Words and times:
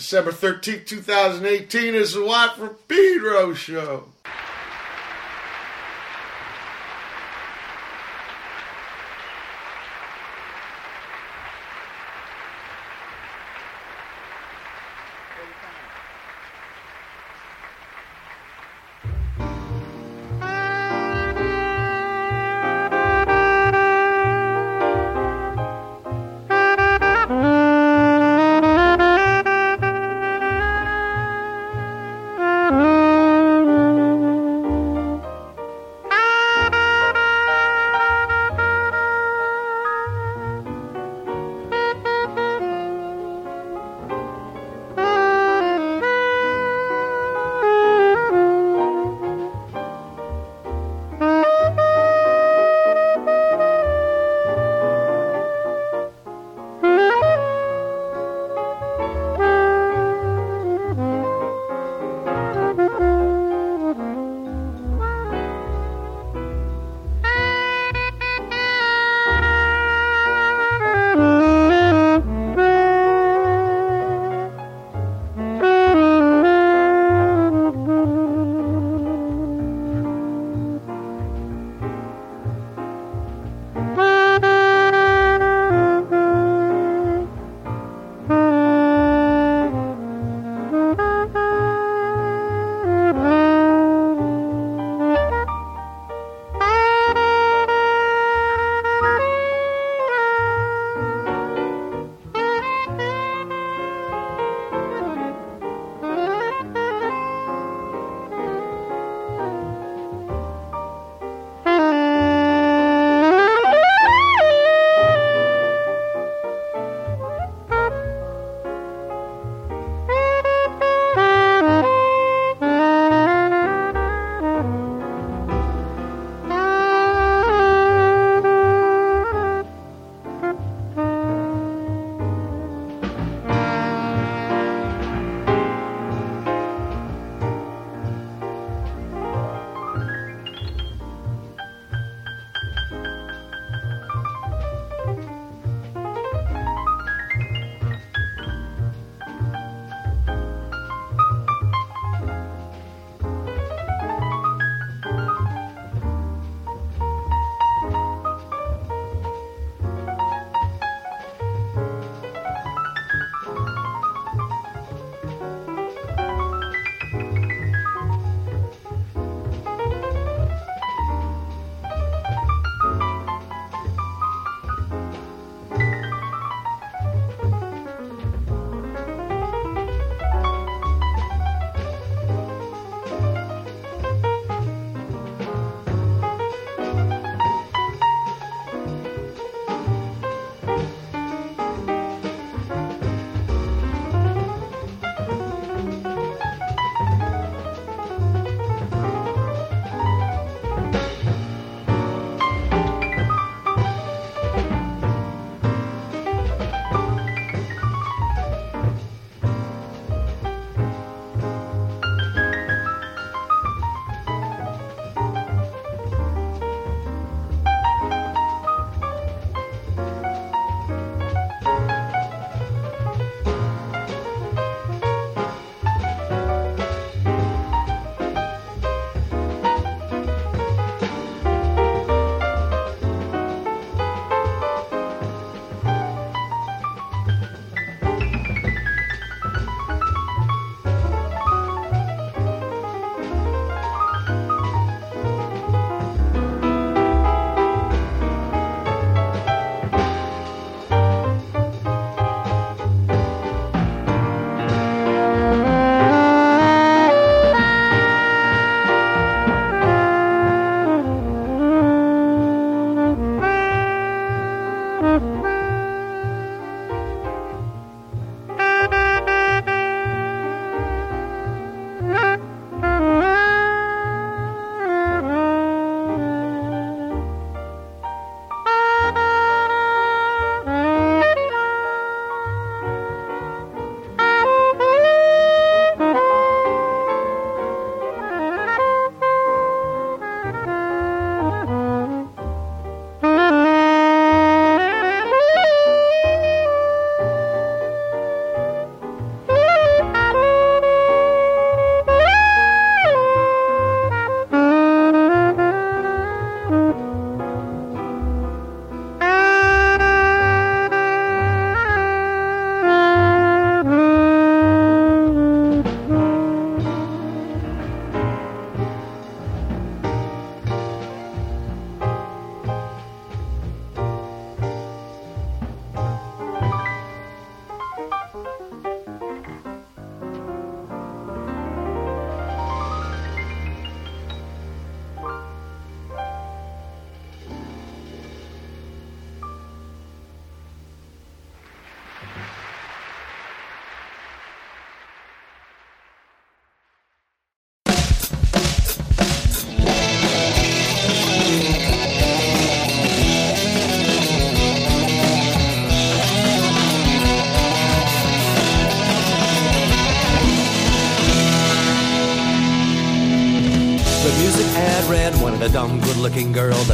December 0.00 0.32
13th, 0.32 0.86
2018 0.86 1.94
is 1.94 2.14
the 2.14 2.24
Watt 2.24 2.56
from 2.56 2.70
Pedro 2.88 3.52
show. 3.52 4.08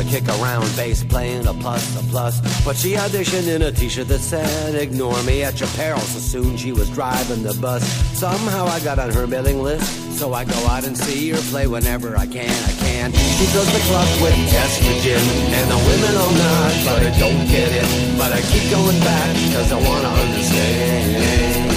Kick 0.07 0.29
around 0.29 0.65
bass 0.77 1.05
playing 1.05 1.47
a 1.47 1.55
plus, 1.55 1.85
a 1.99 2.03
plus. 2.11 2.41
But 2.65 2.77
she 2.77 2.93
auditioned 2.93 3.49
in 3.49 3.63
a 3.63 3.73
t-shirt 3.73 4.09
that 4.09 4.21
said, 4.21 4.75
ignore 4.75 5.21
me 5.25 5.43
at 5.43 5.61
your 5.61 5.69
peril. 5.71 6.01
So 6.01 6.19
soon 6.19 6.57
she 6.57 6.73
was 6.73 6.89
driving 6.91 7.43
the 7.43 7.55
bus. 7.61 7.83
Somehow 8.19 8.67
I 8.67 8.81
got 8.81 8.99
on 8.99 9.13
her 9.13 9.27
mailing 9.27 9.63
list. 9.63 10.19
So 10.19 10.33
I 10.33 10.45
go 10.45 10.57
out 10.67 10.85
and 10.85 10.97
see 10.97 11.29
her 11.31 11.43
play 11.51 11.67
whenever 11.67 12.17
I 12.17 12.27
can, 12.27 12.49
I 12.49 12.73
can. 12.81 13.13
She 13.13 13.45
fills 13.53 13.71
the 13.71 13.81
club 13.81 14.09
with 14.23 14.33
estrogen, 14.49 15.21
and 15.53 15.71
the 15.71 15.77
women 15.77 16.17
all 16.17 16.33
nod, 16.33 16.73
but 16.87 17.03
I 17.05 17.19
don't 17.19 17.47
get 17.49 17.69
it. 17.71 18.17
But 18.17 18.33
I 18.33 18.41
keep 18.41 18.71
going 18.71 18.99
back, 19.01 19.37
cause 19.53 19.71
I 19.73 19.77
wanna 19.77 20.09
understand. 20.09 21.76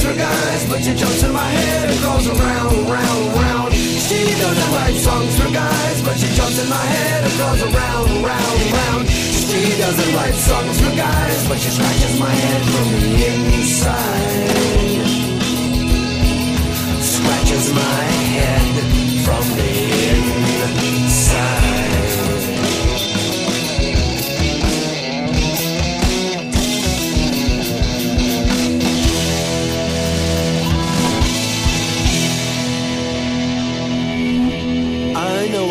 For 0.00 0.14
guys, 0.14 0.68
but 0.68 0.80
she 0.80 0.94
jumps 0.94 1.22
in 1.22 1.32
my 1.32 1.44
head 1.44 1.90
and 1.90 2.00
goes 2.00 2.26
around, 2.26 2.72
round, 2.88 3.34
round. 3.36 3.74
She 3.74 4.24
doesn't 4.40 4.70
write 4.72 4.96
songs 4.96 5.34
for 5.38 5.50
guys, 5.52 6.02
but 6.02 6.16
she 6.16 6.28
jumps 6.34 6.58
in 6.62 6.68
my 6.68 6.86
head 6.94 7.24
and 7.24 7.34
goes 7.36 7.62
around, 7.62 8.08
round, 8.24 8.60
round. 8.72 9.08
She 9.10 9.76
doesn't 9.76 10.14
write 10.14 10.34
songs 10.34 10.80
for 10.80 10.96
guys, 10.96 11.48
but 11.48 11.58
she 11.58 11.70
scratches 11.70 12.18
my 12.18 12.30
head 12.30 12.62
from 12.72 12.88
the 13.02 13.12
inside. 13.32 14.52
Scratches 17.02 17.74
my 17.74 18.04
head 18.32 18.74
from 19.26 19.44
the 19.58 19.72
inside. 20.14 22.11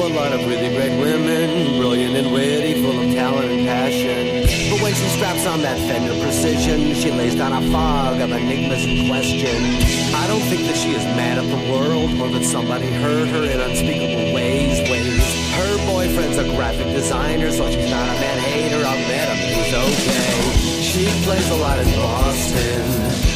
A 0.01 0.09
lot 0.09 0.33
of 0.33 0.39
really 0.48 0.69
great 0.75 0.98
women, 1.00 1.77
brilliant 1.77 2.15
and 2.15 2.33
witty, 2.33 2.81
full 2.81 3.00
of 3.01 3.13
talent 3.13 3.51
and 3.51 3.68
passion. 3.68 4.71
But 4.71 4.81
when 4.81 4.94
she 4.94 5.07
straps 5.18 5.45
on 5.45 5.62
that 5.62 5.77
Fender 5.77 6.18
Precision, 6.24 6.95
she 6.95 7.12
lays 7.12 7.36
down 7.36 7.53
a 7.53 7.62
fog 7.71 8.19
of 8.19 8.31
enigmas 8.31 8.83
and 8.83 9.07
questions. 9.07 10.15
I 10.15 10.25
don't 10.27 10.42
think 10.50 10.65
that 10.65 10.75
she 10.75 10.92
is 10.92 11.03
mad 11.13 11.38
at 11.38 11.45
the 11.45 11.71
world, 11.71 12.09
or 12.19 12.30
that 12.33 12.45
somebody 12.45 12.88
hurt 12.88 13.27
her 13.30 13.44
in 13.44 13.59
unspeakable 13.62 14.33
ways. 14.33 14.89
Ways. 14.89 15.21
Her 15.53 15.77
boyfriend's 15.86 16.38
a 16.38 16.45
graphic 16.56 16.88
designer, 16.88 17.51
so 17.51 17.69
she's 17.69 17.89
not 17.92 18.09
a 18.09 18.13
man 18.18 18.39
hater. 18.39 18.81
I've 18.81 19.06
met 19.06 19.27
him, 19.30 19.39
he's 19.53 19.74
okay. 19.74 20.81
She 20.81 21.06
plays 21.25 21.50
a 21.50 21.56
lot 21.57 21.77
in 21.77 21.89
Boston. 21.95 22.81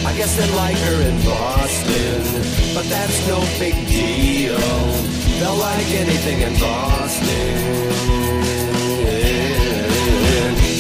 I 0.06 0.18
guess 0.18 0.36
they 0.36 0.50
like 0.56 0.78
her 0.78 1.02
in 1.10 1.18
Boston, 1.26 2.74
but 2.74 2.86
that's 2.90 3.28
no 3.28 3.40
big 3.60 3.76
deal. 3.88 5.25
They'll 5.40 5.56
like 5.56 5.88
anything 5.88 6.42
in 6.42 6.54
Boston. 6.60 7.86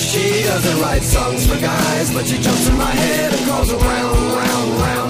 She 0.10 0.44
doesn't 0.44 0.82
write 0.82 1.04
songs 1.04 1.46
for 1.46 1.60
guys, 1.60 2.14
but 2.14 2.26
she 2.26 2.38
jumps 2.38 2.68
in 2.70 2.78
my 2.78 2.92
head 2.92 3.34
and 3.34 3.46
goes 3.46 3.72
around, 3.72 4.16
round, 4.40 4.72
round. 4.82 5.05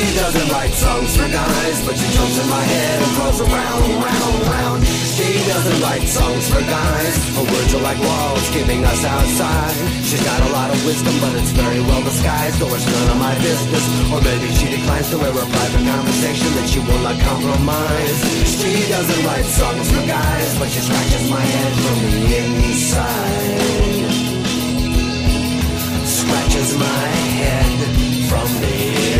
She 0.00 0.16
doesn't 0.16 0.48
write 0.48 0.72
songs 0.72 1.12
for 1.12 1.28
guys, 1.28 1.76
but 1.84 1.92
she 1.92 2.08
jumps 2.16 2.36
in 2.40 2.48
my 2.48 2.64
head 2.64 2.96
and 3.04 3.12
goes 3.20 3.40
around, 3.44 3.84
round, 4.00 4.36
round. 4.48 4.80
She 4.88 5.28
doesn't 5.44 5.78
write 5.84 6.08
songs 6.08 6.48
for 6.48 6.64
guys. 6.64 7.14
Her 7.36 7.44
words 7.44 7.74
are 7.76 7.84
like 7.84 8.00
walls 8.00 8.48
keeping 8.48 8.80
us 8.80 9.04
outside. 9.04 9.76
She's 10.08 10.24
got 10.24 10.40
a 10.40 10.50
lot 10.56 10.72
of 10.72 10.80
wisdom, 10.88 11.12
but 11.20 11.36
it's 11.36 11.52
very 11.52 11.84
well 11.84 12.00
disguised, 12.00 12.64
or 12.64 12.72
it's 12.72 12.88
none 12.88 13.10
of 13.12 13.18
my 13.20 13.36
business. 13.44 13.84
Or 14.08 14.24
maybe 14.24 14.48
she 14.56 14.72
declines 14.72 15.12
to 15.12 15.20
wear 15.20 15.36
a 15.36 15.44
private 15.44 15.84
conversation 15.84 16.48
that 16.56 16.66
she 16.72 16.80
will 16.80 17.02
not 17.04 17.20
compromise. 17.20 18.18
She 18.56 18.88
doesn't 18.88 19.20
write 19.28 19.44
songs 19.52 19.84
for 19.92 20.04
guys, 20.08 20.48
but 20.56 20.68
she 20.72 20.80
scratches 20.80 21.28
my 21.28 21.44
head 21.44 21.72
from 21.76 21.98
the 22.08 22.24
inside. 22.40 23.60
Scratches 26.08 26.72
my 26.80 27.04
head 27.36 27.68
from 28.32 28.48
the 28.64 28.72
inside. 28.80 29.19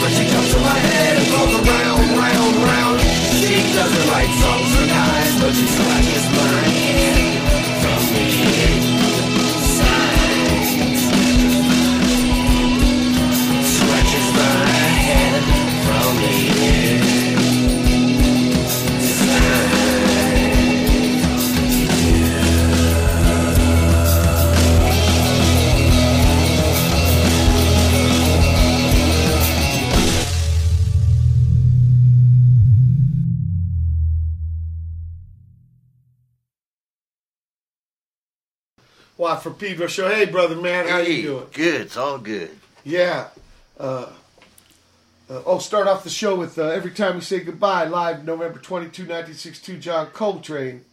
but 0.00 0.10
she 0.10 0.24
comes 0.26 0.52
to 0.54 0.60
my 0.60 0.78
head 0.78 1.18
and 1.18 1.26
goes 1.30 1.54
around, 1.60 2.02
round, 2.16 2.54
round. 2.70 3.00
She 3.00 3.56
doesn't 3.74 4.06
write 4.10 4.32
songs 4.42 4.70
for 4.74 4.86
guys, 4.86 5.40
but 5.40 5.52
she 5.54 5.66
scratches 5.66 6.17
Pedro 39.68 39.86
Show. 39.86 40.08
Hey, 40.08 40.24
brother 40.24 40.56
man, 40.56 40.88
how 40.88 41.02
Hey, 41.02 41.16
you 41.16 41.22
doing? 41.24 41.46
Good. 41.52 41.82
It's 41.82 41.96
all 41.98 42.16
good. 42.16 42.50
Yeah. 42.84 43.28
Uh, 43.78 44.06
uh, 45.28 45.42
oh, 45.44 45.58
start 45.58 45.86
off 45.86 46.04
the 46.04 46.08
show 46.10 46.34
with 46.34 46.58
uh, 46.58 46.68
Every 46.68 46.90
Time 46.90 47.16
We 47.16 47.20
Say 47.20 47.40
Goodbye, 47.40 47.84
live 47.84 48.24
November 48.24 48.58
22, 48.60 49.02
1962, 49.02 49.76
John 49.76 50.06
Coltrane. 50.06 50.86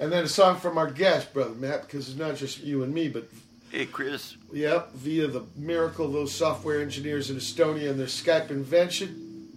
And 0.00 0.10
then 0.10 0.24
a 0.24 0.28
song 0.28 0.56
from 0.58 0.76
our 0.78 0.90
guest, 0.90 1.32
brother 1.32 1.54
Matt, 1.54 1.82
because 1.82 2.08
it's 2.08 2.18
not 2.18 2.34
just 2.34 2.58
you 2.64 2.82
and 2.82 2.92
me, 2.92 3.08
but 3.08 3.28
Hey, 3.70 3.86
Chris. 3.86 4.36
Yep, 4.52 4.94
via 4.94 5.28
the 5.28 5.44
miracle 5.54 6.06
of 6.06 6.12
those 6.12 6.34
software 6.34 6.82
engineers 6.82 7.30
in 7.30 7.36
Estonia 7.36 7.88
and 7.90 8.00
their 8.00 8.08
Skype 8.08 8.50
invention. 8.50 9.48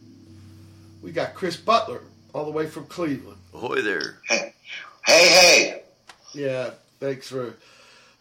We 1.01 1.11
got 1.11 1.33
Chris 1.33 1.57
Butler, 1.57 2.01
all 2.33 2.45
the 2.45 2.51
way 2.51 2.67
from 2.67 2.85
Cleveland. 2.85 3.39
Ahoy 3.55 3.81
there. 3.81 4.19
Hey, 4.27 4.53
hey, 5.07 5.27
hey. 5.27 5.81
Yeah, 6.35 6.71
thanks 6.99 7.27
for 7.27 7.55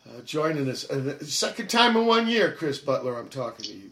uh, 0.08 0.20
joining 0.24 0.68
us. 0.68 0.88
And 0.88 1.20
second 1.26 1.68
time 1.68 1.96
in 1.96 2.06
one 2.06 2.28
year, 2.28 2.52
Chris 2.52 2.78
Butler, 2.78 3.18
I'm 3.18 3.28
talking 3.28 3.64
to 3.66 3.72
you. 3.72 3.90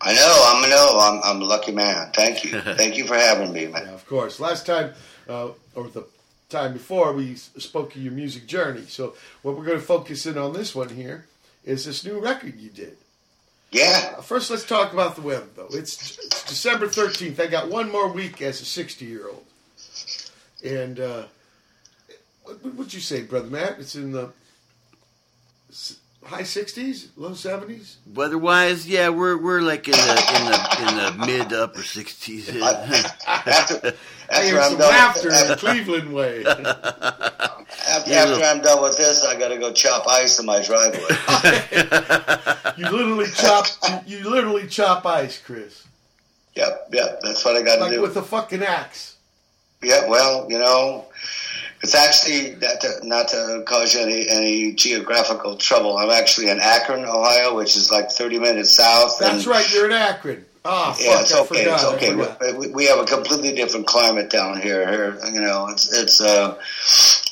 I 0.00 0.14
know, 0.14 0.44
I'm 0.48 0.64
a 0.64 0.68
know, 0.68 0.98
I'm, 1.00 1.20
I'm 1.22 1.42
a 1.42 1.44
lucky 1.44 1.72
man. 1.72 2.10
Thank 2.12 2.44
you. 2.44 2.60
Thank 2.60 2.96
you 2.96 3.06
for 3.06 3.14
having 3.14 3.52
me, 3.52 3.66
man. 3.66 3.84
Yeah, 3.86 3.92
of 3.92 4.06
course. 4.06 4.40
Last 4.40 4.66
time, 4.66 4.92
uh, 5.28 5.50
or 5.74 5.88
the 5.88 6.06
time 6.48 6.72
before, 6.72 7.12
we 7.12 7.36
spoke 7.36 7.94
of 7.94 8.02
your 8.02 8.12
music 8.12 8.46
journey. 8.46 8.84
So, 8.88 9.14
what 9.42 9.56
we're 9.56 9.64
going 9.64 9.78
to 9.78 9.84
focus 9.84 10.26
in 10.26 10.36
on 10.38 10.52
this 10.52 10.74
one 10.74 10.88
here 10.88 11.26
is 11.64 11.84
this 11.84 12.04
new 12.04 12.18
record 12.18 12.58
you 12.58 12.70
did. 12.70 12.96
Yeah, 13.70 14.14
Uh, 14.18 14.22
First, 14.22 14.50
let's 14.50 14.64
talk 14.64 14.92
about 14.92 15.14
the 15.14 15.22
weather, 15.22 15.46
though. 15.54 15.68
It's, 15.70 16.18
it's 16.18 16.44
December 16.44 16.86
13th. 16.88 17.38
I 17.38 17.46
got 17.46 17.68
one 17.68 17.92
more 17.92 18.08
week 18.08 18.42
as 18.42 18.60
a 18.60 18.64
60 18.64 19.04
year 19.04 19.28
old. 19.28 19.44
And 20.64 20.98
uh, 20.98 21.24
what 22.42 22.74
would 22.74 22.92
you 22.92 22.98
say, 23.00 23.22
Brother 23.22 23.46
Matt? 23.48 23.78
It's 23.78 23.94
in 23.94 24.10
the 24.10 24.30
high 26.24 26.42
60s, 26.42 27.08
low 27.16 27.30
70s? 27.30 27.96
Weather-wise, 28.14 28.86
yeah, 28.88 29.08
we're 29.08 29.36
we're 29.36 29.60
like 29.62 29.88
in 29.88 29.92
the 29.92 29.98
in 30.36 30.44
the 30.46 30.58
in 30.88 30.96
the 31.18 31.26
mid 31.26 31.48
to 31.50 31.64
upper 31.64 31.82
sixties. 31.82 32.48
after, 32.62 32.62
I 33.26 33.92
after 34.30 34.44
hear 34.44 34.60
I'm 34.60 34.76
done, 34.76 34.88
laughter 34.90 35.28
in 35.28 35.34
after, 35.34 35.56
Cleveland 35.56 36.12
way. 36.12 36.44
after 36.44 36.66
after, 37.88 38.10
Yeah, 38.10 38.24
after. 38.24 38.44
I'm 38.44 38.60
done 38.62 38.82
with 38.82 38.96
this, 38.96 39.24
I 39.24 39.38
got 39.38 39.48
to 39.48 39.58
go 39.58 39.72
chop 39.72 40.06
ice 40.08 40.38
in 40.38 40.46
my 40.46 40.62
driveway. 40.62 41.00
You 42.76 42.88
literally 42.88 43.26
chop. 43.34 43.66
You, 44.06 44.18
you 44.18 44.30
literally 44.30 44.66
chop 44.66 45.04
ice, 45.04 45.38
Chris, 45.38 45.86
yep, 46.54 46.88
yep. 46.92 47.20
That's 47.22 47.44
what 47.44 47.56
I 47.56 47.62
got 47.62 47.76
to 47.76 47.80
like 47.82 47.90
do. 47.92 48.00
with 48.00 48.16
a 48.16 48.22
fucking 48.22 48.62
axe. 48.62 49.16
Yeah, 49.82 50.08
well, 50.08 50.46
you 50.50 50.58
know, 50.58 51.06
it's 51.82 51.94
actually 51.94 52.56
not 52.56 52.80
to, 52.80 53.00
not 53.02 53.28
to 53.28 53.62
cause 53.66 53.94
you 53.94 54.00
any, 54.00 54.28
any 54.28 54.72
geographical 54.74 55.56
trouble. 55.56 55.96
I'm 55.96 56.10
actually 56.10 56.48
in 56.50 56.58
Akron, 56.60 57.04
Ohio, 57.04 57.56
which 57.56 57.76
is 57.76 57.90
like 57.90 58.10
30 58.10 58.38
minutes 58.38 58.70
south. 58.70 59.18
That's 59.18 59.46
right. 59.46 59.66
You're 59.72 59.86
in 59.86 59.92
Akron. 59.92 60.44
Ah, 60.62 60.92
fuck, 60.92 61.00
Yeah, 61.06 61.20
it's 61.22 61.34
okay. 61.34 61.62
It's 61.64 61.84
okay. 61.84 62.52
We, 62.58 62.68
we 62.68 62.84
have 62.86 62.98
a 62.98 63.06
completely 63.06 63.54
different 63.54 63.86
climate 63.86 64.28
down 64.28 64.60
here. 64.60 64.86
Here, 64.90 65.18
you 65.32 65.40
know, 65.40 65.68
it's 65.68 65.90
it's 65.96 66.20
uh, 66.20 66.58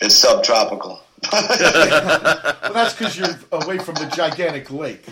it's 0.00 0.14
subtropical. 0.14 1.02
Well, 1.30 2.72
that's 2.72 2.94
because 2.94 3.18
you're 3.18 3.28
away 3.52 3.78
from 3.78 3.96
the 3.96 4.06
gigantic 4.14 4.70
lake. 4.70 5.04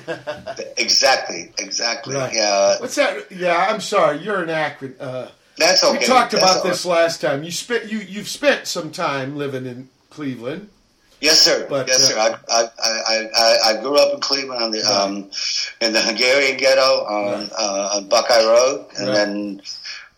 exactly, 0.79 1.53
exactly. 1.59 2.15
Right. 2.15 2.33
Yeah, 2.33 2.77
What's 2.79 2.95
that? 2.95 3.31
Yeah, 3.31 3.67
I'm 3.69 3.81
sorry. 3.81 4.19
You're 4.19 4.43
in 4.43 4.51
Akron. 4.51 4.95
Uh, 5.01 5.29
that's 5.59 5.83
okay. 5.85 5.99
we 5.99 6.05
talked 6.05 6.35
about 6.35 6.63
this 6.63 6.85
last 6.85 7.21
time. 7.21 7.43
You 7.43 7.51
spent 7.51 7.91
you 7.91 7.99
you've 7.99 8.29
spent 8.29 8.67
some 8.67 8.91
time 8.91 9.37
living 9.37 9.67
in 9.67 9.89
Cleveland. 10.11 10.69
Yes, 11.19 11.41
sir. 11.41 11.67
But, 11.69 11.89
yes, 11.89 12.11
uh, 12.13 12.13
sir. 12.13 12.19
I, 12.51 12.61
I, 12.61 12.69
I, 12.85 13.27
I, 13.35 13.57
I 13.79 13.81
grew 13.81 13.97
up 13.99 14.13
in 14.13 14.21
Cleveland 14.21 14.63
on 14.63 14.71
the 14.71 14.83
um, 14.83 15.31
in 15.81 15.95
the 15.95 16.01
Hungarian 16.03 16.59
ghetto 16.59 16.81
on, 17.07 17.51
uh, 17.59 17.91
on 17.95 18.09
Buckeye 18.09 18.45
Road, 18.45 18.87
and 18.99 19.09
Right. 19.09 19.15
then 19.15 19.63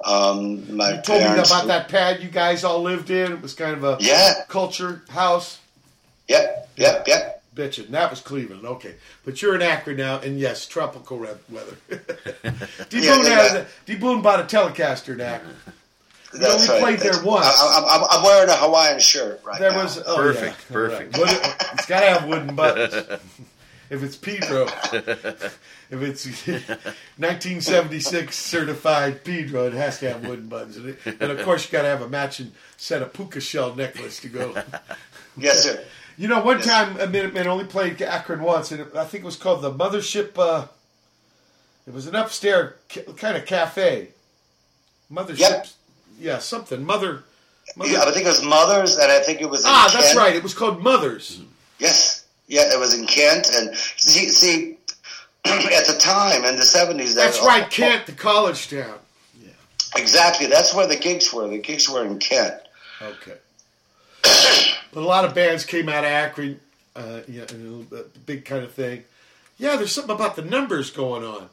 um, 0.04 0.76
my 0.76 0.94
You 0.94 1.02
told 1.02 1.20
me 1.20 1.26
parents. 1.28 1.50
about 1.50 1.66
that 1.68 1.88
pad 1.88 2.20
you 2.20 2.28
guys 2.28 2.64
all 2.64 2.82
lived 2.82 3.10
in. 3.10 3.30
It 3.32 3.40
was 3.42 3.54
kind 3.54 3.74
of 3.74 3.84
a 3.84 3.96
Yeah. 4.00 4.42
culture 4.48 5.02
house. 5.10 5.58
Yep. 6.26 6.68
Yep. 6.76 7.06
Yep. 7.08 7.37
Bitchin'. 7.58 7.88
That 7.88 8.08
was 8.10 8.20
Cleveland. 8.20 8.64
Okay. 8.64 8.94
But 9.24 9.42
you're 9.42 9.54
in 9.56 9.62
Akron 9.62 9.96
now, 9.96 10.20
and 10.20 10.38
yes, 10.38 10.66
tropical 10.66 11.18
re- 11.18 11.30
weather. 11.50 11.76
D 11.88 13.00
Yeah, 13.04 13.16
Boone 13.16 13.24
yeah. 13.26 13.42
had 13.42 13.56
a- 13.56 13.66
D 13.84 13.96
Boone 13.96 14.22
bought 14.22 14.40
a 14.40 14.44
Telecaster 14.44 15.14
in 15.14 15.20
Akron. 15.20 15.54
You 16.32 16.38
That's 16.40 16.68
only 16.68 16.82
right. 16.82 16.96
played 16.98 17.12
there 17.12 17.24
once. 17.24 17.46
I, 17.46 17.64
I, 17.64 17.96
I'm, 17.96 18.04
I'm 18.10 18.22
wearing 18.22 18.50
a 18.50 18.56
Hawaiian 18.56 19.00
shirt 19.00 19.40
right 19.44 19.58
There 19.58 19.70
now. 19.72 19.82
was 19.82 19.98
oh, 20.06 20.16
Perfect, 20.16 20.56
yeah. 20.68 20.72
perfect. 20.72 21.18
All 21.18 21.24
right. 21.24 21.32
Wood- 21.42 21.54
it's 21.72 21.86
got 21.86 22.00
to 22.00 22.06
have 22.06 22.28
wooden 22.28 22.54
buttons. 22.54 22.94
if 23.90 24.02
it's 24.02 24.16
Pedro, 24.16 24.64
if 24.92 25.90
it's 25.90 26.26
1976 27.16 28.36
certified 28.36 29.24
Pedro, 29.24 29.66
it 29.66 29.72
has 29.72 29.98
to 30.00 30.12
have 30.12 30.26
wooden 30.26 30.48
buttons. 30.48 30.76
And, 30.76 30.88
it, 30.90 30.98
and 31.20 31.32
of 31.32 31.42
course, 31.44 31.64
you 31.66 31.72
got 31.72 31.82
to 31.82 31.88
have 31.88 32.02
a 32.02 32.08
matching 32.08 32.52
set 32.76 33.02
of 33.02 33.12
puka 33.12 33.40
shell 33.40 33.74
necklace 33.74 34.20
to 34.20 34.28
go. 34.28 34.54
Yes, 35.36 35.62
sir. 35.62 35.82
You 36.18 36.26
know, 36.28 36.40
one 36.42 36.58
Yes. 36.58 36.66
time 36.66 36.96
a 37.00 37.06
Minuteman 37.06 37.46
only 37.46 37.64
played 37.64 38.02
Akron 38.02 38.42
once, 38.42 38.72
and 38.72 38.80
it, 38.80 38.88
I 38.96 39.04
think 39.04 39.22
it 39.22 39.26
was 39.26 39.36
called 39.36 39.62
the 39.62 39.70
Mothership. 39.72 40.36
Uh, 40.36 40.66
it 41.86 41.94
was 41.94 42.06
an 42.08 42.16
upstairs 42.16 42.74
ca- 42.92 43.12
kind 43.16 43.36
of 43.36 43.46
cafe. 43.46 44.08
Mothership. 45.12 45.38
Yep. 45.38 45.66
Yeah, 46.20 46.38
something. 46.38 46.84
Mother. 46.84 47.22
Mother 47.76 47.90
Yeah, 47.92 48.02
I 48.04 48.10
think 48.10 48.24
it 48.26 48.28
was 48.28 48.42
Mothers, 48.42 48.96
and 48.98 49.10
I 49.12 49.20
think 49.20 49.40
it 49.40 49.48
was. 49.48 49.60
In 49.64 49.70
ah, 49.70 49.88
that's 49.92 50.16
right. 50.16 50.34
It 50.34 50.42
was 50.42 50.54
called 50.54 50.82
Mothers. 50.82 51.40
Yes. 51.78 52.24
Yeah, 52.48 52.62
it 52.72 52.78
was 52.80 52.98
in 52.98 53.06
Kent, 53.06 53.48
and 53.54 53.76
see, 53.76 54.28
see 54.30 54.76
at 55.44 55.86
the 55.86 55.96
time 56.00 56.44
in 56.44 56.56
the 56.56 56.64
seventies. 56.64 57.14
That's 57.14 57.40
right, 57.42 57.70
Kent, 57.70 58.06
the 58.06 58.12
college 58.12 58.68
town. 58.68 58.98
Yeah. 59.40 59.50
Exactly. 59.96 60.46
That's 60.46 60.74
where 60.74 60.86
the 60.88 60.96
gigs 60.96 61.32
were. 61.32 61.46
The 61.46 61.58
gigs 61.58 61.88
were 61.88 62.04
in 62.04 62.18
Kent. 62.18 62.54
Okay. 63.00 63.36
but 64.98 65.04
a 65.04 65.06
lot 65.06 65.24
of 65.24 65.32
bands 65.32 65.64
came 65.64 65.88
out 65.88 66.02
of 66.02 66.10
Akron, 66.10 66.58
uh, 66.96 67.20
yeah, 67.28 67.44
and 67.50 67.86
a 67.92 68.02
big 68.26 68.44
kind 68.44 68.64
of 68.64 68.72
thing. 68.72 69.04
Yeah, 69.56 69.76
there's 69.76 69.92
something 69.92 70.12
about 70.12 70.34
the 70.34 70.42
numbers 70.42 70.90
going 70.90 71.22
on. 71.22 71.48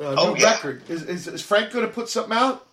Uh, 0.00 0.14
Oh, 0.16 0.32
new 0.32 0.40
yeah. 0.40 0.52
record. 0.52 0.88
Is, 0.88 1.02
is, 1.02 1.26
is 1.28 1.42
Frank 1.42 1.74
going 1.74 1.86
to 1.86 1.92
put 1.92 2.08
something 2.08 2.32
out? 2.32 2.66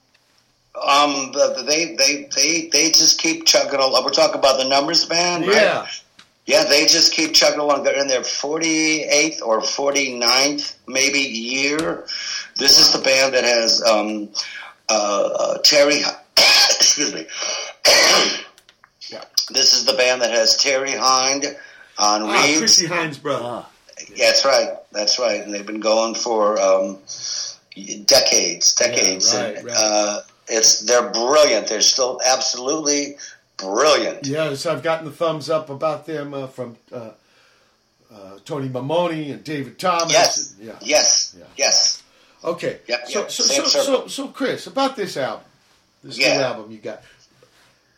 Um, 0.76 1.34
the, 1.34 1.62
they 1.68 1.96
they 1.98 2.30
they 2.34 2.70
they 2.72 2.88
just 2.92 3.20
keep 3.20 3.46
chugging 3.46 3.82
along. 3.82 4.06
We're 4.06 4.12
talking 4.12 4.40
about 4.40 4.58
the 4.58 4.70
numbers 4.70 5.04
band, 5.04 5.46
right? 5.46 5.56
Yeah. 5.58 5.88
Yeah, 6.46 6.64
they 6.64 6.86
just 6.86 7.12
keep 7.12 7.34
chugging 7.34 7.60
along. 7.60 7.84
They're 7.84 8.00
in 8.00 8.08
their 8.08 8.22
48th 8.22 9.42
or 9.42 9.60
49th, 9.60 10.76
maybe, 10.88 11.20
year. 11.20 12.06
This 12.56 12.80
is 12.80 12.94
the 12.94 13.00
band 13.00 13.34
that 13.34 13.44
has 13.44 13.84
um, 13.84 14.30
uh, 14.88 15.30
uh, 15.38 15.58
Terry. 15.66 16.00
excuse 16.38 17.14
me. 17.14 17.28
Yeah. 19.50 19.58
This 19.58 19.74
is 19.74 19.86
the 19.86 19.94
band 19.94 20.22
that 20.22 20.32
has 20.32 20.58
Terry 20.58 20.92
Hynde 20.92 21.46
on 22.00 22.24
Ah, 22.24 22.44
Reeves. 22.44 22.58
Chrissie 22.60 22.88
Hynde's 22.88 23.18
brother. 23.18 23.44
Ah, 23.46 23.70
That's 24.18 24.46
right. 24.46 24.70
That's 24.92 25.20
right. 25.20 25.42
And 25.42 25.54
they've 25.54 25.66
been 25.66 25.80
going 25.80 26.16
for 26.16 26.60
um, 26.62 26.98
decades, 28.06 28.74
decades. 28.76 29.34
Yeah, 29.34 29.42
right, 29.44 29.56
and, 29.58 29.66
right. 29.68 29.76
Uh, 29.78 30.22
it's 30.48 30.80
they're 30.82 31.10
brilliant. 31.12 31.68
They're 31.68 31.82
still 31.82 32.20
absolutely 32.26 33.18
brilliant. 33.58 34.26
Yes, 34.26 34.66
I've 34.66 34.84
gotten 34.84 35.06
the 35.06 35.12
thumbs 35.12 35.50
up 35.50 35.70
about 35.70 36.06
them 36.06 36.34
uh, 36.34 36.48
from 36.48 36.78
uh, 36.92 37.12
uh, 38.14 38.38
Tony 38.46 38.70
Maimone 38.70 39.32
and 39.34 39.44
David 39.44 39.78
Thomas. 39.80 40.12
Yes. 40.14 40.54
and- 40.58 40.68
yeah. 40.68 40.76
Yes. 40.82 41.36
Yeah. 41.38 41.46
Yes. 41.58 42.04
Okay. 42.44 42.80
Yep, 42.88 43.08
so, 43.10 43.20
yep, 43.22 43.32
so, 43.32 43.44
so, 43.44 43.64
so, 43.66 44.08
so, 44.08 44.28
Chris, 44.30 44.68
about 44.68 44.96
this 44.96 45.18
album, 45.18 45.44
this 46.04 46.18
Yeah. 46.18 46.38
new 46.38 46.44
album 46.44 46.72
you 46.72 46.78
got. 46.78 47.02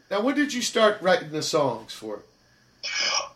Now, 0.09 0.21
when 0.21 0.35
did 0.35 0.53
you 0.53 0.61
start 0.61 1.01
writing 1.01 1.31
the 1.31 1.43
songs 1.43 1.93
for 1.93 2.17
it? 2.17 2.25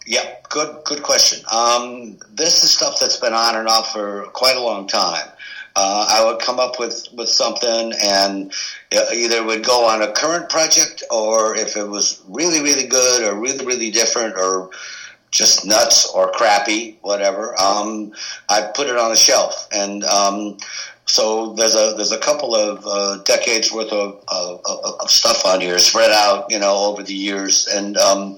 Yeah, 0.08 0.36
good 0.50 0.84
good 0.86 1.04
question. 1.04 1.46
Um, 1.52 2.18
this 2.32 2.64
is 2.64 2.72
stuff 2.72 3.00
that's 3.00 3.18
been 3.18 3.34
on 3.34 3.56
and 3.56 3.68
off 3.68 3.94
for 3.94 4.24
quite 4.34 4.56
a 4.56 4.62
long 4.62 4.88
time. 4.88 5.28
Uh, 5.76 6.08
I 6.10 6.26
would 6.26 6.40
come 6.40 6.60
up 6.60 6.80
with, 6.80 7.08
with 7.16 7.30
something 7.30 7.94
and 8.04 8.54
uh, 8.96 9.06
either 9.14 9.44
would 9.44 9.66
go 9.66 9.88
on 9.88 10.04
a 10.04 10.12
current 10.12 10.48
project 10.50 11.04
or 11.10 11.56
if 11.56 11.76
it 11.76 11.88
was 11.88 12.22
really, 12.28 12.62
really 12.62 12.88
good 12.88 13.24
or 13.24 13.40
really, 13.40 13.66
really 13.66 13.90
different 13.90 14.38
or 14.38 14.70
just 15.32 15.66
nuts 15.66 16.08
or 16.14 16.32
crappy, 16.32 17.00
whatever, 17.02 17.60
um, 17.60 18.14
I 18.48 18.70
put 18.76 18.88
it 18.88 18.98
on 18.98 19.12
a 19.12 19.16
shelf. 19.16 19.68
And 19.72 20.04
um, 20.04 20.58
so 21.06 21.54
there's 21.54 21.76
a 21.76 21.94
there's 21.96 22.12
a 22.12 22.18
couple 22.18 22.56
of 22.56 22.86
uh, 22.88 23.24
decades 23.24 23.72
worth 23.72 23.92
of, 23.92 24.24
of, 24.28 24.62
of, 25.02 25.12
stuff 25.12 25.46
on 25.46 25.60
here 25.60 25.78
spread 25.80 26.12
out, 26.12 26.50
you 26.50 26.60
know, 26.60 26.76
over 26.86 27.04
the 27.04 27.14
years. 27.14 27.68
And 27.68 27.98
um, 27.98 28.38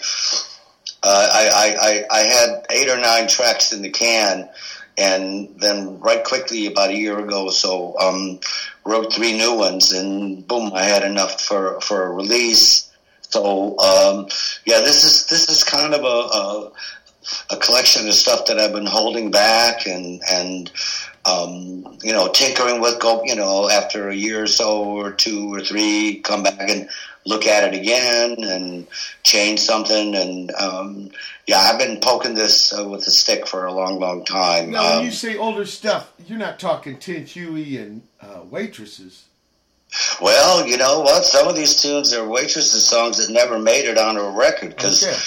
uh, 1.03 1.29
I, 1.31 1.49
I, 1.53 1.75
I, 1.79 2.19
I 2.19 2.19
had 2.21 2.65
eight 2.71 2.89
or 2.89 2.97
nine 2.99 3.27
tracks 3.27 3.71
in 3.71 3.83
the 3.83 3.91
can, 3.91 4.49
and 4.97 5.49
then 5.59 5.99
right 5.99 6.23
quickly 6.23 6.65
about 6.65 6.89
a 6.89 6.97
year 6.97 7.19
ago 7.19 7.45
or 7.45 7.51
so, 7.51 7.97
um, 7.99 8.39
wrote 8.83 9.13
three 9.13 9.37
new 9.37 9.55
ones, 9.55 9.91
and 9.91 10.47
boom, 10.47 10.71
I 10.73 10.83
had 10.83 11.03
enough 11.03 11.41
for 11.41 11.79
for 11.81 12.03
a 12.03 12.11
release. 12.11 12.91
So 13.29 13.77
um, 13.77 14.27
yeah, 14.65 14.79
this 14.79 15.03
is 15.03 15.27
this 15.27 15.49
is 15.49 15.63
kind 15.63 15.93
of 15.93 16.01
a, 16.01 16.05
a 16.05 16.71
a 17.51 17.57
collection 17.57 18.07
of 18.07 18.13
stuff 18.15 18.45
that 18.47 18.59
I've 18.59 18.73
been 18.73 18.85
holding 18.85 19.29
back 19.29 19.85
and 19.85 20.21
and 20.31 20.71
um, 21.25 21.97
you 22.03 22.13
know 22.13 22.29
tinkering 22.31 22.81
with. 22.81 22.99
Go 22.99 23.23
you 23.23 23.35
know 23.35 23.69
after 23.69 24.09
a 24.09 24.15
year 24.15 24.43
or 24.43 24.47
so 24.47 24.83
or 24.83 25.11
two 25.11 25.53
or 25.53 25.61
three, 25.61 26.21
come 26.23 26.43
back 26.43 26.69
and 26.69 26.89
look 27.27 27.47
at 27.47 27.73
it 27.73 27.79
again 27.79 28.43
and 28.43 28.87
change 29.23 29.59
something. 29.59 30.13
And 30.15 30.51
um, 30.53 31.09
yeah, 31.47 31.57
I've 31.57 31.79
been 31.79 31.99
poking 31.99 32.35
this 32.35 32.71
uh, 32.77 32.87
with 32.87 33.07
a 33.07 33.11
stick 33.11 33.47
for 33.47 33.65
a 33.65 33.73
long, 33.73 33.99
long 33.99 34.23
time. 34.25 34.71
Now, 34.71 34.83
when 34.89 34.99
Um, 34.99 35.05
you 35.05 35.11
say 35.11 35.35
older 35.37 35.65
stuff, 35.65 36.11
you're 36.27 36.37
not 36.37 36.59
talking 36.59 36.97
Tin 36.97 37.25
Huey 37.25 37.77
and 37.77 38.03
uh, 38.21 38.41
waitresses. 38.49 39.23
well, 40.21 40.67
you 40.67 40.77
know 40.77 41.01
what? 41.01 41.23
Some 41.23 41.47
of 41.47 41.55
these 41.55 41.81
tunes 41.81 42.13
are 42.13 42.27
waitresses 42.27 42.85
songs 42.85 43.17
that 43.25 43.33
never 43.33 43.57
made 43.59 43.85
it 43.85 43.97
on 43.97 44.17
a 44.17 44.29
record 44.29 44.69
because. 44.75 45.03
Okay. 45.03 45.17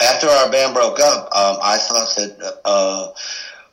after 0.00 0.28
our 0.28 0.50
band 0.50 0.74
broke 0.74 1.00
up, 1.00 1.24
um, 1.34 1.58
I 1.62 1.76
thought 1.78 2.14
that 2.16 2.60
uh, 2.64 3.08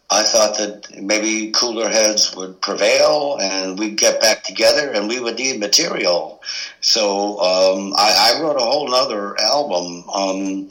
I 0.09 0.24
thought 0.24 0.57
that 0.57 1.01
maybe 1.01 1.51
cooler 1.51 1.89
heads 1.89 2.35
would 2.35 2.62
prevail 2.62 3.38
and 3.41 3.77
we'd 3.79 3.97
get 3.97 4.21
back 4.21 4.43
together 4.43 4.91
and 4.91 5.07
we 5.07 5.19
would 5.19 5.38
need 5.38 5.59
material. 5.59 6.43
So 6.81 7.39
um, 7.39 7.93
I, 7.97 8.33
I 8.35 8.41
wrote 8.41 8.57
a 8.57 8.59
whole 8.59 8.93
other 8.93 9.39
album. 9.39 10.03
Um, 10.13 10.69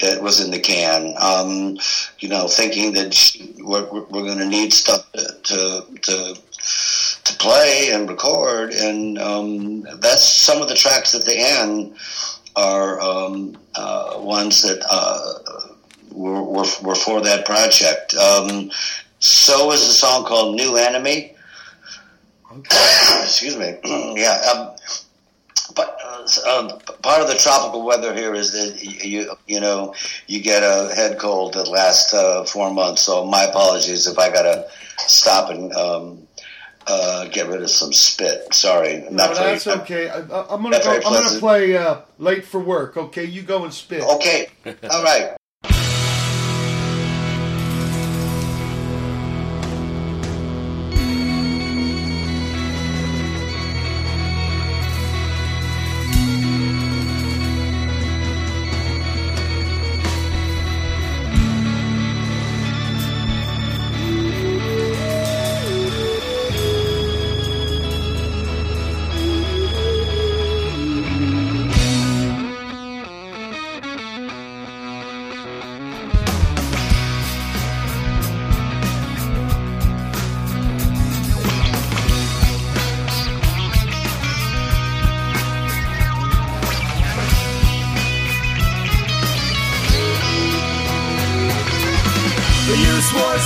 that 0.00 0.20
was 0.20 0.44
in 0.44 0.50
the 0.50 0.58
can, 0.58 1.14
um, 1.20 1.78
you 2.18 2.28
know, 2.28 2.48
thinking 2.48 2.92
that 2.94 3.36
we're, 3.60 3.88
we're 3.88 4.24
going 4.24 4.38
to 4.38 4.48
need 4.48 4.72
stuff 4.72 5.10
to, 5.12 5.36
to, 5.44 5.86
to 6.02 6.34
to 7.24 7.34
play 7.38 7.90
and 7.92 8.08
record, 8.08 8.72
and 8.72 9.18
um, 9.18 9.82
that's 10.00 10.24
some 10.24 10.62
of 10.62 10.68
the 10.68 10.74
tracks 10.74 11.14
at 11.14 11.24
the 11.24 11.36
end 11.36 11.96
are 12.54 13.00
um, 13.00 13.56
uh, 13.74 14.14
ones 14.18 14.62
that 14.62 14.84
uh, 14.88 15.71
were, 16.12 16.42
were, 16.42 16.64
were 16.82 16.94
for 16.94 17.20
that 17.22 17.44
project. 17.46 18.14
Um, 18.14 18.70
so 19.18 19.70
is 19.72 19.82
a 19.82 19.92
song 19.92 20.24
called 20.24 20.56
New 20.56 20.76
Enemy. 20.76 21.34
Excuse 23.22 23.56
me. 23.56 23.76
yeah. 24.16 24.40
Um, 24.52 24.76
but 25.74 25.96
uh, 26.04 26.58
um, 26.58 26.78
part 27.02 27.22
of 27.22 27.28
the 27.28 27.34
tropical 27.34 27.84
weather 27.84 28.14
here 28.14 28.34
is 28.34 28.52
that 28.52 28.84
you 28.84 29.32
you 29.46 29.60
know 29.60 29.94
you 30.26 30.42
get 30.42 30.62
a 30.62 30.94
head 30.94 31.18
cold 31.18 31.54
that 31.54 31.68
lasts 31.68 32.12
uh, 32.12 32.44
four 32.44 32.70
months. 32.72 33.02
So 33.02 33.24
my 33.24 33.44
apologies 33.44 34.06
if 34.06 34.18
I 34.18 34.30
got 34.30 34.42
to 34.42 34.66
stop 34.98 35.50
and 35.50 35.72
um, 35.72 36.28
uh, 36.86 37.26
get 37.28 37.48
rid 37.48 37.62
of 37.62 37.70
some 37.70 37.92
spit. 37.92 38.52
Sorry, 38.52 38.98
No, 39.02 39.10
not 39.10 39.36
very- 39.36 39.52
that's 39.52 39.66
okay. 39.66 40.10
I, 40.10 40.18
I'm 40.18 40.62
gonna 40.62 40.78
go, 40.78 40.92
I'm 40.94 41.02
gonna 41.02 41.38
play 41.38 41.76
uh, 41.76 42.00
late 42.18 42.44
for 42.44 42.60
work. 42.60 42.96
Okay, 42.96 43.24
you 43.24 43.42
go 43.42 43.64
and 43.64 43.72
spit. 43.72 44.02
Okay, 44.02 44.48
all 44.90 45.02
right. 45.02 45.36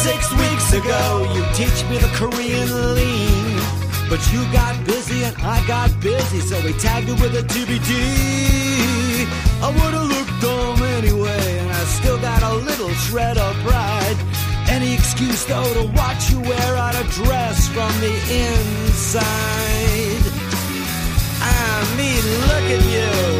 Six 0.07 0.31
weeks 0.43 0.69
ago 0.73 1.03
you'd 1.35 1.53
teach 1.61 1.79
me 1.91 1.97
the 1.99 2.11
Korean 2.21 2.69
lean. 2.95 3.57
But 4.09 4.23
you 4.33 4.41
got 4.53 4.75
busy 4.87 5.25
and 5.25 5.37
I 5.43 5.59
got 5.67 5.89
busy, 6.01 6.41
so 6.49 6.55
we 6.65 6.73
tagged 6.75 7.09
it 7.09 7.19
with 7.21 7.35
a 7.43 7.45
TBT. 7.53 7.91
I 9.67 9.69
would've 9.79 10.09
looked 10.15 10.37
dumb 10.45 10.81
anyway, 10.99 11.47
and 11.63 11.71
I 11.73 11.85
still 11.99 12.19
got 12.29 12.41
a 12.51 12.55
little 12.69 12.95
shred 13.07 13.37
of 13.37 13.53
pride. 13.67 14.19
Any 14.69 14.95
excuse 14.95 15.45
though 15.47 15.73
to 15.79 15.85
watch 16.01 16.31
you 16.31 16.41
wear 16.41 16.71
out 16.85 16.95
a 16.95 17.05
dress 17.19 17.67
from 17.75 17.93
the 18.05 18.15
inside. 18.47 20.25
I 21.43 21.53
mean, 21.99 22.25
look 22.51 22.67
at 22.77 22.83
you. 22.95 23.36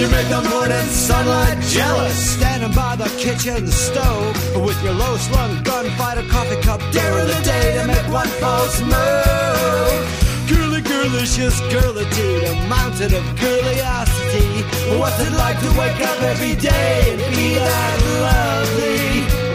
You 0.00 0.08
make 0.08 0.28
the 0.30 0.40
morning 0.48 0.88
sunlight 0.88 1.60
jealous. 1.68 2.16
Standing 2.32 2.72
by 2.72 2.96
the 2.96 3.04
kitchen 3.18 3.66
stove 3.66 4.34
with 4.64 4.82
your 4.82 4.94
low 4.94 5.14
slung 5.18 5.62
gunfighter 5.62 6.26
coffee 6.30 6.58
cup, 6.62 6.80
daring 6.90 7.26
the 7.26 7.40
day 7.44 7.76
to 7.76 7.86
make 7.86 8.08
one 8.08 8.26
false 8.40 8.80
move. 8.80 10.00
Girly, 10.48 10.80
girlicious 10.80 11.60
girlitude, 11.68 12.42
a 12.48 12.54
mountain 12.66 13.12
of 13.12 13.24
girliosity. 13.44 14.64
What's 14.98 15.20
it 15.20 15.34
like 15.36 15.60
to 15.60 15.70
wake 15.78 16.00
up 16.00 16.22
every 16.32 16.56
day 16.56 17.12
and 17.12 17.20
be 17.36 17.48
that 17.60 17.98
lovely? 18.24 19.04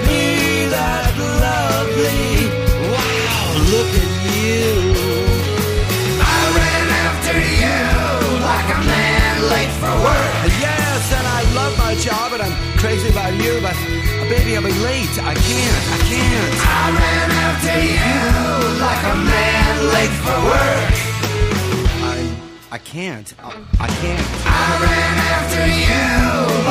Be 0.05 0.69
that 0.69 1.13
lovely. 1.41 2.21
Wow, 2.93 3.45
look 3.73 3.91
at 4.05 4.13
you. 4.38 4.69
I 6.21 6.38
ran 6.60 6.88
after 7.08 7.36
you 7.62 7.81
like 8.45 8.69
a 8.77 8.81
man 8.86 9.36
late 9.49 9.73
for 9.81 9.95
work. 10.05 10.24
My 12.38 12.45
I'm 12.45 12.78
crazy 12.80 13.10
about 13.10 13.34
you, 13.34 13.60
but 13.62 13.76
uh, 13.76 14.30
baby, 14.30 14.56
I'll 14.56 14.63
be 14.63 14.71
late. 14.84 15.15
I 15.24 15.34
can't, 15.36 15.84
I 15.95 16.00
can't. 16.10 16.56
I 16.67 16.86
ran 17.00 17.30
after 17.48 17.78
you 17.95 18.15
like 18.84 19.04
a 19.04 19.15
man 19.32 19.76
late 19.95 20.15
for 20.26 20.39
work. 20.52 20.93
I, 22.04 22.76
I 22.76 22.78
can't. 22.78 23.34
I, 23.39 23.50
I 23.80 23.88
can't. 23.88 24.28
I 24.45 24.67
ran 24.84 25.15
after 25.32 25.63
you 25.86 26.04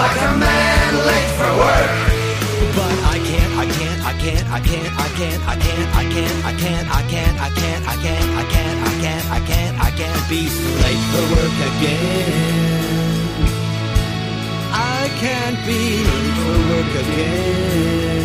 like 0.01 0.19
a 0.21 0.33
man 0.45 0.91
late 1.09 1.31
for 1.39 1.53
work. 1.57 1.93
But 2.77 2.97
I 3.15 3.19
can't, 3.29 3.53
I 3.57 3.67
can't, 3.77 4.01
I 4.05 4.13
can't, 4.19 4.47
I 4.51 4.61
can't, 4.61 4.93
I 4.99 5.09
can't, 5.17 5.43
I 5.49 5.57
can't, 5.65 5.91
I 5.95 6.05
can't, 6.13 6.45
I 6.45 6.53
can't, 6.61 6.89
I 6.91 7.03
can't, 7.09 7.41
I 7.41 7.49
can't, 7.55 7.85
I 7.87 7.97
can't, 8.03 8.27
I 8.27 8.45
can't, 8.53 8.79
I 8.83 9.01
can't, 9.03 9.27
I 9.31 9.41
can't, 9.41 9.75
I 9.79 9.91
can't 9.91 10.29
be 10.29 10.43
late 10.83 11.05
for 11.13 11.25
work 11.33 11.57
again. 11.71 12.74
Can't 15.21 15.67
be 15.67 16.05
for 16.05 16.59
work 16.71 16.95
again. 17.05 18.24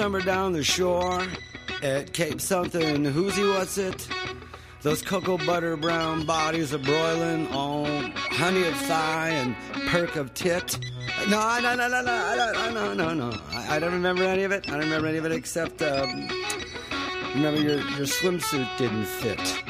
Summer 0.00 0.22
down 0.22 0.54
the 0.54 0.64
shore 0.64 1.22
at 1.82 2.10
Cape 2.14 2.40
something, 2.40 3.04
whoozy 3.04 3.46
what's 3.52 3.76
it? 3.76 4.08
Those 4.80 5.02
cocoa 5.02 5.36
butter 5.36 5.76
brown 5.76 6.24
bodies 6.24 6.72
of 6.72 6.82
broiling, 6.84 7.46
all 7.48 7.84
honey 7.84 8.66
of 8.66 8.74
thigh 8.76 9.28
and 9.28 9.54
perk 9.88 10.16
of 10.16 10.32
tit. 10.32 10.78
No, 11.28 11.58
no, 11.60 11.74
no, 11.74 11.86
no, 11.86 12.00
no, 12.00 12.70
no, 12.72 12.94
no, 12.94 13.12
no. 13.12 13.38
I, 13.52 13.76
I 13.76 13.78
don't 13.78 13.92
remember 13.92 14.22
any 14.22 14.44
of 14.44 14.52
it. 14.52 14.66
I 14.68 14.70
don't 14.70 14.84
remember 14.84 15.06
any 15.06 15.18
of 15.18 15.26
it 15.26 15.32
except, 15.32 15.82
um, 15.82 16.30
remember 17.34 17.60
your, 17.60 17.76
your 17.98 18.06
swimsuit 18.06 18.74
didn't 18.78 19.04
fit. 19.04 19.62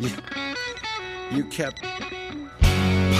You, 0.00 0.10
you 1.30 1.44
kept 1.44 1.80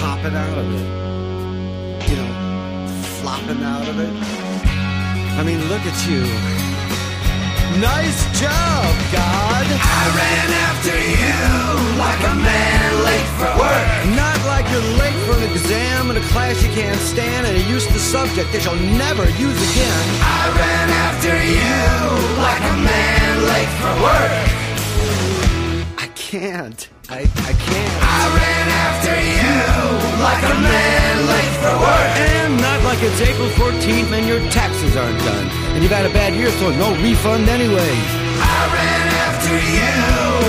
popping 0.00 0.35
out 0.35 0.59
of 0.59 0.66
it. 0.74 2.11
You 2.11 2.16
know, 2.16 2.88
flopping 3.20 3.62
out 3.62 3.87
of 3.87 4.00
it. 4.00 4.57
I 5.38 5.44
mean, 5.44 5.61
look 5.68 5.83
at 5.83 6.09
you. 6.09 6.56
Nice 7.81 8.25
job, 8.41 8.89
God. 9.12 9.67
I 9.69 10.03
ran 10.17 10.49
after 10.65 10.97
you 10.97 11.99
like 12.01 12.21
a 12.25 12.35
man 12.41 13.05
late 13.05 13.29
for 13.37 13.53
work. 13.61 14.17
Not 14.17 14.39
like 14.47 14.65
you're 14.73 14.81
late 14.97 15.19
for 15.27 15.37
an 15.37 15.45
exam 15.53 16.11
in 16.11 16.17
a 16.17 16.27
class 16.33 16.62
you 16.62 16.71
can't 16.71 16.99
stand 17.01 17.47
and 17.47 17.55
a 17.55 17.69
useless 17.69 18.01
subject 18.01 18.51
that 18.53 18.65
you'll 18.65 18.81
never 18.97 19.25
use 19.37 19.61
again. 19.73 20.05
I 20.25 20.43
ran 20.57 20.89
after 21.05 21.37
you 21.37 21.77
like 22.41 22.65
a 22.65 22.77
man 22.81 23.45
late 23.45 23.73
for 23.77 23.93
work. 24.01 24.65
I 26.27 26.29
can't. 26.29 26.89
I, 27.09 27.21
I 27.21 27.53
can't. 27.55 28.03
I 28.03 28.23
ran 28.35 28.67
after 28.83 29.15
you 29.15 29.55
like 30.19 30.43
a 30.43 30.59
man 30.59 31.15
late 31.31 31.55
for 31.62 31.77
work. 31.79 32.19
And 32.19 32.61
not 32.61 32.83
like 32.83 32.99
it's 33.01 33.21
April 33.21 33.49
14th 33.51 34.11
and 34.11 34.27
your 34.27 34.41
taxes 34.51 34.97
aren't 34.97 35.21
done. 35.21 35.47
And 35.75 35.85
you've 35.85 35.93
had 35.93 36.05
a 36.05 36.12
bad 36.12 36.35
year, 36.35 36.51
so 36.59 36.73
no 36.73 36.91
refund 37.01 37.49
anyway. 37.49 37.95
I 38.43 38.59
ran 38.75 39.07
after 39.23 39.55
you 39.55 39.95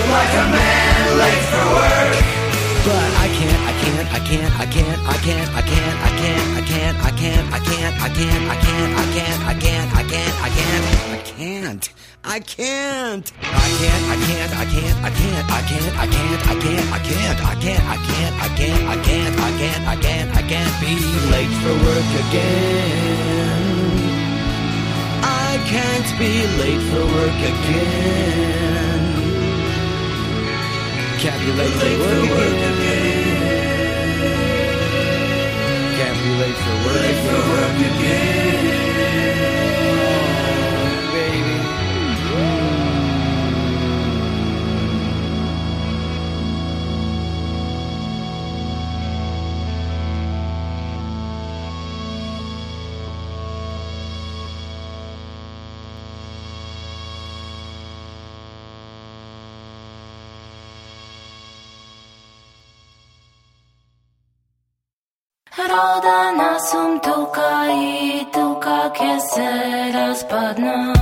like 0.09 0.33
a 0.33 0.47
man 0.49 1.17
late 1.21 1.45
for 1.45 1.65
work. 1.77 2.46
But 2.87 3.11
I 3.19 3.27
can't, 3.35 3.61
I 3.67 3.73
can't, 3.83 4.07
I 4.07 4.19
can't, 4.23 4.53
I 4.55 4.65
can't, 4.65 5.01
I 5.03 5.17
can't, 5.19 5.49
I 5.51 5.61
can't, 5.61 5.99
I 5.99 6.11
can't, 6.15 6.47
I 6.47 6.71
can't, 6.71 6.97
I 7.03 7.11
can't, 7.11 7.51
I 7.51 7.59
can't, 7.59 7.95
I 7.97 8.15
can't, 8.15 8.47
I 8.47 8.55
can't, 8.55 8.93
I 8.95 9.11
can't, 9.11 9.41
I 9.43 9.53
can't, 9.59 9.91
I 9.91 10.03
can't, 10.07 10.35
I 10.39 10.49
can't, 10.55 10.87
I 10.87 11.23
can't. 11.27 11.97
I 12.23 12.39
can't. 12.39 13.31
I 13.43 13.69
can't. 13.79 14.03
I 14.07 14.17
can't. 14.17 14.51
I 14.53 14.65
can't. 14.65 14.95
I 14.95 15.03
can't. 15.03 15.03
I 15.03 15.11
can't. 15.11 15.47
I 15.47 15.61
can't. 15.67 15.95
I 15.95 16.07
can't. 16.07 16.91
I 16.91 17.03
can't. 17.03 17.41
I 17.43 17.55
can't. 17.55 17.83
I 17.83 17.97
can't. 18.07 18.33
I 18.35 18.55
can't. 18.55 18.83
I 18.83 18.97
can't. 19.03 19.39
I 19.39 19.55
can't. 19.57 19.87
I 19.87 19.95
can't. 19.95 20.31
I 20.35 20.43
can't 20.47 20.75
be 20.79 20.93
late 21.31 21.55
for 21.63 21.75
work 21.87 22.11
again. 22.23 23.57
I 25.23 25.59
can't 25.71 26.09
be 26.19 26.31
late 26.59 26.83
for 26.91 27.03
work 27.15 27.39
again. 27.51 29.06
Calculate 31.19 31.73
for 31.73 31.99
work 31.99 32.29
again. 32.29 33.37
Calculate 35.97 36.55
for 36.55 36.75
work 36.85 37.79
again. 37.79 38.46
Čudana 65.77 66.57
som 66.59 66.99
tukaj 67.05 67.73
i 68.01 68.25
tu 68.33 68.59
kak 68.59 69.01
je 69.01 69.19
se 69.19 69.49
razpadnem 69.93 70.93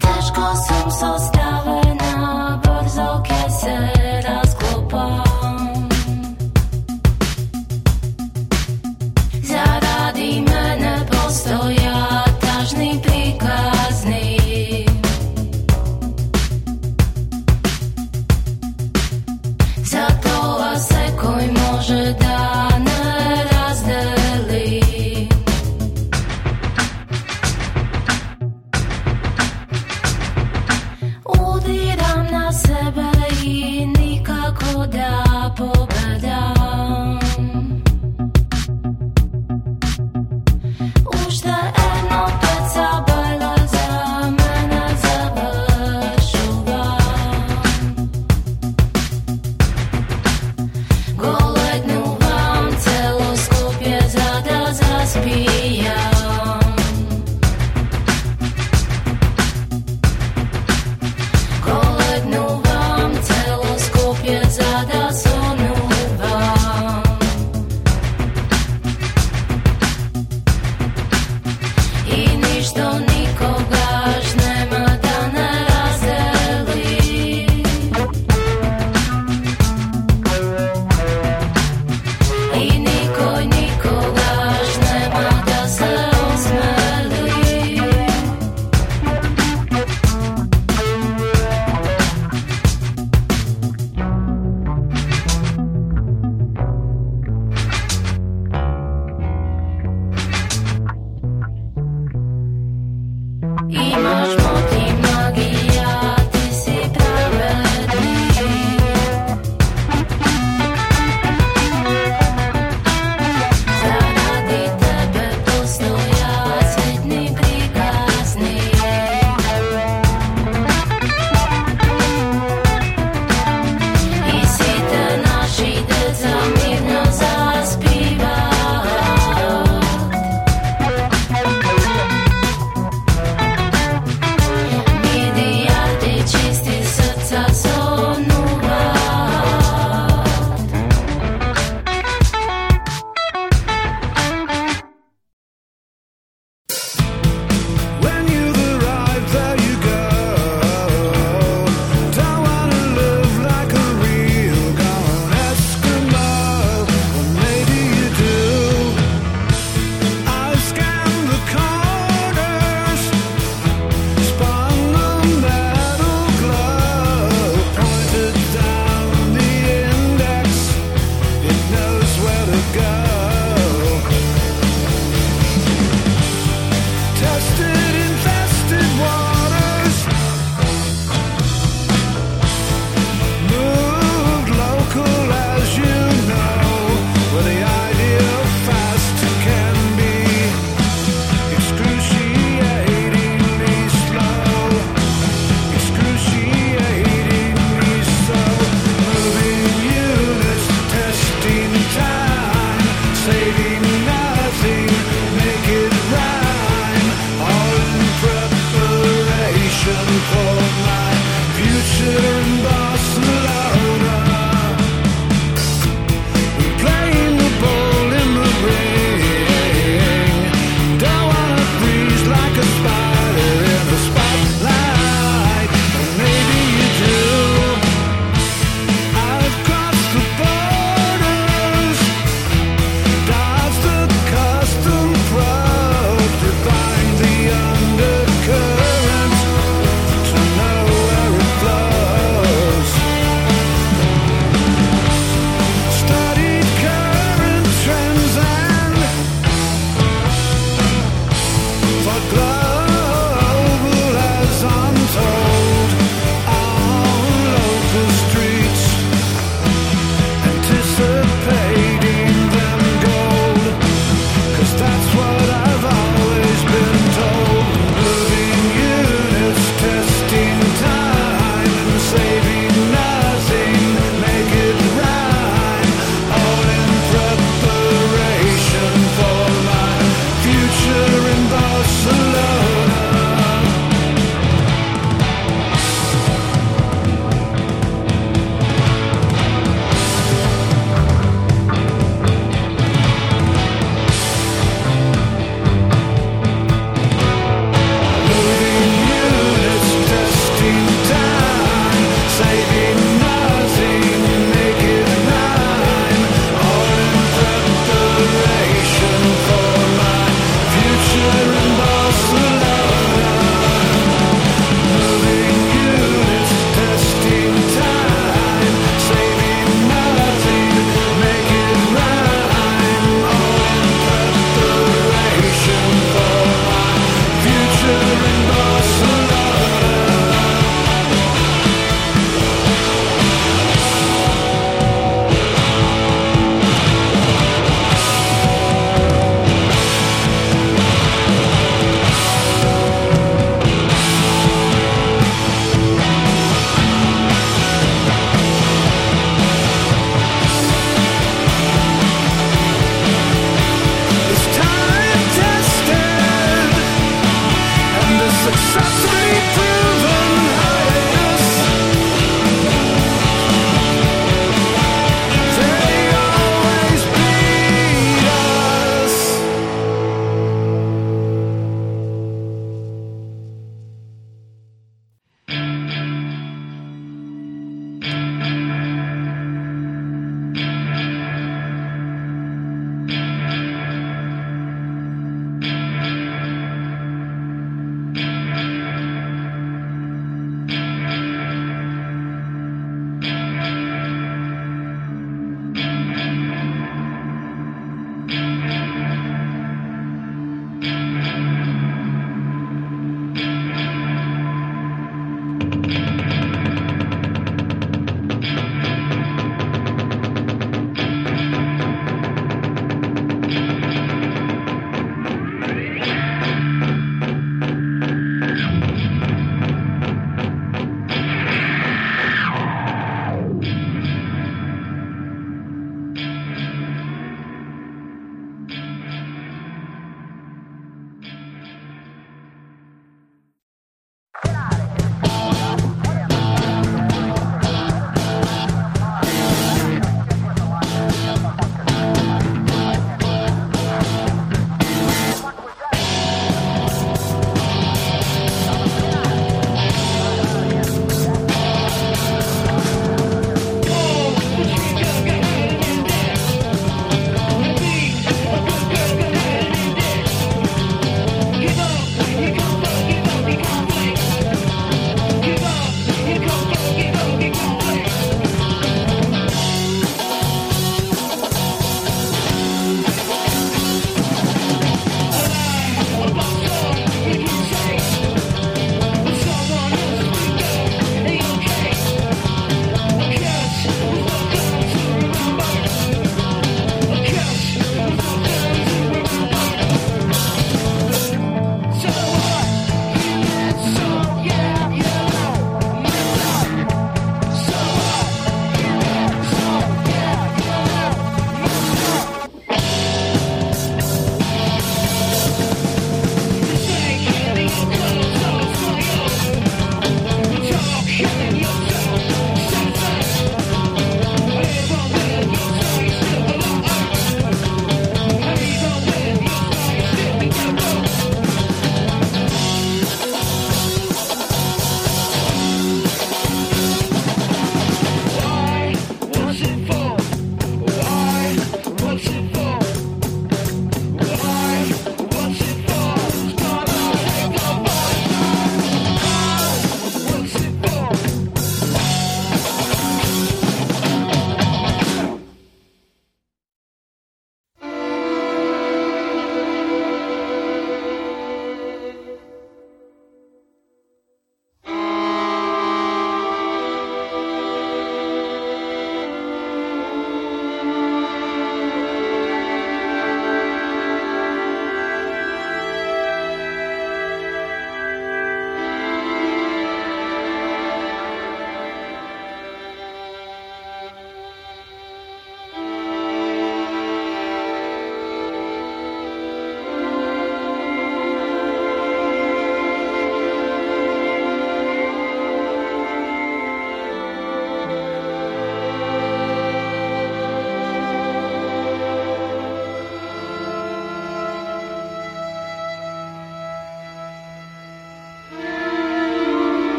Teško 0.00 0.46
sam 0.66 0.90
sostavena, 0.90 2.60
brzo 2.62 3.22
kje 3.26 3.50
se 3.60 3.93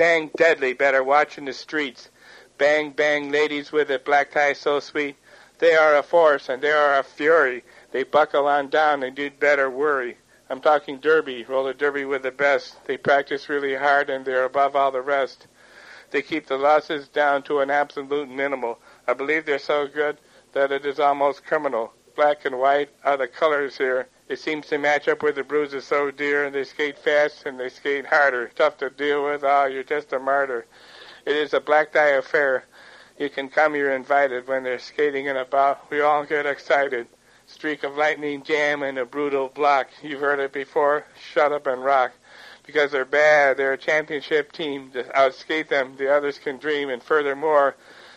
Bang, 0.00 0.30
deadly. 0.34 0.72
Better 0.72 1.04
watch 1.04 1.36
in 1.36 1.44
the 1.44 1.52
streets. 1.52 2.08
Bang, 2.56 2.92
bang, 2.92 3.30
ladies 3.30 3.70
with 3.70 3.90
a 3.90 3.98
black 3.98 4.30
tie 4.30 4.54
so 4.54 4.80
sweet. 4.80 5.16
They 5.58 5.74
are 5.74 5.94
a 5.94 6.02
force 6.02 6.48
and 6.48 6.62
they 6.62 6.70
are 6.70 6.98
a 6.98 7.02
fury. 7.02 7.64
They 7.92 8.04
buckle 8.04 8.46
on 8.46 8.70
down 8.70 9.02
and 9.02 9.18
you'd 9.18 9.38
better 9.38 9.68
worry. 9.68 10.16
I'm 10.48 10.62
talking 10.62 11.00
derby, 11.00 11.44
roller 11.44 11.74
derby 11.74 12.06
with 12.06 12.22
the 12.22 12.30
best. 12.30 12.82
They 12.86 12.96
practice 12.96 13.50
really 13.50 13.74
hard 13.74 14.08
and 14.08 14.24
they're 14.24 14.46
above 14.46 14.74
all 14.74 14.90
the 14.90 15.02
rest. 15.02 15.46
They 16.12 16.22
keep 16.22 16.46
the 16.46 16.56
losses 16.56 17.06
down 17.06 17.42
to 17.42 17.58
an 17.58 17.68
absolute 17.68 18.30
minimal. 18.30 18.78
I 19.06 19.12
believe 19.12 19.44
they're 19.44 19.58
so 19.58 19.86
good 19.86 20.16
that 20.54 20.72
it 20.72 20.86
is 20.86 20.98
almost 20.98 21.44
criminal. 21.44 21.92
Black 22.16 22.46
and 22.46 22.58
white 22.58 22.88
are 23.04 23.18
the 23.18 23.28
colors 23.28 23.76
here. 23.76 24.08
It 24.30 24.38
seems 24.38 24.68
to 24.68 24.78
match 24.78 25.08
up 25.08 25.24
with 25.24 25.34
the 25.34 25.42
bruises 25.42 25.84
so 25.84 26.12
dear, 26.12 26.44
and 26.44 26.54
they 26.54 26.62
skate 26.62 26.96
fast 26.96 27.46
and 27.46 27.58
they 27.58 27.68
skate 27.68 28.06
harder. 28.06 28.48
Tough 28.54 28.78
to 28.78 28.88
deal 28.88 29.24
with. 29.24 29.42
Oh, 29.42 29.64
you're 29.64 29.82
just 29.82 30.12
a 30.12 30.20
martyr. 30.20 30.66
It 31.26 31.34
is 31.34 31.52
a 31.52 31.58
black 31.58 31.90
tie 31.90 32.10
affair. 32.10 32.62
You 33.18 33.28
can 33.28 33.48
come, 33.48 33.74
you're 33.74 33.92
invited. 33.92 34.46
When 34.46 34.62
they're 34.62 34.78
skating 34.78 35.26
in 35.26 35.36
a 35.36 35.44
bout, 35.44 35.90
we 35.90 36.00
all 36.00 36.24
get 36.24 36.46
excited. 36.46 37.08
Streak 37.48 37.82
of 37.82 37.96
lightning 37.96 38.44
jam 38.44 38.84
and 38.84 38.98
a 38.98 39.04
brutal 39.04 39.48
block. 39.48 39.88
You've 40.00 40.20
heard 40.20 40.38
it 40.38 40.52
before. 40.52 41.06
Shut 41.32 41.50
up 41.50 41.66
and 41.66 41.84
rock. 41.84 42.12
Because 42.64 42.92
they're 42.92 43.04
bad. 43.04 43.56
They're 43.56 43.72
a 43.72 43.78
championship 43.78 44.52
team. 44.52 44.92
To 44.92 45.02
outskate 45.02 45.66
them, 45.66 45.96
the 45.96 46.08
others 46.08 46.38
can 46.38 46.58
dream. 46.58 46.88
And 46.88 47.02
furthermore, 47.02 47.74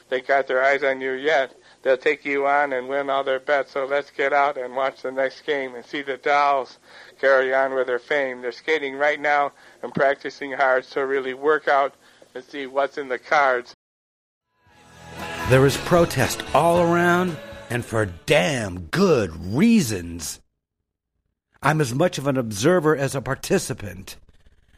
they 0.10 0.22
got 0.22 0.46
their 0.46 0.64
eyes 0.64 0.84
on 0.84 1.02
you 1.02 1.14
yet. 1.14 1.56
They'll 1.84 1.98
take 1.98 2.24
you 2.24 2.48
on 2.48 2.72
and 2.72 2.88
win 2.88 3.10
all 3.10 3.26
their 3.26 3.42
bets. 3.42 3.72
So 3.72 3.86
let's 3.86 4.10
get 4.10 4.32
out 4.32 4.58
and 4.58 4.76
watch 4.76 5.02
the 5.02 5.12
next 5.12 5.46
game 5.46 5.76
and 5.76 5.86
see 5.86 6.02
the 6.02 6.18
dolls 6.18 6.80
carry 7.20 7.54
on 7.54 7.74
with 7.74 7.88
their 7.88 8.00
fame. 8.00 8.42
They're 8.42 8.54
skating 8.54 8.96
right 8.96 9.20
now 9.20 9.52
and 9.84 9.94
practicing 9.94 10.54
hard. 10.54 10.86
So 10.86 11.02
really 11.02 11.34
work 11.34 11.68
out 11.68 11.94
and 12.34 12.44
see 12.44 12.68
what's 12.68 12.98
in 12.98 13.10
the 13.10 13.20
cards. 13.20 13.76
There 15.50 15.66
is 15.66 15.76
protest 15.78 16.42
all 16.56 16.82
around 16.82 17.38
and 17.70 17.84
for 17.84 18.06
damn 18.06 18.84
good 18.84 19.54
reasons. 19.54 20.40
I'm 21.62 21.82
as 21.82 21.94
much 21.94 22.18
of 22.18 22.28
an 22.28 22.38
observer 22.38 22.96
as 22.96 23.14
a 23.14 23.22
participant. 23.22 24.16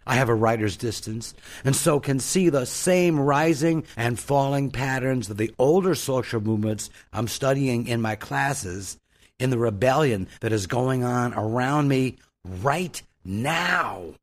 I 0.05 0.15
have 0.15 0.29
a 0.29 0.35
writer's 0.35 0.77
distance, 0.77 1.33
and 1.63 1.75
so 1.75 1.99
can 1.99 2.19
see 2.19 2.49
the 2.49 2.65
same 2.65 3.19
rising 3.19 3.85
and 3.97 4.19
falling 4.19 4.71
patterns 4.71 5.29
of 5.29 5.37
the 5.37 5.53
older 5.57 5.95
social 5.95 6.41
movements 6.41 6.89
I'm 7.11 7.27
studying 7.27 7.87
in 7.87 8.01
my 8.01 8.15
classes 8.15 8.97
in 9.39 9.49
the 9.49 9.57
rebellion 9.57 10.27
that 10.41 10.53
is 10.53 10.67
going 10.67 11.03
on 11.03 11.33
around 11.33 11.87
me 11.87 12.17
right 12.43 13.01
now. 13.23 14.13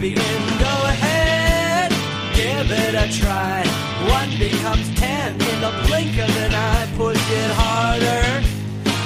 Begin. 0.00 0.42
Go 0.58 0.74
ahead, 0.88 1.90
give 2.34 2.70
it 2.70 2.94
a 2.96 3.06
try. 3.20 3.62
One 4.08 4.30
becomes 4.38 4.88
ten 4.98 5.34
in 5.34 5.60
the 5.60 5.72
blink 5.86 6.16
of 6.16 6.30
an 6.44 6.54
eye. 6.54 6.88
Push 6.96 7.20
it 7.30 7.50
harder, 7.52 8.24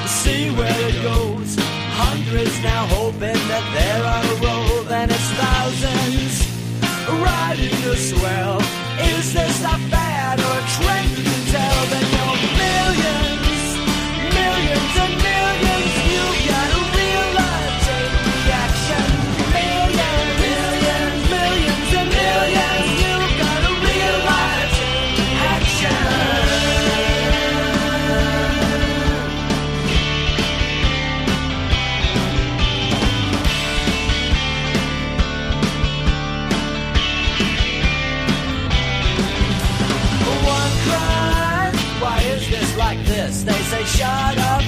see 0.06 0.50
where 0.54 0.80
it 0.88 1.02
goes. 1.02 1.56
Hundreds 1.98 2.54
now 2.62 2.86
hoping 2.86 3.40
that 3.50 3.64
they're 3.74 4.06
on 4.16 4.24
a 4.32 4.36
roll. 4.46 4.84
Then 4.84 5.10
it's 5.10 5.30
thousands 5.42 6.34
riding 7.26 7.76
the 7.82 7.96
swell. 7.96 8.58
Is 9.14 9.34
this 9.34 9.64
a 9.64 9.76
fad 9.90 10.38
or 10.38 10.54
a 10.62 10.66
trend? 10.78 11.10
You 11.18 11.24
can 11.24 11.42
tell 11.54 11.80
that 11.92 12.04
you're 12.14 12.38
millions 12.62 13.33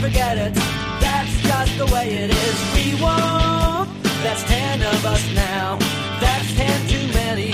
forget 0.06 0.38
it. 0.38 0.54
That's 1.02 1.34
just 1.42 1.72
the 1.78 1.86
way 1.86 2.06
it 2.22 2.30
is. 2.30 2.56
We 2.76 2.86
won't. 3.02 3.90
That's 4.22 4.42
ten 4.44 4.78
of 4.82 5.00
us 5.04 5.24
now. 5.34 5.78
That's 6.22 6.48
ten 6.54 6.78
too 6.92 7.06
many. 7.22 7.50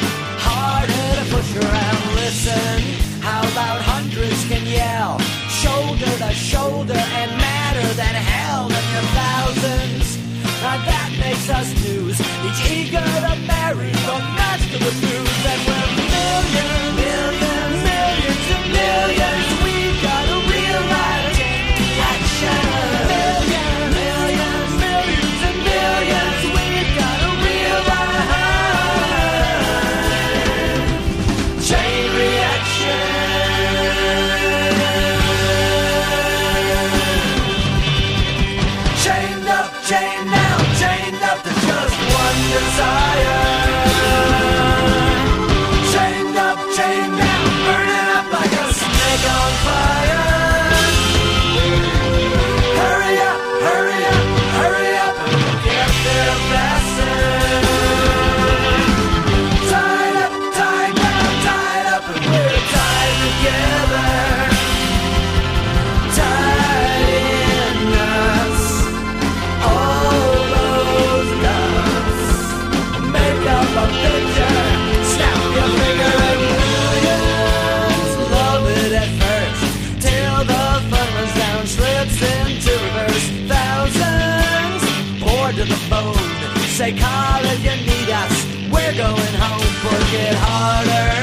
Harder 0.46 1.09
to 1.18 1.24
push 1.32 1.50
around. 1.57 2.03
Listen, 2.20 2.76
how 3.24 3.40
loud 3.57 3.80
hundreds 3.92 4.40
can 4.50 4.64
yell. 4.68 5.18
Shoulder 5.62 6.12
to 6.24 6.30
shoulder 6.50 7.03
and 7.20 7.30
madder 7.40 7.88
than 8.00 8.14
hell 8.32 8.68
than 8.68 8.86
your 8.94 9.07
thousands. 9.20 10.07
Now 10.61 10.76
that 10.90 11.11
makes 11.24 11.48
us 11.48 11.68
news. 11.84 12.20
Each 12.46 12.61
eager 12.68 13.09
to 13.26 13.34
marry 13.48 13.92
the 14.09 14.16
master 14.36 14.76
of 14.76 14.82
the 14.88 14.94
news. 15.09 15.38
And 15.53 15.61
we're 15.68 15.88
millions, 16.12 16.96
millions, 17.00 17.78
millions 17.88 18.44
and 18.57 18.64
millions. 18.76 19.62
Say, 86.83 86.99
call 86.99 87.45
if 87.45 87.62
you 87.62 87.76
need 87.87 88.11
us. 88.11 88.35
We're 88.66 88.97
going 88.99 89.35
home. 89.39 89.70
Work 89.87 90.12
it 90.18 90.35
harder. 90.35 91.14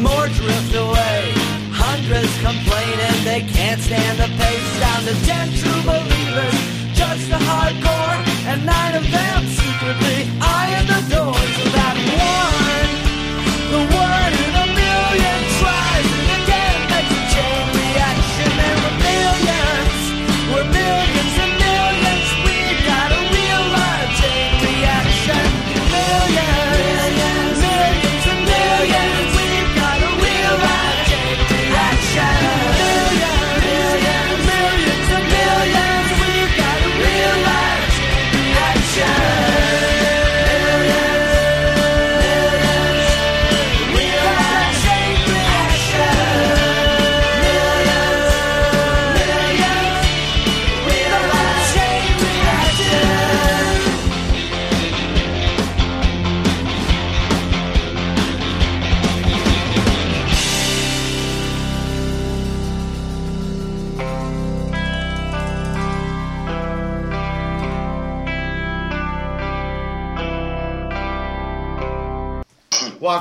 More 0.00 0.28
drift 0.32 0.72
away. 0.72 1.36
Hundreds 1.76 2.32
complaining 2.40 3.18
they 3.22 3.42
can't 3.52 3.82
stand 3.82 4.16
the 4.16 4.32
pace. 4.40 4.68
Down 4.80 5.00
to 5.04 5.14
ten 5.28 5.52
true 5.60 5.82
believers, 5.84 6.56
just 6.96 7.28
the 7.28 7.36
hardcore, 7.36 8.16
and 8.48 8.64
nine 8.64 8.94
of 8.96 9.04
them 9.12 9.44
secretly 9.44 10.32
eyeing 10.40 10.88
the 10.88 11.00
doors 11.12 11.54
of 11.64 11.68
that 11.76 11.96
one. 12.08 12.92
The 13.72 13.80
one 13.92 14.11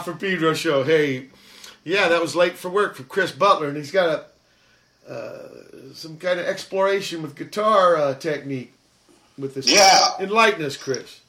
Watt 0.02 0.06
from 0.06 0.18
Pedro 0.18 0.56
show. 0.56 0.84
Hey, 0.84 1.28
yeah, 1.84 2.08
that 2.08 2.20
was 2.20 2.36
late 2.36 2.58
for 2.58 2.70
work 2.70 2.96
for 2.96 3.04
Chris 3.04 3.32
Butler, 3.32 3.68
and 3.68 3.78
he's 3.78 3.92
got 3.92 4.26
a 5.08 5.12
uh, 5.12 5.94
some 5.94 6.18
kind 6.18 6.40
of 6.40 6.48
exploration 6.48 7.22
with 7.22 7.36
guitar 7.36 7.98
uh, 7.98 8.16
technique 8.16 8.74
with 9.38 9.54
this. 9.54 9.70
Yeah. 9.70 10.00
enlighten 10.20 10.64
us, 10.66 10.76
Chris. 10.76 11.22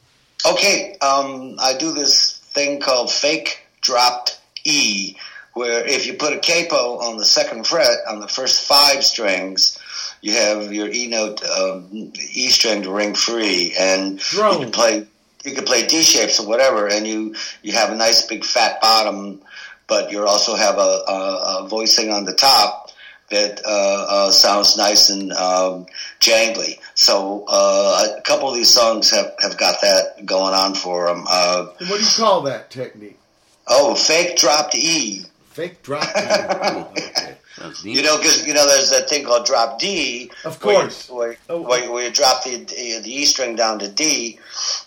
Okay, 0.47 0.97
um, 1.03 1.57
I 1.61 1.77
do 1.77 1.93
this 1.93 2.39
thing 2.39 2.81
called 2.81 3.11
fake 3.11 3.67
dropped 3.83 4.41
E, 4.65 5.17
where 5.53 5.85
if 5.87 6.07
you 6.07 6.15
put 6.15 6.33
a 6.33 6.39
capo 6.39 6.99
on 6.99 7.19
the 7.19 7.27
second 7.27 7.67
fret 7.67 7.99
on 8.09 8.21
the 8.21 8.29
first 8.29 8.67
five 8.67 9.05
strings, 9.05 9.79
you 10.23 10.33
have 10.33 10.73
your 10.73 10.89
E 10.89 11.09
note, 11.09 11.45
um, 11.45 12.13
E 12.33 12.49
string 12.49 12.83
to 12.83 12.91
ring 12.91 13.15
free, 13.15 13.75
and 13.79 14.19
you 14.33 14.39
can 14.61 14.73
play 14.73 15.07
you 15.45 15.55
can 15.55 15.65
play 15.65 15.87
D 15.87 16.03
shapes 16.03 16.41
or 16.41 16.47
whatever, 16.47 16.89
and 16.89 17.07
you 17.07 17.35
you 17.63 17.73
have 17.73 17.91
a 17.91 17.97
nice 17.97 18.27
big 18.27 18.45
fat 18.45 18.81
bottom, 18.81 19.41
but 19.87 20.11
you 20.11 20.27
also 20.27 20.57
have 20.57 20.79
a, 20.79 20.81
a, 20.81 21.65
a 21.65 21.69
voicing 21.69 22.11
on 22.11 22.25
the 22.25 22.35
top 22.35 22.91
that 23.31 23.63
uh, 23.65 24.07
uh, 24.09 24.31
sounds 24.31 24.77
nice 24.77 25.09
and 25.09 25.33
um, 25.33 25.87
jangly. 26.21 26.79
So 26.95 27.45
uh, 27.49 28.17
a 28.19 28.21
couple 28.21 28.49
of 28.49 28.55
these 28.55 28.73
songs 28.73 29.11
have, 29.11 29.33
have 29.41 29.57
got 29.57 29.81
that 29.81 30.25
going 30.27 30.55
on 30.55 30.75
for 30.75 31.07
them. 31.07 31.25
Uh, 31.29 31.67
what 31.79 31.99
do 31.99 32.05
you 32.05 32.11
call 32.15 32.43
that 32.43 32.71
technique? 32.71 33.19
oh, 33.67 33.95
fake 33.95 34.37
dropped 34.37 34.75
E. 34.75 35.23
Fake 35.51 35.83
drop. 35.83 36.09
okay. 36.17 37.37
Sounds 37.63 37.85
neat. 37.85 37.97
You 37.97 38.03
know, 38.03 38.17
because 38.19 38.47
you 38.47 38.55
know, 38.55 38.67
there's 38.67 38.91
that 38.91 39.09
thing 39.09 39.25
called 39.25 39.47
drop 39.47 39.79
D. 39.79 40.31
Of 40.45 40.63
where 40.65 40.75
you- 40.75 40.81
course. 40.81 41.09
where, 41.09 41.37
Oh. 41.49 41.61
where, 41.63 41.91
where 41.91 42.05
you 42.07 42.11
drop 42.13 42.45
the, 42.45 42.57
the 42.59 43.03
E 43.07 43.25
string 43.25 43.57
down 43.57 43.79
to 43.79 43.89
D, 43.89 44.39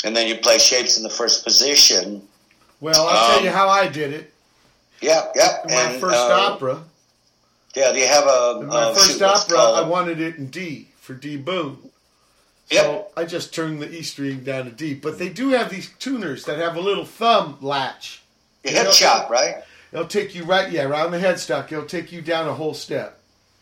and 0.04 0.16
then 0.16 0.28
you 0.28 0.36
play 0.38 0.58
shapes 0.58 0.98
in 0.98 1.04
the 1.04 1.10
first 1.10 1.44
position. 1.44 2.28
Well, 2.82 3.08
I'll 3.08 3.28
tell 3.30 3.40
Um, 3.40 3.46
you 3.46 3.52
how 3.52 3.70
I 3.70 3.88
did 3.88 4.14
it. 4.14 4.34
Yeah, 5.02 5.26
yeah. 5.36 5.62
In 5.64 5.70
my 5.74 5.82
and, 5.92 6.02
first 6.02 6.18
uh, 6.18 6.52
opera, 6.54 6.84
Yeah, 7.76 7.92
do 7.92 8.00
you 8.00 8.08
have 8.08 8.26
a 8.26 8.60
in 8.62 8.68
my 8.68 8.76
uh, 8.76 8.94
first 8.94 9.22
opera, 9.22 9.56
called- 9.58 9.78
I 9.86 9.88
wanted 9.88 10.20
it 10.22 10.36
in 10.36 10.48
D 10.48 10.90
for 11.00 11.14
D. 11.14 11.38
Boon. 11.38 11.78
Yep. 12.70 12.84
So 12.84 13.08
I 13.16 13.26
just 13.26 13.54
turned 13.54 13.82
the 13.82 13.90
E 13.94 14.02
string 14.02 14.44
down 14.44 14.66
to 14.66 14.72
D. 14.72 14.94
But 14.96 15.20
they 15.20 15.30
do 15.30 15.50
have 15.50 15.70
these 15.70 15.90
tuners 16.00 16.46
that 16.46 16.58
have 16.58 16.76
a 16.76 16.80
little 16.82 17.06
thumb 17.06 17.58
latch. 17.62 18.22
Your 18.64 18.74
Hipshot, 18.86 19.30
right? 19.30 19.64
It'll 19.96 20.08
take 20.08 20.36
you 20.36 20.44
right, 20.44 20.70
yeah, 20.70 20.84
around 20.84 21.12
the 21.12 21.20
headstock. 21.20 21.70
They'll 21.70 21.86
take 21.86 22.12
you 22.12 22.22
down 22.22 22.50
a 22.50 22.54
whole 22.54 22.74
step. 22.74 23.18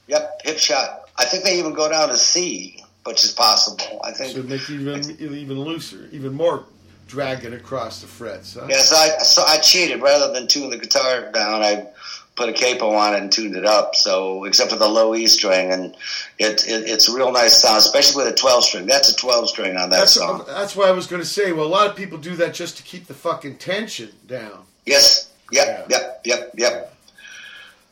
Yep, 0.07 0.41
Hipshot. 0.43 1.01
I 1.17 1.25
think 1.25 1.43
they 1.43 1.59
even 1.59 1.73
go 1.73 1.89
down 1.89 2.09
to 2.09 2.17
C, 2.17 2.84
which 3.05 3.23
is 3.23 3.31
possible. 3.31 4.01
I 4.03 4.11
think. 4.11 4.36
So 4.36 4.41
make 4.41 4.67
you 4.67 4.79
even 4.79 5.11
even 5.19 5.59
looser, 5.59 6.09
even 6.11 6.34
more 6.34 6.65
dragging 7.07 7.53
across 7.53 8.01
the 8.01 8.07
frets. 8.07 8.55
Huh? 8.55 8.65
Yes, 8.67 8.91
I 8.91 9.19
so 9.19 9.43
I 9.45 9.59
cheated. 9.59 10.01
Rather 10.01 10.34
than 10.34 10.47
tune 10.47 10.71
the 10.71 10.77
guitar 10.77 11.31
down, 11.31 11.61
I 11.61 11.88
put 12.36 12.49
a 12.49 12.53
capo 12.53 12.89
on 12.89 13.13
it 13.13 13.21
and 13.21 13.31
tuned 13.31 13.55
it 13.55 13.65
up. 13.65 13.93
So 13.93 14.45
except 14.45 14.71
for 14.71 14.77
the 14.77 14.88
low 14.89 15.13
E 15.13 15.27
string, 15.27 15.71
and 15.71 15.95
it, 16.39 16.67
it 16.67 16.89
it's 16.89 17.07
a 17.07 17.15
real 17.15 17.31
nice 17.31 17.61
sound, 17.61 17.77
especially 17.77 18.23
with 18.25 18.34
a 18.34 18.36
twelve 18.36 18.63
string. 18.63 18.88
That's 18.88 19.09
a 19.09 19.15
twelve 19.15 19.47
string 19.49 19.77
on 19.77 19.91
that 19.91 19.97
That's 19.99 20.13
song. 20.13 20.43
that's 20.47 20.75
why 20.75 20.88
I 20.88 20.91
was 20.91 21.05
going 21.05 21.21
to 21.21 21.27
say. 21.27 21.51
Well, 21.51 21.67
a 21.67 21.69
lot 21.69 21.88
of 21.88 21.95
people 21.95 22.17
do 22.17 22.36
that 22.38 22.55
just 22.55 22.77
to 22.77 22.84
keep 22.84 23.05
the 23.05 23.13
fucking 23.13 23.57
tension 23.57 24.09
down. 24.27 24.65
Yes. 24.86 25.29
Yep. 25.51 25.87
Yep. 25.89 26.21
Yep. 26.25 26.51
Yep. 26.55 26.95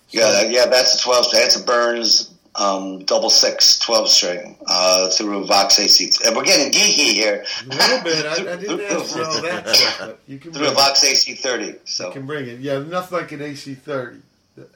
Yeah. 0.09 0.41
Yeah. 0.43 0.65
That's 0.67 0.99
a 0.99 1.03
twelve 1.03 1.25
string. 1.25 1.41
That's 1.43 1.61
a 1.61 1.63
Burns 1.63 2.31
um, 2.55 2.99
double 3.05 3.29
six 3.29 3.79
12 3.79 4.09
string 4.09 4.57
uh, 4.67 5.09
through 5.09 5.43
a 5.43 5.45
Vox 5.45 5.79
AC. 5.79 6.11
And 6.25 6.35
we're 6.35 6.43
getting 6.43 6.71
geeky 6.71 7.13
here. 7.13 7.45
A 7.63 7.67
little 7.69 8.03
bit. 8.03 8.25
I, 8.25 8.53
I 8.53 8.55
didn't 8.57 8.81
ask 8.91 9.13
for 9.13 9.23
all 9.23 9.41
that 9.41 9.67
stuff, 9.69 9.99
but 9.99 10.19
you 10.27 10.37
can 10.37 10.51
through 10.51 10.67
a. 10.67 10.71
Vox 10.71 11.03
AC 11.03 11.33
thirty. 11.35 11.65
You 11.67 11.79
So 11.85 12.11
can 12.11 12.25
bring 12.25 12.47
it. 12.47 12.59
Yeah, 12.59 12.79
nothing 12.79 13.17
like 13.19 13.31
an 13.31 13.41
AC 13.41 13.75
thirty. 13.75 14.19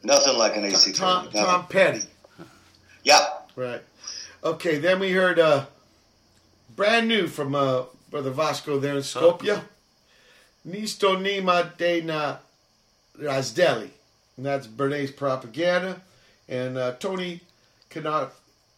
nothing 0.03 0.37
like 0.37 0.55
an 0.55 0.65
AC 0.65 0.93
Tom, 0.93 1.25
thirty. 1.25 1.39
Tom 1.39 1.67
Petty. 1.67 2.01
Yep. 3.03 3.51
Right. 3.55 3.81
Okay, 4.43 4.77
then 4.79 4.99
we 4.99 5.11
heard 5.11 5.39
uh, 5.39 5.65
brand 6.75 7.07
new 7.07 7.27
from 7.27 7.55
uh, 7.55 7.83
Brother 8.09 8.31
Vasco 8.31 8.79
there 8.79 8.95
in 8.95 9.01
Skopje. 9.01 9.61
Nisto 10.67 11.15
Nema 11.17 11.77
da 11.77 12.01
ne 12.01 12.37
Razdeli. 13.19 13.89
And 14.37 14.45
that's 14.45 14.67
Bernays 14.67 15.15
Propaganda. 15.15 16.01
And 16.49 16.77
uh, 16.77 16.93
Toni 16.93 17.41
Kana- 17.89 18.31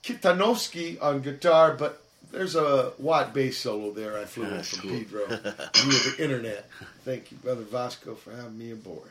Kitanovski 0.03 1.01
on 1.01 1.21
guitar, 1.21 1.73
but 1.73 2.01
there's 2.31 2.55
a 2.55 2.91
Watt 2.97 3.33
bass 3.33 3.57
solo 3.57 3.91
there 3.91 4.17
I 4.17 4.25
flew 4.25 4.45
in 4.45 4.61
from 4.63 4.79
cool. 4.89 4.91
Pedro 4.99 5.25
via 5.27 5.37
the 5.43 6.15
internet. 6.19 6.69
Thank 7.03 7.31
you, 7.31 7.37
Brother 7.37 7.63
Vasco, 7.63 8.15
for 8.15 8.31
having 8.35 8.57
me 8.57 8.71
aboard. 8.71 9.09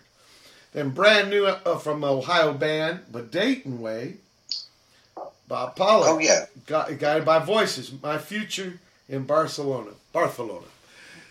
Then 0.73 0.91
brand 0.91 1.31
new 1.31 1.47
uh, 1.47 1.79
from 1.79 2.05
Ohio 2.05 2.53
band, 2.53 3.01
but 3.11 3.31
Dayton 3.31 3.81
way, 3.81 4.17
Bob 5.49 5.77
Pollard. 5.77 6.07
Oh 6.09 6.19
yeah. 6.19 6.47
Gu- 6.67 6.97
guided 6.97 7.25
by 7.25 7.39
voices. 7.39 7.93
My 8.03 8.19
future 8.19 8.79
in 9.09 9.25
Barcelona. 9.25 9.91
Barcelona. 10.13 10.67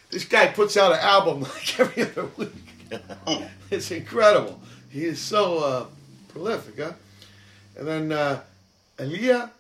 This 0.10 0.26
guy 0.26 0.48
puts 0.48 0.78
out 0.78 0.94
an 0.94 1.00
album 1.00 1.42
like 1.44 1.80
every 1.80 2.04
other 2.04 2.30
week. 2.38 2.50
it's 3.72 3.92
incredible. 3.92 4.60
He 4.90 5.06
is 5.06 5.20
so 5.20 5.60
uh, 5.60 5.86
prolific, 6.30 6.80
huh? 6.80 6.94
And 7.78 7.88
then 7.88 8.12
uh, 8.12 8.42
Elia 8.98 9.52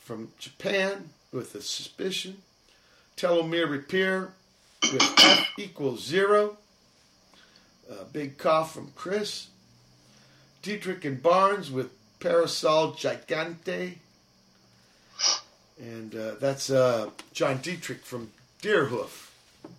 from 0.00 0.32
Japan 0.38 1.10
with 1.32 1.52
the 1.52 1.62
suspicion. 1.62 2.38
Telomere 3.16 3.68
repair 3.68 4.32
with 4.82 5.02
F 5.18 5.48
equals 5.58 6.04
zero. 6.04 6.56
Uh, 7.90 8.04
big 8.12 8.38
cough 8.38 8.74
from 8.74 8.92
Chris. 8.94 9.48
Dieterich 10.62 11.04
and 11.04 11.22
Barnes 11.22 11.70
with 11.70 11.90
Parasol 12.20 12.92
Gigante. 12.92 13.96
And 15.80 16.14
uh, 16.14 16.34
that's 16.40 16.70
uh, 16.70 17.10
John 17.32 17.58
Dieterich 17.58 18.02
from 18.02 18.30
Deerhoof. 18.62 19.30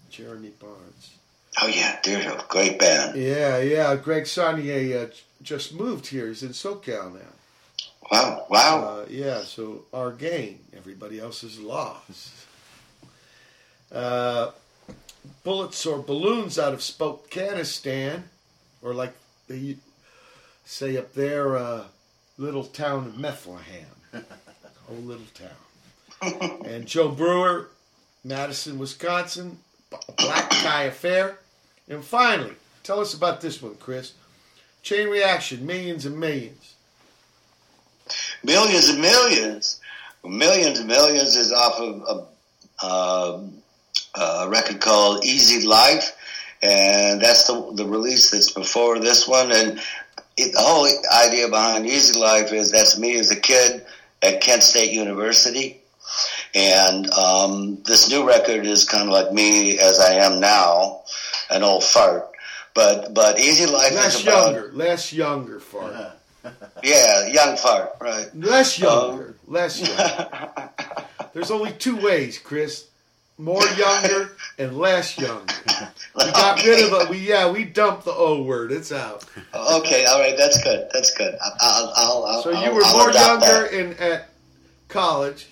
Jeremy 0.10 0.52
Barnes. 0.60 1.16
Oh 1.62 1.68
yeah, 1.68 2.00
Deerhoof, 2.02 2.48
great 2.48 2.80
band. 2.80 3.16
Yeah, 3.16 3.60
yeah. 3.60 3.96
Greg 3.96 4.24
Saunier 4.24 5.04
uh, 5.04 5.14
just 5.42 5.74
moved 5.74 6.08
here. 6.08 6.28
He's 6.28 6.44
in 6.44 6.50
SoCal 6.50 7.14
now. 7.14 7.20
Wow, 8.12 8.46
wow. 8.50 8.84
Uh, 8.84 9.06
yeah, 9.10 9.44
so 9.44 9.86
our 9.94 10.12
gain, 10.12 10.60
everybody 10.76 11.20
else's 11.20 11.60
loss. 11.60 12.46
Uh, 13.92 14.52
bullets 15.44 15.86
or 15.86 16.00
balloons 16.00 16.58
out 16.58 16.74
of 16.74 16.80
Spokanistan, 16.80 18.24
or 18.82 18.94
like 18.94 19.14
they 19.48 19.78
say 20.66 20.98
up 20.98 21.14
there, 21.14 21.56
uh, 21.56 21.86
little 22.38 22.64
town 22.64 23.06
of 23.06 23.22
Bethlehem. 23.22 23.86
oh, 24.14 24.94
little 24.94 25.26
town. 25.34 26.62
and 26.66 26.88
Joe 26.88 27.10
Brewer, 27.10 27.70
Madison, 28.24 28.80
Wisconsin, 28.80 29.60
Black 30.18 30.50
Tie 30.50 30.84
Affair. 30.84 31.40
And 31.90 32.04
finally, 32.04 32.54
tell 32.84 33.00
us 33.00 33.14
about 33.14 33.42
this 33.42 33.62
one, 33.62 33.76
Chris. 33.76 34.14
Chain 34.82 35.10
Reaction, 35.10 35.66
millions 35.66 36.06
and 36.06 36.20
millions. 36.20 36.76
millions 38.44 38.90
and 38.90 39.02
millions, 39.02 39.80
millions 40.24 40.80
and 40.80 40.88
millions 40.88 41.36
is 41.36 41.52
off 41.52 41.80
of 41.80 42.28
a, 42.82 42.86
um, 42.86 43.54
a 44.16 44.50
record 44.50 44.80
called 44.82 45.24
Easy 45.26 45.66
Life, 45.66 46.16
and 46.62 47.22
that's 47.22 47.48
the 47.48 47.74
the 47.76 47.86
release 47.86 48.32
that's 48.32 48.52
before 48.52 49.00
this 49.00 49.28
one. 49.28 49.52
And 49.52 49.80
it, 50.38 50.54
the 50.54 50.60
whole 50.60 50.88
idea 51.26 51.48
behind 51.48 51.86
Easy 51.86 52.20
Life 52.20 52.52
is 52.52 52.72
that's 52.72 52.98
me 52.98 53.18
as 53.18 53.32
a 53.32 53.40
kid 53.40 53.86
at 54.22 54.42
Kent 54.42 54.64
State 54.64 54.92
University. 54.92 55.82
And 56.54 57.10
um, 57.12 57.82
this 57.86 58.10
new 58.10 58.28
record 58.28 58.66
is 58.66 58.86
kind 58.86 59.04
of 59.08 59.14
like 59.14 59.34
me 59.34 59.80
as 59.80 60.00
I 60.00 60.16
am 60.16 60.40
now, 60.40 61.03
an 61.50 61.64
old 61.64 61.84
fart. 61.84 62.30
But 62.74 63.14
but 63.14 63.40
Easy 63.40 63.66
Life 63.72 63.94
Less 63.94 64.16
is 64.16 64.24
about 64.24 64.54
younger, 64.54 64.72
less 64.74 65.14
younger 65.14 65.60
fart. 65.60 65.94
yeah, 66.84 67.28
young 67.28 67.56
fart, 67.58 67.96
right? 68.02 68.28
Less 68.36 68.82
um, 68.82 68.88
younger, 68.88 69.36
less 69.48 69.80
younger. 69.88 70.70
There's 71.34 71.52
only 71.52 71.72
two 71.74 71.96
ways, 71.98 72.38
Chris. 72.40 72.88
More 73.40 73.64
younger 73.76 74.36
and 74.60 74.78
less 74.78 75.18
younger. 75.18 75.54
We 76.16 76.24
got 76.32 76.64
rid 76.66 76.86
of 76.94 77.02
it. 77.02 77.10
We 77.10 77.18
yeah, 77.18 77.50
we 77.52 77.66
dumped 77.66 78.06
the 78.06 78.14
O 78.14 78.44
word. 78.44 78.72
It's 78.72 78.92
out. 78.92 79.26
Okay, 79.56 80.06
all 80.06 80.20
right, 80.20 80.36
that's 80.38 80.64
good. 80.64 80.88
That's 80.94 81.12
good. 81.16 81.36
I'll, 81.60 81.92
I'll, 81.96 82.26
I'll, 82.26 82.42
So 82.44 82.52
you 82.52 82.58
I'll- 82.58 82.74
were 82.76 82.82
more 82.92 83.12
younger 83.12 83.46
that. 83.46 83.74
in 83.74 83.94
at 83.98 84.30
college. 84.88 85.48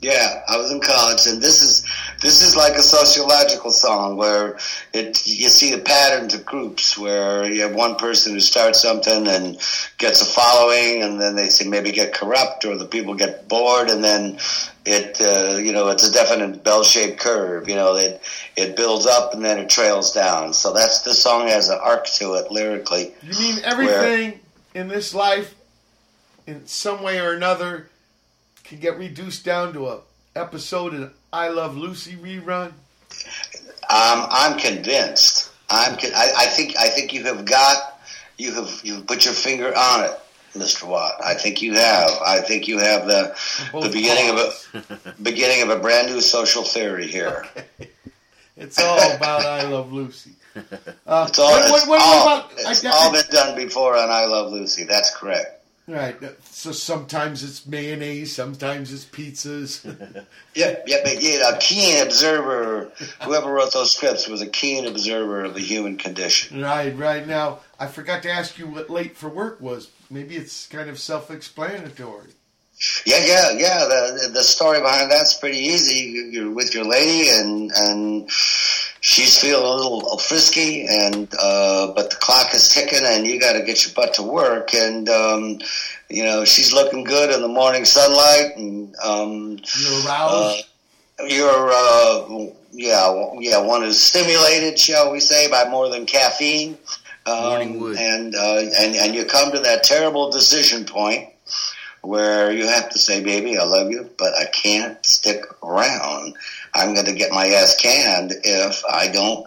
Yeah, 0.00 0.42
I 0.48 0.56
was 0.56 0.70
in 0.70 0.80
college, 0.80 1.26
and 1.26 1.42
this 1.42 1.60
is 1.60 1.84
this 2.20 2.42
is 2.42 2.54
like 2.54 2.74
a 2.74 2.82
sociological 2.82 3.70
song 3.70 4.16
where 4.16 4.58
it 4.92 5.26
you 5.26 5.48
see 5.48 5.74
the 5.74 5.80
patterns 5.80 6.34
of 6.34 6.44
groups 6.44 6.96
where 6.98 7.50
you 7.50 7.62
have 7.62 7.74
one 7.74 7.96
person 7.96 8.34
who 8.34 8.40
starts 8.40 8.80
something 8.80 9.26
and 9.26 9.58
gets 9.96 10.20
a 10.20 10.26
following, 10.26 11.02
and 11.02 11.20
then 11.20 11.34
they 11.34 11.48
say 11.48 11.66
maybe 11.66 11.92
get 11.92 12.12
corrupt 12.12 12.64
or 12.64 12.76
the 12.76 12.84
people 12.84 13.14
get 13.14 13.48
bored, 13.48 13.88
and 13.88 14.04
then 14.04 14.38
it 14.84 15.20
uh, 15.20 15.56
you 15.56 15.72
know 15.72 15.88
it's 15.88 16.06
a 16.06 16.12
definite 16.12 16.62
bell 16.62 16.82
shaped 16.82 17.18
curve. 17.18 17.68
You 17.68 17.76
know 17.76 17.96
it 17.96 18.22
it 18.54 18.76
builds 18.76 19.06
up 19.06 19.32
and 19.32 19.42
then 19.42 19.58
it 19.58 19.70
trails 19.70 20.12
down. 20.12 20.52
So 20.52 20.74
that's 20.74 21.02
the 21.02 21.14
song 21.14 21.48
has 21.48 21.70
an 21.70 21.78
arc 21.82 22.06
to 22.18 22.34
it 22.34 22.52
lyrically. 22.52 23.14
You 23.22 23.38
mean 23.38 23.58
everything 23.64 24.40
in 24.74 24.88
this 24.88 25.14
life, 25.14 25.54
in 26.46 26.66
some 26.66 27.02
way 27.02 27.18
or 27.18 27.32
another, 27.32 27.88
can 28.62 28.78
get 28.78 28.98
reduced 28.98 29.44
down 29.44 29.72
to 29.72 29.88
a 29.88 30.00
episode 30.36 30.94
in 30.94 31.10
I 31.32 31.48
Love 31.48 31.76
Lucy 31.76 32.16
rerun? 32.16 32.66
Um, 32.68 34.26
I'm 34.30 34.58
convinced. 34.58 35.50
I'm. 35.68 35.96
Con- 35.96 36.12
I, 36.14 36.30
I 36.38 36.46
think. 36.46 36.76
I 36.78 36.88
think 36.88 37.12
you 37.12 37.24
have 37.24 37.44
got. 37.44 38.00
You 38.38 38.52
have. 38.54 38.80
You 38.84 38.94
have 38.96 39.06
put 39.06 39.24
your 39.24 39.34
finger 39.34 39.68
on 39.76 40.04
it, 40.04 40.18
Mr. 40.54 40.84
Watt. 40.86 41.14
I 41.24 41.34
think 41.34 41.62
you 41.62 41.74
have. 41.74 42.10
I 42.24 42.40
think 42.40 42.66
you 42.68 42.78
have 42.78 43.06
the 43.06 43.36
the 43.72 43.88
beginning 43.92 44.34
parts. 44.34 44.68
of 44.74 45.06
a 45.06 45.14
beginning 45.22 45.62
of 45.62 45.70
a 45.70 45.80
brand 45.80 46.08
new 46.08 46.20
social 46.20 46.62
theory 46.64 47.06
here. 47.06 47.46
It's 48.56 48.78
all 48.78 49.12
about 49.16 49.46
I 49.46 49.62
Love 49.66 49.90
Lucy. 49.90 50.32
Uh, 50.54 50.60
It's 51.28 51.38
all. 51.38 51.50
what- 51.50 51.64
It's, 51.78 51.86
what- 51.86 52.02
all, 52.02 52.22
about- 52.40 52.52
it's 52.58 52.84
all 52.84 53.10
been 53.10 53.22
done 53.30 53.56
before 53.56 53.96
on 53.96 54.10
I 54.10 54.26
Love 54.26 54.52
Lucy. 54.52 54.84
That's 54.84 55.16
correct. 55.16 55.59
Right. 55.90 56.22
Uh, 56.22 56.28
so 56.44 56.70
sometimes 56.70 57.42
it's 57.42 57.66
mayonnaise, 57.66 58.34
sometimes 58.34 58.92
it's 58.92 59.04
pizzas. 59.04 59.84
Yeah, 60.54 60.80
yeah, 60.84 60.96
but 61.04 61.22
yeah, 61.22 61.54
a 61.54 61.58
keen 61.58 62.02
observer. 62.04 62.90
Whoever 63.22 63.52
wrote 63.52 63.72
those 63.72 63.92
scripts 63.92 64.26
was 64.26 64.42
a 64.42 64.48
keen 64.48 64.84
observer 64.84 65.44
of 65.44 65.54
the 65.54 65.60
human 65.60 65.96
condition. 65.96 66.60
right, 66.60 66.96
right. 66.98 67.24
Now, 67.26 67.60
I 67.78 67.86
forgot 67.86 68.24
to 68.24 68.30
ask 68.30 68.58
you 68.58 68.66
what 68.66 68.90
late 68.90 69.16
for 69.16 69.28
work 69.28 69.60
was. 69.60 69.90
Maybe 70.10 70.36
it's 70.36 70.66
kind 70.66 70.90
of 70.90 70.98
self 70.98 71.30
explanatory. 71.30 72.30
Yeah, 73.04 73.18
yeah, 73.24 73.50
yeah. 73.58 73.78
The 73.84 74.30
the 74.32 74.42
story 74.42 74.80
behind 74.80 75.10
that's 75.10 75.34
pretty 75.34 75.58
easy. 75.58 76.28
You're 76.30 76.50
with 76.50 76.74
your 76.74 76.84
lady, 76.84 77.28
and 77.28 77.70
and 77.74 78.30
she's 79.00 79.38
feeling 79.38 79.64
a 79.66 79.74
little 79.74 80.16
frisky, 80.18 80.86
and 80.88 81.28
uh, 81.38 81.92
but 81.94 82.08
the 82.10 82.16
clock 82.16 82.54
is 82.54 82.68
ticking, 82.70 83.04
and 83.04 83.26
you 83.26 83.38
got 83.38 83.52
to 83.52 83.62
get 83.62 83.84
your 83.84 83.92
butt 83.94 84.14
to 84.14 84.22
work, 84.22 84.74
and 84.74 85.08
um, 85.10 85.58
you 86.08 86.24
know 86.24 86.44
she's 86.46 86.72
looking 86.72 87.04
good 87.04 87.30
in 87.30 87.42
the 87.42 87.48
morning 87.48 87.84
sunlight, 87.84 88.56
and 88.56 88.94
um, 89.04 89.58
You're 89.78 90.08
uh, 90.08 90.52
aroused. 90.52 90.68
you're 91.28 91.70
uh, 91.72 92.46
yeah, 92.72 93.30
yeah, 93.40 93.60
one 93.60 93.82
is 93.84 94.02
stimulated, 94.02 94.78
shall 94.78 95.12
we 95.12 95.20
say, 95.20 95.50
by 95.50 95.68
more 95.68 95.90
than 95.90 96.06
caffeine. 96.06 96.78
Um, 97.26 97.36
Morning 97.42 97.80
wood. 97.80 97.98
and 97.98 98.34
uh, 98.34 98.62
and 98.78 98.96
and 98.96 99.14
you 99.14 99.26
come 99.26 99.52
to 99.52 99.58
that 99.58 99.82
terrible 99.82 100.30
decision 100.30 100.86
point 100.86 101.28
where 102.02 102.50
you 102.52 102.66
have 102.66 102.88
to 102.90 102.98
say, 102.98 103.22
"Baby, 103.22 103.58
I 103.58 103.64
love 103.64 103.90
you, 103.90 104.08
but 104.18 104.32
I 104.34 104.46
can't 104.46 105.04
stick 105.04 105.44
around. 105.62 106.34
I'm 106.74 106.94
going 106.94 107.06
to 107.06 107.12
get 107.14 107.32
my 107.32 107.46
ass 107.46 107.76
canned 107.80 108.32
if 108.44 108.82
I 108.86 109.08
don't 109.08 109.46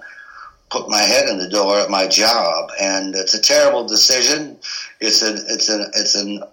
put 0.70 0.90
my 0.90 1.02
head 1.02 1.30
in 1.30 1.38
the 1.40 1.50
door 1.50 1.80
at 1.80 1.90
my 1.90 2.08
job." 2.08 2.70
And 2.82 3.16
it's 3.16 3.34
a 3.34 3.42
terrible 3.42 3.88
decision. 3.88 4.58
It's 5.00 5.22
a 5.22 5.34
it's 5.34 5.70
an 5.70 5.92
it's 5.96 6.16
an 6.16 6.44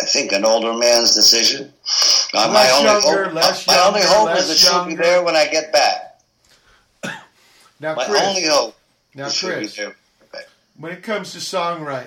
I 0.00 0.04
think 0.04 0.32
an 0.32 0.44
older 0.44 0.72
man's 0.74 1.14
decision. 1.14 1.72
Uh, 2.34 2.50
my 2.52 2.68
only 2.70 2.84
younger, 2.90 3.24
hope, 3.26 3.34
less 3.34 3.66
my 3.66 3.78
only 3.86 4.00
hope 4.02 4.36
is 4.36 4.48
that 4.48 4.56
she'll 4.56 4.84
be 4.86 4.94
there 4.94 5.22
when 5.22 5.36
I 5.36 5.46
get 5.48 5.72
back. 5.72 6.08
Now, 7.80 7.94
My 7.96 8.04
Chris. 8.06 8.22
only 8.22 8.46
hope 8.46 8.76
Now, 9.14 9.26
is 9.26 9.34
she'll 9.34 9.50
be 9.50 9.54
Chris. 9.56 9.76
there. 9.76 9.94
when 10.78 10.92
it 10.92 11.02
comes 11.02 11.32
to 11.32 11.38
songwriting, 11.38 12.06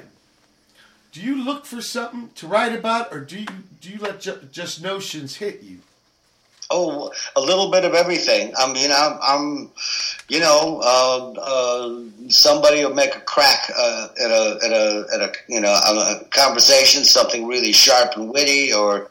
do 1.15 1.21
you 1.21 1.45
look 1.45 1.65
for 1.65 1.81
something 1.81 2.29
to 2.35 2.45
write 2.45 2.73
about, 2.73 3.13
or 3.13 3.21
do 3.21 3.39
you 3.39 3.47
do 3.79 3.89
you 3.89 3.99
let 3.99 4.19
ju- 4.19 4.41
just 4.51 4.83
notions 4.83 5.37
hit 5.37 5.63
you? 5.63 5.77
Oh, 6.69 7.13
a 7.37 7.39
little 7.39 7.71
bit 7.71 7.85
of 7.85 7.93
everything. 7.93 8.51
I 8.57 8.73
mean, 8.73 8.91
I'm, 8.91 9.17
I'm 9.21 9.71
you 10.27 10.41
know, 10.41 10.81
uh, 10.83 11.33
uh, 11.39 12.03
somebody 12.27 12.83
will 12.83 12.93
make 12.93 13.15
a 13.15 13.21
crack 13.21 13.71
uh, 13.77 14.09
at 14.21 14.29
a 14.29 14.59
at 14.61 14.71
a 14.73 15.05
at 15.13 15.21
a 15.21 15.33
you 15.47 15.61
know 15.61 15.71
a 15.71 16.25
conversation, 16.31 17.05
something 17.05 17.47
really 17.47 17.71
sharp 17.71 18.17
and 18.17 18.29
witty, 18.29 18.73
or 18.73 19.07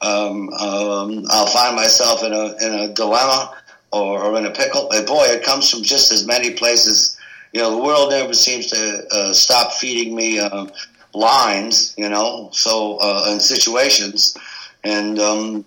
um, 0.00 0.48
um, 0.54 1.26
I'll 1.28 1.46
find 1.48 1.76
myself 1.76 2.24
in 2.24 2.32
a 2.32 2.56
in 2.64 2.72
a 2.72 2.94
dilemma 2.94 3.54
or, 3.92 4.22
or 4.22 4.38
in 4.38 4.46
a 4.46 4.52
pickle. 4.52 4.90
And 4.90 5.06
boy, 5.06 5.24
it 5.24 5.44
comes 5.44 5.70
from 5.70 5.82
just 5.82 6.12
as 6.12 6.26
many 6.26 6.54
places. 6.54 7.18
You 7.52 7.60
know, 7.60 7.72
the 7.72 7.82
world 7.82 8.08
never 8.08 8.32
seems 8.32 8.68
to 8.68 9.06
uh, 9.10 9.34
stop 9.34 9.74
feeding 9.74 10.14
me 10.14 10.38
uh, 10.38 10.68
lines. 11.14 11.94
You 11.96 12.08
know, 12.08 12.50
so 12.52 12.98
uh, 13.00 13.30
in 13.32 13.40
situations, 13.40 14.36
and 14.84 15.18
um, 15.18 15.64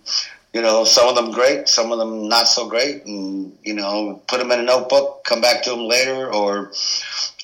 you 0.54 0.62
know, 0.62 0.86
some 0.86 1.10
of 1.10 1.16
them 1.16 1.32
great, 1.32 1.68
some 1.68 1.92
of 1.92 2.00
them 2.00 2.30
not 2.30 2.48
so 2.48 2.70
great, 2.70 3.06
and 3.06 3.58
you 3.64 3.74
know, 3.74 4.22
put 4.28 4.40
them 4.40 4.52
in 4.52 4.60
a 4.60 4.64
notebook, 4.64 5.24
come 5.26 5.42
back 5.42 5.64
to 5.64 5.72
them 5.72 5.82
later, 5.82 6.34
or 6.34 6.72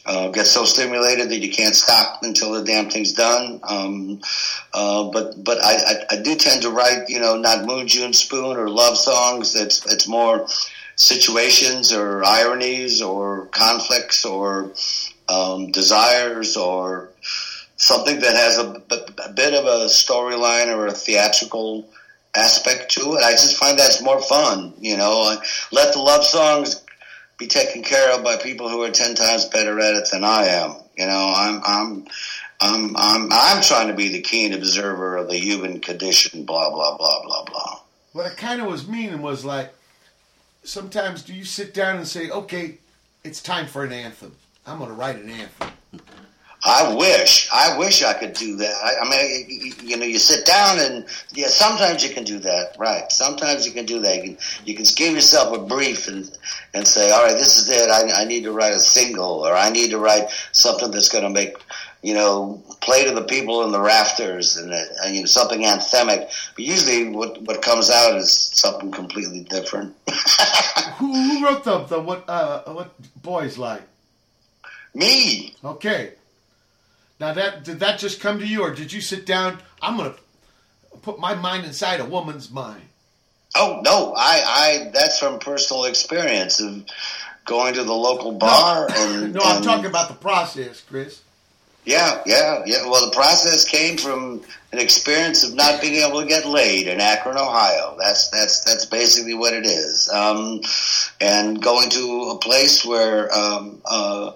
uh, 0.06 0.30
get 0.30 0.48
so 0.48 0.66
stimulated 0.66 1.30
that 1.30 1.40
you 1.40 1.52
can't 1.52 1.76
stop 1.76 2.24
until 2.24 2.54
the 2.54 2.64
damn 2.64 2.90
thing's 2.90 3.14
done. 3.14 3.60
Um, 3.64 4.22
uh, 4.74 5.12
but 5.12 5.44
but 5.44 5.62
I, 5.62 5.74
I, 5.76 5.94
I 6.12 6.22
do 6.22 6.36
tend 6.36 6.64
to 6.64 6.70
write, 6.70 7.10
you 7.10 7.20
know, 7.20 7.38
not 7.38 7.66
Moon 7.66 7.88
June 7.88 8.14
Spoon 8.14 8.58
or 8.58 8.70
love 8.70 8.98
songs. 8.98 9.56
It's 9.56 9.86
it's 9.92 10.08
more 10.08 10.48
situations 10.96 11.92
or 11.92 12.24
ironies 12.24 13.02
or 13.02 13.48
conflicts 13.48 14.26
or 14.26 14.74
um, 15.28 15.72
desires 15.72 16.58
or 16.58 17.11
something 17.82 18.20
that 18.20 18.36
has 18.36 18.60
a, 18.60 19.32
bit 19.34 19.54
of 19.56 19.66
a 19.66 19.88
storyline 19.88 20.68
or 20.68 20.86
a 20.86 20.92
theatrical 20.92 21.90
aspect 22.36 22.92
to 22.92 23.16
it. 23.16 23.24
I 23.24 23.32
just 23.32 23.58
find 23.58 23.78
that's 23.78 24.04
more 24.04 24.22
fun. 24.22 24.74
You 24.80 24.98
know, 24.98 25.36
let 25.72 25.94
the 25.94 26.00
love 26.00 26.24
songs 26.24 26.84
be 27.40 27.48
taken 27.48 27.82
care 27.82 28.16
of 28.16 28.24
by 28.24 28.38
people 28.38 28.70
who 28.70 28.84
are 28.84 28.92
ten 28.92 29.16
times 29.16 29.46
better 29.46 29.80
at 29.80 29.96
it 29.96 30.10
than 30.12 30.24
I 30.24 30.46
am. 30.46 30.76
You 30.96 31.08
know, 31.08 31.34
I'm 31.36 31.62
I'm 31.66 32.08
I'm 32.62 32.96
I'm 32.96 33.30
I'm 33.32 33.62
trying 33.64 33.88
to 33.88 33.96
be 33.96 34.10
the 34.10 34.22
keen 34.22 34.54
observer 34.54 35.18
of 35.18 35.28
the 35.28 35.38
human 35.38 35.80
condition. 35.80 36.46
Blah 36.46 36.70
blah 36.70 36.96
blah 36.98 37.24
blah 37.24 37.46
blah. 37.46 37.80
What 38.14 38.28
I 38.28 38.36
kind 38.36 38.62
of 38.62 38.68
was 38.68 38.88
meaning 38.88 39.24
was 39.24 39.44
like, 39.44 39.74
sometimes 40.64 41.24
do 41.24 41.34
you 41.34 41.46
sit 41.46 41.74
down 41.74 41.98
and 41.98 42.08
say, 42.08 42.30
okay, 42.30 42.78
it's 43.24 43.42
time 43.42 43.66
for 43.66 43.84
an 43.84 43.92
anthem. 43.92 44.36
I'm 44.68 44.78
going 44.78 44.90
to 44.90 44.96
write 44.96 45.16
an 45.16 45.30
anthem. 45.30 45.71
I 46.64 46.94
wish, 46.94 47.50
I 47.52 47.76
wish 47.78 48.04
I 48.04 48.14
could 48.14 48.34
do 48.34 48.56
that. 48.58 48.76
I, 48.84 49.04
I 49.04 49.10
mean, 49.10 49.46
you, 49.50 49.74
you 49.82 49.98
know, 49.98 50.06
you 50.06 50.20
sit 50.20 50.46
down 50.46 50.80
and 50.80 51.06
yeah, 51.34 51.48
sometimes 51.48 52.08
you 52.08 52.14
can 52.14 52.24
do 52.24 52.38
that, 52.40 52.76
right? 52.78 53.12
Sometimes 53.12 53.66
you 53.66 53.72
can 53.72 53.86
do 53.86 54.00
that. 54.02 54.18
You 54.18 54.22
can, 54.22 54.38
you 54.66 54.76
can 54.76 54.86
give 54.96 55.14
yourself 55.16 55.58
a 55.58 55.62
brief 55.64 56.08
and 56.08 56.30
and 56.76 56.88
say, 56.88 57.10
all 57.10 57.24
right, 57.24 57.34
this 57.34 57.58
is 57.58 57.68
it. 57.68 57.90
I, 57.90 58.22
I 58.22 58.26
need 58.26 58.44
to 58.44 58.52
write 58.52 58.74
a 58.74 58.80
single, 58.80 59.46
or 59.46 59.56
I 59.56 59.72
need 59.72 59.90
to 59.90 59.98
write 59.98 60.30
something 60.52 60.92
that's 60.92 61.10
going 61.10 61.24
to 61.24 61.30
make, 61.30 61.58
you 62.04 62.14
know, 62.14 62.64
play 62.82 63.06
to 63.06 63.12
the 63.14 63.24
people 63.24 63.64
in 63.66 63.72
the 63.72 63.82
rafters, 63.82 64.56
and, 64.56 64.72
uh, 64.72 64.78
and 65.04 65.16
you 65.16 65.22
know, 65.22 65.26
something 65.26 65.62
anthemic. 65.62 66.32
But 66.56 66.64
usually, 66.64 67.10
what 67.10 67.42
what 67.42 67.64
comes 67.64 67.90
out 67.90 68.16
is 68.18 68.32
something 68.32 68.92
completely 68.92 69.42
different. 69.42 69.96
Who, 70.98 71.12
who 71.12 71.44
wrote 71.44 71.64
the, 71.64 71.80
the 71.86 72.00
what 72.00 72.30
uh, 72.30 72.62
what 72.74 72.92
boys 73.24 73.58
like? 73.58 73.82
Me, 74.94 75.56
Okay. 75.64 76.12
Now 77.22 77.34
that 77.34 77.64
did 77.64 77.80
that 77.82 78.00
just 78.00 78.20
come 78.20 78.40
to 78.40 78.48
you, 78.48 78.64
or 78.64 78.74
did 78.74 78.92
you 78.92 79.00
sit 79.00 79.28
down? 79.28 79.60
I'm 79.80 79.96
gonna 79.96 80.16
put 81.04 81.20
my 81.20 81.36
mind 81.36 81.66
inside 81.66 82.00
a 82.00 82.06
woman's 82.06 82.50
mind. 82.50 82.82
Oh 83.56 83.80
no, 83.86 84.16
I, 84.18 84.42
I 84.44 84.92
that's 84.92 85.20
from 85.20 85.38
personal 85.38 85.86
experience 85.86 86.60
of 86.60 86.84
going 87.46 87.76
to 87.76 87.84
the 87.84 87.94
local 87.94 88.32
bar 88.32 88.88
and 88.90 89.34
No, 89.36 89.42
I'm 89.42 89.58
and- 89.58 89.64
talking 89.64 89.86
about 89.86 90.08
the 90.08 90.16
process, 90.16 90.82
Chris. 90.82 91.22
Yeah, 91.86 92.22
yeah, 92.28 92.62
yeah. 92.66 92.88
Well, 92.88 93.08
the 93.08 93.16
process 93.16 93.68
came 93.68 93.98
from 93.98 94.42
an 94.72 94.78
experience 94.78 95.44
of 95.44 95.56
not 95.56 95.82
being 95.82 95.96
able 95.96 96.22
to 96.22 96.28
get 96.28 96.46
laid 96.46 96.88
in 96.88 97.02
Akron, 97.02 97.38
Ohio. 97.38 97.98
That's 98.00 98.30
that's 98.30 98.64
that's 98.64 98.86
basically 98.88 99.36
what 99.36 99.54
it 99.54 99.66
is. 99.68 100.10
Um, 100.10 100.62
and 101.20 101.62
going 101.62 101.90
to 101.92 102.32
a 102.36 102.40
place 102.40 102.84
where 102.86 103.32
um, 103.36 103.82
uh, 103.86 104.32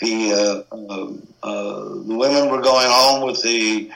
the 0.00 0.64
uh, 0.70 0.74
um, 0.74 1.26
uh, 1.42 1.84
the 2.06 2.16
women 2.16 2.50
were 2.50 2.60
going 2.60 2.86
home 2.88 3.26
with 3.26 3.42
the 3.42 3.90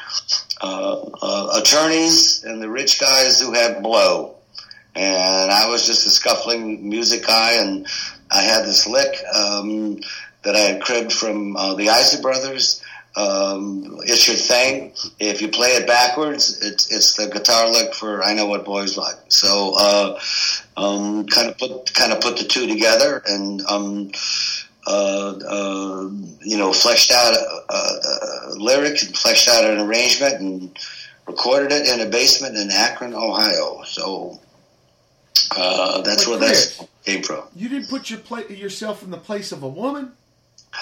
uh, 0.61 1.01
uh, 1.23 1.61
attorneys 1.61 2.45
and 2.45 2.63
the 2.63 2.69
rich 2.69 3.01
guys 3.01 3.41
who 3.41 3.53
had 3.53 3.83
blow, 3.83 4.35
and 4.95 5.51
I 5.51 5.69
was 5.69 5.87
just 5.87 6.07
a 6.07 6.11
scuffling 6.11 6.89
music 6.89 7.27
guy, 7.27 7.53
and 7.53 7.87
I 8.31 8.43
had 8.43 8.65
this 8.65 8.87
lick 8.87 9.17
um, 9.35 10.01
that 10.43 10.57
I 10.57 10.61
had 10.61 10.83
cribbed 10.83 11.13
from 11.13 11.57
uh, 11.57 11.75
the 11.75 11.91
Isley 11.91 12.21
Brothers. 12.21 12.83
Um, 13.15 13.99
it's 14.05 14.27
your 14.27 14.37
thing. 14.37 14.95
If 15.21 15.43
you 15.43 15.49
play 15.49 15.71
it 15.71 15.87
backwards, 15.87 16.63
it's 16.63 16.91
it's 16.91 17.17
the 17.17 17.29
guitar 17.29 17.71
lick 17.71 17.95
for 17.95 18.25
"I 18.25 18.35
Know 18.35 18.47
What 18.47 18.65
Boys 18.65 18.97
Like." 18.97 19.17
So, 19.29 19.75
uh, 19.77 20.21
um, 20.77 21.27
kind 21.27 21.51
of 21.51 21.59
put 21.59 21.93
kind 21.93 22.13
of 22.13 22.23
put 22.23 22.39
the 22.39 22.45
two 22.45 22.67
together, 22.67 23.23
and 23.27 23.61
um, 23.67 24.13
uh, 24.87 25.39
uh, 25.49 26.11
you 26.43 26.57
know, 26.57 26.73
fleshed 26.73 27.13
out 27.13 27.35
a, 27.35 27.75
a, 27.75 28.55
lyric 28.57 29.03
and 29.03 29.17
fleshed 29.17 29.49
out 29.49 29.65
an 29.65 29.81
arrangement, 29.81 30.41
and 30.41 30.79
recorded 31.27 31.73
it 31.73 31.89
in 31.89 32.07
a 32.07 32.11
basement 32.11 32.57
in 32.57 32.71
Akron, 32.71 33.15
Ohio. 33.15 33.83
So 33.85 34.41
uh, 35.57 36.03
that's 36.03 36.27
where 36.27 36.39
that 36.39 36.89
came 37.05 37.23
from. 37.23 37.45
You 37.55 37.69
didn't 37.69 37.89
put 37.89 38.11
your 38.11 38.21
pla- 38.21 38.49
yourself 38.49 39.03
in 39.03 39.11
the 39.11 39.19
place 39.19 39.53
of 39.53 39.63
a 39.63 39.69
woman 39.69 40.13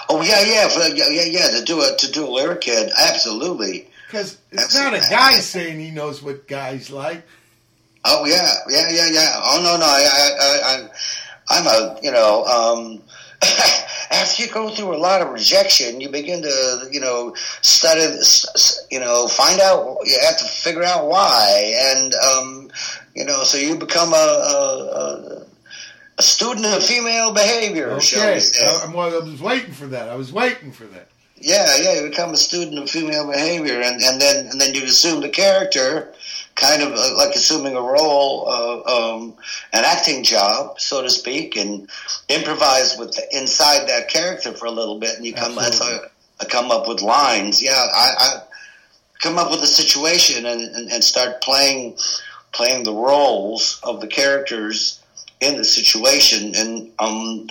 Oh 0.08 0.22
yeah, 0.22 0.42
yeah, 0.42 0.68
for, 0.68 0.94
yeah, 0.94 1.08
yeah, 1.10 1.24
yeah. 1.24 1.58
To 1.58 1.64
do 1.64 1.80
a 1.80 1.96
to 1.96 2.12
do 2.12 2.26
a 2.26 2.30
lyric 2.30 2.62
kid, 2.62 2.90
absolutely. 2.98 3.88
because 4.06 4.38
it's 4.50 4.74
That's- 4.74 4.74
not 4.74 4.94
a 4.94 5.10
guy 5.10 5.32
saying 5.40 5.80
he 5.80 5.90
knows 5.90 6.22
what 6.22 6.46
guys 6.46 6.90
like. 6.90 7.22
Oh 8.04 8.24
yeah, 8.24 8.54
yeah, 8.68 8.88
yeah, 8.90 9.08
yeah. 9.10 9.40
Oh 9.42 9.60
no, 9.62 9.76
no, 9.76 9.84
I, 9.84 10.08
I, 10.12 10.30
I, 10.40 10.60
I 10.72 10.88
I'm 11.52 11.66
a, 11.66 12.00
you 12.02 12.12
know, 12.12 12.44
um, 12.44 13.02
after 14.10 14.42
you 14.42 14.50
go 14.50 14.70
through 14.70 14.94
a 14.94 14.98
lot 14.98 15.22
of 15.22 15.28
rejection, 15.30 16.00
you 16.00 16.08
begin 16.08 16.42
to, 16.42 16.88
you 16.90 17.00
know, 17.00 17.34
study, 17.62 18.06
you 18.90 19.00
know, 19.00 19.28
find 19.28 19.60
out. 19.60 19.98
You 20.04 20.18
have 20.26 20.38
to 20.38 20.44
figure 20.44 20.82
out 20.82 21.06
why, 21.06 21.72
and 21.94 22.12
um, 22.14 22.70
you 23.14 23.24
know, 23.24 23.44
so 23.44 23.58
you 23.58 23.76
become 23.76 24.12
a. 24.12 24.16
a, 24.16 25.46
a 26.18 26.22
student 26.22 26.66
of 26.66 26.82
female 26.84 27.32
behavior, 27.32 27.98
shall 28.00 28.20
Okay, 28.28 28.40
say. 28.40 28.62
I, 28.62 28.80
I'm- 28.84 28.94
I 28.98 29.08
was 29.18 29.40
waiting 29.40 29.72
for 29.72 29.86
that. 29.86 30.10
I 30.10 30.16
was 30.16 30.30
waiting 30.30 30.70
for 30.70 30.84
that. 30.84 31.06
Yeah, 31.36 31.74
yeah, 31.80 31.94
you 32.02 32.10
become 32.10 32.34
a 32.34 32.36
student 32.36 32.78
of 32.78 32.90
female 32.90 33.26
behavior, 33.30 33.80
and, 33.80 34.02
and 34.02 34.20
then 34.20 34.48
and 34.48 34.60
then 34.60 34.74
you 34.74 34.82
assume 34.84 35.22
the 35.22 35.30
character, 35.30 36.12
kind 36.54 36.82
of 36.82 36.92
uh, 36.92 37.16
like 37.16 37.34
assuming 37.34 37.76
a 37.76 37.80
role, 37.80 38.48
uh, 38.48 39.14
um, 39.14 39.34
an 39.72 39.84
acting 39.84 40.22
job, 40.24 40.78
so 40.78 41.02
to 41.02 41.10
speak, 41.10 41.56
and 41.56 41.88
improvise 42.28 42.96
with 42.98 43.18
inside 43.32 43.88
that 43.88 44.08
character 44.08 44.52
for 44.52 44.66
a 44.66 44.70
little 44.70 44.98
bit, 44.98 45.16
and 45.16 45.24
you 45.24 45.32
come. 45.32 45.54
That's 45.54 45.78
how 45.78 46.00
I 46.40 46.44
come 46.44 46.70
up 46.70 46.88
with 46.88 47.02
lines. 47.02 47.62
Yeah, 47.62 47.72
I, 47.72 48.12
I 48.18 48.42
come 49.20 49.38
up 49.38 49.50
with 49.50 49.62
a 49.62 49.66
situation 49.66 50.46
and, 50.46 50.60
and, 50.60 50.90
and 50.90 51.04
start 51.04 51.40
playing 51.42 51.96
playing 52.52 52.84
the 52.84 52.94
roles 52.94 53.80
of 53.82 54.00
the 54.00 54.06
characters 54.06 55.00
in 55.40 55.56
the 55.56 55.64
situation, 55.64 56.54
and 56.54 56.90
um, 56.98 57.48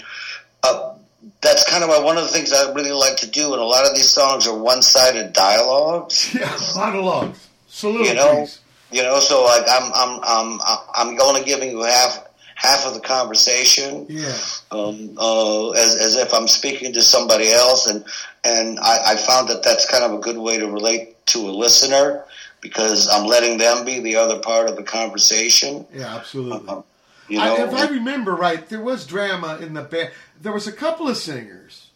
uh, 0.64 0.94
that's 1.42 1.70
kind 1.70 1.84
of 1.84 2.04
one 2.04 2.18
of 2.18 2.24
the 2.24 2.30
things 2.30 2.54
I 2.54 2.72
really 2.74 2.92
like 2.92 3.18
to 3.18 3.30
do. 3.30 3.54
And 3.54 3.62
a 3.62 3.66
lot 3.66 3.86
of 3.86 3.96
these 3.96 4.10
songs 4.10 4.46
are 4.48 4.58
one-sided 4.58 5.34
dialogues. 5.34 6.34
Yeah, 6.34 6.56
monologues, 6.76 7.48
soliloquies. 7.68 8.10
You 8.10 8.16
know, 8.16 8.48
you 8.92 9.04
know. 9.04 9.20
So 9.20 9.44
like 9.44 9.64
I'm 9.70 9.92
I'm 9.94 10.20
I'm 10.24 10.60
I'm 10.94 11.22
only 11.22 11.44
giving 11.44 11.72
you 11.72 11.84
half 11.84 12.30
half 12.60 12.86
of 12.86 12.94
the 12.94 13.00
conversation, 13.00 14.06
yeah. 14.10 14.38
um, 14.72 15.16
uh, 15.18 15.70
as 15.72 15.96
as 15.96 16.16
if 16.18 16.34
I'm 16.34 16.48
speaking 16.48 16.94
to 16.94 17.02
somebody 17.02 17.52
else, 17.52 17.88
and 17.88 18.04
and 18.44 18.80
I, 18.80 19.14
I 19.14 19.16
found 19.16 19.50
that 19.50 19.64
that's 19.64 19.90
kind 19.90 20.04
of 20.04 20.12
a 20.12 20.22
good 20.22 20.38
way 20.38 20.58
to 20.58 20.68
relate 20.68 21.26
to 21.28 21.40
a 21.40 21.52
listener 21.52 22.26
because 22.62 23.08
I'm 23.10 23.26
letting 23.26 23.58
them 23.58 23.86
be 23.86 24.00
the 24.00 24.18
other 24.18 24.40
part 24.40 24.68
of 24.68 24.76
the 24.76 24.84
conversation. 24.84 25.86
Yeah, 25.94 26.16
absolutely. 26.16 26.68
Uh, 26.68 26.82
you 27.30 27.40
I, 27.40 27.46
know, 27.46 27.66
if 27.66 27.74
I 27.74 27.88
remember 27.88 28.36
right, 28.36 28.68
there 28.68 28.82
was 28.82 29.06
drama 29.06 29.60
in 29.62 29.74
the 29.74 29.84
band. 29.84 30.12
There 30.42 30.52
was 30.52 30.68
a 30.68 30.74
couple 30.74 31.08
of 31.08 31.16
singers. 31.16 31.88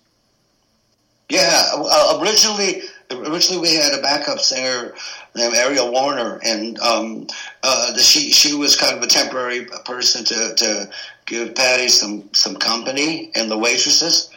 Yeah, 1.29 1.63
uh, 1.75 2.19
originally, 2.21 2.83
originally 3.11 3.61
we 3.61 3.75
had 3.75 3.97
a 3.97 4.01
backup 4.01 4.39
singer 4.39 4.93
named 5.35 5.55
Ariel 5.55 5.91
Warner, 5.91 6.39
and 6.43 6.79
um, 6.79 7.27
uh, 7.63 7.93
the, 7.93 7.99
she 7.99 8.31
she 8.31 8.55
was 8.55 8.75
kind 8.75 8.95
of 8.95 9.03
a 9.03 9.07
temporary 9.07 9.65
person 9.85 10.23
to, 10.25 10.55
to 10.55 10.89
give 11.25 11.55
Patty 11.55 11.87
some 11.87 12.29
some 12.33 12.55
company 12.55 13.31
and 13.35 13.49
the 13.49 13.57
waitresses, 13.57 14.29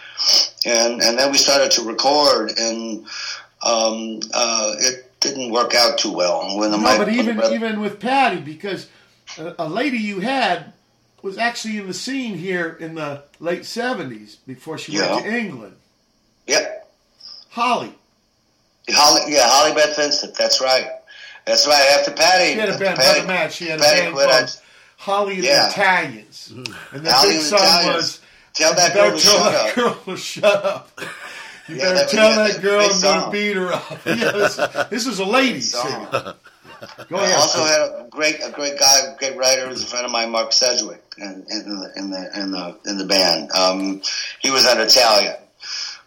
and 0.64 1.02
and 1.02 1.18
then 1.18 1.30
we 1.30 1.38
started 1.38 1.70
to 1.72 1.82
record, 1.82 2.52
and 2.58 3.04
um, 3.62 4.20
uh, 4.32 4.74
it 4.78 5.10
didn't 5.20 5.50
work 5.50 5.74
out 5.74 5.98
too 5.98 6.12
well. 6.12 6.56
When 6.58 6.70
the 6.70 6.78
No, 6.78 6.88
mic- 6.88 6.98
but 6.98 7.08
even 7.08 7.42
even 7.52 7.80
with 7.80 8.00
Patty, 8.00 8.40
because 8.40 8.88
a, 9.38 9.54
a 9.58 9.68
lady 9.68 9.98
you 9.98 10.20
had 10.20 10.72
was 11.22 11.38
actually 11.38 11.78
in 11.78 11.86
the 11.88 11.94
scene 11.94 12.36
here 12.38 12.76
in 12.78 12.94
the 12.94 13.24
late 13.40 13.64
seventies 13.64 14.36
before 14.46 14.78
she 14.78 14.98
went 14.98 15.24
to 15.24 15.30
England. 15.30 15.74
Yep. 16.46 16.88
Holly, 17.50 17.92
Holly, 18.90 19.32
yeah, 19.32 19.42
Holly 19.44 19.74
Beth 19.74 19.96
Vincent. 19.96 20.34
That's 20.36 20.60
right. 20.60 20.88
That's 21.44 21.66
right. 21.66 21.86
After 21.98 22.12
Patty, 22.12 22.52
she 22.54 22.58
had 22.58 22.68
a 22.70 22.78
band. 22.78 22.96
Patty, 22.98 23.20
Brother 23.20 23.26
Matt, 23.26 23.52
she 23.52 23.66
had 23.68 23.80
a 23.80 23.82
Patty 23.82 24.00
band 24.02 24.14
quit, 24.14 24.28
called 24.30 24.42
I- 24.44 24.48
Holly 24.98 25.34
and 25.36 25.44
Yeah. 25.44 25.62
the 25.66 25.70
Italians, 25.72 26.52
and 26.92 27.04
the 27.06 27.12
Holly 27.12 27.30
big 27.34 27.42
song 27.42 27.58
Italians. 27.60 27.94
was 27.96 28.20
Tell 28.54 28.74
that 28.74 28.94
girl 28.94 29.10
to 29.12 29.18
shut 29.18 29.54
up. 29.54 29.74
girl 29.74 29.94
to 30.06 30.16
shut 30.16 30.64
up." 30.64 31.00
You 31.68 31.76
Yeah, 31.76 31.92
better 31.94 32.08
tell 32.16 32.30
yeah, 32.30 32.48
that 32.48 32.62
girl 32.62 32.80
I'm 32.80 33.00
going 33.00 33.24
to 33.24 33.30
beat 33.30 33.56
her 33.56 33.72
up. 33.72 33.90
yeah, 34.06 34.14
this, 34.14 34.56
this 34.88 35.06
is 35.08 35.18
a 35.18 35.24
lady 35.24 35.60
song. 35.60 35.82
singer. 36.12 36.34
Go 37.08 37.16
I 37.16 37.24
ahead. 37.24 37.36
also 37.36 37.64
had 37.64 37.80
a 37.80 38.06
great, 38.10 38.36
a 38.44 38.50
great 38.52 38.78
guy, 38.78 39.14
great 39.18 39.36
writer, 39.36 39.66
who's 39.68 39.82
a 39.82 39.86
friend 39.86 40.04
of 40.06 40.12
mine, 40.12 40.30
Mark 40.30 40.52
Sidgwick, 40.52 41.02
in, 41.18 41.44
in 41.50 41.80
the 41.80 41.92
in 41.96 42.10
the 42.10 42.40
in 42.40 42.50
the 42.52 42.78
in 42.86 42.98
the 42.98 43.04
band. 43.04 43.50
Um, 43.52 44.00
he 44.40 44.50
was 44.50 44.64
an 44.66 44.78
Italian. 44.80 45.34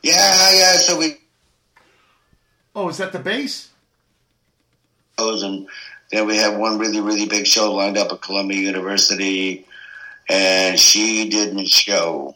Yeah, 0.02 0.52
yeah. 0.54 0.74
So 0.78 0.98
we 0.98 1.18
oh, 2.76 2.90
is 2.90 2.98
that 2.98 3.12
the 3.12 3.20
bass? 3.20 3.70
goes 5.18 5.44
and 5.44 5.68
then 6.12 6.26
we 6.26 6.38
have 6.38 6.58
one 6.58 6.78
really 6.80 7.02
really 7.02 7.26
big 7.26 7.46
show 7.46 7.74
lined 7.74 7.98
up 7.98 8.12
at 8.12 8.22
Columbia 8.22 8.58
University, 8.60 9.66
and 10.30 10.80
she 10.80 11.30
didn't 11.30 11.68
show. 11.68 12.36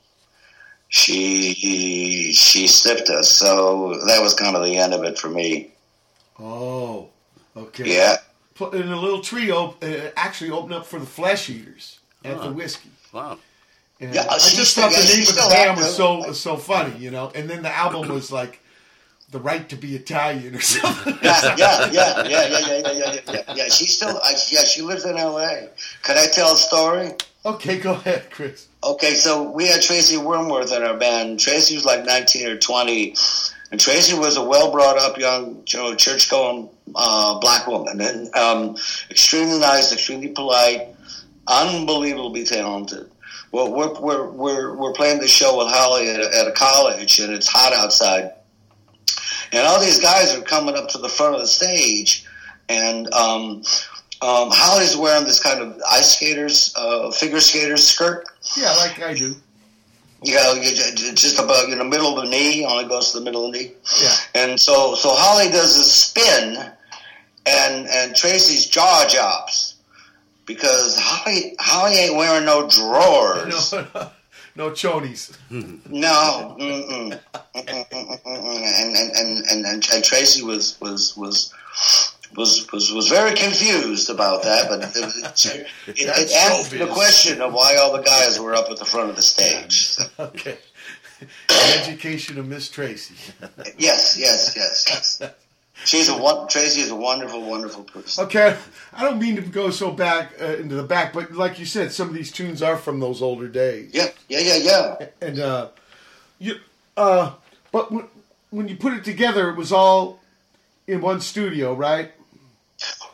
She 0.90 2.34
she 2.34 2.68
stiffed 2.68 3.10
us, 3.10 3.32
so 3.32 4.00
that 4.08 4.22
was 4.22 4.34
kind 4.36 4.56
of 4.56 4.64
the 4.64 4.78
end 4.78 4.94
of 4.94 5.04
it 5.04 5.18
for 5.18 5.30
me. 5.30 5.72
Oh, 6.40 7.10
okay. 7.58 7.96
Yeah. 7.96 8.18
Pl- 8.54 8.72
And 8.72 8.92
a 8.92 8.96
little 8.96 9.22
trio 9.22 9.76
uh, 9.82 10.12
actually 10.16 10.52
opened 10.52 10.74
up 10.74 10.86
for 10.86 11.00
the 11.00 11.06
Flesh 11.06 11.50
Eaters 11.50 12.00
at 12.24 12.40
the 12.42 12.52
Whisky. 12.52 12.90
Wow. 13.12 13.40
And 14.00 14.14
Yeah, 14.14 14.28
I 14.30 14.38
just 14.38 14.76
thought 14.76 14.92
the 14.92 14.98
name 15.16 15.28
of 15.28 15.36
the 15.36 15.48
band 15.50 15.78
was 15.78 15.96
so 15.96 16.18
was 16.28 16.40
so 16.40 16.58
funny, 16.58 16.96
you 16.98 17.10
know. 17.10 17.32
And 17.34 17.50
then 17.50 17.64
the 17.64 17.74
album 17.74 18.10
was 18.10 18.32
like 18.32 18.60
"The 19.34 19.40
Right 19.40 19.68
to 19.70 19.76
Be 19.76 19.96
Italian" 19.96 20.56
or 20.56 20.62
something. 20.62 21.18
yeah, 21.22 21.56
yeah, 21.58 21.92
yeah, 21.92 22.24
yeah, 22.24 22.48
yeah, 22.48 22.48
yeah, 22.48 22.80
yeah, 22.80 22.94
yeah, 22.94 23.20
yeah, 23.28 23.54
yeah. 23.56 23.68
She 23.70 23.86
still, 23.88 24.18
I, 24.24 24.32
yeah, 24.50 24.64
she 24.64 24.82
lives 24.82 25.06
in 25.06 25.18
L.A. 25.18 25.68
Could 26.04 26.18
I 26.18 26.28
tell 26.28 26.54
a 26.54 26.58
story? 26.58 27.12
Okay, 27.46 27.78
go 27.80 27.92
ahead, 27.92 28.30
Chris. 28.32 28.68
Okay, 28.84 29.16
so 29.16 29.52
we 29.52 29.68
had 29.68 29.82
Tracy 29.82 30.16
Wormworth 30.16 30.72
in 30.72 30.82
our 30.84 30.98
band. 30.98 31.40
Tracy 31.40 31.76
was 31.76 31.84
like 31.84 32.06
19 32.06 32.48
or 32.48 32.58
20, 32.58 33.16
and 33.72 33.80
Tracy 33.80 34.18
was 34.18 34.38
a 34.38 34.44
well 34.44 34.72
brought 34.72 34.98
up 34.98 35.18
young, 35.18 35.64
you 35.68 35.80
know, 35.80 35.96
church 35.96 36.30
going 36.30 36.70
uh, 36.96 37.40
black 37.40 37.68
woman, 37.68 38.00
and 38.00 38.34
um, 38.36 38.78
extremely 39.10 39.60
nice, 39.60 39.92
extremely 39.92 40.30
polite, 40.30 40.88
unbelievably 41.48 42.46
talented. 42.46 43.10
Well, 43.52 43.72
we're 43.72 44.00
we're 44.00 44.30
we're, 44.30 44.76
we're 44.76 44.94
playing 44.94 45.20
the 45.20 45.28
show 45.28 45.58
with 45.58 45.68
Holly 45.68 46.10
at 46.10 46.20
a, 46.20 46.38
at 46.40 46.48
a 46.48 46.52
college, 46.52 47.20
and 47.20 47.32
it's 47.32 47.48
hot 47.48 47.74
outside, 47.74 48.32
and 49.54 49.68
all 49.68 49.80
these 49.80 50.00
guys 50.00 50.36
are 50.36 50.42
coming 50.42 50.76
up 50.76 50.90
to 50.90 50.98
the 50.98 51.10
front 51.10 51.36
of 51.36 51.42
the 51.42 51.48
stage, 51.48 52.26
and 52.68 53.12
um, 53.14 53.64
um, 54.22 54.50
Holly's 54.52 54.98
wearing 54.98 55.26
this 55.26 55.42
kind 55.42 55.62
of 55.62 55.80
ice 55.92 56.16
skaters, 56.16 56.74
uh, 56.76 57.12
figure 57.12 57.40
skaters 57.40 57.88
skirt. 57.88 58.26
Yeah, 58.58 58.72
like 58.74 59.02
I 59.02 59.14
do. 59.14 59.36
You 60.24 60.36
know, 60.36 60.56
just 61.14 61.38
about 61.38 61.70
in 61.70 61.78
the 61.78 61.84
middle 61.84 62.18
of 62.18 62.24
the 62.24 62.32
knee, 62.32 62.66
only 62.66 62.86
goes 62.86 63.12
to 63.12 63.20
the 63.20 63.26
middle 63.26 63.46
of 63.46 63.54
the 63.54 63.60
knee. 63.60 63.72
Yeah. 64.02 64.16
And 64.36 64.60
so, 64.60 64.96
so 64.96 65.10
Holly 65.12 65.52
does 65.52 65.76
a 65.78 65.84
spin, 65.84 66.72
and 67.46 67.88
and 67.88 68.16
Tracy's 68.16 68.68
jaw 68.68 69.06
drops 69.14 69.76
because 70.46 70.98
Holly 70.98 71.56
Holly 71.60 71.96
ain't 71.96 72.16
wearing 72.16 72.46
no 72.46 72.68
drawers. 72.68 73.74
No, 73.84 73.86
no, 73.94 74.12
no 74.56 74.72
chonies. 74.72 75.38
No, 75.50 76.56
mm-mm. 76.60 77.20
Mm-mm, 77.56 78.22
and, 78.26 78.98
and, 78.98 79.46
and, 79.48 79.66
and, 79.66 79.90
and 79.94 80.04
Tracy 80.04 80.44
was 80.44 80.80
was 80.80 81.16
was. 81.18 81.54
Was, 82.36 82.66
was 82.72 82.92
was 82.92 83.10
very 83.10 83.36
confused 83.36 84.10
about 84.10 84.42
that, 84.42 84.68
but 84.68 84.82
it, 84.82 84.96
it, 84.96 85.68
it, 85.88 86.10
it 86.10 86.32
answered 86.32 86.80
the 86.80 86.88
question 86.88 87.42
of 87.42 87.54
why 87.54 87.76
all 87.76 87.96
the 87.96 88.02
guys 88.02 88.40
were 88.40 88.56
up 88.56 88.72
at 88.72 88.78
the 88.78 88.86
front 88.86 89.12
of 89.12 89.16
the 89.16 89.22
stage. 89.22 89.96
Okay. 90.18 90.58
The 91.48 91.80
education 91.80 92.40
of 92.40 92.48
Miss 92.48 92.70
Tracy. 92.70 93.14
Yes, 93.78 94.18
yes, 94.18 94.56
yes, 94.56 94.88
yes. 94.90 95.22
She's 95.86 96.08
a 96.08 96.18
one. 96.18 96.48
Tracy 96.48 96.82
is 96.82 96.92
a 96.92 96.96
wonderful, 96.96 97.42
wonderful 97.42 97.84
person. 97.84 98.26
Okay, 98.26 98.58
I 98.94 99.04
don't 99.04 99.20
mean 99.20 99.36
to 99.36 99.42
go 99.42 99.70
so 99.70 99.92
back 99.92 100.34
uh, 100.42 100.46
into 100.46 100.76
the 100.76 100.84
back, 100.84 101.14
but 101.14 101.34
like 101.34 101.60
you 101.60 101.66
said, 101.66 101.92
some 101.92 102.08
of 102.10 102.14
these 102.14 102.32
tunes 102.32 102.62
are 102.62 102.78
from 102.78 103.00
those 103.00 103.22
older 103.22 103.48
days. 103.48 103.92
Yeah, 103.94 104.08
yeah, 104.30 104.40
yeah, 104.40 104.58
yeah. 104.58 105.08
And 105.22 105.40
uh, 105.40 105.68
you, 106.40 106.56
uh, 106.96 107.34
but 107.72 107.92
when, 107.92 108.08
when 108.52 108.68
you 108.68 108.76
put 108.76 108.94
it 108.94 109.04
together, 109.04 109.50
it 109.50 109.58
was 109.58 109.72
all 109.72 110.20
in 110.88 111.02
one 111.02 111.22
studio, 111.22 111.74
right? 111.74 112.12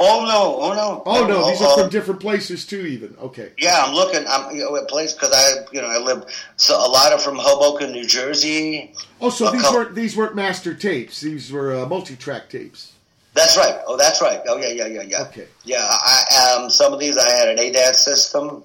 Oh 0.01 0.23
no, 0.25 0.63
oh 0.63 0.73
no, 0.73 1.03
Oh 1.05 1.27
no, 1.27 1.49
these 1.49 1.61
are 1.61 1.67
oh, 1.67 1.81
from 1.81 1.89
different 1.89 2.21
places 2.21 2.65
too. 2.65 2.81
Even 2.85 3.15
okay. 3.19 3.51
Yeah, 3.57 3.83
I'm 3.83 3.93
looking. 3.93 4.25
I'm 4.27 4.55
you 4.55 4.61
know, 4.61 4.75
at 4.77 4.87
place 4.87 5.13
because 5.13 5.33
I, 5.33 5.65
you 5.73 5.81
know, 5.81 5.87
I 5.87 5.97
live 5.97 6.23
so 6.55 6.75
a 6.75 6.87
lot 6.87 7.11
of 7.11 7.21
from 7.21 7.37
Hoboken, 7.37 7.91
New 7.91 8.05
Jersey. 8.05 8.93
Oh, 9.19 9.29
so 9.29 9.51
these 9.51 9.61
couple- 9.61 9.79
weren't 9.79 9.95
these 9.95 10.15
weren't 10.15 10.35
master 10.35 10.73
tapes. 10.73 11.19
These 11.19 11.51
were 11.51 11.75
uh, 11.75 11.85
multi-track 11.85 12.49
tapes. 12.49 12.93
That's 13.33 13.57
right. 13.57 13.77
Oh, 13.87 13.97
that's 13.97 14.21
right. 14.21 14.41
Oh 14.47 14.57
yeah, 14.57 14.69
yeah, 14.69 14.87
yeah, 14.87 15.01
yeah. 15.01 15.21
Okay. 15.23 15.47
Yeah, 15.65 15.85
I 15.85 16.55
um 16.57 16.69
some 16.69 16.93
of 16.93 16.99
these 16.99 17.17
I 17.17 17.29
had 17.29 17.49
an 17.49 17.57
ADAT 17.57 17.95
system 17.95 18.63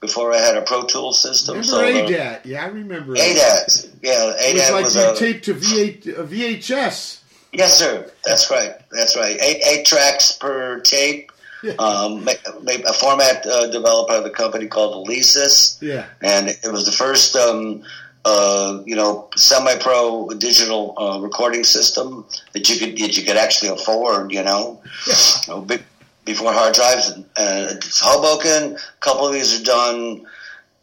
before 0.00 0.32
I 0.32 0.38
had 0.38 0.56
a 0.56 0.62
Pro 0.62 0.84
Tools 0.84 1.22
system. 1.22 1.56
Remember 1.58 1.68
so 1.68 1.78
the- 1.80 2.14
ADAT? 2.14 2.40
Yeah, 2.46 2.64
I 2.64 2.66
remember 2.66 3.14
ADAT. 3.14 3.90
Yeah, 4.02 4.32
It 4.38 4.54
was 4.54 4.70
like 4.70 4.84
was 4.84 4.96
you 4.96 5.10
a 5.10 5.14
taped 5.14 5.44
to 5.46 5.54
V8, 5.54 6.18
uh, 6.18 6.22
VHS. 6.24 7.20
Yes, 7.54 7.78
sir. 7.78 8.10
That's 8.24 8.50
right. 8.50 8.74
That's 8.90 9.16
right. 9.16 9.36
Eight 9.40 9.62
eight 9.64 9.86
tracks 9.86 10.32
per 10.32 10.80
tape. 10.80 11.30
Um, 11.78 12.28
a 12.28 12.92
format 12.92 13.46
uh, 13.46 13.70
developed 13.70 14.10
by 14.10 14.20
the 14.20 14.28
company 14.28 14.66
called 14.66 15.06
Alesis, 15.08 15.78
Yeah. 15.80 16.04
and 16.20 16.48
it 16.50 16.70
was 16.70 16.84
the 16.84 16.92
first, 16.92 17.34
um, 17.36 17.82
uh, 18.26 18.82
you 18.84 18.94
know, 18.94 19.30
semi-pro 19.34 20.28
digital 20.36 20.94
uh, 20.98 21.20
recording 21.20 21.64
system 21.64 22.26
that 22.52 22.68
you 22.68 22.78
could 22.78 22.98
that 22.98 23.16
you 23.16 23.24
could 23.24 23.38
actually 23.38 23.70
afford. 23.70 24.30
You 24.30 24.42
know, 24.42 24.82
Yeah. 25.06 25.14
You 25.46 25.54
know, 25.54 25.60
be- 25.62 25.78
before 26.26 26.52
hard 26.52 26.74
drives. 26.74 27.08
And, 27.08 27.24
uh, 27.36 27.68
it's 27.76 27.98
Hoboken. 28.00 28.76
A 28.76 29.00
couple 29.00 29.26
of 29.26 29.32
these 29.32 29.58
are 29.58 29.64
done. 29.64 30.26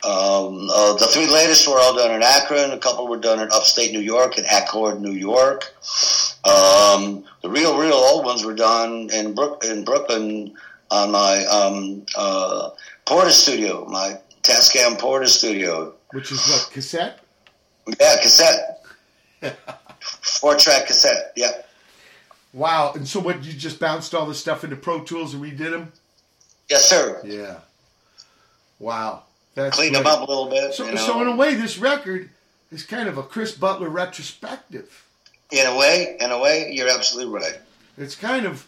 Um, 0.04 0.68
uh, 0.74 0.94
the 0.94 1.06
three 1.14 1.28
latest 1.28 1.68
were 1.68 1.78
all 1.80 1.96
done 1.96 2.10
in 2.10 2.24
Akron. 2.24 2.72
A 2.72 2.80
couple 2.80 3.08
were 3.08 3.18
done 3.18 3.40
in 3.40 3.52
upstate 3.52 3.92
New 3.94 4.00
York, 4.00 4.40
in 4.40 4.46
Accord, 4.46 5.00
New 5.00 5.12
York. 5.14 5.72
Um, 6.44 7.24
the 7.42 7.50
real, 7.50 7.78
real 7.78 7.94
old 7.94 8.26
ones 8.26 8.44
were 8.44 8.56
done 8.56 9.10
in 9.14 9.34
Brook 9.34 9.64
in 9.64 9.84
Brooklyn 9.84 10.54
on 10.90 11.12
my 11.12 11.46
um, 11.46 12.06
uh, 12.16 12.72
Porta 13.06 13.32
studio, 13.32 13.86
my 13.86 14.20
Tascam 14.44 14.98
Porta 14.98 15.28
studio. 15.28 15.94
Which 16.12 16.32
is 16.32 16.46
what 16.48 16.70
cassette? 16.74 17.20
Yeah, 18.00 18.18
cassette, 18.22 18.84
four 20.00 20.56
track 20.56 20.88
cassette. 20.88 21.34
Yeah, 21.36 21.52
Wow. 22.54 22.94
And 22.96 23.08
so 23.08 23.20
what? 23.20 23.44
You 23.44 23.54
just 23.54 23.80
bounced 23.80 24.14
all 24.14 24.26
this 24.26 24.40
stuff 24.40 24.64
into 24.64 24.76
Pro 24.76 25.04
Tools 25.04 25.34
and 25.34 25.44
redid 25.44 25.72
them? 25.72 25.92
yes, 26.70 26.90
sir. 26.90 27.22
Yeah. 27.24 27.60
Wow. 28.80 29.24
That's 29.56 29.76
Clean 29.76 29.94
them 29.94 30.08
up 30.08 30.20
a 30.28 30.32
little 30.32 30.50
bit. 30.50 30.74
So, 30.74 30.86
you 30.86 30.94
know. 30.94 30.98
so 30.98 31.22
in 31.22 31.28
a 31.28 31.36
way, 31.36 31.56
this 31.56 31.78
record 31.78 32.30
is 32.72 32.84
kind 32.84 33.10
of 33.10 33.18
a 33.18 33.24
Chris 33.24 33.52
Butler 33.52 33.90
retrospective. 33.90 35.06
In 35.52 35.66
a 35.68 35.78
way, 35.78 36.18
in 36.20 36.32
a 36.32 36.40
way, 36.40 36.72
you're 36.72 36.90
absolutely 36.90 37.34
right. 37.34 37.60
It's 37.98 38.16
kind 38.16 38.46
of, 38.46 38.68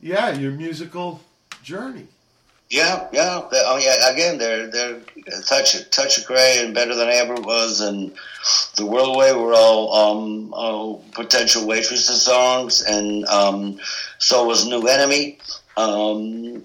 yeah, 0.00 0.30
your 0.30 0.52
musical 0.52 1.20
journey. 1.62 2.06
Yeah, 2.70 3.06
yeah. 3.12 3.42
Oh, 3.52 3.76
yeah. 3.76 4.10
Again, 4.10 4.38
they're 4.38 4.66
they're 4.66 4.96
a 5.26 5.42
touch 5.42 5.90
touch 5.90 6.16
of 6.16 6.24
gray 6.24 6.56
and 6.64 6.74
better 6.74 6.94
than 6.94 7.06
I 7.06 7.16
ever 7.16 7.34
was, 7.34 7.82
and 7.82 8.12
the 8.78 8.86
world 8.86 9.14
away 9.14 9.34
were 9.34 9.52
all 9.52 9.92
um, 9.92 10.54
uh, 10.54 10.94
potential 11.14 11.66
waitresses 11.66 12.22
songs, 12.22 12.80
and 12.80 13.26
um, 13.26 13.78
so 14.16 14.46
was 14.46 14.66
New 14.66 14.86
Enemy. 14.88 15.38
Um, 15.76 16.64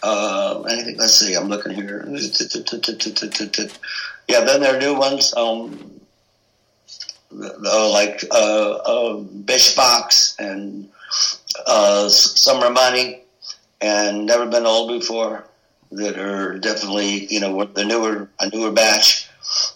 uh, 0.00 0.62
anything? 0.70 0.96
Let's 0.96 1.18
see. 1.18 1.34
I'm 1.34 1.48
looking 1.48 1.72
here. 1.74 2.04
Yeah, 4.28 4.44
then 4.44 4.60
there 4.60 4.76
are 4.76 4.78
new 4.78 4.94
ones. 4.94 5.34
Um, 5.34 5.97
uh, 7.32 7.90
like 7.90 8.24
uh, 8.30 8.70
uh, 8.70 9.16
Bish 9.18 9.74
Box 9.74 10.34
and 10.38 10.88
uh, 11.66 12.08
Summer 12.08 12.70
Money 12.70 13.22
and 13.80 14.26
Never 14.26 14.46
Been 14.46 14.66
Old 14.66 14.88
Before 14.88 15.44
that 15.90 16.18
are 16.18 16.58
definitely 16.58 17.26
you 17.32 17.40
know 17.40 17.64
the 17.64 17.84
newer 17.84 18.28
a 18.40 18.48
newer 18.50 18.70
batch. 18.70 19.27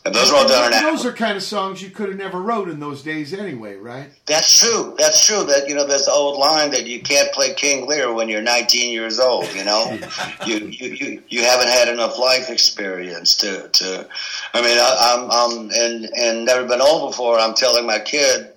And 0.05 0.15
those 0.15 0.31
are 0.31 0.37
all 0.37 0.49
done 0.49 0.73
in 0.73 0.83
those 0.83 1.07
are 1.07 1.13
kind 1.13 1.37
of 1.37 1.43
songs 1.43 1.83
you 1.83 1.89
could 1.89 2.09
have 2.09 2.19
never 2.19 2.41
wrote 2.41 2.69
in 2.69 2.79
those 2.79 3.03
days 3.03 3.33
anyway, 3.33 3.77
right? 3.77 4.11
That's 4.27 4.59
true. 4.59 4.95
That's 4.99 5.25
true. 5.25 5.45
That 5.45 5.69
you 5.69 5.75
know, 5.75 5.87
this 5.87 6.09
old 6.09 6.39
line 6.39 6.71
that 6.73 6.87
you 6.87 7.01
can't 7.01 7.33
play 7.33 7.55
King 7.55 7.87
Lear 7.87 8.13
when 8.13 8.29
you're 8.29 8.43
19 8.43 8.93
years 8.93 9.19
old. 9.19 9.51
You 9.55 9.65
know, 9.65 9.99
you, 10.47 10.57
you 10.57 10.89
you 10.91 11.23
you 11.29 11.43
haven't 11.43 11.69
had 11.69 11.89
enough 11.89 12.19
life 12.19 12.51
experience 12.51 13.37
to 13.39 13.69
to. 13.69 14.09
I 14.53 14.61
mean, 14.61 14.79
I, 14.79 15.15
I'm 15.15 15.31
I'm 15.31 15.71
and 15.71 16.05
and 16.05 16.45
never 16.45 16.67
been 16.67 16.83
old 16.83 17.11
before. 17.11 17.39
I'm 17.39 17.55
telling 17.55 17.87
my 17.87 17.99
kid, 18.01 18.49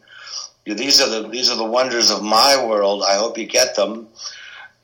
these 0.65 0.99
are 0.99 1.09
the 1.09 1.29
these 1.29 1.49
are 1.49 1.57
the 1.57 1.63
wonders 1.63 2.11
of 2.11 2.23
my 2.23 2.65
world. 2.65 3.03
I 3.07 3.15
hope 3.15 3.37
you 3.37 3.45
get 3.45 3.75
them. 3.75 4.07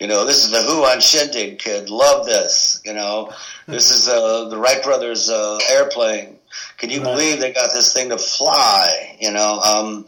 You 0.01 0.07
know, 0.07 0.25
this 0.25 0.43
is 0.43 0.49
the 0.49 0.63
Who 0.63 0.83
on 0.83 0.99
Shindig, 0.99 1.59
kid. 1.59 1.91
Love 1.91 2.25
this. 2.25 2.81
You 2.83 2.93
know, 2.95 3.31
this 3.67 3.91
is 3.91 4.09
uh, 4.09 4.45
the 4.49 4.57
Wright 4.57 4.81
brothers' 4.81 5.29
uh, 5.29 5.59
airplane. 5.69 6.39
Can 6.79 6.89
you 6.89 7.01
believe 7.01 7.39
they 7.39 7.53
got 7.53 7.71
this 7.71 7.93
thing 7.93 8.09
to 8.09 8.17
fly? 8.17 9.15
You 9.19 9.31
know, 9.31 9.59
um, 9.59 10.07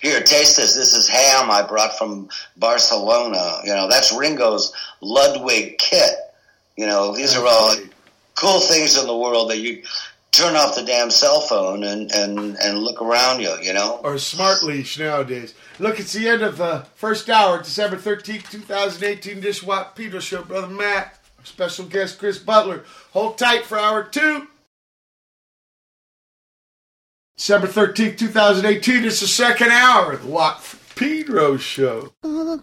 here, 0.00 0.22
taste 0.22 0.56
this. 0.56 0.74
This 0.74 0.94
is 0.94 1.10
ham 1.10 1.50
I 1.50 1.60
brought 1.60 1.98
from 1.98 2.30
Barcelona. 2.56 3.58
You 3.64 3.74
know, 3.74 3.86
that's 3.86 4.14
Ringo's 4.14 4.72
Ludwig 5.02 5.76
kit. 5.76 6.14
You 6.78 6.86
know, 6.86 7.14
these 7.14 7.36
are 7.36 7.46
all 7.46 7.74
cool 8.36 8.60
things 8.60 8.98
in 8.98 9.06
the 9.06 9.14
world 9.14 9.50
that 9.50 9.58
you 9.58 9.82
turn 10.34 10.56
off 10.56 10.74
the 10.74 10.82
damn 10.82 11.10
cell 11.10 11.40
phone 11.40 11.84
and, 11.84 12.10
and, 12.12 12.56
and 12.56 12.78
look 12.78 13.00
around 13.00 13.40
you, 13.40 13.54
you 13.62 13.72
know? 13.72 14.00
Or 14.02 14.18
smart 14.18 14.62
leash 14.62 14.98
nowadays. 14.98 15.54
Look, 15.78 16.00
it's 16.00 16.12
the 16.12 16.28
end 16.28 16.42
of 16.42 16.58
the 16.58 16.86
first 16.96 17.30
hour, 17.30 17.58
December 17.58 17.96
13th, 17.96 18.50
2018 18.50 19.40
Dishwap 19.40 19.96
Pedro 19.96 20.20
Show. 20.20 20.42
Brother 20.42 20.68
Matt, 20.68 21.20
our 21.38 21.44
special 21.44 21.84
guest 21.86 22.18
Chris 22.18 22.38
Butler. 22.38 22.84
Hold 23.12 23.38
tight 23.38 23.64
for 23.64 23.78
hour 23.78 24.02
two. 24.02 24.48
December 27.36 27.66
13th, 27.66 28.18
2018, 28.18 29.04
it's 29.04 29.20
the 29.20 29.26
second 29.26 29.70
hour 29.70 30.12
of 30.12 30.22
the 30.22 30.28
Watt 30.28 30.62
Pedro 30.94 31.56
Show. 31.56 32.12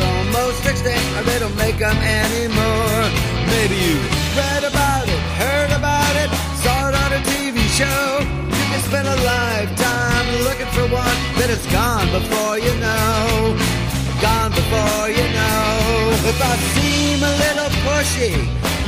almost 0.85 1.17
or 1.17 1.23
they 1.23 1.39
don't 1.39 1.55
make 1.57 1.77
them 1.77 1.97
anymore. 1.97 3.01
Maybe 3.47 3.75
you 3.75 3.97
read 4.35 4.63
about 4.63 5.07
it, 5.07 5.21
heard 5.37 5.71
about 5.71 6.15
it, 6.15 6.29
saw 6.63 6.89
it 6.89 6.95
on 6.95 7.13
a 7.13 7.21
TV 7.21 7.59
show. 7.69 8.19
You 8.21 8.65
can 8.71 8.81
spend 8.81 9.07
a 9.07 9.15
lifetime 9.15 10.27
looking 10.43 10.67
for 10.73 10.87
one, 10.93 11.17
then 11.37 11.49
it's 11.49 11.65
gone 11.71 12.07
before 12.11 12.57
you 12.57 12.73
know. 12.79 13.57
Gone 14.21 14.51
before 14.51 15.09
you 15.09 15.27
know. 15.33 15.69
If 16.29 16.39
I 16.41 16.55
seem 16.73 17.23
a 17.23 17.33
little 17.43 17.71
pushy, 17.85 18.33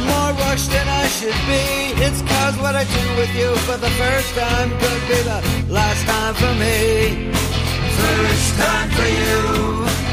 more 0.05 0.33
rushed 0.45 0.69
than 0.71 0.87
I 0.87 1.07
should 1.07 1.39
be, 1.49 1.65
it's 2.05 2.21
cause 2.21 2.57
what 2.57 2.75
I 2.75 2.83
do 2.83 3.05
with 3.17 3.33
you 3.35 3.55
for 3.65 3.77
the 3.77 3.89
first 4.01 4.35
time 4.35 4.69
could 4.69 5.01
be 5.09 5.19
the 5.23 5.39
last 5.69 6.05
time 6.05 6.35
for 6.35 6.53
me. 6.61 7.33
First 7.97 8.57
time 8.57 8.89
for 8.89 9.07
you, 9.07 10.12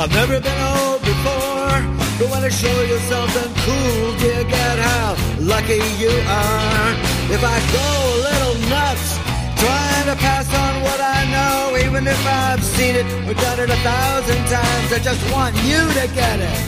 I've 0.00 0.10
never 0.12 0.40
been 0.40 0.60
old 0.64 1.02
before. 1.04 1.76
But 2.16 2.30
want 2.32 2.44
to 2.48 2.50
show 2.50 2.72
you 2.88 2.96
something 3.12 3.52
cool, 3.68 4.16
you 4.16 4.48
get 4.48 4.78
how 4.80 5.12
lucky 5.38 5.76
you 6.00 6.08
are? 6.24 6.90
If 7.28 7.44
I 7.44 7.56
go 7.68 7.84
a 7.84 8.16
little 8.24 8.56
nuts, 8.72 9.20
trying 9.60 10.06
to 10.08 10.16
pass 10.16 10.48
on 10.56 10.80
what 10.80 11.00
I 11.04 11.28
know, 11.28 11.76
even 11.84 12.06
if 12.06 12.16
I've 12.26 12.64
seen 12.64 12.96
it 12.96 13.04
or 13.28 13.34
done 13.34 13.60
it 13.60 13.68
a 13.68 13.76
thousand 13.84 14.40
times, 14.48 14.88
I 14.88 15.00
just 15.04 15.20
want 15.34 15.54
you 15.68 15.84
to 16.00 16.08
get 16.16 16.40
it. 16.40 16.58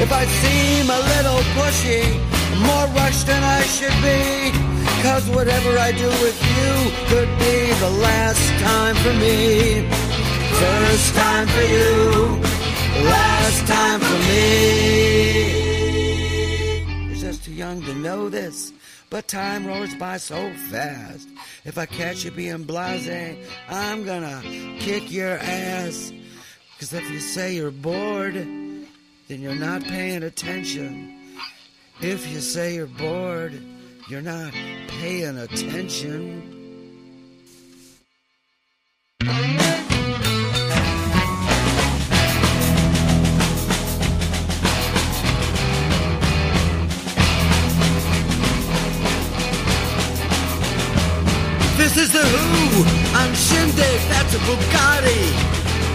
If 0.00 0.10
I 0.10 0.24
seem 0.24 0.88
a 0.88 1.00
little 1.20 1.44
pushy, 1.60 2.16
more 2.64 2.88
rushed 2.96 3.26
than 3.26 3.44
I 3.44 3.60
should 3.76 3.98
be, 4.00 4.56
cause 5.04 5.28
whatever 5.36 5.76
I 5.76 5.92
do 5.92 6.08
with 6.24 6.40
you 6.56 6.72
could 7.12 7.28
be 7.44 7.76
the 7.76 7.92
last 8.00 8.48
time 8.64 8.96
for 9.04 9.12
me. 9.20 9.84
First 10.54 11.14
time 11.14 11.48
for 11.48 11.62
you, 11.62 12.53
last 13.02 13.66
time 13.66 14.00
for 14.00 14.18
me. 14.28 14.74
You're 17.08 17.16
just 17.16 17.44
too 17.44 17.52
young 17.52 17.82
to 17.82 17.94
know 17.94 18.28
this, 18.28 18.72
but 19.10 19.26
time 19.28 19.66
rolls 19.66 19.94
by 19.94 20.18
so 20.18 20.52
fast. 20.70 21.28
If 21.64 21.78
I 21.78 21.86
catch 21.86 22.24
you 22.24 22.30
being 22.30 22.64
blase, 22.64 23.36
I'm 23.68 24.04
gonna 24.04 24.42
kick 24.78 25.10
your 25.10 25.38
ass. 25.38 26.12
Cause 26.78 26.92
if 26.92 27.10
you 27.10 27.20
say 27.20 27.54
you're 27.54 27.70
bored, 27.70 28.34
then 28.34 29.40
you're 29.40 29.54
not 29.54 29.84
paying 29.84 30.22
attention. 30.22 31.16
If 32.00 32.28
you 32.30 32.40
say 32.40 32.74
you're 32.74 32.86
bored, 32.86 33.54
you're 34.08 34.20
not 34.20 34.52
paying 34.88 35.38
attention. 35.38 36.50
The 52.14 52.22
Who. 52.22 52.86
I'm 53.18 53.34
Shindig. 53.34 53.98
That's 54.06 54.38
a 54.38 54.40
Bugatti. 54.46 55.22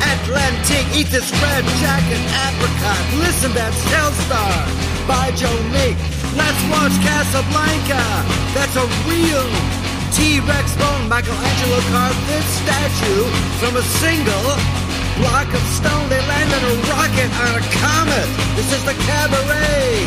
Atlantic. 0.03 0.83
Eat 0.91 1.07
this 1.07 1.31
red 1.39 1.63
jacket. 1.79 2.19
Apricot. 2.43 3.03
Listen, 3.23 3.55
that's 3.55 3.79
Telstar. 3.87 4.59
By 5.07 5.31
Joe 5.39 5.55
Meek. 5.71 5.95
Let's 6.35 6.61
watch 6.67 6.91
Casablanca. 6.99 8.03
That's 8.51 8.75
a 8.75 8.85
real 9.07 9.47
T-Rex 10.11 10.75
bone. 10.75 11.07
Michelangelo 11.07 11.79
carved 11.87 12.23
this 12.27 12.47
statue 12.67 13.23
from 13.63 13.79
a 13.79 13.85
single 14.03 14.47
block 15.23 15.47
of 15.55 15.63
stone. 15.71 16.05
They 16.11 16.19
landed 16.27 16.63
a 16.67 16.75
rocket 16.91 17.31
on 17.47 17.51
a 17.55 17.63
comet. 17.79 18.27
This 18.59 18.69
is 18.75 18.83
the 18.83 18.95
Cabaret. 19.07 20.03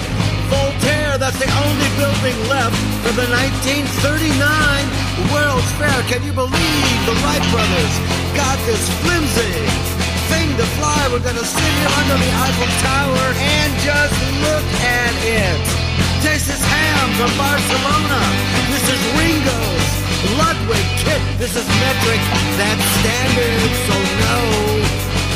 Voltaire, 0.52 0.82
that's 1.23 1.39
the 1.39 1.47
only 1.47 1.91
building 2.03 2.35
left 2.51 2.75
from 3.07 3.14
the 3.14 3.23
1939 3.31 4.43
World's 5.31 5.70
Fair. 5.79 5.95
Can 6.11 6.18
you 6.27 6.35
believe 6.35 6.99
the 7.07 7.14
Wright 7.23 7.47
brothers 7.55 7.95
got 8.35 8.59
this 8.66 8.83
flimsy 9.07 9.55
thing 10.35 10.51
to 10.59 10.66
fly? 10.83 10.99
We're 11.14 11.23
gonna 11.23 11.47
sit 11.47 11.73
here 11.79 11.95
under 11.95 12.18
the 12.18 12.27
Eiffel 12.27 12.70
Tower 12.83 13.27
and 13.39 13.70
just 13.87 14.18
look 14.43 14.66
at 14.83 15.14
it. 15.23 15.62
This 16.27 16.51
is 16.51 16.59
Ham 16.59 17.07
from 17.14 17.31
Barcelona. 17.39 18.18
This 18.75 18.83
is 18.91 18.99
Ringo's 19.14 19.91
Ludwig 20.35 20.89
kit. 21.07 21.23
This 21.39 21.55
is 21.55 21.66
metric. 21.79 22.18
That's 22.59 22.83
standard, 22.99 23.70
so 23.87 23.95
no, 24.27 24.39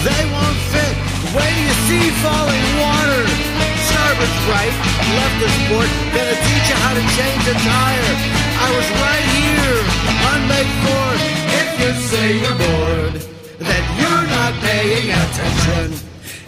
they 0.02 0.22
won't 0.34 0.60
fit. 0.74 0.94
Wait 1.30 1.54
you 1.62 1.74
see 1.86 2.10
falling 2.26 2.66
water. 2.82 3.75
Starboard's 4.06 4.46
right, 4.46 4.74
left 5.18 5.42
is 5.42 5.56
port. 5.66 5.90
Gonna 6.14 6.38
teach 6.46 6.66
you 6.70 6.78
how 6.78 6.94
to 6.94 7.04
change 7.18 7.42
a 7.50 7.56
tire. 7.58 8.14
I 8.54 8.68
was 8.76 8.86
right 9.02 9.26
here 9.34 9.82
on 10.30 10.38
May 10.46 10.66
4th. 10.86 11.22
If 11.58 11.68
you 11.82 11.90
say 12.10 12.26
you're 12.38 12.58
bored, 12.62 13.16
then 13.58 13.84
you're 13.98 14.26
not 14.30 14.52
paying 14.62 15.10
attention. 15.10 15.86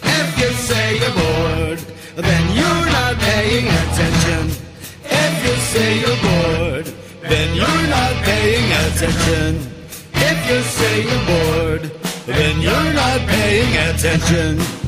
If 0.07 0.29
you 0.39 0.51
say 0.69 0.87
you're 1.03 1.17
bored, 1.19 1.81
then 2.15 2.45
you're 2.55 2.87
not 2.95 3.19
paying 3.27 3.67
attention. 3.83 4.43
If 5.27 5.35
you 5.47 5.55
say 5.73 5.89
you're 5.99 6.23
bored, 6.29 6.87
then 7.23 7.49
you're 7.59 7.87
not 7.91 8.15
paying 8.23 8.71
attention. 8.87 9.51
If 10.15 10.39
you 10.49 10.61
say 10.63 10.95
you're 11.09 11.27
bored, 11.27 11.85
then 12.25 12.61
you're 12.61 12.93
not 12.95 13.19
paying 13.27 13.73
attention. 13.91 14.88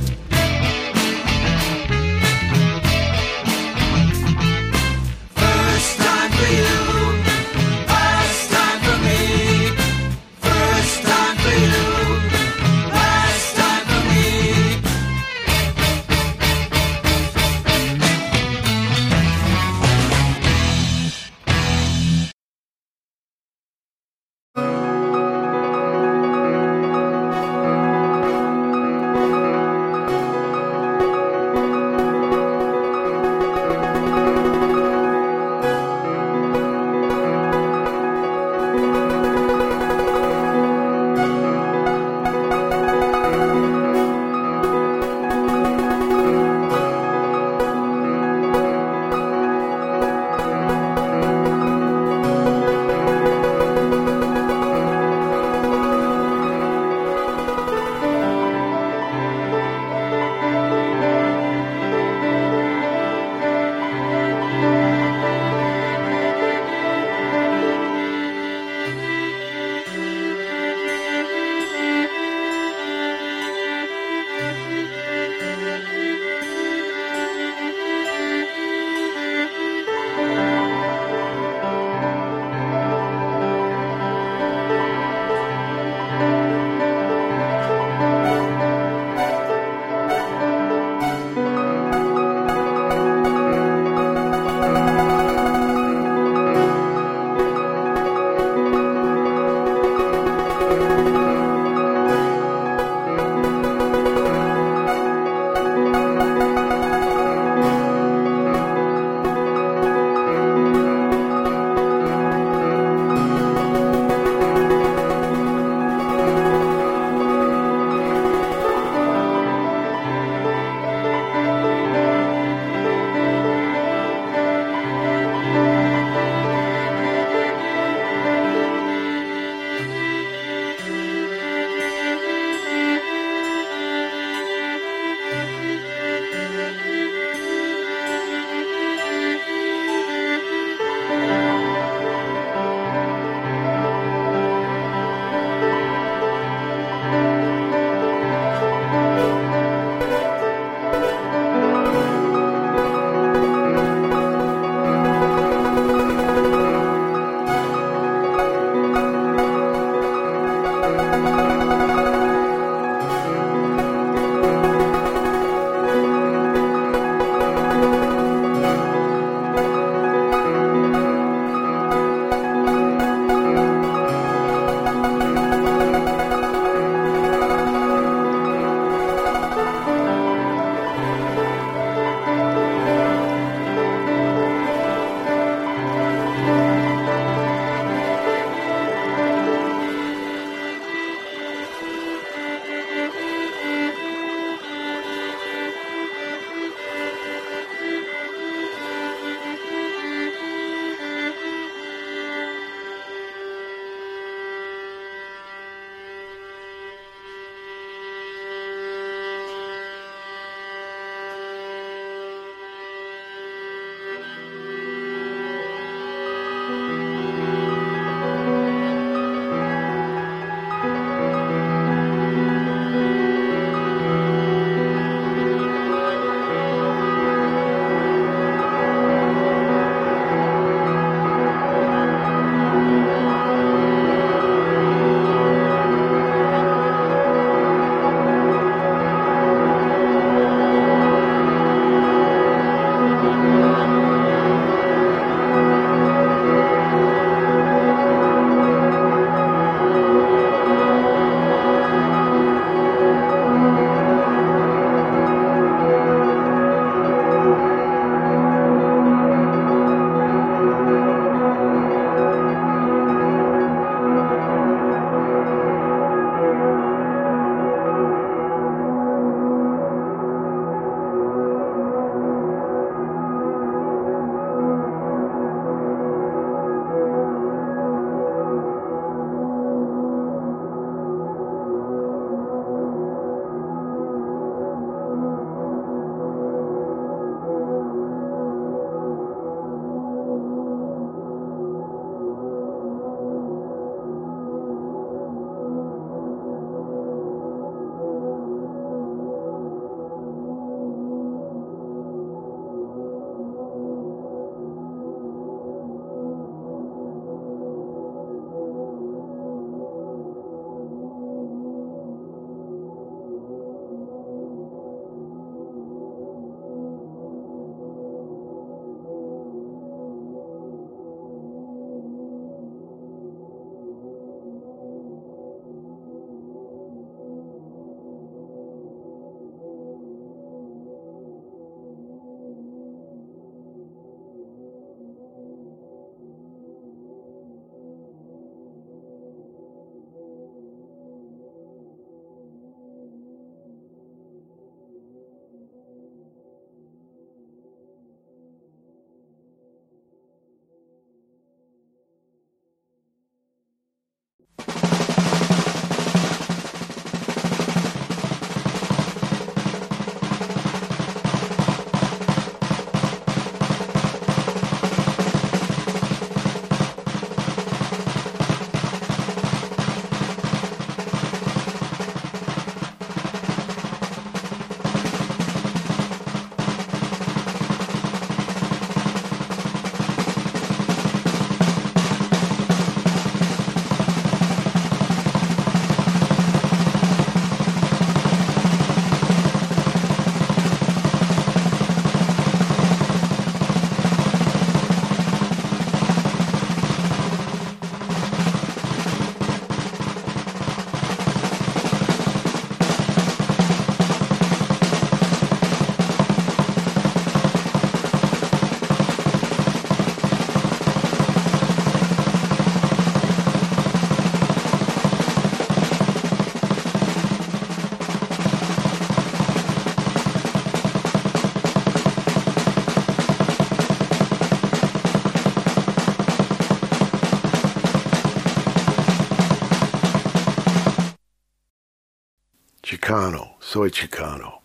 Soy 433.81 433.89
Chicano. 433.89 434.59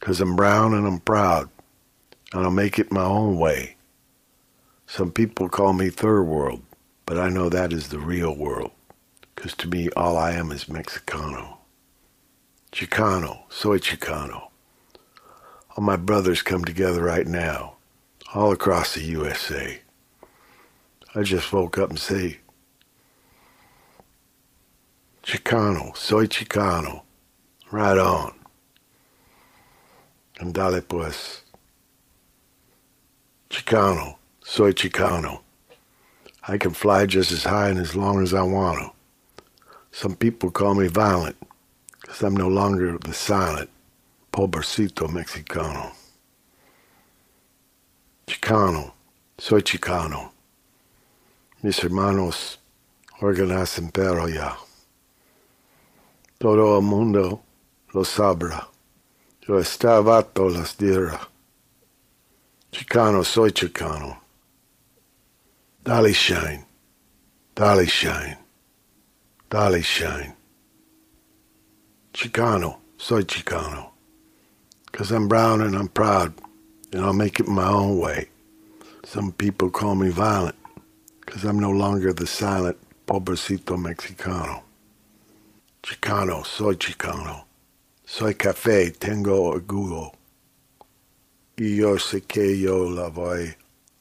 Cause 0.00 0.20
I'm 0.20 0.36
brown 0.36 0.74
and 0.74 0.86
I'm 0.86 1.00
proud, 1.00 1.48
and 2.34 2.44
I'll 2.44 2.50
make 2.50 2.78
it 2.78 2.92
my 2.92 3.02
own 3.02 3.38
way. 3.38 3.76
Some 4.86 5.10
people 5.10 5.48
call 5.48 5.72
me 5.72 5.88
third 5.88 6.24
world, 6.24 6.60
but 7.06 7.16
I 7.16 7.30
know 7.30 7.48
that 7.48 7.72
is 7.72 7.88
the 7.88 7.98
real 7.98 8.36
world. 8.36 8.72
Cause 9.36 9.54
to 9.54 9.68
me, 9.68 9.88
all 9.96 10.18
I 10.18 10.32
am 10.32 10.52
is 10.52 10.66
Mexicano. 10.66 11.56
Chicano, 12.72 13.44
soy 13.48 13.78
Chicano. 13.78 14.50
All 15.70 15.82
my 15.82 15.96
brothers 15.96 16.42
come 16.42 16.62
together 16.62 17.02
right 17.02 17.26
now, 17.26 17.76
all 18.34 18.52
across 18.52 18.92
the 18.92 19.02
USA. 19.02 19.80
I 21.14 21.22
just 21.22 21.50
woke 21.54 21.78
up 21.78 21.88
and 21.88 21.98
say, 21.98 22.40
Chicano, 25.22 25.96
soy 25.96 26.26
Chicano. 26.26 27.04
Right 27.70 27.98
on. 27.98 28.34
And 30.40 30.52
dale 30.52 30.80
pues. 30.80 31.42
Chicano, 33.48 34.16
soy 34.42 34.72
Chicano. 34.72 35.40
I 36.48 36.58
can 36.58 36.72
fly 36.72 37.06
just 37.06 37.30
as 37.30 37.44
high 37.44 37.68
and 37.68 37.78
as 37.78 37.94
long 37.94 38.22
as 38.22 38.34
I 38.34 38.42
want 38.42 38.78
to. 38.80 39.44
Some 39.92 40.16
people 40.16 40.50
call 40.50 40.74
me 40.74 40.86
violent, 40.86 41.36
because 42.00 42.22
I'm 42.22 42.36
no 42.36 42.48
longer 42.48 42.96
the 42.98 43.12
silent, 43.12 43.70
pobrecito 44.32 45.08
Mexicano. 45.08 45.92
Chicano, 48.26 48.92
soy 49.38 49.60
Chicano. 49.60 50.30
Mis 51.62 51.78
hermanos 51.80 52.56
organizan 53.20 53.92
pero 53.92 54.26
ya. 54.26 54.56
Todo 56.38 56.78
el 56.78 56.82
mundo 56.82 57.42
lo 57.92 58.04
sabrá. 58.04 58.66
Yo 59.46 59.58
estaba 59.58 60.24
las 60.34 60.76
dirá. 60.76 61.28
Chicano, 62.72 63.24
soy 63.24 63.50
Chicano. 63.50 64.18
Dale 65.82 66.12
shine. 66.12 66.64
Dale 67.54 67.86
shine. 67.86 68.38
Dale 69.48 69.82
shine. 69.82 70.34
Chicano, 72.12 72.78
soy 72.96 73.22
Chicano. 73.24 73.90
Cause 74.92 75.10
I'm 75.12 75.28
brown 75.28 75.60
and 75.62 75.76
I'm 75.76 75.88
proud, 75.88 76.34
and 76.92 77.04
I'll 77.04 77.12
make 77.12 77.40
it 77.40 77.48
my 77.48 77.66
own 77.68 77.98
way. 77.98 78.28
Some 79.04 79.32
people 79.32 79.70
call 79.70 79.94
me 79.94 80.10
violent, 80.10 80.56
cause 81.26 81.44
I'm 81.44 81.58
no 81.58 81.70
longer 81.70 82.12
the 82.12 82.26
silent 82.26 82.76
pobrecito 83.06 83.76
Mexicano. 83.76 84.62
Chicano, 85.82 86.44
soy 86.44 86.74
Chicano. 86.74 87.44
Soy 88.12 88.34
café, 88.34 88.90
tengo 88.90 89.40
orgullo. 89.40 90.10
Y 91.56 91.76
yo 91.76 91.96
sé 91.96 92.22
que 92.22 92.58
yo 92.58 92.90
la 92.90 93.06
voy 93.06 93.54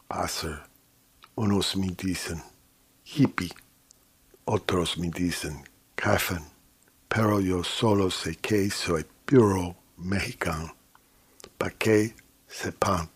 a 0.09 0.23
hacer. 0.23 0.59
Unos 1.35 1.77
me 1.77 1.89
dicen 1.91 2.41
hippie, 3.05 3.51
otros 4.45 4.97
me 4.97 5.11
dicen 5.11 5.63
café, 5.93 6.39
pero 7.07 7.39
yo 7.39 7.63
solo 7.63 8.09
sé 8.09 8.35
que 8.37 8.71
soy 8.71 9.05
puro 9.27 9.75
mexicano. 9.97 10.75
Pa' 11.59 11.69
que 11.69 12.15
sepan. 12.47 13.11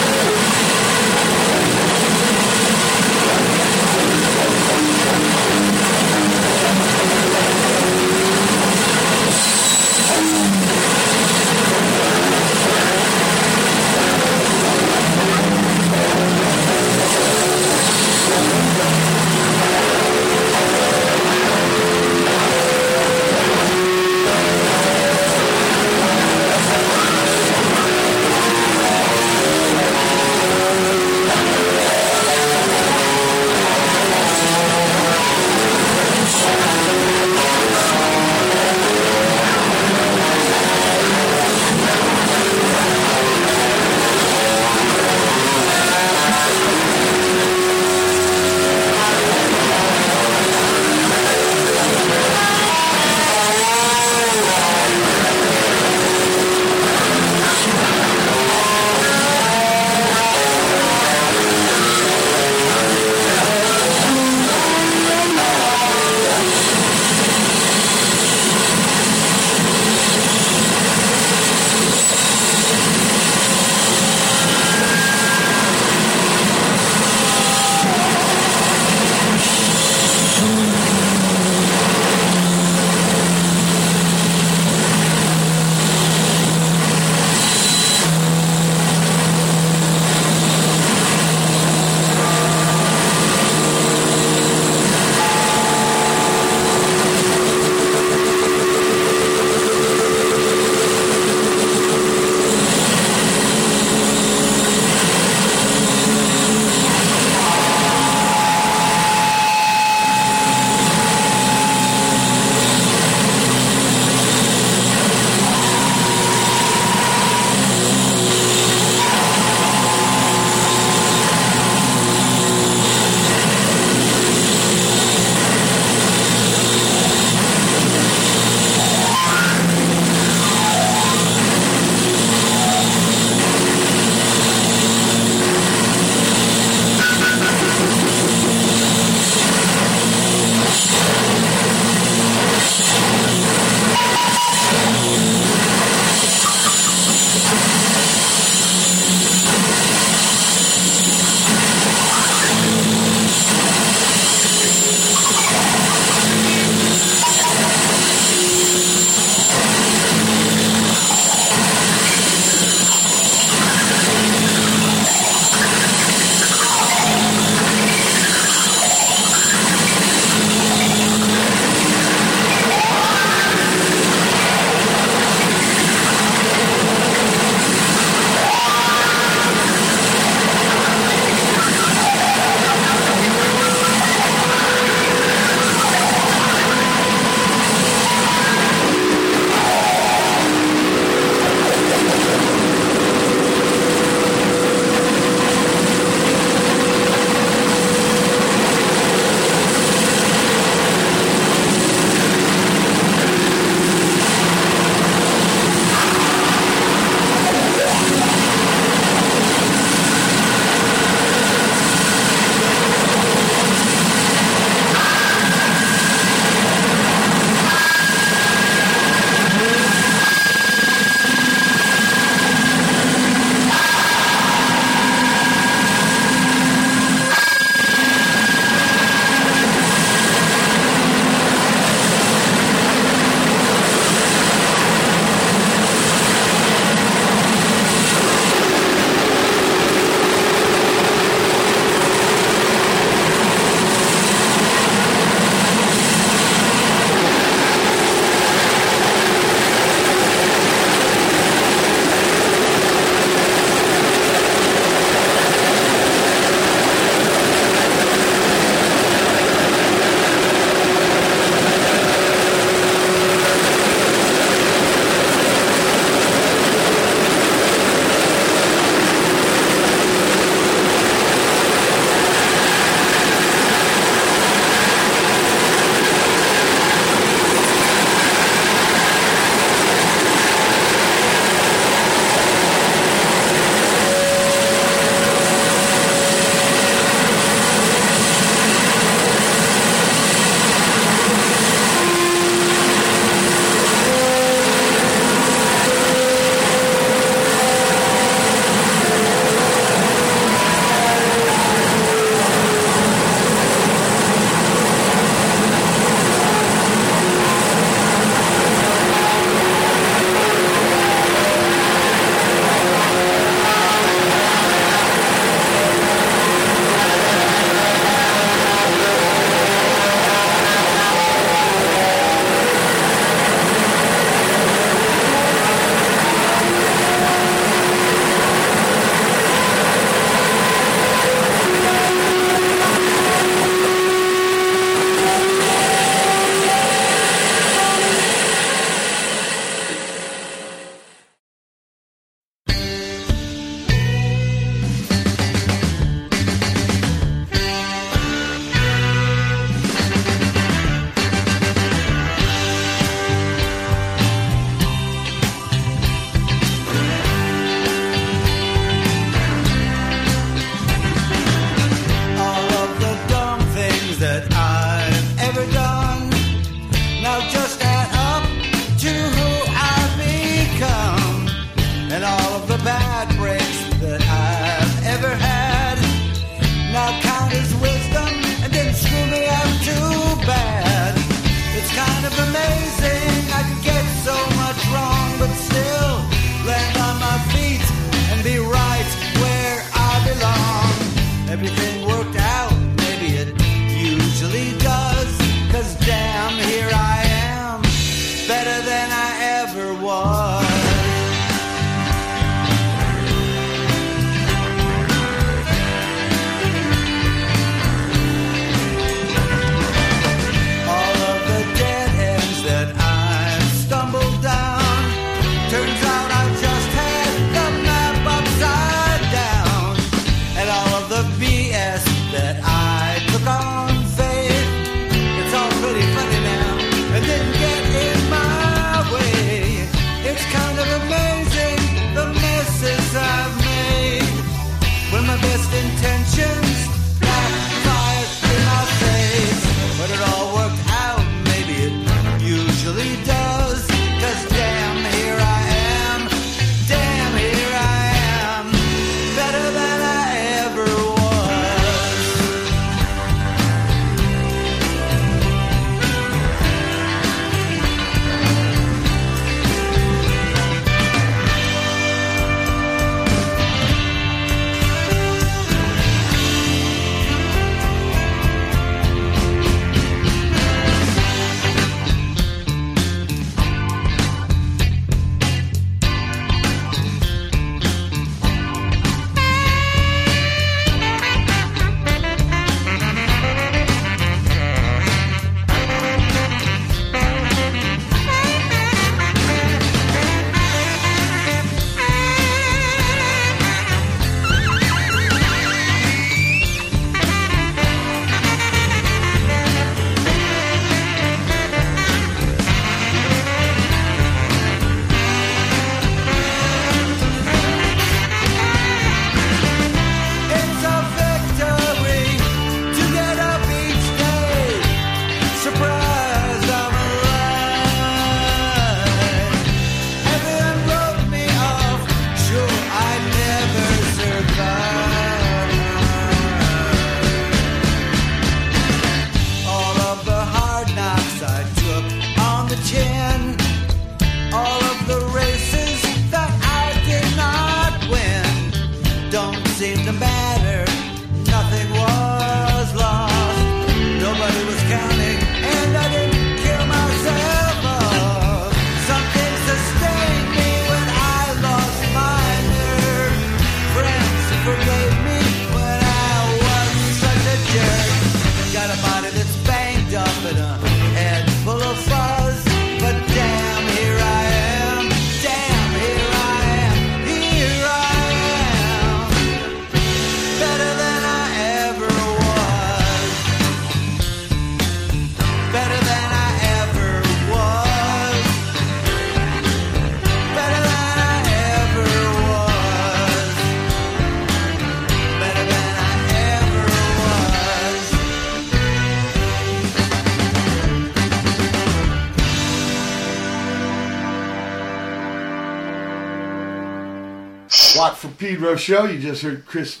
Show. 598.76 599.04
You 599.04 599.18
just 599.18 599.42
heard 599.42 599.66
Chris 599.66 600.00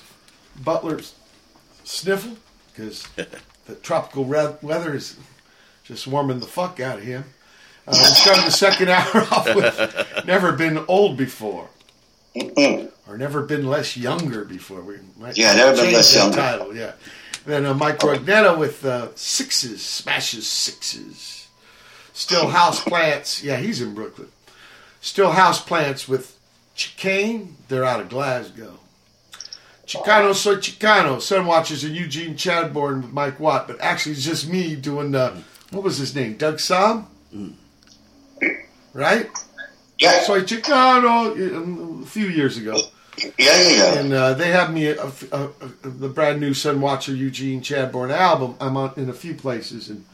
Butler's 0.62 1.14
sniffle 1.84 2.36
because 2.72 3.06
the 3.66 3.74
tropical 3.82 4.24
re- 4.24 4.54
weather 4.62 4.94
is 4.94 5.16
just 5.84 6.06
warming 6.06 6.40
the 6.40 6.46
fuck 6.46 6.80
out 6.80 6.98
of 6.98 7.04
him. 7.04 7.24
Uh, 7.86 7.92
we 7.92 8.04
started 8.04 8.44
the 8.44 8.50
second 8.50 8.88
hour 8.90 9.16
off 9.30 9.54
with 9.54 10.24
"Never 10.26 10.52
Been 10.52 10.84
Old 10.88 11.16
Before" 11.16 11.68
or 12.34 13.16
"Never 13.18 13.42
Been 13.42 13.66
Less 13.66 13.96
Younger 13.96 14.44
Before." 14.44 14.80
We 14.80 14.96
might 15.18 15.36
Yeah, 15.36 15.54
Never 15.54 15.76
Been 15.82 15.92
Less 15.94 16.14
Younger. 16.14 16.36
Title, 16.36 16.74
yeah. 16.76 16.92
Then 17.44 17.64
uh, 17.64 17.74
Mike 17.74 17.98
Rugnetta 18.00 18.58
with 18.58 18.84
uh, 18.84 19.08
sixes, 19.14 19.84
smashes 19.84 20.48
sixes. 20.48 21.46
Still 22.12 22.48
house 22.48 22.82
plants. 22.82 23.44
Yeah, 23.44 23.58
he's 23.58 23.80
in 23.80 23.94
Brooklyn. 23.94 24.28
Still 25.00 25.30
house 25.32 25.62
plants 25.62 26.08
with 26.08 26.36
Chicane. 26.76 27.56
They're 27.68 27.84
out 27.84 28.00
of 28.00 28.08
Glasgow. 28.08 28.78
Chicano 29.86 30.34
soy 30.34 30.56
Chicano. 30.56 31.16
Sunwatchers 31.16 31.84
and 31.84 31.94
Eugene 31.94 32.34
Chadbourne 32.34 33.02
with 33.02 33.12
Mike 33.12 33.40
Watt, 33.40 33.66
but 33.66 33.80
actually 33.80 34.12
it's 34.12 34.24
just 34.24 34.48
me 34.48 34.76
doing 34.76 35.14
uh, 35.14 35.40
what 35.70 35.82
was 35.82 35.98
his 35.98 36.14
name? 36.14 36.36
Doug 36.36 36.60
Sam? 36.60 37.06
Right? 38.92 39.28
Yeah, 39.98 40.22
Soy 40.22 40.42
Chicano 40.42 41.56
um, 41.56 42.02
a 42.02 42.06
few 42.06 42.26
years 42.26 42.56
ago. 42.56 42.76
yeah, 43.16 43.28
yeah, 43.38 43.68
yeah. 43.68 43.98
And 43.98 44.12
uh, 44.12 44.34
they 44.34 44.50
have 44.50 44.72
me 44.72 44.88
a, 44.88 45.02
a, 45.04 45.10
a, 45.32 45.88
the 45.88 46.08
brand 46.08 46.40
new 46.40 46.50
Sunwatcher 46.50 47.16
Eugene 47.16 47.62
Chadbourne 47.62 48.10
album. 48.10 48.56
I'm 48.60 48.76
on 48.76 48.92
in 48.96 49.08
a 49.08 49.14
few 49.14 49.34
places 49.34 49.88
and 49.88 50.04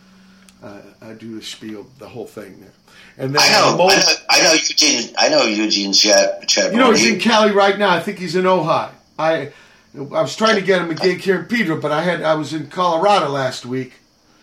uh, 0.63 0.81
I 1.01 1.13
do 1.15 1.37
the 1.39 1.43
spiel, 1.43 1.87
the 1.99 2.09
whole 2.09 2.27
thing 2.27 2.61
there. 2.61 2.71
And 3.19 3.35
then 3.35 3.43
I 3.43 3.49
know, 3.77 3.85
uh, 3.85 3.91
I 3.91 3.97
know, 3.97 4.15
I 4.31 4.43
know 4.43 4.53
Eugene. 4.55 5.15
I 5.19 5.29
know 5.29 5.43
Eugene 5.45 5.93
Chad. 5.93 6.49
Chad 6.49 6.73
You 6.73 6.79
know, 6.79 6.93
he's 6.93 7.07
in 7.11 7.19
Cali 7.21 7.53
right 7.53 7.79
now. 7.79 7.91
I 7.91 8.01
think 8.01 8.19
he's 8.19 8.37
in 8.37 8.45
Ojai. 8.45 8.91
I 9.19 9.53
I 9.95 9.99
was 10.23 10.35
trying 10.37 10.57
to 10.57 10.63
get 10.63 10.81
him 10.81 10.91
a 10.91 10.95
gig 10.95 11.21
here 11.21 11.39
in 11.41 11.45
Pedro, 11.47 11.79
but 11.81 11.91
I 11.93 12.03
had 12.03 12.23
I 12.23 12.35
was 12.35 12.53
in 12.55 12.69
Colorado 12.69 13.29
last 13.29 13.67
week. 13.67 13.93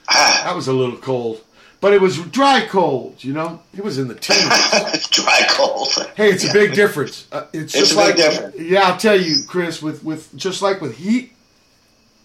Ah, 0.08 0.42
That 0.46 0.56
was 0.56 0.68
a 0.68 0.74
little 0.74 0.98
cold, 0.98 1.42
but 1.82 1.94
it 1.94 2.02
was 2.02 2.18
dry 2.18 2.66
cold. 2.68 3.24
You 3.24 3.34
know, 3.34 3.62
it 3.76 3.84
was 3.84 3.98
in 3.98 4.08
the 4.08 4.16
teens. 4.16 5.08
dry 5.10 5.42
cold. 5.50 5.88
hey, 6.16 6.30
it's 6.30 6.48
a 6.48 6.54
big 6.54 6.74
difference. 6.74 7.28
Uh, 7.32 7.46
it's 7.54 7.74
It's 7.74 7.90
just 7.90 7.92
a 7.94 7.96
big 7.96 8.06
like 8.06 8.16
difference. 8.18 8.56
yeah, 8.60 8.82
I'll 8.82 8.98
tell 8.98 9.20
you, 9.20 9.38
Chris. 9.48 9.82
With 9.82 10.04
with 10.04 10.36
just 10.36 10.62
like 10.62 10.82
with 10.82 10.98
heat, 10.98 11.34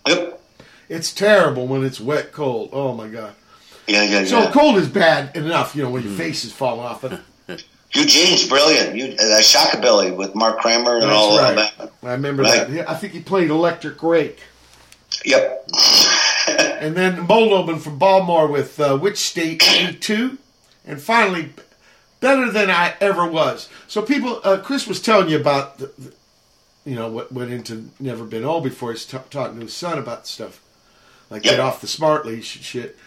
Yep. 0.06 0.40
it's 0.90 1.12
terrible 1.12 1.66
when 1.66 1.84
it's 1.84 2.00
wet 2.00 2.32
cold. 2.32 2.70
Oh 2.72 2.92
my 2.94 3.08
god. 3.08 3.34
Yeah, 3.86 4.02
yeah, 4.02 4.24
So 4.24 4.40
yeah. 4.40 4.50
cold 4.52 4.76
is 4.76 4.88
bad 4.88 5.36
enough, 5.36 5.74
you 5.76 5.82
know, 5.82 5.90
when 5.90 6.02
your 6.02 6.12
face 6.12 6.44
is 6.44 6.52
falling 6.52 6.80
off. 6.86 7.02
But 7.02 7.20
Eugene's 7.92 8.48
brilliant. 8.48 8.96
You, 8.96 9.14
uh, 9.14 9.40
Shockabilly 9.40 10.16
with 10.16 10.34
Mark 10.34 10.58
Kramer 10.60 10.96
and 10.96 11.04
all 11.10 11.36
that's 11.36 11.50
of 11.50 11.56
right. 11.80 11.92
that. 12.02 12.08
I 12.08 12.12
remember 12.12 12.42
Right. 12.42 12.68
that. 12.68 12.90
I 12.90 12.94
think 12.94 13.12
he 13.12 13.20
played 13.20 13.50
Electric 13.50 14.02
Rake. 14.02 14.40
Yep. 15.24 15.68
And 16.84 16.94
then 16.94 17.26
Mold 17.26 17.52
Omen 17.54 17.78
from 17.78 17.98
Baltimore 17.98 18.46
with 18.46 18.78
uh, 18.78 18.98
Witch 19.00 19.16
State 19.16 19.62
82. 19.66 20.36
And 20.86 21.00
finally, 21.00 21.54
Better 22.20 22.50
Than 22.50 22.70
I 22.70 22.94
Ever 23.00 23.26
Was. 23.26 23.70
So 23.88 24.02
people, 24.02 24.40
uh, 24.44 24.58
Chris 24.58 24.86
was 24.86 25.00
telling 25.00 25.30
you 25.30 25.38
about, 25.40 25.78
the, 25.78 25.86
the, 25.96 26.12
you 26.84 26.96
know, 26.96 27.08
what 27.08 27.32
went 27.32 27.50
into 27.50 27.88
Never 27.98 28.24
Been 28.24 28.44
Old 28.44 28.64
before 28.64 28.92
he's 28.92 29.06
ta- 29.06 29.22
talking 29.30 29.56
to 29.56 29.62
his 29.62 29.72
son 29.72 29.96
about 29.98 30.26
stuff. 30.26 30.60
Like 31.30 31.42
Yep. 31.46 31.52
get 31.54 31.60
off 31.60 31.80
the 31.80 31.86
smart 31.86 32.26
leash 32.26 32.56
and 32.56 32.64
shit. 32.64 32.98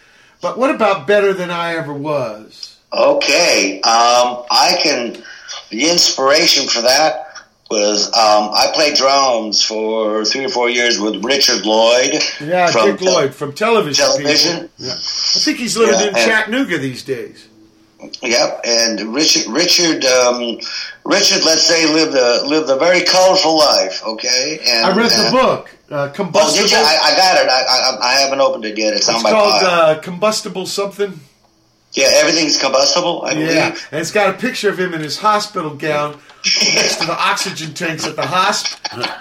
But 0.41 0.57
what 0.57 0.73
about 0.73 1.07
Better 1.07 1.33
Than 1.33 1.49
I 1.51 1.75
Ever 1.75 1.93
Was? 1.93 2.77
Okay. 2.93 3.75
Um, 3.81 4.43
I 4.51 4.77
can. 4.81 5.23
The 5.69 5.89
inspiration 5.89 6.67
for 6.67 6.81
that 6.81 7.23
was 7.69 8.07
um, 8.07 8.49
I 8.53 8.71
played 8.73 8.95
drums 8.95 9.61
for 9.61 10.23
three 10.23 10.45
or 10.45 10.49
four 10.49 10.69
years 10.69 10.99
with 10.99 11.23
Richard 11.23 11.65
Lloyd. 11.65 12.13
Yeah, 12.39 12.71
from 12.71 12.91
Dick 12.91 13.01
Lloyd 13.01 13.33
from 13.35 13.53
television. 13.53 14.05
television. 14.05 14.69
Yeah. 14.77 14.93
I 14.93 14.95
think 15.39 15.57
he's 15.57 15.75
living 15.77 15.99
Yeah, 15.99 16.07
in 16.07 16.13
Chattanooga 16.15 16.77
these 16.77 17.03
days. 17.03 17.46
Yep, 18.21 18.61
and 18.63 19.13
Richard, 19.13 19.47
Richard, 19.47 20.05
um, 20.05 20.59
Richard, 21.03 21.43
let's 21.43 21.63
say 21.63 21.91
lived 21.91 22.15
a 22.15 22.45
lived 22.47 22.69
a 22.69 22.75
very 22.77 23.03
colorful 23.03 23.57
life. 23.57 24.03
Okay, 24.05 24.59
and 24.67 24.85
I 24.85 24.95
read 24.95 25.09
the 25.09 25.27
uh, 25.27 25.31
book, 25.31 25.75
uh, 25.89 26.09
Combustible. 26.09 26.59
Oh, 26.59 26.61
did 26.61 26.71
you? 26.71 26.77
I, 26.77 26.99
I 27.03 27.15
got 27.17 27.43
it. 27.43 27.49
I, 27.49 27.63
I, 27.63 27.97
I 28.01 28.13
haven't 28.19 28.39
opened 28.39 28.65
it 28.65 28.77
yet. 28.77 28.93
It's, 28.93 29.07
it's 29.07 29.17
on 29.17 29.23
my 29.23 29.31
called 29.31 29.63
uh, 29.63 29.99
Combustible 30.01 30.67
something. 30.67 31.19
yeah, 31.93 32.09
everything's 32.17 32.61
combustible. 32.61 33.23
I 33.23 33.33
believe. 33.33 33.51
Yeah, 33.55 33.75
and 33.91 33.99
it's 33.99 34.11
got 34.11 34.29
a 34.29 34.37
picture 34.37 34.69
of 34.69 34.79
him 34.79 34.93
in 34.93 35.01
his 35.01 35.17
hospital 35.17 35.73
gown 35.73 36.19
next 36.75 36.97
to 36.97 37.07
the 37.07 37.17
oxygen 37.17 37.73
tanks 37.73 38.05
at 38.05 38.15
the 38.15 38.21
hosp. 38.21 38.77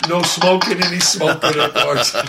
No 0.09 0.23
smoking, 0.23 0.83
and 0.83 0.93
he's 0.93 1.09
smoking, 1.09 1.59
of 1.59 1.73
course. 1.75 2.15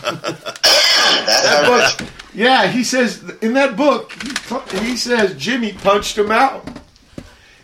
That 1.07 1.97
book, 1.99 2.07
yeah, 2.37 2.67
he 2.67 2.83
says 2.83 3.23
in 3.41 3.53
that 3.53 3.75
book, 3.75 4.13
he, 4.71 4.89
he 4.89 4.95
says 4.95 5.33
Jimmy 5.35 5.73
punched 5.73 6.17
him 6.17 6.31
out. 6.31 6.67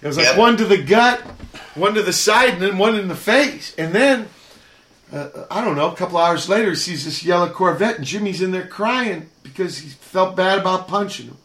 It 0.02 0.08
was 0.08 0.18
like 0.18 0.26
Yep. 0.30 0.38
one 0.38 0.58
to 0.58 0.66
the 0.66 0.82
gut, 0.82 1.22
one 1.76 1.94
to 1.94 2.02
the 2.02 2.12
side, 2.12 2.56
and 2.56 2.62
then 2.62 2.78
one 2.80 2.96
in 2.96 3.08
the 3.08 3.16
face. 3.16 3.76
And 3.78 3.94
then, 3.94 4.28
uh, 5.14 5.46
I 5.52 5.64
don't 5.64 5.76
know, 5.76 5.92
a 5.92 5.96
couple 5.96 6.18
hours 6.18 6.50
later, 6.50 6.72
he 6.72 6.76
sees 6.76 7.06
this 7.06 7.24
yellow 7.24 7.50
Corvette, 7.50 7.98
and 7.98 8.06
Jimmy's 8.06 8.42
in 8.42 8.50
there 8.52 8.66
crying 8.66 9.30
because 9.44 9.78
he 9.78 9.90
felt 9.90 10.36
bad 10.36 10.58
about 10.58 10.88
punching 10.88 11.28
him. 11.28 11.38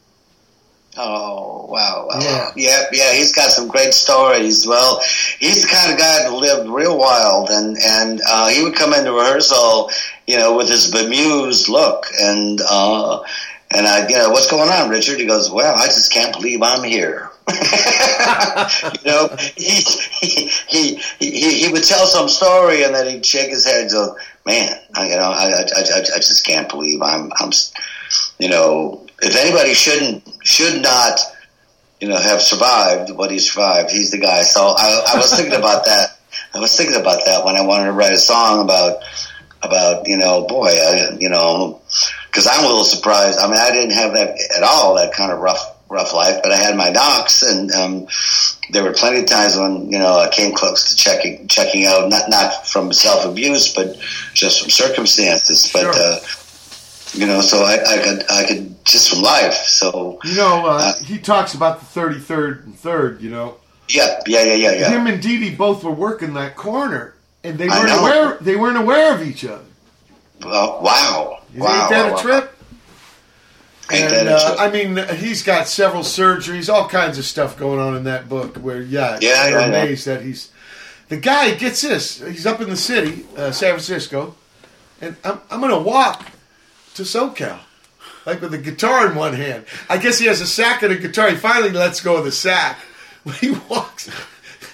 Oh 0.97 1.67
wow, 1.69 2.07
wow, 2.09 2.19
Yeah. 2.21 2.51
yeah, 2.57 2.85
yeah. 2.93 3.13
He's 3.13 3.33
got 3.33 3.51
some 3.51 3.69
great 3.69 3.95
stories. 3.95 4.67
Well, 4.67 5.01
he's 5.39 5.63
the 5.63 5.69
kind 5.69 5.93
of 5.93 5.99
guy 5.99 6.23
that 6.25 6.33
lived 6.33 6.69
real 6.69 6.99
wild, 6.99 7.51
and 7.51 7.77
and 7.79 8.21
uh, 8.29 8.49
he 8.49 8.63
would 8.65 8.75
come 8.75 8.93
into 8.95 9.13
rehearsal, 9.13 9.91
you 10.27 10.37
know, 10.39 10.57
with 10.57 10.69
his 10.69 10.91
bemused 10.91 11.69
look, 11.69 12.07
and 12.21 12.61
uh, 12.69 13.21
and 13.71 13.87
I, 13.87 14.09
you 14.09 14.17
know, 14.17 14.31
what's 14.31 14.51
going 14.51 14.71
on, 14.71 14.89
Richard? 14.89 15.21
He 15.21 15.27
goes, 15.27 15.51
well, 15.51 15.77
I 15.77 15.87
just 15.87 16.13
can't 16.13 16.33
believe 16.35 16.63
I'm 16.63 16.83
here. 16.83 17.31
you 17.49 19.11
know, 19.11 19.29
he, 19.57 19.83
he 20.21 20.49
he 20.69 20.95
he 21.21 21.65
he 21.65 21.73
would 21.73 21.85
tell 21.85 22.07
some 22.07 22.29
story, 22.29 22.83
and 22.83 22.95
then 22.95 23.09
he'd 23.09 23.25
shake 23.27 23.51
his 23.51 23.67
head 23.67 23.83
and 23.83 23.91
go, 23.91 24.17
man, 24.47 24.75
I, 24.95 25.11
you 25.11 25.17
know, 25.17 25.31
I, 25.31 25.45
I, 25.45 25.63
I, 25.63 25.99
I 26.01 26.19
just 26.19 26.45
can't 26.47 26.69
believe 26.69 27.03
I'm 27.03 27.31
I'm, 27.39 27.53
you 28.39 28.49
know, 28.49 29.07
if 29.21 29.37
anybody 29.37 29.75
shouldn't 29.75 30.23
should 30.45 30.83
not, 30.83 31.21
you 32.01 32.09
know, 32.09 32.17
have 32.19 32.41
survived 32.41 33.11
what 33.11 33.31
he 33.31 33.39
survived, 33.39 33.91
he's 33.91 34.11
the 34.11 34.19
guy. 34.19 34.43
So 34.43 34.61
I, 34.77 35.05
I 35.15 35.17
was 35.17 35.35
thinking 35.35 35.55
about 35.59 35.85
that. 35.87 36.19
I 36.55 36.61
was 36.61 36.77
thinking 36.77 37.01
about 37.01 37.25
that 37.27 37.45
when 37.45 37.57
I 37.57 37.63
wanted 37.63 37.87
to 37.87 37.93
write 37.93 38.13
a 38.13 38.19
song 38.19 38.65
about 38.65 39.03
about 39.63 40.07
you 40.07 40.17
know, 40.17 40.47
boy, 40.47 40.69
I, 40.69 41.17
you 41.19 41.29
know, 41.29 41.81
because 42.27 42.47
I'm 42.47 42.65
a 42.65 42.69
little 42.69 42.85
surprised. 42.85 43.39
I 43.39 43.47
mean, 43.47 43.59
I 43.59 43.73
didn't 43.73 43.93
have 43.93 44.13
that 44.15 44.37
at 44.57 44.63
all. 44.63 44.95
That 44.95 45.13
kind 45.13 45.33
of 45.33 45.41
rough 45.41 45.75
rough 45.91 46.13
life, 46.13 46.41
but 46.43 46.53
I 46.53 46.57
had 46.57 46.77
my 46.77 46.91
knocks, 46.91 47.43
and 47.43 47.71
um, 47.73 48.07
there 48.71 48.85
were 48.85 48.93
plenty 48.93 49.21
of 49.21 49.27
times 49.27 49.57
when 49.57 49.91
you 49.91 49.99
know 49.99 50.19
I 50.19 50.29
came 50.29 50.55
close 50.55 50.91
to 50.91 50.97
checking 50.97 51.49
checking 51.49 51.87
out, 51.87 52.09
not 52.09 52.29
not 52.31 52.67
from 52.67 52.93
self 52.93 53.25
abuse, 53.25 53.73
but 53.75 53.97
just 54.35 54.61
from 54.61 54.71
circumstances. 54.71 55.71
But 55.73 55.93
Sure. 55.93 55.93
uh, 55.95 56.19
you 57.15 57.27
know, 57.27 57.41
so 57.41 57.59
I, 57.63 57.79
I 57.87 57.99
could 58.03 58.31
I 58.31 58.45
could 58.47 58.85
just 58.85 59.11
from 59.11 59.23
life. 59.23 59.55
So 59.55 60.19
You 60.25 60.35
know, 60.37 60.67
uh, 60.67 60.93
Uh, 60.99 61.05
he 61.05 61.19
talks 61.19 61.55
about 61.55 61.81
the 61.81 61.87
33rd 62.01 62.65
and 62.65 62.75
3rd, 62.75 63.21
you 63.21 63.31
know. 63.31 63.57
yeah, 63.89 64.21
yeah, 64.27 64.43
yeah, 64.45 64.55
yeah, 64.55 64.73
yeah. 64.73 64.91
Him 64.91 65.07
and 65.07 65.21
Dee 65.23 65.39
Dee 65.39 65.55
both 65.55 65.83
were 65.85 65.91
working 65.93 66.35
that 66.35 66.57
corner, 66.57 67.15
and 67.45 67.59
they 67.59 67.69
weren't 67.69 67.91
aware. 68.01 68.37
They 68.41 68.57
weren't 68.57 68.79
aware 68.79 69.15
of 69.15 69.23
each 69.23 69.45
other. 69.45 69.65
Oh, 70.45 70.81
wow, 70.83 71.41
wow, 71.57 71.81
Ain't 71.83 71.91
that 71.91 72.05
wow, 72.05 72.09
a 72.09 72.13
wow. 72.13 72.19
trip? 72.23 72.55
Ain't 73.91 74.05
and 74.05 74.13
that 74.13 74.27
a 74.29 74.35
uh, 74.37 74.47
trip? 74.57 74.61
I 74.61 74.71
mean, 74.71 75.17
he's 75.19 75.43
got 75.43 75.67
several 75.67 76.03
surgeries, 76.03 76.73
all 76.73 76.89
kinds 76.89 77.19
of 77.19 77.25
stuff 77.25 77.57
going 77.59 77.81
on 77.81 77.97
in 77.97 78.05
that 78.05 78.29
book. 78.29 78.57
Where 78.57 78.81
yeah, 78.83 79.19
Yeah, 79.21 79.49
you're 79.49 79.59
yeah, 79.61 79.67
yeah. 79.71 79.83
amazed 79.83 80.07
that 80.07 80.23
he's 80.23 80.51
the 81.09 81.17
guy 81.17 81.55
gets 81.55 81.81
this. 81.83 82.21
He's 82.21 82.45
up 82.47 82.61
in 82.61 82.69
the 82.69 82.77
city, 82.77 83.25
uh, 83.37 83.51
San 83.51 83.71
Francisco, 83.71 84.37
and 85.01 85.17
I'm 85.25 85.41
I'm 85.51 85.61
gonna 85.61 85.81
walk 85.81 86.27
to 86.99 87.05
SoCal. 87.05 87.59
like 88.27 88.41
with 88.43 88.53
a 88.55 88.59
guitar 88.59 89.09
in 89.09 89.15
one 89.17 89.33
hand. 89.33 89.65
I 89.89 89.99
guess 89.99 90.19
he 90.19 90.27
has 90.27 90.41
a 90.41 90.47
sack 90.47 90.83
and 90.83 90.93
a 90.93 90.97
guitar. 90.97 91.31
He 91.31 91.37
finally 91.37 91.71
lets 91.71 92.01
go 92.01 92.17
of 92.17 92.25
the 92.25 92.33
sack. 92.33 92.79
When 93.25 93.35
he 93.37 93.51
walks 93.69 94.07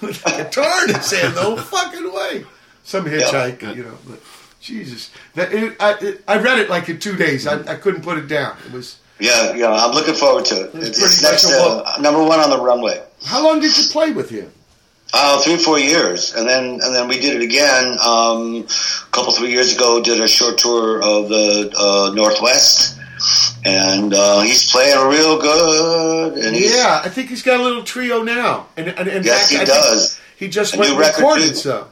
with 0.01 0.25
a 0.27 0.45
guitar 0.45 0.85
in 0.87 0.95
his 0.95 1.11
hand, 1.11 1.35
no 1.35 1.57
fucking 1.57 2.13
way. 2.13 2.45
Some 2.85 3.05
hitchhike, 3.07 3.75
you 3.75 3.83
know. 3.83 3.99
But 4.07 4.21
Jesus, 4.61 5.11
that 5.35 5.53
it, 5.53 5.77
I, 5.81 5.95
it, 6.01 6.23
I 6.29 6.39
read 6.39 6.59
it 6.61 6.69
like 6.71 6.89
in 6.89 7.01
two 7.01 7.17
days. 7.17 7.47
I, 7.49 7.61
I 7.73 7.75
couldn't 7.75 8.03
put 8.03 8.19
it 8.19 8.29
down. 8.29 8.57
It 8.67 8.73
was. 8.73 8.99
Yeah, 9.19 9.55
yeah, 9.55 9.73
I'm 9.73 9.93
looking 9.93 10.15
forward 10.15 10.45
to 10.47 10.65
it. 10.67 10.71
It's 10.75 11.03
It's, 11.03 11.23
next, 11.23 11.47
uh, 11.51 11.97
number 12.01 12.23
one 12.23 12.39
on 12.39 12.51
the 12.51 12.61
runway. 12.61 13.03
How 13.25 13.43
long 13.43 13.61
did 13.61 13.77
you 13.77 13.85
play 13.91 14.13
with 14.13 14.31
him? 14.31 14.53
Uh, 15.17 15.39
three, 15.43 15.57
four 15.57 15.79
years, 15.79 16.35
and 16.35 16.45
then 16.49 16.65
and 16.83 16.93
then 16.95 17.07
we 17.07 17.21
did 17.21 17.37
it 17.41 17.43
again 17.43 17.97
um, 18.05 18.67
a 18.67 19.11
couple, 19.13 19.33
three 19.33 19.53
years 19.53 19.77
ago. 19.77 20.03
Did 20.03 20.21
a 20.21 20.27
short 20.27 20.59
tour 20.59 20.97
of 21.01 21.29
the 21.29 21.73
uh, 21.79 22.13
Northwest, 22.15 22.99
and 23.65 24.13
uh, 24.13 24.41
he's 24.41 24.69
playing 24.73 25.07
real 25.09 25.41
good. 25.41 26.39
And 26.45 26.57
he's, 26.57 26.75
Yeah, 26.75 27.01
I 27.05 27.09
think 27.11 27.29
he's 27.29 27.43
got 27.43 27.61
a 27.61 27.63
little 27.63 27.85
trio 27.85 28.25
now. 28.25 28.67
And, 28.77 28.89
and 28.89 29.07
in 29.09 29.23
Yes, 29.23 29.53
fact, 29.53 29.53
he 29.53 29.59
I 29.59 29.65
does. 29.65 30.19
He 30.37 30.49
just 30.49 30.75
A 30.75 30.79
went 30.81 30.99
recorded 30.99 31.57
some. 31.57 31.87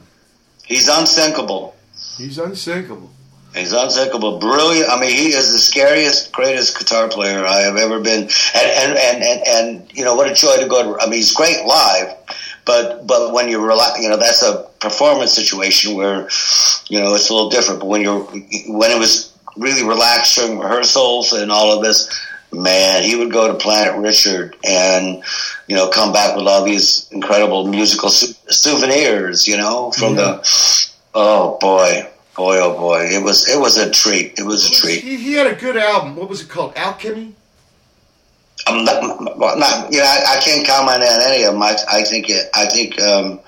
he's 0.65 0.89
unsinkable. 0.89 1.75
He's 2.17 2.37
unsinkable. 2.37 3.09
He's 3.55 3.71
unsinkable, 3.71 4.39
brilliant. 4.39 4.89
I 4.89 4.99
mean, 4.99 5.11
he 5.15 5.27
is 5.27 5.51
the 5.53 5.59
scariest, 5.59 6.31
greatest 6.33 6.77
guitar 6.77 7.07
player 7.07 7.45
I 7.45 7.61
have 7.61 7.77
ever 7.77 7.99
been. 8.01 8.23
And 8.23 8.69
and 8.81 8.97
and 8.97 9.23
and, 9.23 9.41
and 9.47 9.93
you 9.97 10.03
know 10.03 10.15
what 10.15 10.29
a 10.29 10.33
joy 10.33 10.57
to 10.57 10.67
go 10.67 10.83
to. 10.93 10.99
I 10.99 11.05
mean, 11.05 11.13
he's 11.21 11.33
great 11.33 11.63
live, 11.63 12.15
but 12.65 13.05
but 13.05 13.33
when 13.33 13.49
you're 13.49 13.65
relax, 13.65 13.99
you 14.01 14.09
know 14.09 14.17
that's 14.17 14.41
a 14.41 14.67
performance 14.79 15.33
situation 15.33 15.95
where 15.95 16.29
you 16.89 16.99
know 16.99 17.15
it's 17.15 17.29
a 17.29 17.33
little 17.33 17.49
different. 17.49 17.79
But 17.79 17.87
when 17.87 18.01
you're 18.01 18.21
when 18.21 18.91
it 18.91 18.99
was 18.99 19.33
really 19.57 19.87
relaxed 19.87 20.35
during 20.35 20.59
rehearsals 20.59 21.33
and 21.33 21.51
all 21.51 21.71
of 21.71 21.83
this, 21.83 22.09
man, 22.51 23.03
he 23.03 23.15
would 23.15 23.31
go 23.31 23.47
to 23.47 23.53
Planet 23.55 23.99
Richard 23.99 24.55
and 24.63 25.23
you 25.67 25.75
know 25.75 25.89
come 25.89 26.13
back 26.13 26.35
with 26.35 26.47
all 26.47 26.63
these 26.63 27.09
incredible 27.11 27.67
musical 27.67 28.09
sou- 28.09 28.33
souvenirs. 28.47 29.47
You 29.47 29.57
know 29.57 29.91
from 29.91 30.15
the 30.15 30.41
oh 31.13 31.57
boy. 31.59 32.09
Boy, 32.35 32.57
oh 32.57 32.75
boy! 32.75 33.01
It 33.11 33.23
was 33.23 33.47
it 33.47 33.59
was 33.59 33.77
a 33.77 33.91
treat. 33.91 34.39
It 34.39 34.43
was 34.43 34.67
a 34.67 34.71
treat. 34.71 35.03
He, 35.03 35.17
he 35.17 35.33
had 35.33 35.45
a 35.45 35.53
good 35.53 35.77
album. 35.77 36.15
What 36.15 36.29
was 36.29 36.41
it 36.41 36.49
called? 36.49 36.73
Alchemy? 36.75 37.35
I'm 38.67 38.85
not, 38.85 39.37
not 39.37 39.91
you 39.91 39.99
know, 39.99 40.05
I, 40.05 40.37
I 40.37 40.41
can't 40.41 40.65
comment 40.65 41.03
on 41.03 41.21
any 41.31 41.43
of 41.43 41.53
them. 41.53 41.61
I, 41.61 41.75
I 41.91 42.03
think 42.03 42.29
it, 42.29 42.49
I 42.53 42.65
think 42.65 42.99
um, 43.01 43.39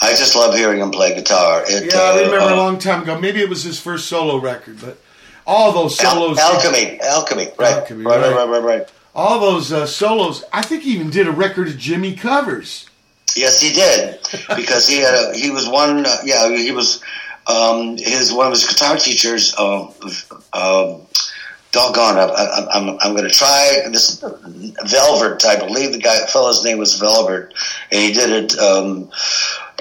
I 0.00 0.10
just 0.10 0.36
love 0.36 0.54
hearing 0.54 0.80
him 0.80 0.90
play 0.90 1.14
guitar. 1.14 1.62
It, 1.66 1.92
Yeah, 1.92 2.00
I 2.00 2.20
remember 2.22 2.38
uh, 2.38 2.54
a 2.54 2.56
long 2.56 2.78
time 2.78 3.02
ago. 3.02 3.18
Maybe 3.18 3.40
it 3.40 3.48
was 3.48 3.62
his 3.62 3.80
first 3.80 4.08
solo 4.08 4.38
record, 4.38 4.80
but 4.80 4.98
all 5.46 5.72
those 5.72 5.98
Al- 6.00 6.14
solos. 6.14 6.38
alchemy, 6.38 7.00
alchemy, 7.00 7.48
right, 7.58 7.74
Alchemy, 7.74 8.04
right, 8.04 8.20
right, 8.20 8.34
right. 8.34 8.48
right, 8.48 8.62
right. 8.62 8.92
All 9.14 9.40
those 9.40 9.72
uh, 9.72 9.86
solos. 9.86 10.44
I 10.52 10.62
think 10.62 10.84
he 10.84 10.94
even 10.94 11.10
did 11.10 11.26
a 11.26 11.32
record 11.32 11.68
of 11.68 11.76
Jimmy 11.78 12.14
covers. 12.14 12.88
Yes, 13.36 13.60
he 13.60 13.72
did 13.72 14.20
because 14.56 14.88
he 14.88 14.98
had 14.98 15.14
a, 15.14 15.36
he 15.36 15.50
was 15.50 15.68
one. 15.68 16.04
Uh, 16.06 16.18
yeah, 16.24 16.48
he 16.54 16.72
was 16.72 17.02
um, 17.46 17.96
his 17.96 18.32
one 18.32 18.46
of 18.46 18.52
his 18.52 18.66
guitar 18.66 18.96
teachers. 18.96 19.56
Um, 19.58 19.92
um, 20.52 21.02
doggone, 21.72 22.18
I, 22.18 22.24
I, 22.24 22.66
I'm 22.74 22.98
I'm 23.00 23.16
going 23.16 23.28
to 23.28 23.34
try 23.34 23.82
this 23.90 24.20
Velvet. 24.20 25.44
I 25.44 25.56
believe 25.56 25.92
the 25.92 25.98
guy 25.98 26.18
fellow's 26.26 26.64
name 26.64 26.78
was 26.78 26.98
Velvet, 26.98 27.52
and 27.90 28.00
he 28.00 28.12
did 28.12 28.30
it. 28.30 28.58
Um, 28.58 29.10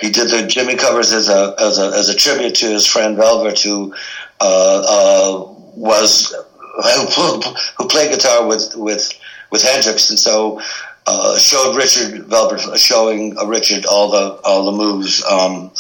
he 0.02 0.10
did 0.10 0.30
the 0.30 0.48
Jimmy 0.48 0.76
covers 0.76 1.14
as 1.14 1.30
a 1.30 1.54
as 1.60 1.78
a 1.78 1.88
as 1.96 2.10
a 2.10 2.16
tribute 2.16 2.56
to 2.56 2.66
his 2.68 2.88
friend 2.88 3.16
Velvet, 3.18 3.60
who 3.60 3.94
uh, 4.40 4.84
uh, 4.88 5.54
was 5.76 6.34
who, 7.16 7.42
who 7.78 7.88
played 7.88 8.12
guitar 8.12 8.48
with 8.48 8.74
with 8.76 9.14
with 9.52 9.62
Hendrix, 9.62 10.10
and 10.10 10.18
so 10.18 10.62
uh, 11.08 11.38
showed 11.38 11.76
Richard 11.76 12.26
Velvet 12.26 12.80
showing 12.80 13.38
uh, 13.38 13.46
Richard 13.46 13.86
all 13.86 14.12
the 14.12 14.40
all 14.44 14.66
the 14.66 14.72
moves. 14.72 15.24
Um, 15.26 15.72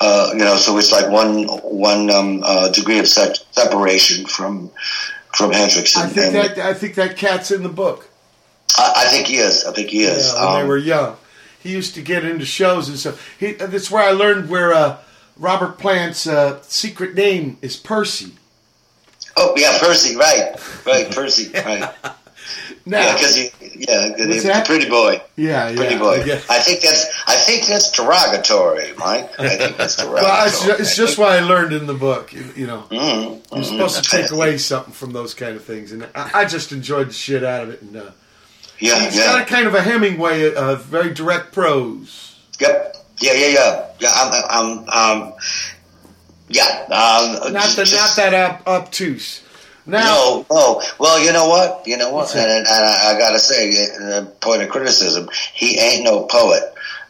uh, 0.00 0.30
you 0.32 0.40
know, 0.40 0.56
so 0.56 0.76
it's 0.78 0.92
like 0.92 1.10
one 1.10 1.44
one 1.62 2.10
um, 2.10 2.42
uh, 2.44 2.70
degree 2.70 2.98
of 2.98 3.06
se- 3.06 3.44
separation 3.52 4.26
from 4.26 4.70
from 5.36 5.52
Hendrix. 5.52 5.96
I 5.96 6.06
think 6.06 6.34
and 6.34 6.36
that 6.36 6.58
I 6.58 6.74
think 6.74 6.94
that 6.96 7.16
cat's 7.16 7.50
in 7.50 7.62
the 7.62 7.68
book. 7.68 8.08
I, 8.78 8.92
I 8.96 9.04
think 9.10 9.26
he 9.28 9.36
is. 9.36 9.64
I 9.64 9.72
think 9.72 9.90
he 9.90 10.04
is. 10.04 10.32
Yeah, 10.32 10.44
when 10.44 10.54
they 10.56 10.62
Um, 10.62 10.68
were 10.68 10.78
young. 10.78 11.16
He 11.60 11.70
used 11.72 11.94
to 11.94 12.02
get 12.02 12.24
into 12.24 12.44
shows 12.44 12.88
and 12.88 12.98
stuff. 12.98 13.36
He, 13.38 13.52
that's 13.52 13.90
where 13.90 14.02
I 14.02 14.10
learned 14.12 14.50
where 14.50 14.74
uh, 14.74 14.98
Robert 15.38 15.78
Plant's 15.78 16.26
uh, 16.26 16.60
secret 16.62 17.14
name 17.14 17.56
is 17.62 17.76
Percy. 17.76 18.32
oh 19.36 19.54
yeah, 19.56 19.78
Percy. 19.80 20.16
Right, 20.16 20.54
right, 20.86 21.10
Percy. 21.14 21.50
Right. 21.54 21.90
Now, 22.86 23.00
Yeah, 23.00 23.12
because 23.14 23.34
he, 23.34 23.42
yeah, 23.76 24.08
'cause 24.10 24.18
What's 24.18 24.32
he's 24.34 24.42
that? 24.44 24.64
a 24.64 24.66
pretty 24.66 24.90
boy. 24.90 25.22
yeah, 25.36 25.70
yeah, 25.70 25.76
Pretty 25.76 25.96
boy. 25.96 26.22
yeah. 26.26 26.40
I 26.50 26.58
think 26.58 26.82
that's. 26.82 27.06
I 27.26 27.34
think 27.36 27.66
that's 27.66 27.90
derogatory, 27.92 28.92
Mike. 28.98 29.30
I 29.38 29.48
think 29.56 29.76
that's 29.78 29.96
derogatory. 29.96 30.22
Well, 30.24 30.46
it's 30.46 30.64
just, 30.66 30.80
it's 30.80 30.96
just 30.96 31.18
what 31.18 31.32
I 31.32 31.40
learned 31.40 31.72
in 31.72 31.86
the 31.86 31.94
book. 31.94 32.32
You, 32.32 32.66
know, 32.66 32.84
Mm, 32.90 33.42
you're 33.54 33.64
supposed 33.64 34.04
to 34.04 34.10
take 34.10 34.30
away 34.30 34.58
something 34.58 34.92
from 34.92 35.12
those 35.12 35.32
kind 35.32 35.56
of 35.56 35.64
things, 35.64 35.92
and 35.92 36.06
I, 36.14 36.30
I 36.40 36.44
just 36.44 36.72
enjoyed 36.72 37.08
the 37.08 37.12
shit 37.14 37.42
out 37.42 37.62
of 37.62 37.70
it. 37.70 37.80
And 37.80 37.96
uh, 37.96 38.10
Yeah, 38.78 39.00
he's 39.02 39.16
yeah. 39.16 39.24
got 39.26 39.40
a 39.42 39.44
kind 39.46 39.66
of 39.66 39.74
a 39.74 39.80
Hemingway, 39.82 40.54
uh, 40.54 40.74
very 40.76 41.14
direct 41.14 41.52
prose. 41.52 42.36
Yep. 42.60 42.96
Yeah, 43.20 43.32
yeah, 43.32 43.46
yeah. 43.46 43.86
Yeah, 44.00 44.10
I'm, 44.12 44.44
I'm, 44.50 45.22
um, 45.22 45.32
yeah. 46.48 46.82
Um, 46.84 47.52
Not 47.52 47.68
the, 47.76 47.84
just- 47.84 47.94
not 47.94 48.16
that 48.16 48.34
ob- 48.34 48.68
obtuse. 48.68 49.40
Now, 49.86 50.04
No, 50.04 50.46
no. 50.50 50.82
Well, 50.98 51.24
you 51.24 51.32
know 51.32 51.48
what? 51.48 51.86
You 51.86 51.96
know 51.98 52.10
what? 52.10 52.34
And, 52.34 52.50
and 52.50 52.66
I, 52.66 53.14
I 53.14 53.18
got 53.18 53.32
to 53.32 53.38
say, 53.38 53.86
uh, 54.02 54.24
point 54.40 54.62
of 54.62 54.70
criticism, 54.70 55.28
he 55.52 55.78
ain't 55.78 56.04
no 56.04 56.24
poet. 56.24 56.62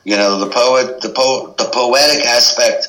You 0.05 0.17
know, 0.17 0.39
the 0.41 0.51
poet, 0.51 1.01
the 1.01 1.09
po- 1.09 1.55
the 1.57 1.65
poetic 1.65 2.27
aspect 2.27 2.89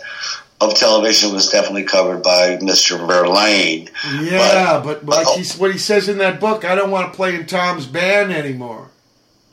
of 0.60 0.76
television 0.76 1.34
was 1.34 1.50
definitely 1.50 1.84
covered 1.84 2.24
by 2.24 2.58
Mr. 2.58 2.98
Verlaine. 3.06 3.90
yeah, 4.22 4.82
but, 4.84 5.06
like 5.06 5.28
oh. 5.28 5.38
he's, 5.38 5.58
what 5.58 5.72
he 5.72 5.78
says 5.78 6.10
in 6.10 6.18
that 6.20 6.40
book, 6.40 6.66
I 6.66 6.76
don't 6.76 6.92
want 6.92 7.12
to 7.12 7.16
play 7.16 7.36
in 7.36 7.46
Tom's 7.46 7.86
band 7.86 8.32
anymore. 8.32 8.90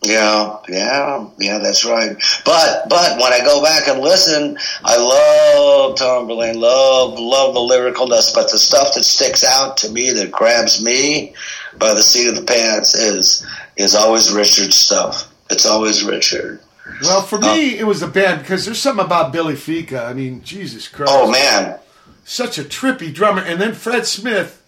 Yeah, 0.05 0.57
yeah, 0.69 1.29
yeah, 1.39 1.59
that's 1.59 1.85
right. 1.85 2.17
But 2.45 2.89
but 2.89 3.21
when 3.21 3.33
I 3.33 3.39
go 3.45 3.63
back 3.63 3.87
and 3.87 4.01
listen, 4.01 4.59
I 4.85 4.97
love 4.97 5.97
Tom 5.97 6.27
Verlaine, 6.27 6.59
love 6.61 7.19
love 7.21 7.55
the 7.55 7.61
lyricalness. 7.61 8.35
But 8.35 8.51
the 8.51 8.59
stuff 8.59 8.95
that 8.95 9.05
sticks 9.05 9.45
out 9.45 9.77
to 9.79 9.91
me, 9.91 10.11
that 10.11 10.33
grabs 10.33 10.83
me 10.83 11.35
by 11.79 11.95
the 11.95 12.03
seat 12.03 12.29
of 12.29 12.35
the 12.35 12.43
pants, 12.43 12.95
is 12.97 13.47
is 13.77 13.95
always 13.95 14.33
Richard's 14.33 14.77
stuff. 14.77 15.33
It's 15.51 15.67
always 15.67 16.03
Richard. 16.03 16.61
Well, 17.03 17.23
for 17.23 17.39
me, 17.39 17.75
um, 17.75 17.81
it 17.81 17.87
was 17.87 18.01
the 18.01 18.09
band 18.09 18.41
because 18.43 18.65
there's 18.65 18.81
something 18.83 19.05
about 19.05 19.33
Billy 19.33 19.55
Ficca. 19.55 20.05
I 20.05 20.15
mean, 20.15 20.43
Jesus 20.43 20.89
Christ. 20.89 21.13
Oh 21.15 21.31
man, 21.31 21.79
such 22.25 22.59
a 22.59 22.65
trippy 22.65 23.15
drummer, 23.15 23.43
and 23.43 23.61
then 23.61 23.73
Fred 23.73 24.05
Smith 24.07 24.61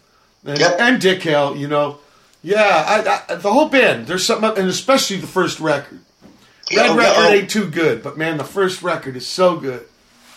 and, 0.45 0.61
Yep. 0.61 0.77
and 0.79 1.01
Dick 1.01 1.23
Hell, 1.23 1.57
you 1.57 1.67
know, 1.67 1.99
yeah, 2.45 2.85
I, 2.87 3.33
I, 3.33 3.37
the 3.37 3.51
whole 3.51 3.71
band. 3.71 4.07
There's 4.07 4.27
something, 4.27 4.51
and 4.59 4.69
especially 4.69 5.17
the 5.17 5.27
first 5.27 5.61
record. 5.61 6.01
Red 6.71 6.77
Yeah, 6.77 6.97
record 6.97 7.25
oh. 7.25 7.33
ain't 7.33 7.51
too 7.51 7.71
good, 7.71 8.03
but 8.03 8.19
man, 8.19 8.37
the 8.37 8.45
first 8.45 8.83
record 8.83 9.17
is 9.17 9.27
so 9.27 9.57
good. 9.57 9.87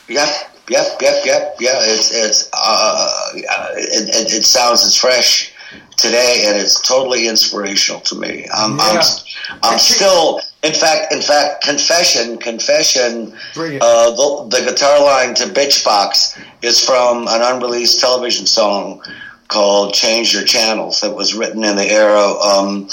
Yep, 0.08 0.30
yep, 0.70 0.86
yep, 1.02 1.26
yep, 1.26 1.56
yeah. 1.60 1.80
It's 1.82 2.16
it's 2.16 2.50
uh, 2.54 3.32
it, 3.36 4.10
it, 4.10 4.34
it 4.34 4.46
sounds 4.46 4.86
as 4.86 4.96
fresh 4.96 5.52
today, 5.98 6.44
and 6.48 6.58
it's 6.58 6.80
totally 6.82 7.28
inspirational 7.28 8.00
to 8.02 8.16
me. 8.16 8.48
I'm 8.54 8.78
Yeah. 8.78 9.02
I'm, 9.50 9.74
I'm 9.74 9.80
still, 9.80 10.40
in 10.64 10.74
fact, 10.74 11.12
in 11.12 11.22
fact, 11.22 11.64
confession, 11.64 12.38
confession. 12.38 13.34
Uh, 13.82 14.12
the, 14.12 14.48
the 14.50 14.72
guitar 14.72 15.04
line 15.04 15.34
to 15.36 15.44
Bitch 15.46 15.84
Box 15.84 16.40
is 16.62 16.84
from 16.84 17.28
an 17.28 17.42
unreleased 17.42 18.00
television 18.00 18.46
song 18.46 19.02
called 19.48 19.94
Change 19.94 20.34
Your 20.34 20.44
Channels 20.44 21.02
that 21.02 21.16
was 21.16 21.34
written 21.34 21.64
in 21.64 21.76
the 21.76 21.90
era 21.90 22.20
um, 22.20 22.90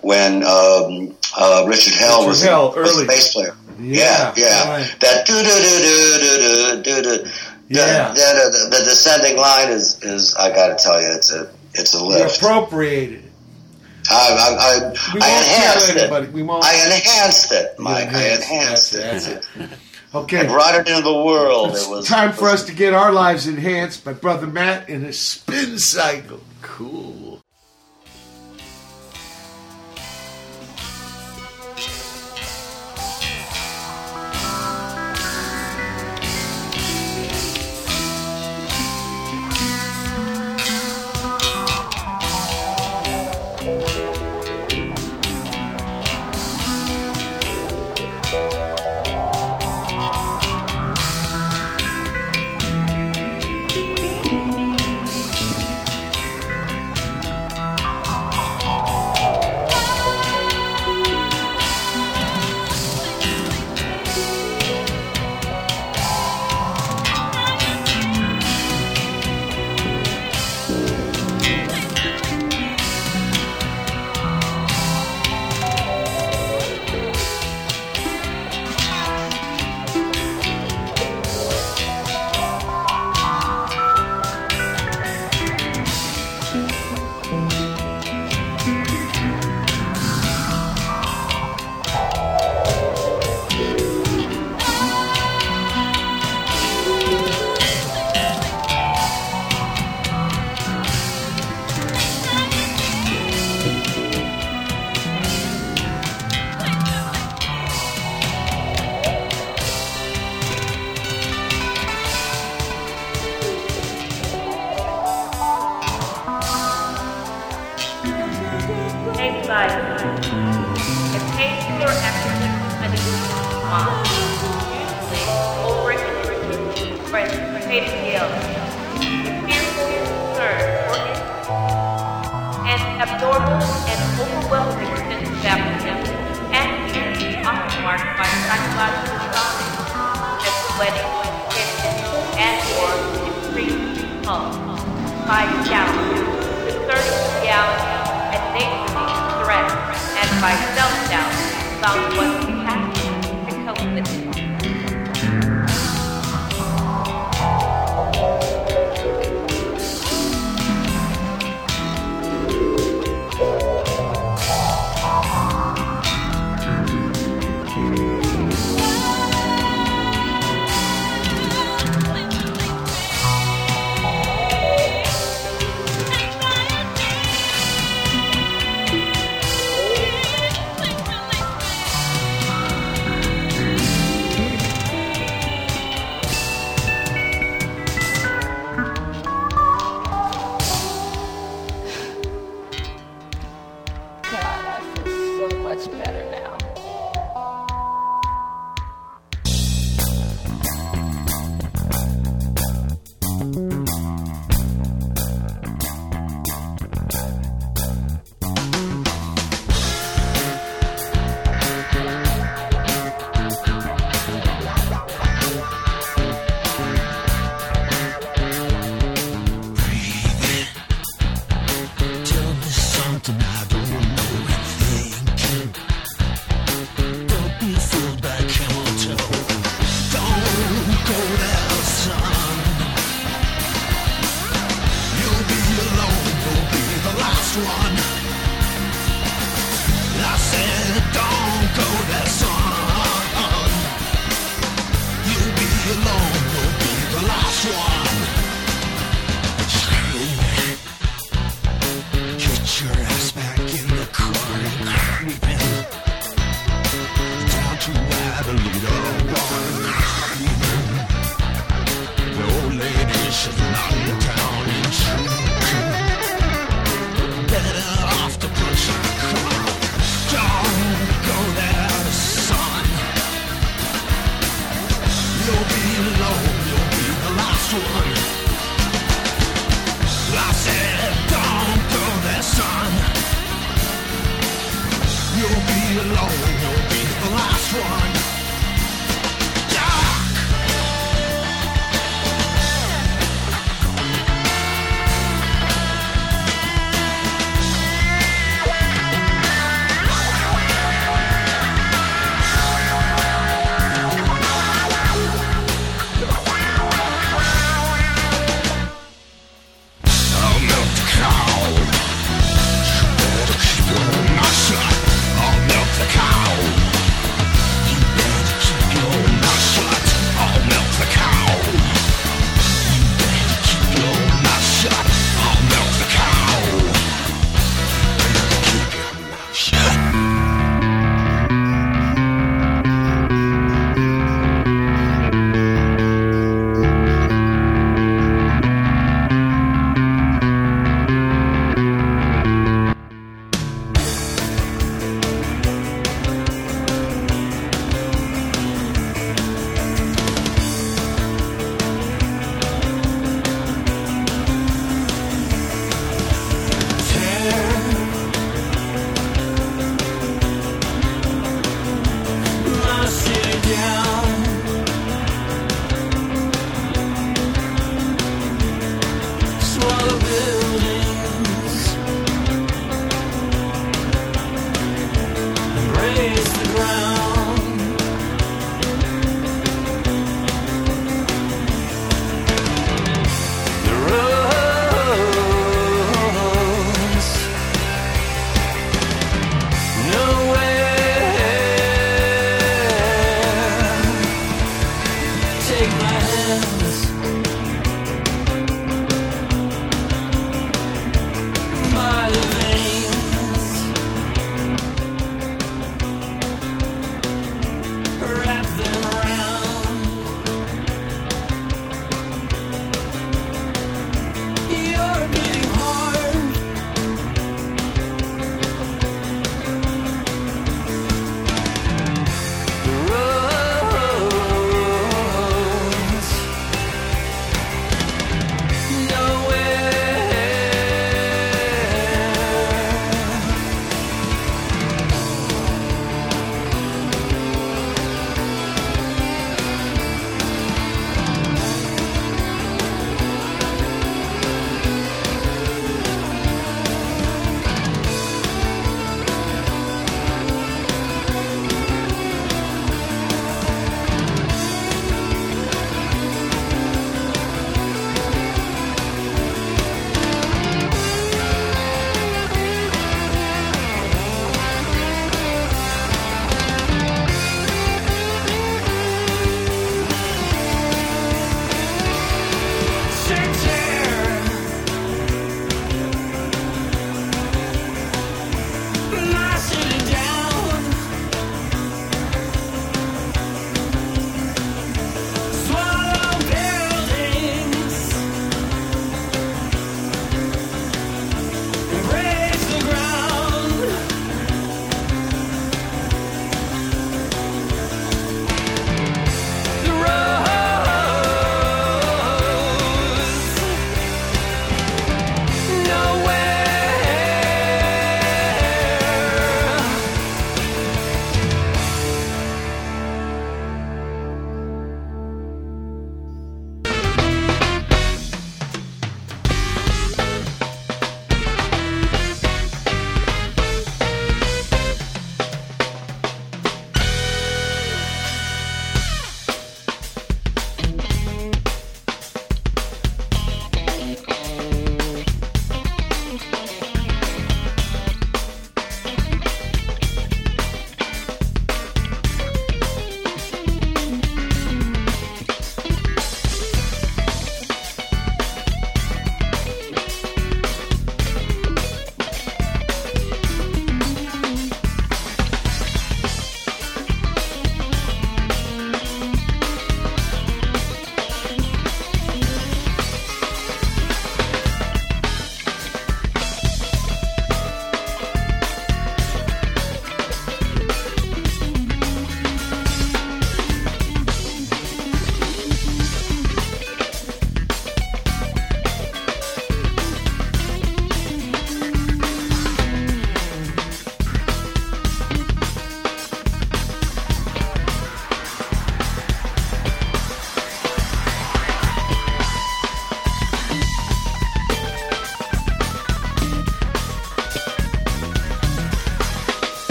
when 0.00 0.42
um, 0.42 1.14
uh, 1.36 1.64
Richard 1.66 1.94
Hell 1.94 2.20
Richard 2.20 2.28
was, 2.28 2.42
Hell, 2.42 2.72
was 2.74 2.98
the 2.98 3.06
bass 3.06 3.32
player. 3.32 3.54
Yeah, 3.78 4.34
yeah. 4.36 4.44
yeah. 4.44 4.68
Right. 4.68 4.96
That 5.00 5.26
do 5.26 5.34
do 5.34 5.42
do 5.42 6.82
do 6.82 6.82
do 6.82 7.02
do 7.02 7.24
do. 7.24 7.30
Yeah. 7.68 8.08
The, 8.08 8.68
the, 8.70 8.76
the, 8.78 8.84
descending 8.84 9.36
line 9.38 9.68
is, 9.68 10.02
is 10.02 10.34
I 10.34 10.52
got 10.52 10.76
to 10.76 10.84
tell 10.84 11.00
you, 11.00 11.08
it's 11.14 11.32
a 11.32 11.50
it's 11.72 11.94
a 11.94 12.04
lift. 12.04 12.42
You 12.42 12.48
appropriated. 12.48 13.24
I, 14.10 14.14
I, 14.14 14.56
I, 14.58 14.94
I 15.20 15.38
enhanced 15.38 15.90
it. 15.90 15.96
Anybody. 15.98 16.28
We 16.28 16.42
won't. 16.42 16.64
I 16.64 16.74
enhanced 16.86 17.52
it, 17.52 17.78
Mike. 17.78 18.08
I 18.12 18.34
enhanced 18.34 18.94
it. 18.94 18.98
That's 18.98 19.28
it. 19.28 19.46
Okay. 20.12 20.38
I 20.40 20.46
brought 20.46 20.74
it 20.74 20.88
into 20.88 21.02
the 21.02 21.22
world. 21.22 21.70
It's 21.70 21.86
it 21.86 21.90
was 21.90 22.08
time 22.08 22.32
for 22.32 22.48
us 22.48 22.64
to 22.64 22.74
get 22.74 22.94
our 22.94 23.12
lives 23.12 23.46
enhanced 23.46 24.04
by 24.04 24.12
Brother 24.12 24.46
Matt 24.46 24.88
in 24.88 25.04
a 25.04 25.12
spin 25.12 25.78
cycle. 25.78 26.40
Cool. 26.62 27.19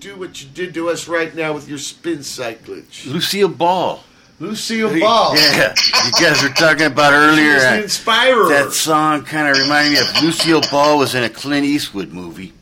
Do 0.00 0.16
what 0.16 0.42
you 0.42 0.48
did 0.48 0.72
to 0.74 0.88
us 0.88 1.06
right 1.06 1.34
now 1.34 1.52
with 1.52 1.68
your 1.68 1.78
spin 1.78 2.18
cyclage? 2.18 3.06
Lucille 3.06 3.48
Ball. 3.48 4.02
Lucille 4.38 4.98
Ball. 4.98 5.36
Yeah, 5.36 5.74
you 6.06 6.12
guys 6.12 6.42
were 6.42 6.48
talking 6.48 6.86
about 6.86 7.12
earlier. 7.12 7.36
She 7.36 7.54
was 7.54 7.62
the 7.62 7.70
uh, 7.70 7.82
inspirer. 7.82 8.48
That 8.48 8.72
song 8.72 9.24
kind 9.24 9.48
of 9.48 9.58
reminded 9.62 9.92
me 9.92 10.00
of 10.00 10.22
Lucille 10.22 10.62
Ball 10.70 10.98
was 10.98 11.14
in 11.14 11.22
a 11.22 11.28
Clint 11.28 11.66
Eastwood 11.66 12.12
movie. 12.12 12.54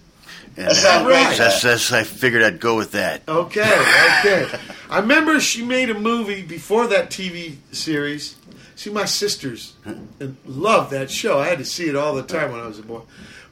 And 0.56 0.66
That's 0.66 0.82
not 0.82 1.06
right. 1.06 1.38
That's, 1.38 1.62
that's, 1.62 1.92
I 1.92 2.02
figured 2.02 2.42
I'd 2.42 2.58
go 2.58 2.76
with 2.76 2.90
that. 2.92 3.22
Okay, 3.28 3.60
okay. 4.18 4.48
I 4.90 4.98
remember 4.98 5.38
she 5.38 5.64
made 5.64 5.88
a 5.88 5.94
movie 5.98 6.42
before 6.42 6.88
that 6.88 7.10
TV 7.10 7.58
series. 7.70 8.34
See, 8.74 8.90
my 8.90 9.04
sisters 9.04 9.74
and 9.84 10.36
loved 10.44 10.90
that 10.90 11.12
show. 11.12 11.38
I 11.38 11.46
had 11.46 11.58
to 11.58 11.64
see 11.64 11.88
it 11.88 11.94
all 11.94 12.16
the 12.16 12.24
time 12.24 12.50
when 12.50 12.60
I 12.60 12.66
was 12.66 12.80
a 12.80 12.82
boy. 12.82 13.02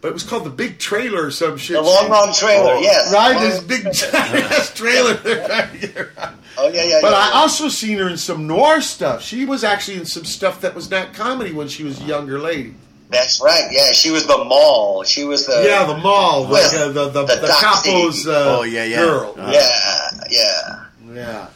But 0.00 0.08
it 0.08 0.14
was 0.14 0.22
called 0.22 0.44
The 0.44 0.50
Big 0.50 0.78
Trailer 0.78 1.26
or 1.26 1.30
some 1.30 1.56
shit. 1.56 1.76
The 1.76 1.82
Long 1.82 2.10
Long 2.10 2.32
Trailer, 2.34 2.76
yes. 2.76 3.12
Right, 3.12 3.40
this 3.40 3.62
big 3.62 3.92
giant 3.92 4.74
trailer. 4.74 5.14
they're 5.14 5.46
trying 5.46 5.72
to 5.72 5.86
get 5.86 5.96
around. 5.96 6.38
Oh 6.58 6.68
yeah, 6.68 6.84
yeah. 6.84 6.98
But 7.02 7.12
yeah, 7.12 7.18
I 7.18 7.28
yeah. 7.28 7.40
also 7.40 7.68
seen 7.68 7.98
her 7.98 8.08
in 8.08 8.16
some 8.16 8.46
noir 8.46 8.80
stuff. 8.80 9.22
She 9.22 9.44
was 9.44 9.64
actually 9.64 9.98
in 9.98 10.06
some 10.06 10.24
stuff 10.24 10.60
that 10.60 10.74
was 10.74 10.90
not 10.90 11.12
comedy 11.12 11.52
when 11.52 11.68
she 11.68 11.84
was 11.84 12.00
a 12.00 12.04
younger 12.04 12.38
lady. 12.38 12.74
That's 13.08 13.40
right. 13.40 13.68
Yeah, 13.70 13.92
she 13.92 14.10
was 14.10 14.26
the 14.26 14.36
mall. 14.36 15.04
She 15.04 15.24
was 15.24 15.46
the 15.46 15.64
yeah, 15.64 15.84
the 15.84 15.96
mall, 15.98 16.42
like 16.42 16.72
With 16.72 16.74
uh, 16.74 16.88
the 16.88 17.08
the, 17.08 17.24
the, 17.24 17.36
the 17.36 17.56
capo's 17.60 18.26
uh, 18.26 18.58
Oh, 18.58 18.62
yeah, 18.62 18.84
yeah. 18.84 18.96
girl. 18.96 19.34
Uh, 19.38 19.50
yeah, 19.52 20.10
yeah. 20.30 20.82
Yeah, 21.12 21.46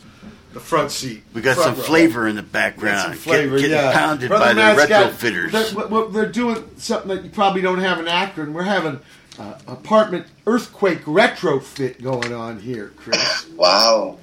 the 0.52 0.60
front 0.60 0.90
seat. 0.90 1.22
We 1.32 1.40
got 1.42 1.56
some 1.56 1.76
row. 1.76 1.82
flavor 1.82 2.26
in 2.26 2.36
the 2.36 2.42
background. 2.42 3.00
some 3.02 3.12
flavor, 3.14 3.56
Get- 3.56 3.68
getting 3.70 3.76
yeah. 3.76 3.92
pounded 3.92 4.28
Brother 4.28 4.44
by 4.46 4.48
the 4.52 4.60
Matt's 4.60 4.86
got- 4.86 5.12
retrofitters. 5.12 5.50
they're, 5.52 5.74
what- 5.74 5.90
what 5.90 6.12
they're 6.12 6.26
doing 6.26 6.68
something 6.76 7.08
that 7.14 7.24
you 7.24 7.30
probably 7.30 7.62
don't 7.62 7.78
have 7.78 7.98
in 7.98 8.08
Akron. 8.08 8.52
We're 8.52 8.62
having 8.64 9.00
uh, 9.38 9.54
apartment 9.68 10.26
earthquake 10.46 11.04
retrofit 11.04 12.02
going 12.02 12.32
on 12.32 12.58
here, 12.60 12.92
Chris. 12.96 13.46
Wow. 13.56 14.18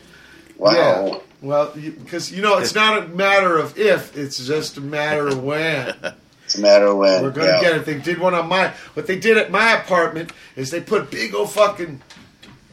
Wow. 0.58 0.72
Yeah. 0.74 1.18
Well, 1.41 1.72
because 1.76 2.32
you, 2.32 2.41
know 2.41 2.58
it's 2.58 2.74
not 2.74 3.04
a 3.04 3.08
matter 3.10 3.60
of 3.60 3.78
if; 3.78 4.18
it's 4.18 4.44
just 4.44 4.78
a 4.78 4.82
matter 4.82 5.28
of 5.28 5.44
when. 5.44 5.95
It's 6.45 6.58
a 6.58 6.62
matter 6.62 6.86
of 6.86 6.95
when. 6.95 7.24
We're 7.24 7.32
gonna 7.32 7.48
yeah. 7.48 7.62
get 7.62 7.76
it. 7.76 7.86
They 7.86 7.99
did 7.99 8.20
one 8.20 8.34
on 8.34 8.48
my. 8.48 8.70
What 8.94 9.06
they 9.06 9.20
did 9.20 9.38
at 9.38 9.52
my 9.52 9.74
apartment 9.74 10.32
is 10.56 10.72
they 10.72 10.80
put 10.80 11.12
big 11.12 11.36
old 11.36 11.52
fucking 11.52 12.02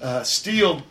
uh, 0.00 0.22
steel 0.22 0.84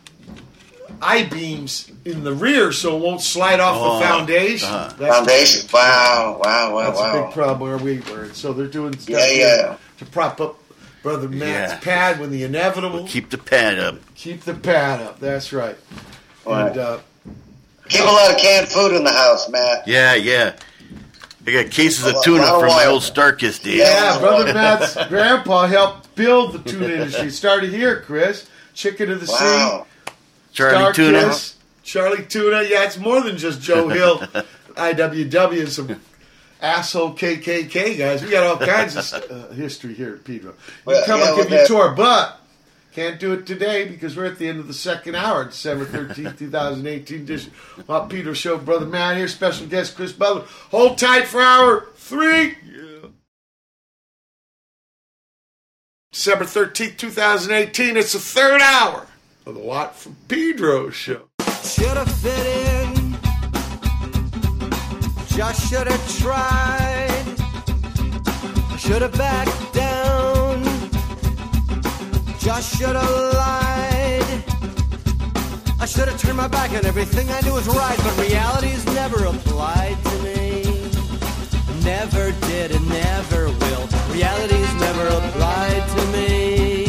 I 1.01 1.23
beams 1.23 1.91
in 2.05 2.23
the 2.23 2.33
rear 2.33 2.71
so 2.71 2.97
it 2.97 3.01
won't 3.01 3.21
slide 3.21 3.59
off 3.59 3.77
Oh, 3.79 3.99
the 3.99 4.05
foundation. 4.05 4.69
That's- 4.71 5.15
Foundation. 5.17 5.69
Wow. 5.73 6.39
Wow. 6.43 6.75
Wow. 6.75 6.91
That's 6.91 6.99
a 7.01 7.21
big 7.23 7.33
problem 7.33 7.69
where 7.69 7.77
we 7.77 7.99
were. 8.11 8.29
So 8.33 8.53
they're 8.53 8.67
doing 8.67 8.97
stuff 8.97 9.09
Yeah, 9.19 9.31
yeah. 9.31 9.75
to 9.99 10.05
prop 10.05 10.39
up 10.41 10.57
Brother 11.01 11.27
Matt's 11.27 11.73
Yeah. 11.73 11.79
pad 11.79 12.19
when 12.19 12.31
the 12.31 12.43
inevitable. 12.43 13.05
Keep 13.07 13.29
the 13.29 13.37
pad 13.37 13.77
up. 13.79 13.95
Keep 14.15 14.41
the 14.43 14.53
pad 14.53 15.01
up. 15.01 15.19
That's 15.19 15.51
right. 15.51 15.77
Right. 16.45 16.67
And 16.69 16.77
uh, 16.77 16.97
Keep 17.89 18.01
a 18.01 18.05
lot 18.05 18.31
of 18.31 18.37
canned 18.37 18.69
food 18.69 18.93
in 18.95 19.03
the 19.03 19.11
house, 19.11 19.49
Matt. 19.49 19.85
Yeah, 19.87 20.13
yeah. 20.15 20.53
I 21.45 21.51
got 21.51 21.71
cases 21.71 22.05
of 22.05 22.15
tuna 22.23 22.45
from 22.47 22.61
my 22.61 22.67
water. 22.67 22.89
old 22.91 23.01
Starkist 23.01 23.63
days. 23.63 23.79
yeah, 23.79 24.17
Brother 24.19 24.53
Matt's 24.53 24.95
grandpa 25.09 25.67
helped 25.67 26.15
build 26.15 26.53
the 26.53 26.71
tuna 26.71 26.87
industry. 26.87 27.29
Started 27.31 27.71
here, 27.73 27.99
Chris. 28.01 28.49
Chicken 28.73 29.11
of 29.11 29.19
the 29.19 29.29
Wow. 29.29 29.85
Sea. 29.85 29.89
Charlie 30.53 30.75
Star 30.77 30.93
Tuna. 30.93 31.19
Kiss, 31.25 31.55
Charlie 31.83 32.25
Tuna. 32.25 32.61
Yeah, 32.63 32.83
it's 32.85 32.97
more 32.97 33.21
than 33.21 33.37
just 33.37 33.61
Joe 33.61 33.87
Hill, 33.89 34.19
IWW, 34.19 35.59
and 35.61 35.69
some 35.69 35.99
asshole 36.61 37.13
KKK 37.15 37.97
guys. 37.97 38.23
We 38.23 38.29
got 38.31 38.43
all 38.45 38.65
kinds 38.65 38.95
of 39.13 39.31
uh, 39.31 39.47
history 39.53 39.93
here 39.93 40.15
at 40.15 40.23
Pedro. 40.23 40.53
We 40.85 40.93
Well, 40.93 41.05
come 41.05 41.19
yeah, 41.19 41.27
and 41.29 41.35
give 41.37 41.45
well, 41.45 41.53
you 41.53 41.55
a 41.55 41.59
that- 41.61 41.67
tour, 41.67 41.93
but 41.95 42.39
can't 42.93 43.19
do 43.19 43.33
it 43.33 43.47
today 43.47 43.87
because 43.87 44.15
we're 44.15 44.25
at 44.25 44.37
the 44.37 44.47
end 44.47 44.59
of 44.59 44.67
the 44.67 44.73
second 44.73 45.15
hour, 45.15 45.45
December 45.45 45.83
13th, 45.85 46.37
2018 46.37 47.21
edition. 47.21 47.51
Hot 47.87 48.07
Pedro 48.07 48.33
Show. 48.33 48.59
Brother 48.59 48.85
Matt 48.85 49.17
here, 49.17 49.27
special 49.27 49.65
guest 49.65 49.95
Chris 49.95 50.11
Butler. 50.13 50.43
Hold 50.69 50.99
tight 50.99 51.25
for 51.27 51.41
hour 51.41 51.87
three. 51.95 52.55
December 56.11 56.45
13th, 56.45 56.97
2018. 56.97 57.97
It's 57.97 58.13
the 58.13 58.19
third 58.19 58.61
hour 58.61 59.07
of 59.45 59.55
the 59.55 59.59
Watt 59.59 59.95
from 59.95 60.15
Pedro 60.27 60.89
show. 60.89 61.29
Should 61.63 61.97
have 61.97 62.11
fit 62.21 62.45
in. 62.45 63.17
Just 65.27 65.69
should 65.69 65.87
have 65.87 66.19
tried. 66.19 67.23
Should 68.79 69.01
have 69.01 69.17
backed 69.17 69.73
down. 69.73 70.63
Just 72.39 72.77
should 72.77 72.95
have 72.95 73.33
lied. 73.33 74.43
I 75.79 75.85
should 75.85 76.07
have 76.07 76.19
turned 76.21 76.37
my 76.37 76.47
back 76.47 76.71
on 76.71 76.85
everything 76.85 77.29
I 77.29 77.41
knew 77.41 77.53
was 77.53 77.67
right, 77.67 77.97
but 77.97 78.17
reality's 78.17 78.85
never 78.85 79.25
applied 79.25 79.97
to 80.03 80.23
me. 80.23 80.63
Never 81.83 82.31
did 82.47 82.71
and 82.71 82.87
never 82.87 83.47
will. 83.47 83.87
Reality's 84.11 84.73
never 84.75 85.07
applied 85.07 85.89
to 85.97 86.05
me. 86.13 86.82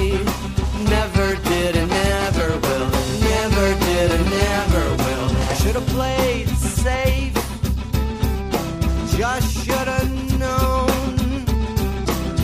Should 9.75 9.89
have 9.89 10.39
known. 10.39 10.91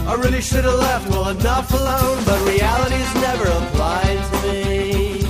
I 0.06 0.14
really 0.14 0.40
should 0.40 0.64
have 0.64 0.78
left 0.78 1.08
well 1.10 1.28
enough 1.28 1.72
alone, 1.72 2.18
but 2.24 2.38
reality's 2.48 3.14
never 3.26 3.46
applied 3.60 4.20
to 4.30 4.36
me. 4.48 5.22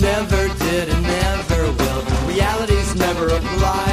Never 0.00 0.42
did 0.64 0.88
and 0.88 1.02
never 1.02 1.62
will. 1.78 2.02
Reality's 2.26 2.94
never 2.94 3.26
applied 3.28 3.89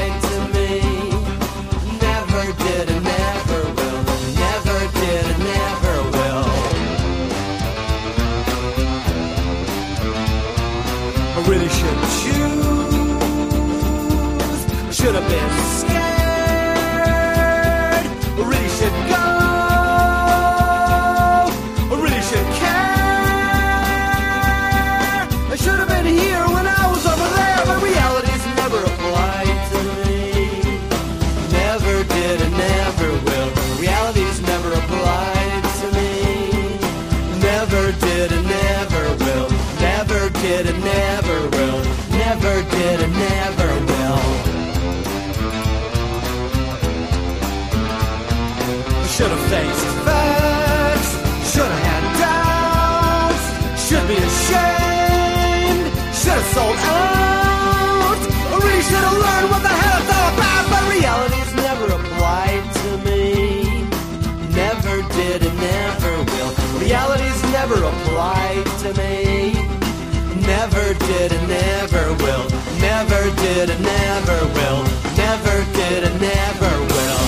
did 73.67 73.75
and 73.75 73.83
never 73.83 74.45
will. 74.53 74.83
Never 75.17 75.73
did 75.73 76.03
and 76.03 76.21
never 76.21 76.71
will. 76.93 77.27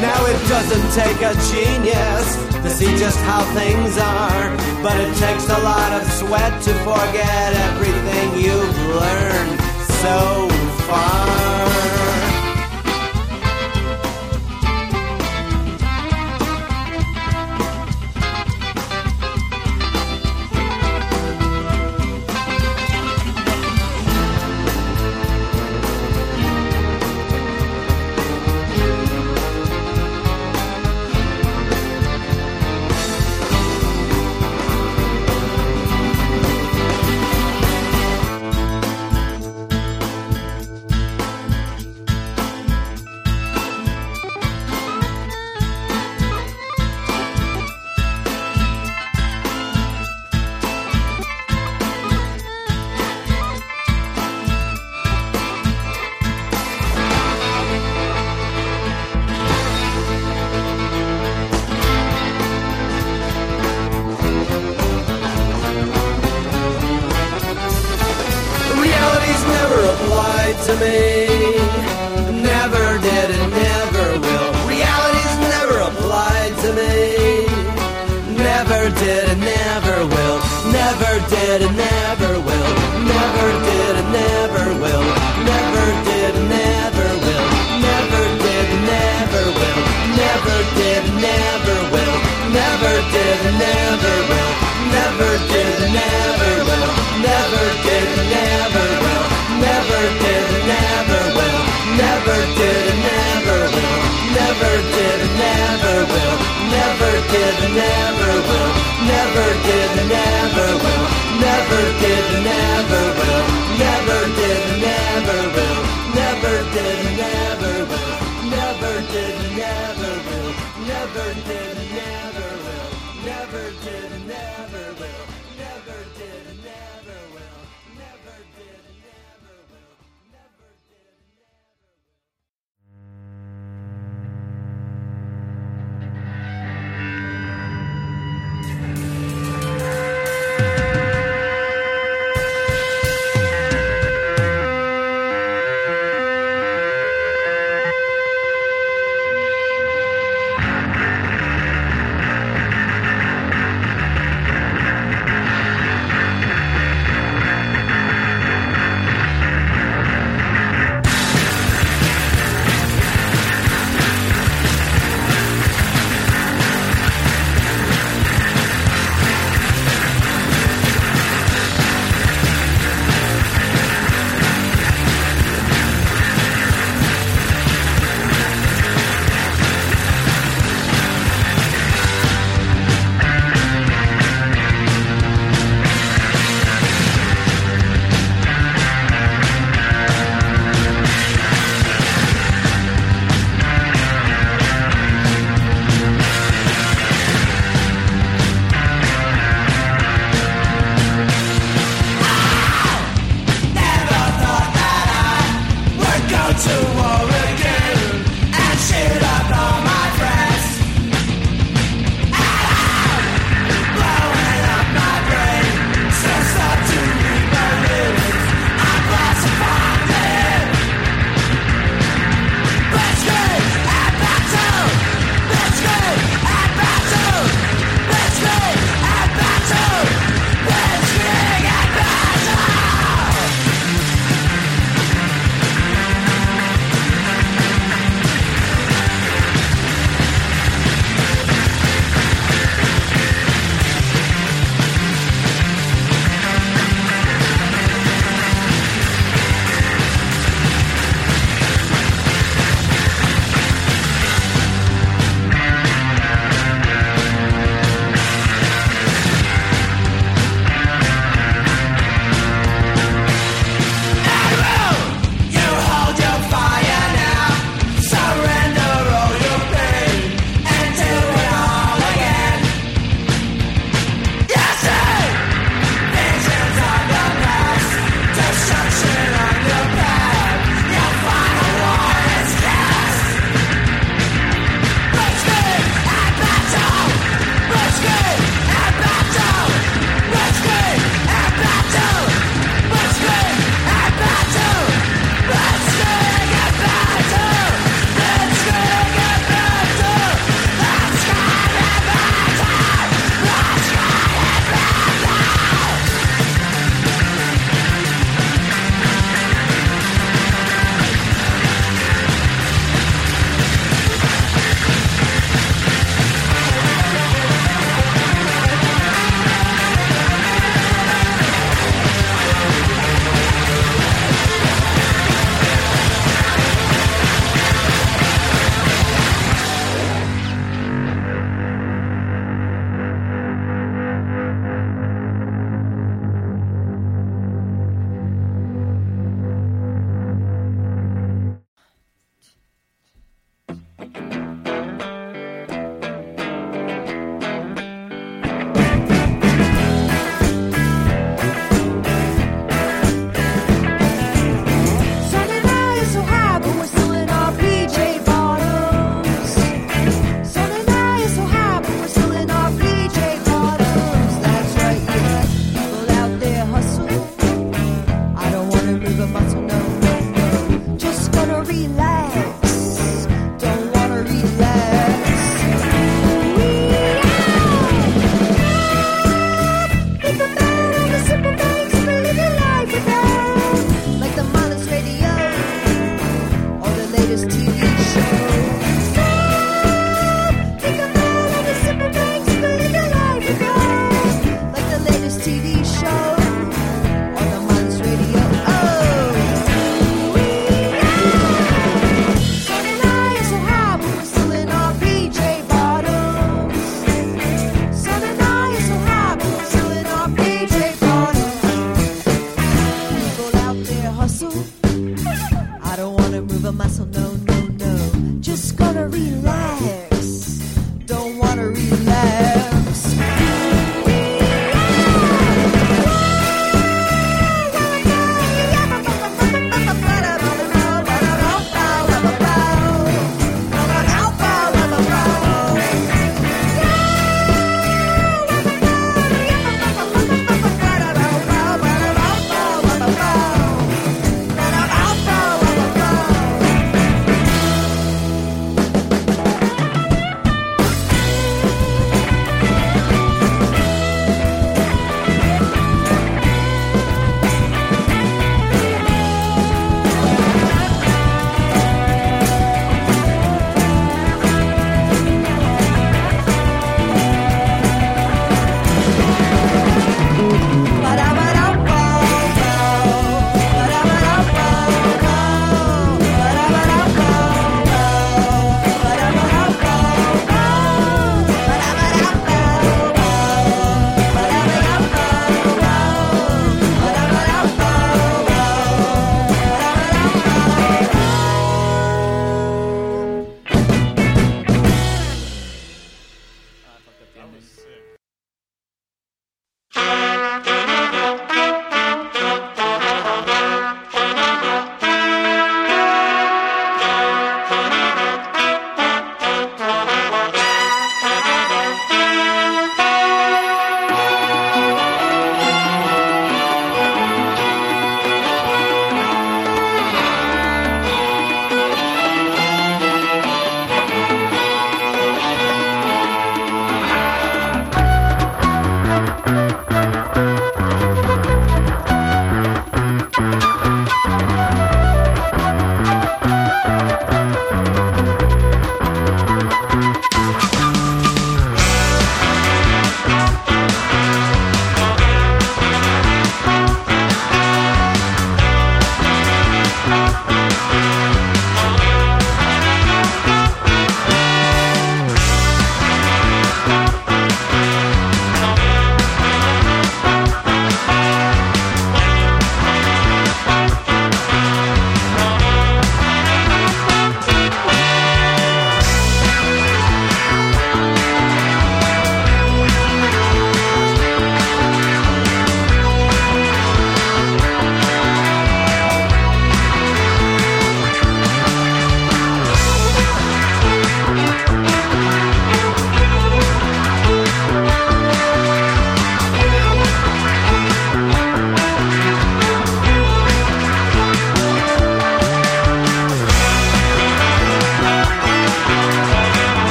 Now 0.00 0.26
it 0.26 0.48
doesn't 0.48 0.88
take 0.92 1.20
a 1.22 1.34
genius 1.52 2.36
to 2.62 2.70
see 2.70 2.96
just 2.96 3.18
how 3.20 3.42
things 3.54 3.96
are, 3.98 4.56
but 4.82 4.98
it 4.98 5.14
takes 5.16 5.48
a 5.48 5.58
lot 5.62 5.92
of 5.92 6.10
sweat 6.12 6.62
to 6.62 6.74
forget 6.82 7.54
everything 7.68 8.42
you've 8.42 8.78
learned 8.88 9.60
so 10.02 10.48
far. 10.86 11.53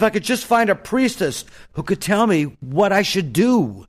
If 0.00 0.04
I 0.04 0.08
could 0.08 0.24
just 0.24 0.46
find 0.46 0.70
a 0.70 0.74
priestess 0.74 1.44
who 1.74 1.82
could 1.82 2.00
tell 2.00 2.26
me 2.26 2.44
what 2.60 2.90
I 2.90 3.02
should 3.02 3.34
do. 3.34 3.84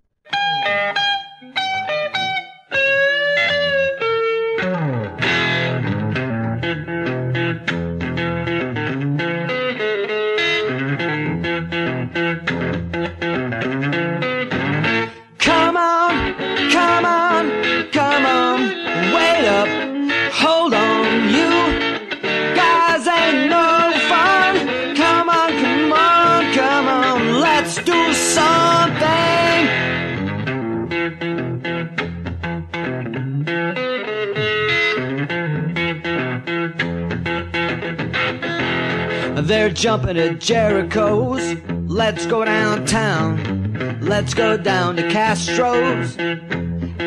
They're 39.72 39.78
jumping 39.78 40.18
at 40.18 40.42
Jericho's. 40.42 41.56
Let's 41.88 42.26
go 42.26 42.44
downtown. 42.44 44.02
Let's 44.02 44.34
go 44.34 44.58
down 44.58 44.98
to 44.98 45.10
Castro's. 45.10 46.18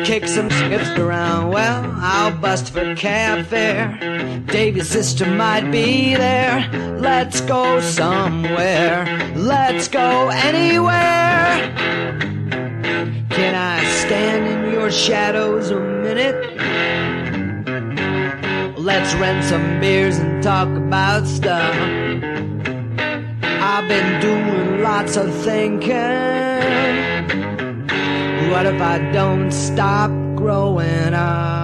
Kick 0.03 0.27
some 0.27 0.49
skips 0.49 0.89
around. 0.97 1.51
Well, 1.51 1.93
I'll 1.99 2.35
bust 2.35 2.73
for 2.73 2.95
cab 2.95 3.45
fare. 3.45 4.41
Davey's 4.47 4.89
sister 4.89 5.27
might 5.27 5.69
be 5.69 6.15
there. 6.15 6.67
Let's 6.99 7.39
go 7.41 7.79
somewhere. 7.81 9.05
Let's 9.35 9.87
go 9.87 10.29
anywhere. 10.29 11.71
Can 13.29 13.53
I 13.53 13.85
stand 13.85 14.47
in 14.47 14.73
your 14.73 14.89
shadows 14.89 15.69
a 15.69 15.79
minute? 15.79 16.57
Let's 18.75 19.13
rent 19.13 19.43
some 19.43 19.79
beers 19.79 20.17
and 20.17 20.41
talk 20.41 20.67
about 20.69 21.27
stuff. 21.27 22.04
Lots 24.97 25.17
of 25.17 25.29
thinking. 25.43 25.91
What 28.49 28.65
if 28.65 28.81
I 28.81 28.97
don't 29.11 29.51
stop 29.51 30.09
growing 30.37 31.13
up? 31.13 31.54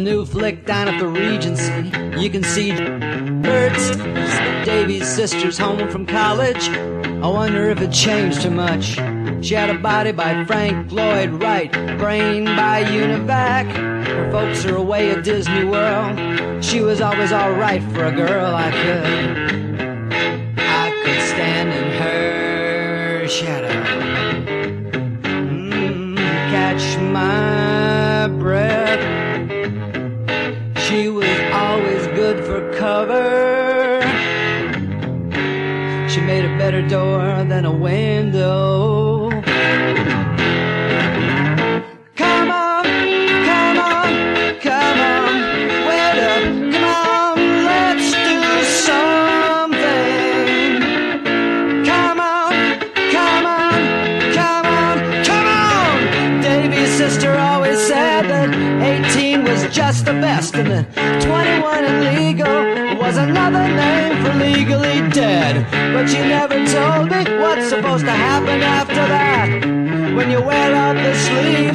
New 0.00 0.24
flick 0.24 0.64
down 0.64 0.88
at 0.88 0.98
the 0.98 1.06
Regency. 1.06 1.92
You 2.18 2.30
can 2.30 2.42
see 2.42 2.72
birds. 2.72 3.96
Davey's 4.64 5.06
sister's 5.06 5.58
home 5.58 5.90
from 5.90 6.06
college. 6.06 6.68
I 6.68 7.28
wonder 7.28 7.68
if 7.68 7.82
it 7.82 7.92
changed 7.92 8.40
too 8.40 8.50
much. 8.50 8.98
She 9.44 9.54
had 9.54 9.68
a 9.68 9.78
body 9.78 10.12
by 10.12 10.44
Frank 10.46 10.90
Lloyd 10.90 11.30
Wright, 11.42 11.70
brain 11.98 12.46
by 12.46 12.82
Univac. 12.84 13.70
Her 14.06 14.30
folks 14.30 14.64
are 14.64 14.76
away 14.76 15.10
at 15.10 15.22
Disney 15.22 15.64
World. 15.64 16.64
She 16.64 16.80
was 16.80 17.02
always 17.02 17.30
alright 17.30 17.82
for 17.92 18.04
a 18.04 18.12
girl 18.12 18.54
I 18.54 18.70
could. 18.70 19.39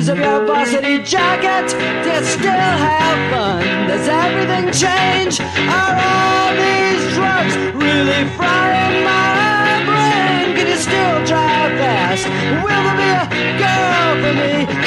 Sleeves 0.05 0.09
of 0.09 0.17
your 0.19 0.45
varsity 0.45 1.01
jacket, 1.03 1.71
do 2.03 2.09
you 2.09 2.23
still 2.23 2.51
have 2.51 3.31
fun? 3.31 3.87
Does 3.87 4.07
everything 4.07 4.71
change? 4.71 5.39
Are 5.41 5.95
all 5.97 6.51
these 6.55 7.13
drugs 7.15 7.55
really 7.73 8.29
frying 8.37 9.03
my 9.03 9.83
brain? 9.85 10.55
Can 10.55 10.67
you 10.67 10.77
still 10.77 11.25
drive 11.25 11.71
fast? 11.79 12.27
Will 12.63 12.83
there 12.85 12.97
be 13.01 13.09
a 13.17 13.57
girl 13.57 14.11
for 14.21 14.33
me? 14.41 14.84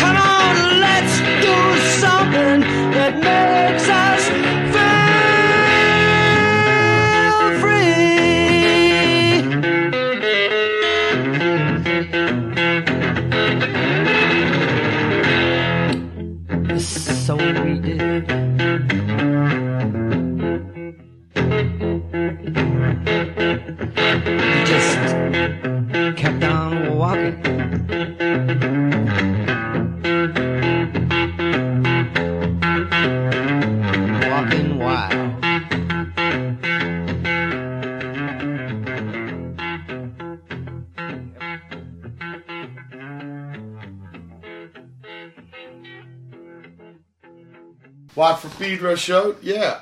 Pedro? 48.76 49.36
Yeah. 49.40 49.80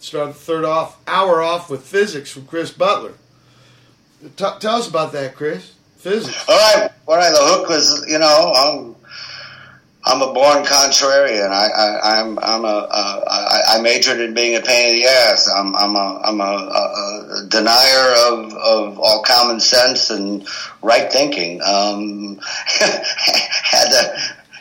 Start 0.00 0.28
the 0.28 0.34
third 0.34 0.64
off 0.64 0.98
hour 1.06 1.42
off 1.42 1.70
with 1.70 1.82
physics 1.82 2.30
from 2.30 2.46
Chris 2.46 2.70
Butler. 2.70 3.14
T- 4.22 4.28
tell 4.36 4.76
us 4.76 4.88
about 4.88 5.12
that, 5.12 5.34
Chris. 5.34 5.74
Physics. 5.96 6.48
All 6.48 6.56
right, 6.56 6.90
all 7.06 7.16
right. 7.16 7.32
The 7.32 7.38
hook 7.40 7.68
was, 7.68 8.04
you 8.08 8.18
know, 8.18 8.52
I'm, 8.54 8.96
I'm 10.04 10.22
a 10.22 10.32
born 10.32 10.64
contrarian. 10.64 11.50
I, 11.50 11.68
I, 11.68 12.20
I'm, 12.20 12.38
I'm 12.38 12.64
a, 12.64 12.86
uh, 12.90 13.24
I, 13.26 13.76
I 13.76 13.82
majored 13.82 14.20
in 14.20 14.34
being 14.34 14.56
a 14.56 14.60
pain 14.60 14.94
in 14.94 15.00
the 15.00 15.06
ass. 15.08 15.48
I'm, 15.54 15.74
I'm 15.74 15.96
a, 15.96 16.20
I'm 16.24 16.40
a, 16.40 16.44
a, 16.44 17.44
a 17.44 17.46
denier 17.48 18.14
of, 18.28 18.52
of 18.54 18.98
all 19.00 19.22
common 19.24 19.58
sense 19.58 20.10
and 20.10 20.46
right 20.82 21.10
thinking. 21.10 21.60
Um, 21.62 22.38
had 22.66 23.88
to, 23.90 24.18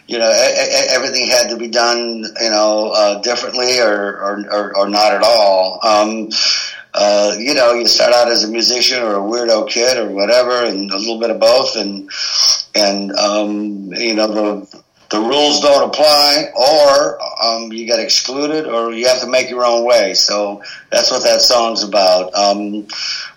you 0.08 0.18
know, 0.18 0.32
everything 0.90 1.27
had 1.27 1.50
to 1.50 1.58
be 1.58 1.68
done, 1.68 2.24
you 2.42 2.50
know, 2.50 2.92
uh, 2.95 3.22
differently 3.22 3.80
or, 3.80 4.18
or, 4.19 4.45
or, 4.52 4.77
or 4.77 4.90
not 4.90 5.14
at 5.14 5.22
all. 5.22 5.80
Um, 5.84 6.30
uh, 6.94 7.36
you 7.38 7.53
know, 7.53 7.74
you 7.74 7.88
start 7.88 8.14
out 8.14 8.32
as 8.32 8.44
a 8.44 8.48
musician 8.48 9.03
or 9.03 9.16
a 9.16 9.19
weirdo 9.19 9.69
kid 9.69 9.98
or 9.98 10.10
whatever, 10.10 10.66
and 10.66 10.90
a 10.92 10.98
little 10.98 11.19
bit 11.19 11.30
of 11.30 11.40
both, 11.40 11.76
and 11.76 12.10
and 12.74 13.11
um, 13.11 13.94
you 13.94 14.16
know 14.16 14.27
the 14.27 14.84
the 15.10 15.19
rules 15.19 15.61
don't 15.61 15.90
apply, 15.90 16.52
or 16.53 17.18
um, 17.42 17.72
you 17.72 17.86
get 17.86 18.00
excluded, 18.00 18.68
or 18.68 18.92
you 18.92 19.08
have 19.08 19.22
to 19.22 19.27
make 19.27 19.50
your 19.50 19.66
own 19.66 19.86
way. 19.86 20.14
So 20.14 20.64
that's 20.90 21.11
what 21.11 21.24
that 21.24 21.40
song's 21.40 21.84
about. 21.84 22.34
Um, 22.34 22.88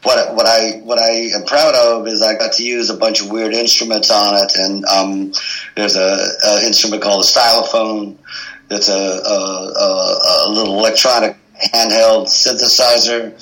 what 0.02 0.34
what 0.34 0.46
I 0.46 0.80
what 0.82 0.98
I 0.98 1.30
am 1.36 1.44
proud 1.44 1.74
of 1.74 2.08
is 2.08 2.22
I 2.22 2.36
got 2.36 2.54
to 2.54 2.64
use 2.64 2.90
a 2.90 2.96
bunch 2.96 3.20
of 3.20 3.30
weird 3.30 3.54
instruments 3.54 4.10
on 4.10 4.34
it, 4.34 4.52
and 4.56 4.84
um, 4.86 5.32
there's 5.76 5.96
a, 5.96 6.26
a 6.46 6.66
instrument 6.66 7.02
called 7.02 7.24
a 7.24 7.26
stylophone. 7.26 8.16
That's 8.68 8.88
a, 8.88 8.92
a, 8.92 9.72
a, 9.78 10.46
a 10.46 10.50
little 10.50 10.78
electronic 10.78 11.36
handheld 11.72 12.26
synthesizer 12.26 13.34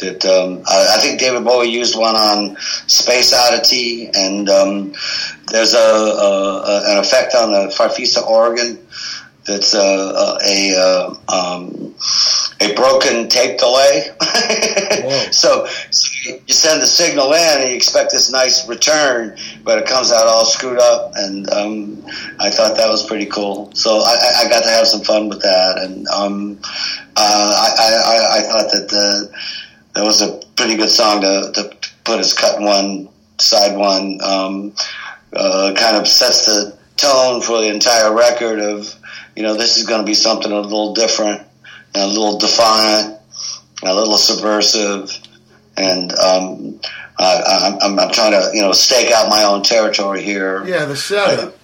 that 0.00 0.24
um, 0.26 0.62
I, 0.66 0.96
I 0.96 1.00
think 1.00 1.20
David 1.20 1.44
Bowie 1.44 1.68
used 1.68 1.98
one 1.98 2.14
on 2.16 2.56
Space 2.86 3.32
Oddity, 3.32 4.08
and 4.14 4.48
um, 4.48 4.92
there's 5.48 5.74
a, 5.74 5.78
a, 5.78 6.62
a 6.66 6.92
an 6.92 6.98
effect 6.98 7.34
on 7.34 7.52
the 7.52 7.74
Farfisa 7.74 8.26
organ 8.26 8.78
that's 9.44 9.74
a 9.74 9.78
a, 9.78 10.38
a, 10.46 10.74
uh, 10.76 11.14
um, 11.28 11.94
a 12.60 12.74
broken 12.74 13.28
tape 13.28 13.58
delay. 13.58 14.10
so, 15.30 15.66
so 15.90 16.30
you 16.46 16.54
send 16.54 16.82
the 16.82 16.86
signal 16.86 17.32
in 17.32 17.60
and 17.60 17.70
you 17.70 17.74
expect 17.74 18.12
this 18.12 18.30
nice 18.30 18.68
return, 18.68 19.36
but 19.64 19.78
it 19.78 19.86
comes 19.86 20.12
out 20.12 20.26
all 20.26 20.44
screwed 20.44 20.78
up, 20.78 21.12
and 21.16 21.48
um, 21.50 22.04
I 22.38 22.50
thought 22.50 22.76
that 22.76 22.88
was 22.88 23.06
pretty 23.06 23.26
cool. 23.26 23.70
So 23.74 23.98
I, 24.04 24.44
I- 24.44 24.48
got 24.50 24.64
to 24.64 24.70
have 24.70 24.88
some 24.88 25.02
fun 25.02 25.28
with 25.28 25.42
that, 25.42 25.78
and 25.78 26.08
um, 26.08 26.58
uh, 27.16 27.74
I, 27.78 28.38
I, 28.38 28.42
thought 28.42 28.72
that 28.72 28.90
uh, 28.92 29.36
that 29.94 30.04
was 30.04 30.22
a 30.22 30.40
pretty 30.56 30.76
good 30.76 30.90
song 30.90 31.20
to, 31.22 31.52
to 31.54 31.76
put 32.04 32.20
as 32.20 32.32
cut 32.32 32.60
one, 32.60 33.08
side 33.38 33.76
one. 33.76 34.20
Um, 34.22 34.72
uh, 35.32 35.72
kind 35.76 35.96
of 35.96 36.08
sets 36.08 36.46
the 36.46 36.76
tone 36.96 37.40
for 37.40 37.60
the 37.60 37.68
entire 37.68 38.12
record 38.14 38.58
of, 38.58 38.94
you 39.36 39.42
know, 39.42 39.54
this 39.54 39.76
is 39.76 39.86
going 39.86 40.00
to 40.00 40.06
be 40.06 40.14
something 40.14 40.50
a 40.50 40.60
little 40.60 40.92
different, 40.94 41.42
and 41.94 42.02
a 42.02 42.06
little 42.06 42.38
defiant, 42.38 43.18
and 43.82 43.90
a 43.90 43.94
little 43.94 44.16
subversive, 44.16 45.16
and 45.76 46.12
um, 46.18 46.80
I, 47.18 47.78
I'm, 47.80 47.98
I'm 47.98 48.10
trying 48.12 48.32
to, 48.32 48.50
you 48.54 48.62
know, 48.62 48.72
stake 48.72 49.12
out 49.12 49.28
my 49.28 49.44
own 49.44 49.62
territory 49.62 50.22
here. 50.22 50.66
Yeah, 50.66 50.84
the 50.86 50.96
setup. 50.96 51.56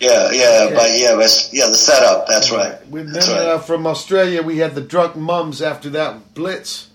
Yeah, 0.00 0.30
yeah, 0.32 0.60
Okay. 0.66 0.74
but 0.74 0.90
yeah, 0.98 1.14
but, 1.16 1.48
yeah, 1.52 1.66
the 1.66 1.74
setup. 1.74 2.26
That's 2.26 2.50
right. 2.50 2.86
With 2.88 3.12
That's 3.12 3.28
right. 3.28 3.38
uh, 3.38 3.58
from 3.58 3.86
Australia, 3.86 4.42
we 4.42 4.58
had 4.58 4.74
the 4.74 4.80
Drunk 4.80 5.16
Mums 5.16 5.62
after 5.62 5.90
that 5.90 6.34
Blitz. 6.34 6.88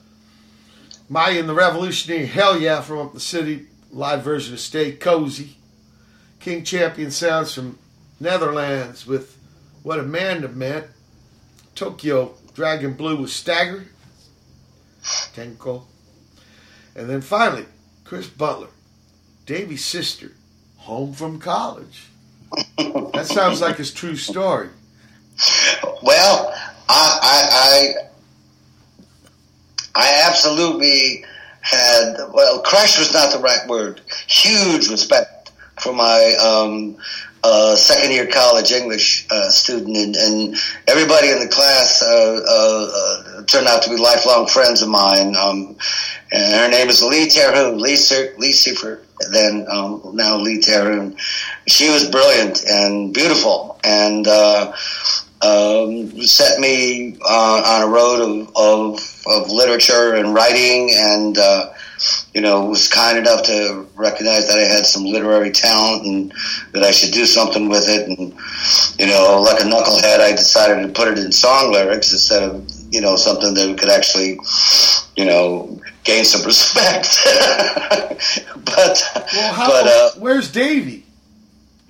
Mayya 1.10 1.40
and 1.40 1.50
the 1.50 1.56
Revolutionary 1.56 2.28
Hell 2.28 2.60
Yeah 2.60 2.82
from 2.82 3.00
up 3.00 3.14
the 3.14 3.20
city, 3.20 3.66
live 3.92 4.24
version 4.24 4.54
of 4.54 4.60
Stay 4.60 4.92
Cozy. 4.92 5.58
King 6.40 6.64
Champion 6.64 7.12
Sounds 7.12 7.54
from 7.54 7.80
Netherlands 8.20 9.06
with 9.08 9.38
What 9.84 10.00
Amanda 10.00 10.48
Meant. 10.48 10.86
Tokyo 11.76 12.36
Dragon 12.54 12.94
Blue 12.94 13.18
with 13.18 13.32
Stagger. 13.32 13.86
Tenko. 15.02 15.84
And 16.96 17.10
then 17.10 17.22
finally, 17.22 17.66
Chris 18.04 18.28
Butler, 18.28 18.68
Davey's 19.46 19.86
sister, 19.86 20.32
home 20.78 21.14
from 21.14 21.40
college. 21.40 22.08
that 22.78 23.26
sounds 23.26 23.62
like 23.62 23.78
his 23.78 23.94
true 23.94 24.16
story. 24.16 24.70
Well, 26.04 26.54
I, 26.90 27.20
I, 27.22 27.48
I, 27.52 28.09
I 29.96 30.24
absolutely 30.28 31.26
had, 31.62 32.16
well, 32.34 32.62
crush 32.62 32.98
was 32.98 33.14
not 33.14 33.32
the 33.34 33.40
right 33.40 33.68
word. 33.68 34.02
Huge 34.28 34.90
respect 34.90 35.52
for 35.80 35.94
my 35.94 36.36
um, 36.44 36.98
uh, 37.44 37.76
second 37.76 38.12
year 38.12 38.28
college 38.28 38.72
English 38.72 39.26
uh, 39.30 39.50
student, 39.50 39.96
and, 39.96 40.16
and 40.16 40.56
everybody 40.88 41.30
in 41.30 41.40
the 41.40 41.48
class 41.48 42.02
uh, 42.02 42.42
uh, 42.48 42.92
uh, 43.40 43.44
turned 43.46 43.68
out 43.68 43.82
to 43.84 43.90
be 43.90 43.98
lifelong 43.98 44.48
friends 44.48 44.82
of 44.82 44.90
mine. 44.90 45.36
Um, 45.36 45.78
and 46.32 46.54
her 46.54 46.70
name 46.70 46.90
is 46.90 47.02
Lee 47.04 47.30
Terhune, 47.30 47.80
Lee, 47.80 47.96
Ser- 47.96 48.36
Lee 48.38 48.52
Seifert, 48.52 49.06
then 49.32 49.66
um, 49.70 50.12
now 50.14 50.38
Lee 50.38 50.60
Terhune. 50.60 51.16
She 51.68 51.90
was 51.90 52.10
brilliant 52.10 52.66
and 52.68 53.14
beautiful, 53.14 53.80
and 53.84 54.28
uh, 54.28 54.74
um, 55.42 56.22
set 56.22 56.60
me 56.60 57.18
uh, 57.22 57.62
on 57.66 57.88
a 57.88 57.92
road 57.92 58.22
of, 58.22 58.52
of, 58.56 59.24
of 59.28 59.52
literature 59.52 60.16
and 60.16 60.34
writing, 60.34 60.92
and 60.94 61.38
uh, 61.38 61.72
you 62.34 62.42
know 62.42 62.66
was 62.66 62.88
kind 62.88 63.18
enough 63.18 63.44
to 63.44 63.88
recognize 63.96 64.48
that 64.48 64.58
I 64.58 64.64
had 64.64 64.86
some 64.86 65.06
literary 65.06 65.52
talent 65.52 66.06
and 66.06 66.34
that 66.74 66.84
I 66.84 66.92
should 66.92 67.14
do 67.14 67.26
something 67.26 67.70
with 67.70 67.88
it. 67.88 68.08
And 68.08 68.34
you 69.00 69.08
know, 69.08 69.42
like 69.42 69.62
a 69.62 69.66
knucklehead, 69.66 70.20
I 70.20 70.32
decided 70.32 70.86
to 70.86 70.90
put 70.90 71.08
it 71.08 71.20
in 71.20 71.32
song 71.32 71.72
lyrics 71.72 72.12
instead 72.12 72.44
of 72.44 72.70
you 72.92 73.02
know 73.02 73.16
something 73.16 73.54
that 73.54 73.80
could 73.80 73.90
actually 73.90 74.40
you 75.16 75.26
know 75.26 75.80
gain 76.04 76.26
some 76.26 76.42
respect. 76.46 77.18
but 78.66 79.04
Well, 79.34 79.54
how, 79.54 79.70
but 79.70 79.88
uh, 79.88 80.12
where's 80.20 80.52
Davey? 80.52 81.06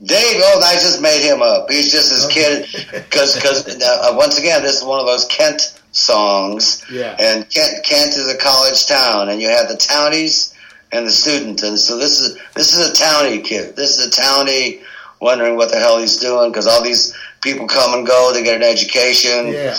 Dave, 0.03 0.41
oh, 0.43 0.61
I 0.63 0.73
just 0.75 1.01
made 1.01 1.21
him 1.21 1.41
up. 1.41 1.69
He's 1.69 1.91
just 1.91 2.09
this 2.09 2.27
kid 2.27 2.67
because 2.91 3.35
because 3.35 3.67
uh, 3.83 4.13
once 4.15 4.37
again, 4.37 4.61
this 4.63 4.77
is 4.79 4.83
one 4.83 4.99
of 4.99 5.05
those 5.05 5.25
Kent 5.25 5.77
songs. 5.91 6.85
Yeah. 6.91 7.15
And 7.19 7.49
Kent 7.49 7.83
Kent 7.83 8.15
is 8.15 8.33
a 8.33 8.37
college 8.37 8.87
town, 8.87 9.29
and 9.29 9.41
you 9.41 9.49
have 9.49 9.67
the 9.67 9.75
townies 9.77 10.53
and 10.91 11.05
the 11.05 11.11
student, 11.11 11.61
and 11.63 11.77
so 11.77 11.97
this 11.97 12.19
is 12.19 12.39
this 12.55 12.73
is 12.73 12.89
a 12.89 12.93
townie 13.03 13.43
kid. 13.43 13.75
This 13.75 13.99
is 13.99 14.07
a 14.07 14.21
townie 14.21 14.81
wondering 15.21 15.55
what 15.57 15.69
the 15.69 15.77
hell 15.77 15.99
he's 15.99 16.17
doing 16.17 16.49
because 16.49 16.65
all 16.65 16.81
these 16.81 17.13
people 17.41 17.67
come 17.67 17.93
and 17.97 18.07
go. 18.07 18.31
They 18.33 18.43
get 18.43 18.55
an 18.55 18.63
education. 18.63 19.47
Yeah. 19.47 19.75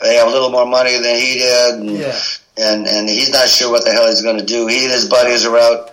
they 0.00 0.16
have 0.16 0.28
a 0.28 0.30
little 0.30 0.50
more 0.50 0.66
money 0.66 0.98
than 0.98 1.16
he 1.16 1.38
did, 1.38 1.74
and 1.80 1.90
Yeah. 1.90 2.18
and, 2.58 2.86
and 2.86 3.08
he's 3.08 3.30
not 3.32 3.48
sure 3.48 3.70
what 3.70 3.84
the 3.86 3.92
hell 3.92 4.06
he's 4.06 4.22
going 4.22 4.38
to 4.38 4.44
do. 4.44 4.66
He 4.66 4.84
and 4.84 4.92
his 4.92 5.08
buddies 5.08 5.46
are 5.46 5.56
out, 5.56 5.90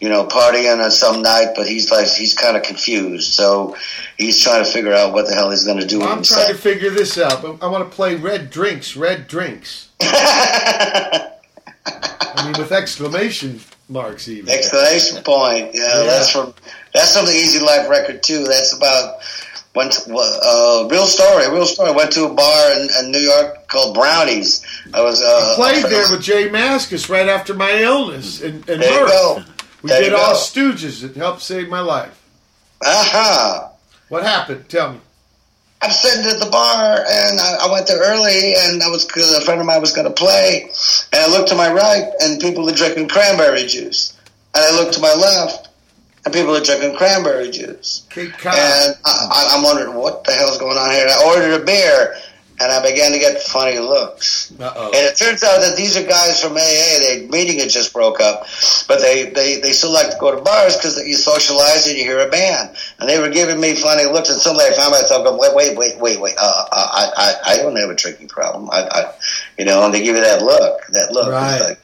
you 0.00 0.08
know, 0.08 0.24
partying 0.26 0.82
on 0.82 0.90
some 0.90 1.20
night, 1.22 1.52
but 1.54 1.68
he's 1.68 1.90
like 1.90 2.08
he's 2.08 2.32
kind 2.34 2.56
of 2.56 2.62
confused, 2.62 3.34
so 3.34 3.76
he's 4.16 4.42
trying 4.42 4.64
to 4.64 4.70
figure 4.70 4.94
out 4.94 5.12
what 5.12 5.26
the 5.28 5.34
hell 5.34 5.50
he's 5.50 5.64
going 5.64 5.78
to 5.80 5.86
do 5.86 5.98
with 5.98 6.08
I'm 6.08 6.14
himself. 6.16 6.46
trying 6.46 6.56
to 6.56 6.60
figure 6.62 6.90
this 6.90 7.18
out, 7.18 7.42
but 7.42 7.62
I 7.62 7.66
want 7.68 7.88
to 7.90 7.94
play 7.94 8.14
red 8.16 8.50
drinks, 8.50 8.96
red 8.96 9.28
drinks. 9.28 9.88
I 10.00 11.30
mean, 12.44 12.54
with 12.58 12.72
exclamation 12.72 13.60
marks, 13.88 14.28
even. 14.28 14.48
Exclamation 14.48 15.22
point! 15.22 15.70
Yeah, 15.74 15.98
Yeah. 16.00 16.04
that's 16.04 16.30
from 16.30 16.54
that's 16.94 17.16
from 17.16 17.26
the 17.26 17.32
Easy 17.32 17.60
Life 17.64 17.88
record 17.88 18.22
too. 18.22 18.44
That's 18.44 18.76
about 18.76 19.16
went 19.74 19.92
to, 19.92 20.12
uh, 20.12 20.88
real 20.90 21.06
story, 21.06 21.48
real 21.50 21.66
story. 21.66 21.92
Went 21.92 22.12
to 22.12 22.24
a 22.24 22.34
bar 22.34 22.72
in, 22.72 22.88
in 23.04 23.12
New 23.12 23.18
York 23.20 23.68
called 23.68 23.94
Brownies. 23.94 24.64
I 24.94 25.00
was 25.02 25.20
uh, 25.22 25.52
I 25.52 25.54
played 25.56 25.84
there 25.84 26.06
with 26.10 26.22
J 26.22 26.48
Mascis 26.48 27.08
right 27.08 27.28
after 27.28 27.54
my 27.54 27.80
illness 27.82 28.40
in, 28.40 28.56
in 28.68 28.80
There 28.80 29.00
you 29.00 29.06
go. 29.08 29.42
We 29.82 29.90
There 29.90 30.02
did 30.02 30.12
all. 30.12 30.34
Stooges. 30.34 31.02
It 31.04 31.16
helped 31.16 31.42
save 31.42 31.68
my 31.68 31.80
life. 31.80 32.16
Aha! 32.84 33.72
What 34.08 34.24
happened? 34.24 34.68
Tell 34.68 34.92
me. 34.94 35.00
I'm 35.82 35.90
sitting 35.90 36.30
at 36.30 36.38
the 36.38 36.50
bar, 36.50 37.04
and 37.08 37.40
I, 37.40 37.56
I 37.62 37.72
went 37.72 37.86
there 37.86 38.00
early, 38.00 38.54
and 38.54 38.82
I 38.82 38.88
was 38.88 39.06
a 39.06 39.40
friend 39.40 39.60
of 39.60 39.66
mine 39.66 39.80
was 39.80 39.94
going 39.94 40.06
to 40.06 40.12
play, 40.12 40.68
and 41.12 41.22
I 41.22 41.26
looked 41.28 41.48
to 41.50 41.54
my 41.54 41.72
right, 41.72 42.04
and 42.20 42.38
people 42.38 42.68
are 42.68 42.74
drinking 42.74 43.08
cranberry 43.08 43.64
juice, 43.66 44.14
and 44.54 44.62
I 44.62 44.78
looked 44.78 44.92
to 44.94 45.00
my 45.00 45.14
left, 45.14 45.68
and 46.26 46.34
people 46.34 46.54
are 46.54 46.60
drinking 46.60 46.96
cranberry 46.96 47.50
juice, 47.50 48.06
and 48.14 48.94
I, 49.06 49.28
I, 49.32 49.48
I'm 49.56 49.62
wondering 49.62 49.94
what 49.96 50.24
the 50.24 50.32
hell's 50.32 50.58
going 50.58 50.76
on 50.76 50.90
here. 50.90 51.06
And 51.06 51.10
I 51.12 51.24
ordered 51.26 51.62
a 51.62 51.64
beer, 51.64 52.14
and 52.60 52.70
I 52.70 52.82
began 52.82 53.12
to 53.12 53.18
get 53.18 53.40
funny 53.42 53.78
looks. 53.78 54.52
Uh-oh. 54.60 54.86
And 54.86 54.94
it 54.96 55.16
turns 55.16 55.42
out 55.42 55.60
that 55.62 55.76
these 55.76 55.96
are 55.96 56.06
guys 56.06 56.42
from 56.42 56.52
AA. 56.52 56.98
Their 57.00 57.26
meeting 57.28 57.58
had 57.58 57.70
just 57.70 57.92
broke 57.92 58.20
up, 58.20 58.46
but 58.86 59.00
they, 59.00 59.30
they, 59.30 59.60
they 59.60 59.72
still 59.72 59.92
like 59.92 60.10
to 60.10 60.16
go 60.20 60.34
to 60.34 60.42
bars 60.42 60.76
because 60.76 60.98
you 61.06 61.14
socialize 61.14 61.86
and 61.88 61.96
you 61.96 62.04
hear 62.04 62.20
a 62.20 62.28
band. 62.30 62.76
And 62.98 63.08
they 63.08 63.18
were 63.18 63.30
giving 63.30 63.58
me 63.60 63.74
funny 63.76 64.04
looks, 64.04 64.28
and 64.28 64.38
suddenly 64.38 64.66
I 64.66 64.72
found 64.72 64.92
myself 64.92 65.24
going, 65.24 65.40
wait, 65.40 65.54
wait, 65.54 65.76
wait, 65.78 65.98
wait, 65.98 66.20
wait. 66.20 66.34
Uh, 66.38 66.64
uh, 66.70 66.88
I, 66.92 67.10
I, 67.16 67.52
I 67.52 67.56
don't 67.56 67.74
have 67.76 67.88
a 67.88 67.94
drinking 67.94 68.28
problem. 68.28 68.68
I, 68.70 68.86
I, 68.90 69.12
you 69.58 69.64
know, 69.64 69.84
and 69.84 69.94
they 69.94 70.04
give 70.04 70.16
you 70.16 70.22
that 70.22 70.42
look, 70.42 70.86
that 70.92 71.12
look. 71.12 71.32
Right. 71.32 71.60
like- 71.60 71.80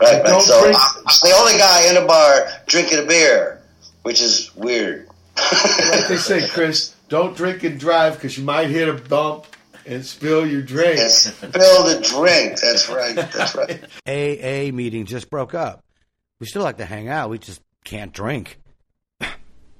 right, 0.00 0.42
So 0.42 0.62
drink- 0.62 0.76
I'm, 0.78 1.04
I'm 1.06 1.14
the 1.22 1.34
only 1.38 1.58
guy 1.58 1.90
in 1.90 1.96
a 1.96 2.06
bar 2.06 2.46
drinking 2.66 3.00
a 3.00 3.06
beer, 3.06 3.60
which 4.02 4.22
is 4.22 4.54
weird. 4.54 5.08
Like 5.36 6.06
they 6.06 6.16
say, 6.16 6.46
Chris, 6.46 6.94
don't 7.08 7.36
drink 7.36 7.64
and 7.64 7.80
drive 7.80 8.14
because 8.14 8.38
you 8.38 8.44
might 8.44 8.70
hit 8.70 8.88
a 8.88 8.92
bump 8.94 9.46
and 9.86 10.04
spill 10.04 10.46
your 10.46 10.62
drink. 10.62 10.98
Spill 10.98 11.84
the 11.84 12.00
drink. 12.02 12.60
That's 12.60 12.88
right. 12.88 13.14
That's 13.14 13.54
right. 13.54 13.84
AA 14.06 14.74
meeting 14.74 15.06
just 15.06 15.30
broke 15.30 15.54
up. 15.54 15.84
We 16.40 16.46
still 16.46 16.62
like 16.62 16.78
to 16.78 16.84
hang 16.84 17.08
out. 17.08 17.30
We 17.30 17.38
just 17.38 17.62
can't 17.84 18.12
drink. 18.12 18.58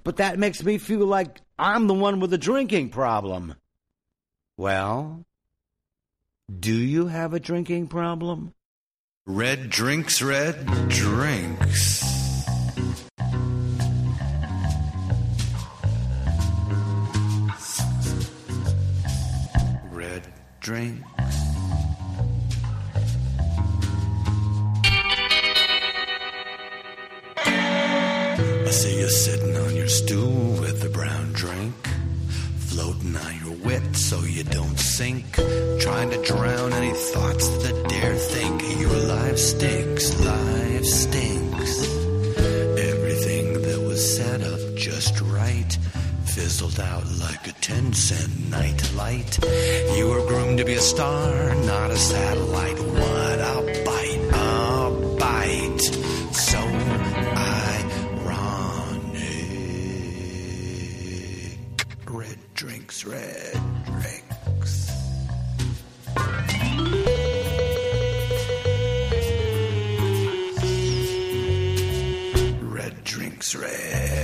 But 0.05 0.16
that 0.16 0.39
makes 0.39 0.62
me 0.62 0.76
feel 0.76 1.07
like 1.07 1.41
I'm 1.58 1.86
the 1.86 1.94
one 1.94 2.20
with 2.20 2.31
the 2.31 2.39
drinking 2.39 2.91
problem. 2.91 3.55
Well, 4.58 5.24
do 6.60 6.74
you 6.74 7.07
have 7.07 7.33
a 7.33 7.41
drinking 7.41 7.89
problem? 7.89 8.52
Red 9.26 9.70
drinks, 9.70 10.20
red 10.20 10.66
drinks. 10.89 12.03
Drinks. 20.65 21.05
I 27.36 28.70
see 28.70 28.99
you 28.99 29.09
sitting 29.10 29.57
on 29.59 29.76
your 29.76 29.89
stool 29.89 30.60
with 30.62 30.83
a 30.83 30.89
brown 30.89 31.33
drink, 31.34 31.75
floating 32.70 33.15
on 33.15 33.34
your 33.44 33.57
wit 33.57 33.94
so 33.94 34.20
you 34.20 34.43
don't 34.44 34.78
sink, 34.78 35.34
trying 35.81 36.09
to 36.10 36.23
drown 36.23 36.73
any 36.73 36.94
thoughts 36.94 37.47
that 37.62 37.89
dare 37.91 38.17
think 38.17 38.81
your 38.81 38.99
life 39.17 39.36
stinks, 39.36 40.18
life 40.25 40.84
stinks. 40.86 42.03
Right 45.44 45.78
fizzled 46.24 46.81
out 46.81 47.06
like 47.26 47.47
a 47.47 47.52
10 47.52 47.92
cent 47.92 48.50
night 48.50 48.81
light. 48.94 49.32
You 49.97 50.08
were 50.08 50.24
groomed 50.26 50.58
to 50.58 50.64
be 50.64 50.74
a 50.74 50.81
star, 50.81 51.55
not 51.73 51.90
a 51.90 51.97
satellite. 51.97 52.78
What 52.81 53.39
a 53.52 53.56
bite, 53.89 54.24
a 54.32 54.90
bite. 55.23 55.84
So 56.48 56.60
ironic. 57.55 57.74
Red 62.20 62.40
drinks, 62.55 63.05
red 63.05 63.60
drinks. 64.00 64.90
Red 72.76 72.94
drinks, 73.05 73.55
red 73.55 74.24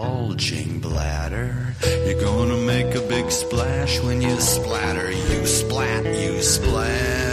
bulging 0.00 0.78
bladder. 0.78 1.74
You're 2.06 2.20
gonna 2.20 2.58
make 2.58 2.94
a 2.94 3.00
big 3.00 3.30
splash 3.32 4.00
when 4.00 4.22
you 4.22 4.38
splatter. 4.40 5.10
You 5.10 5.44
splat, 5.44 6.04
you 6.04 6.40
splatter. 6.40 7.27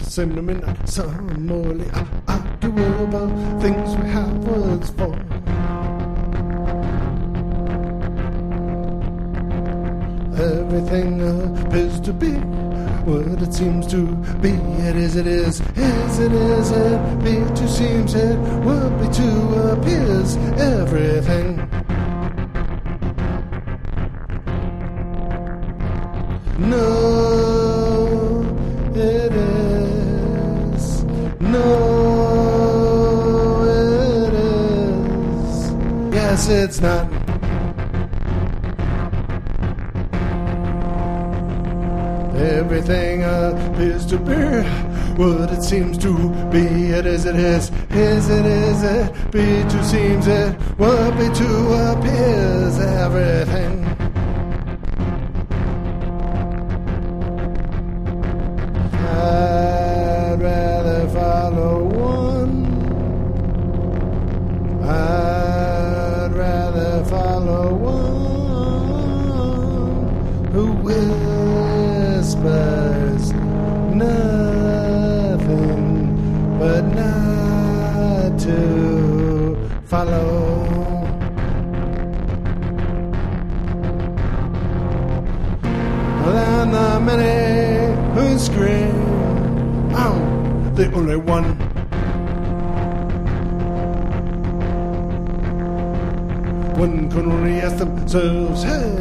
Cinnamon 0.00 0.62
uh, 0.64 0.84
some 0.86 1.46
more. 1.46 1.72
Uh, 1.92 2.06
I 2.28 2.34
argue 2.62 3.04
about 3.04 3.60
things 3.60 3.96
we 3.96 4.08
have 4.10 4.32
words 4.44 4.90
for. 4.90 5.14
Everything 10.38 11.20
appears 11.66 12.00
to 12.00 12.12
be 12.12 12.32
what 13.06 13.40
it 13.40 13.54
seems 13.54 13.86
to 13.86 14.06
be. 14.40 14.50
It 14.50 14.96
is, 14.96 15.16
it 15.16 15.26
is, 15.26 15.60
is, 15.76 16.18
it 16.18 16.32
is, 16.32 16.70
it 16.70 17.24
be 17.24 17.34
to 17.54 17.68
seems, 17.68 18.14
it 18.14 18.38
would 18.64 19.00
be 19.00 19.08
to 19.14 19.72
appears. 19.72 20.36
Everything. 20.58 21.56
No, 26.58 27.05
It's 36.48 36.80
not. 36.80 37.10
Everything 42.36 43.24
appears 43.24 44.06
to 44.06 44.18
be 44.18 44.34
what 45.20 45.50
it 45.50 45.62
seems 45.62 45.98
to 45.98 46.14
be. 46.50 46.92
It 46.92 47.04
is, 47.04 47.24
it 47.24 47.34
is, 47.34 47.70
is, 47.90 48.28
it 48.28 48.46
is, 48.46 48.82
it 48.84 49.30
be 49.32 49.62
to 49.70 49.84
seems, 49.84 50.28
it 50.28 50.52
what 50.78 51.18
be 51.18 51.28
to 51.34 51.92
appears. 51.92 52.78
Everything. 52.78 53.85
Than 86.70 86.72
the 86.72 87.00
many 87.00 87.94
who 88.14 88.38
scream. 88.38 89.94
I'm 89.94 90.74
the 90.74 90.92
only 90.92 91.16
one. 91.16 91.44
One 96.78 97.10
can 97.10 97.32
only 97.32 97.60
ask 97.60 97.78
themselves, 97.78 98.62
hey, 98.62 98.96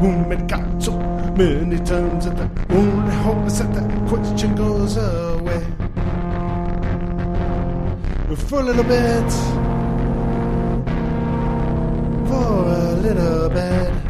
who 0.00 0.26
made 0.26 0.48
God 0.48 0.82
so 0.82 0.98
many 1.36 1.78
times 1.78 2.26
that 2.26 2.36
the 2.36 2.74
only 2.74 3.14
hope 3.16 3.46
is 3.46 3.58
that 3.58 3.72
that 3.74 4.08
question 4.08 4.54
goes 4.54 4.96
away. 4.96 5.64
For 8.48 8.60
a 8.60 8.62
little 8.64 8.84
bit, 8.84 9.30
for 12.28 12.68
a 12.68 12.94
little 13.00 13.48
bit. 13.48 14.03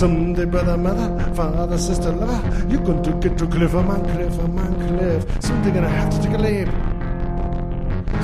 Someday, 0.00 0.46
brother, 0.46 0.78
mother, 0.78 1.34
father, 1.34 1.76
sister, 1.76 2.10
lover, 2.10 2.66
you're 2.70 2.80
going 2.80 3.02
to 3.02 3.12
get 3.20 3.36
to 3.36 3.46
cliff, 3.46 3.74
man, 3.74 4.02
cliff, 4.02 4.34
cliff. 4.96 5.26
Gonna 5.74 5.90
have 5.90 6.08
to 6.08 6.16
take 6.22 6.32
a 6.32 6.38
leap. 6.38 6.68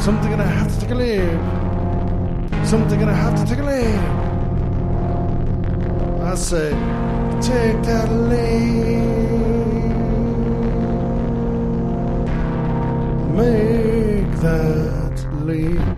Someday 0.01 0.31
gonna 0.31 0.47
have 0.47 0.73
to 0.73 0.81
take 0.81 0.91
a 0.91 0.95
leap. 0.95 1.39
Someday 2.67 2.97
gonna 2.99 3.13
have 3.15 3.35
to 3.39 3.45
take 3.45 3.59
a 3.59 3.63
leap. 3.63 4.01
I 6.23 6.35
say, 6.35 6.71
take 7.43 7.83
that 7.83 8.11
leap. 8.11 9.03
Make 13.37 14.41
that 14.41 15.27
leap. 15.45 15.96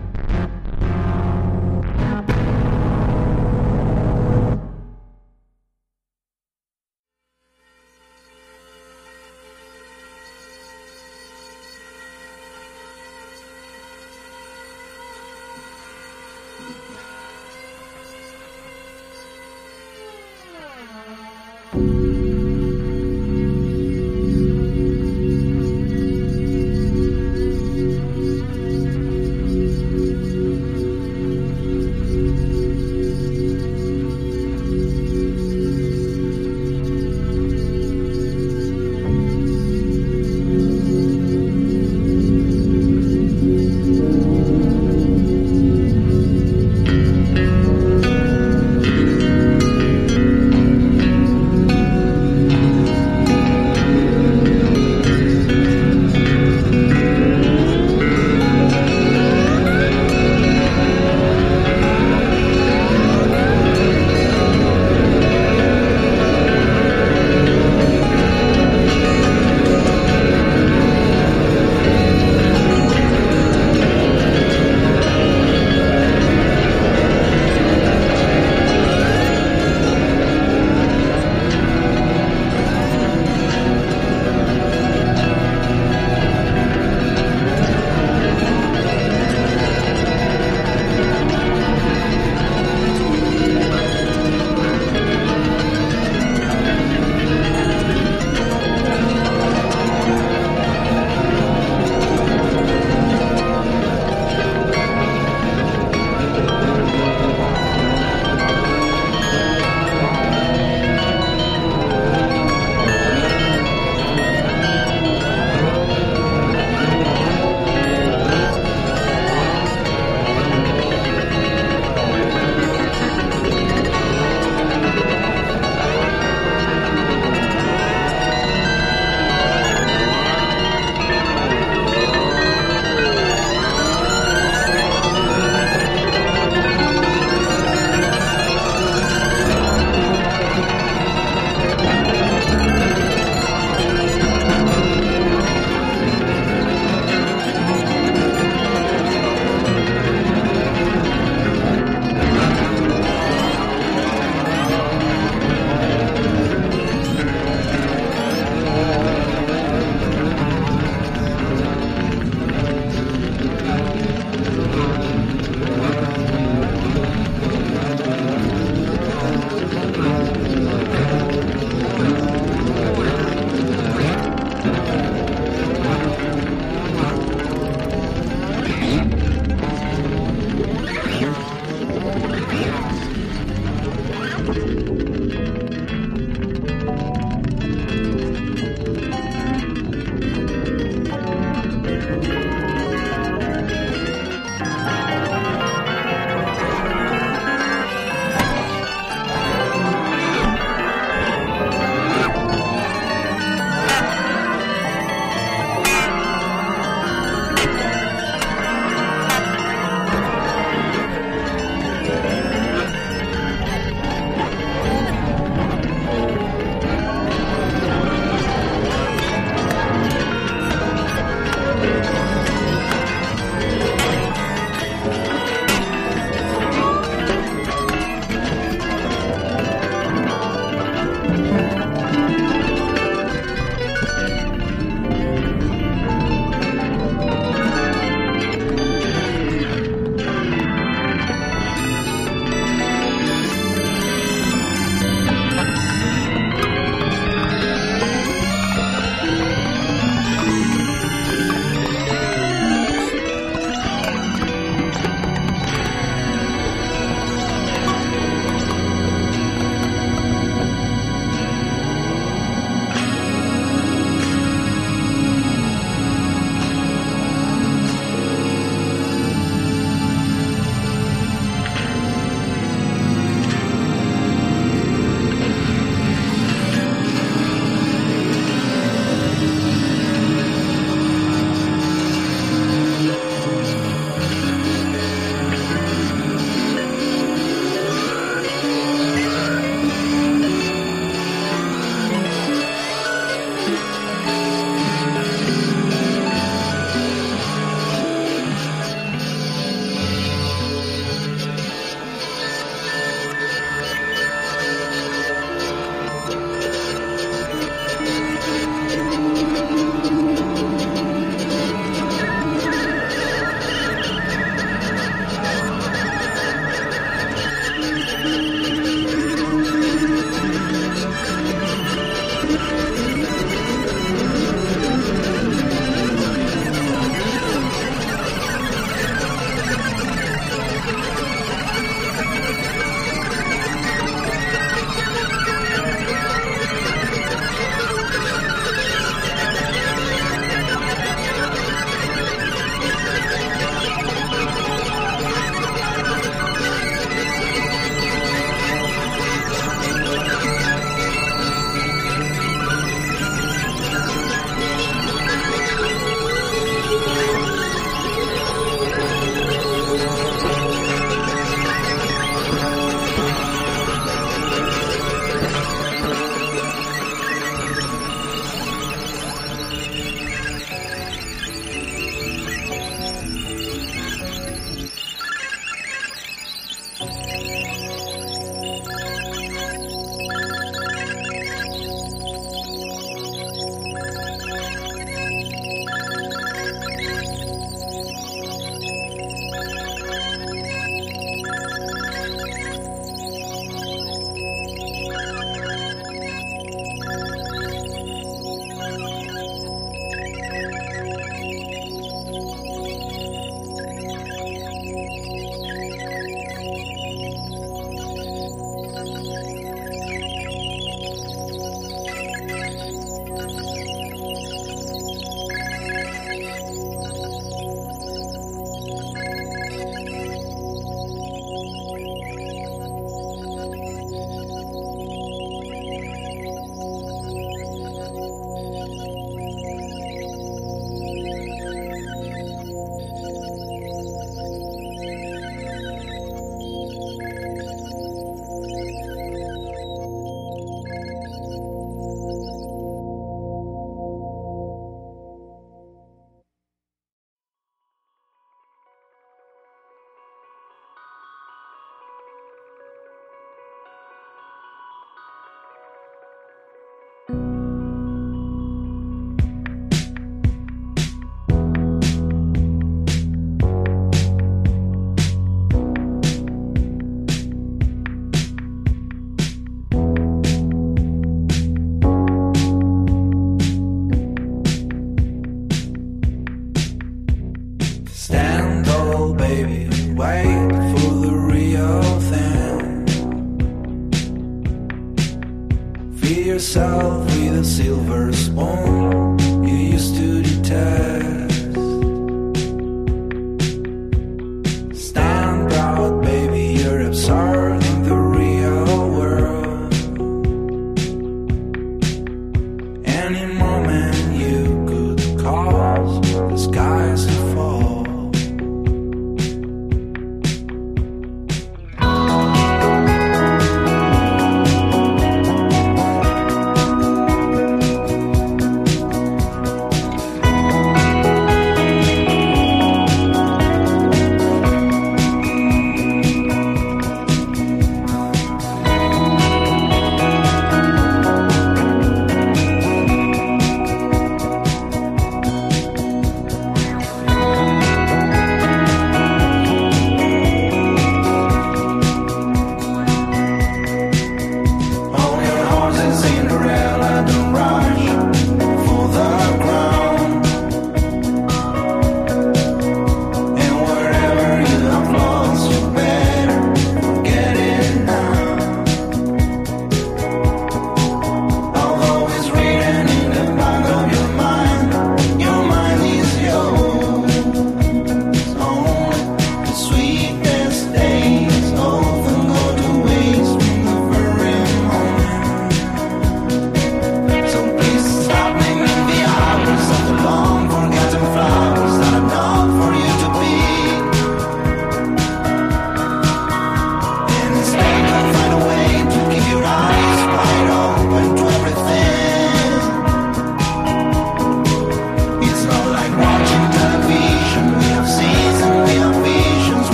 Feed 486.69 487.08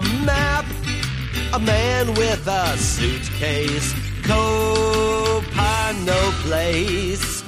the 0.00 0.08
map. 0.24 0.64
A 1.52 1.58
man 1.58 2.14
with 2.14 2.46
a 2.46 2.78
suitcase, 2.78 3.92
Copano 4.22 5.40
place. 6.42 7.42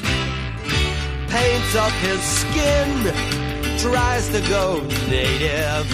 Paints 1.29 1.77
up 1.77 1.93
his 1.93 2.21
skin, 2.21 3.13
tries 3.79 4.29
to 4.31 4.41
go 4.49 4.83
native, 5.09 5.87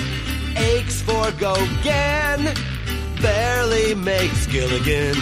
aches 0.56 1.02
for 1.02 1.30
Gauguin, 1.32 2.54
barely 3.20 3.94
makes 3.94 4.46
Gilligan. 4.46 5.16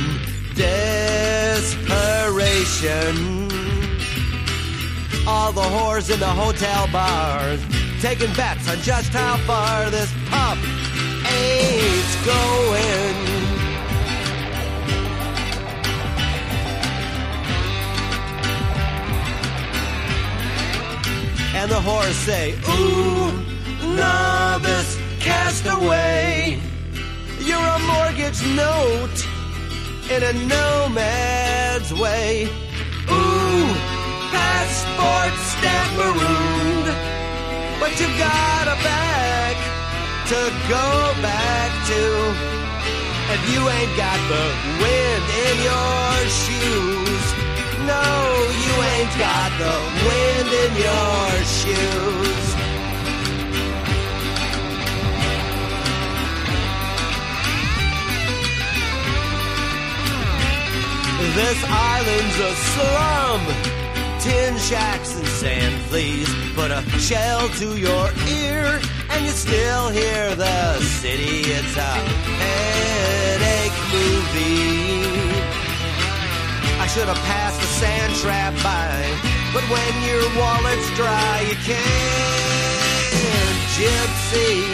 Desperation. 0.54 1.86
All 5.26 5.50
the 5.52 5.60
whores 5.60 6.08
in 6.12 6.20
the 6.20 6.26
hotel 6.26 6.86
bars 6.92 7.60
taking 8.00 8.32
bets 8.34 8.68
on 8.68 8.76
just 8.82 9.08
how 9.08 9.36
far 9.38 9.55
shell 67.06 67.48
to 67.50 67.78
your 67.78 68.06
ear, 68.26 68.80
and 69.10 69.24
you 69.24 69.30
still 69.30 69.90
hear 69.90 70.34
the 70.34 70.80
city. 70.98 71.46
It's 71.54 71.76
a 71.76 71.94
headache 72.42 73.78
movie. 73.94 75.06
I 76.82 76.86
should 76.88 77.06
have 77.06 77.22
passed 77.30 77.60
the 77.60 77.70
sand 77.78 78.12
trap 78.16 78.54
by, 78.58 78.90
but 79.54 79.62
when 79.70 79.92
your 80.02 80.26
wallet's 80.34 80.88
dry, 80.98 81.46
you 81.46 81.54
can't 81.70 83.58
gypsy. 83.78 84.66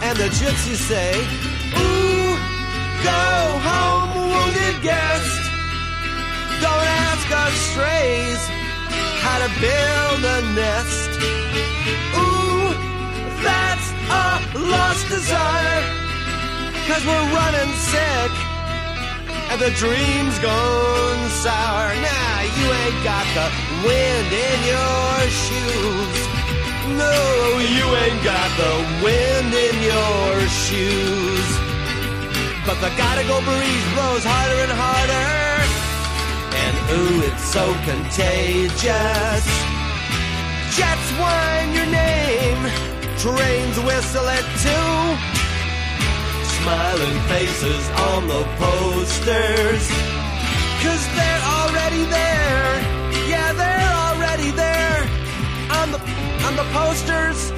And 0.00 0.16
the 0.16 0.30
gypsies 0.40 0.80
say, 0.80 1.12
Ooh, 1.84 2.32
go 3.04 3.24
home, 3.68 4.32
wounded 4.32 4.80
guest. 4.80 5.32
Don't 6.64 6.88
ask 7.04 7.26
us 7.30 7.52
strays 7.68 8.53
how 9.26 9.38
to 9.44 9.50
build 9.66 10.20
a 10.36 10.38
nest. 10.60 11.10
Ooh, 12.20 12.68
that's 13.40 13.86
a 14.22 14.28
lost 14.72 15.04
desire. 15.08 15.82
Cause 16.88 17.02
we're 17.08 17.28
running 17.32 17.72
sick 17.92 18.32
and 19.50 19.58
the 19.60 19.72
dream's 19.82 20.38
gone 20.40 21.22
sour. 21.44 21.88
Nah, 22.06 22.40
you 22.58 22.66
ain't 22.82 23.00
got 23.10 23.26
the 23.38 23.48
wind 23.88 24.30
in 24.48 24.58
your 24.74 25.14
shoes. 25.42 26.20
No, 27.02 27.18
you 27.76 27.86
ain't 28.04 28.22
got 28.22 28.50
the 28.60 28.74
wind 29.04 29.50
in 29.66 29.76
your 29.92 30.32
shoes. 30.62 31.48
But 32.66 32.76
the 32.84 32.90
gotta 33.00 33.24
go 33.24 33.40
breeze 33.40 33.86
blows 33.94 34.24
harder 34.24 34.58
and 34.64 34.72
harder. 34.72 35.43
Ooh, 36.90 37.22
it's 37.22 37.44
so 37.44 37.64
contagious. 37.84 39.44
Jets 40.76 41.10
whine 41.18 41.72
your 41.72 41.86
name, 41.86 42.60
trains 43.18 43.78
whistle 43.80 44.26
it 44.28 44.46
too. 44.60 45.34
Smiling 46.60 47.20
faces 47.28 47.88
on 48.10 48.28
the 48.28 48.44
posters. 48.58 49.84
Cause 50.82 51.04
they're 51.16 51.44
already 51.58 52.04
there. 52.04 52.80
Yeah, 53.28 53.52
they're 53.54 53.92
already 54.06 54.50
there. 54.50 55.00
On 55.80 55.90
the 55.90 56.00
on 56.44 56.56
the 56.56 56.66
posters. 56.72 57.50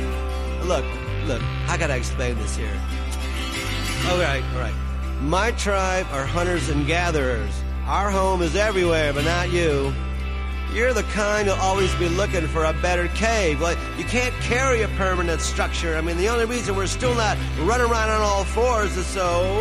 Look, 0.64 0.84
look, 1.26 1.42
I 1.68 1.76
gotta 1.76 1.96
explain 1.96 2.36
this 2.36 2.56
here. 2.56 2.80
Alright, 4.08 4.44
alright. 4.54 4.74
My 5.20 5.50
tribe 5.52 6.06
are 6.12 6.24
hunters 6.24 6.68
and 6.68 6.86
gatherers. 6.86 7.50
Our 7.86 8.10
home 8.10 8.42
is 8.42 8.56
everywhere, 8.56 9.12
but 9.12 9.24
not 9.24 9.52
you. 9.52 9.94
You're 10.74 10.92
the 10.92 11.04
kind 11.04 11.46
who'll 11.46 11.56
always 11.60 11.94
be 11.94 12.08
looking 12.08 12.48
for 12.48 12.64
a 12.64 12.72
better 12.72 13.06
cave. 13.08 13.60
Like, 13.60 13.78
you 13.96 14.02
can't 14.02 14.34
carry 14.40 14.82
a 14.82 14.88
permanent 14.88 15.40
structure. 15.40 15.96
I 15.96 16.00
mean, 16.00 16.16
the 16.16 16.28
only 16.28 16.46
reason 16.46 16.74
we're 16.74 16.88
still 16.88 17.14
not 17.14 17.38
running 17.60 17.88
around 17.88 18.10
on 18.10 18.20
all 18.20 18.42
fours 18.42 18.96
is 18.96 19.06
so 19.06 19.60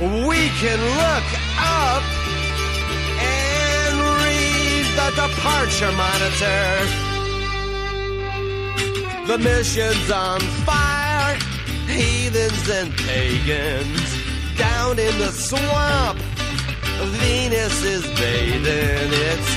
we 0.00 0.48
can 0.60 0.78
look 0.78 1.26
up 1.58 2.04
and 3.18 3.98
read 4.22 4.86
the 4.94 5.10
departure 5.16 5.90
monitor. 5.96 6.86
The 9.26 9.38
mission's 9.38 10.10
on 10.12 10.38
fire, 10.64 11.34
heathens 11.88 12.68
and 12.68 12.96
pagans 12.96 14.16
down 14.56 15.00
in 15.00 15.18
the 15.18 15.32
swamp. 15.32 16.20
Venus 17.04 17.82
is 17.84 18.06
bathing, 18.18 19.10
it's 19.12 19.50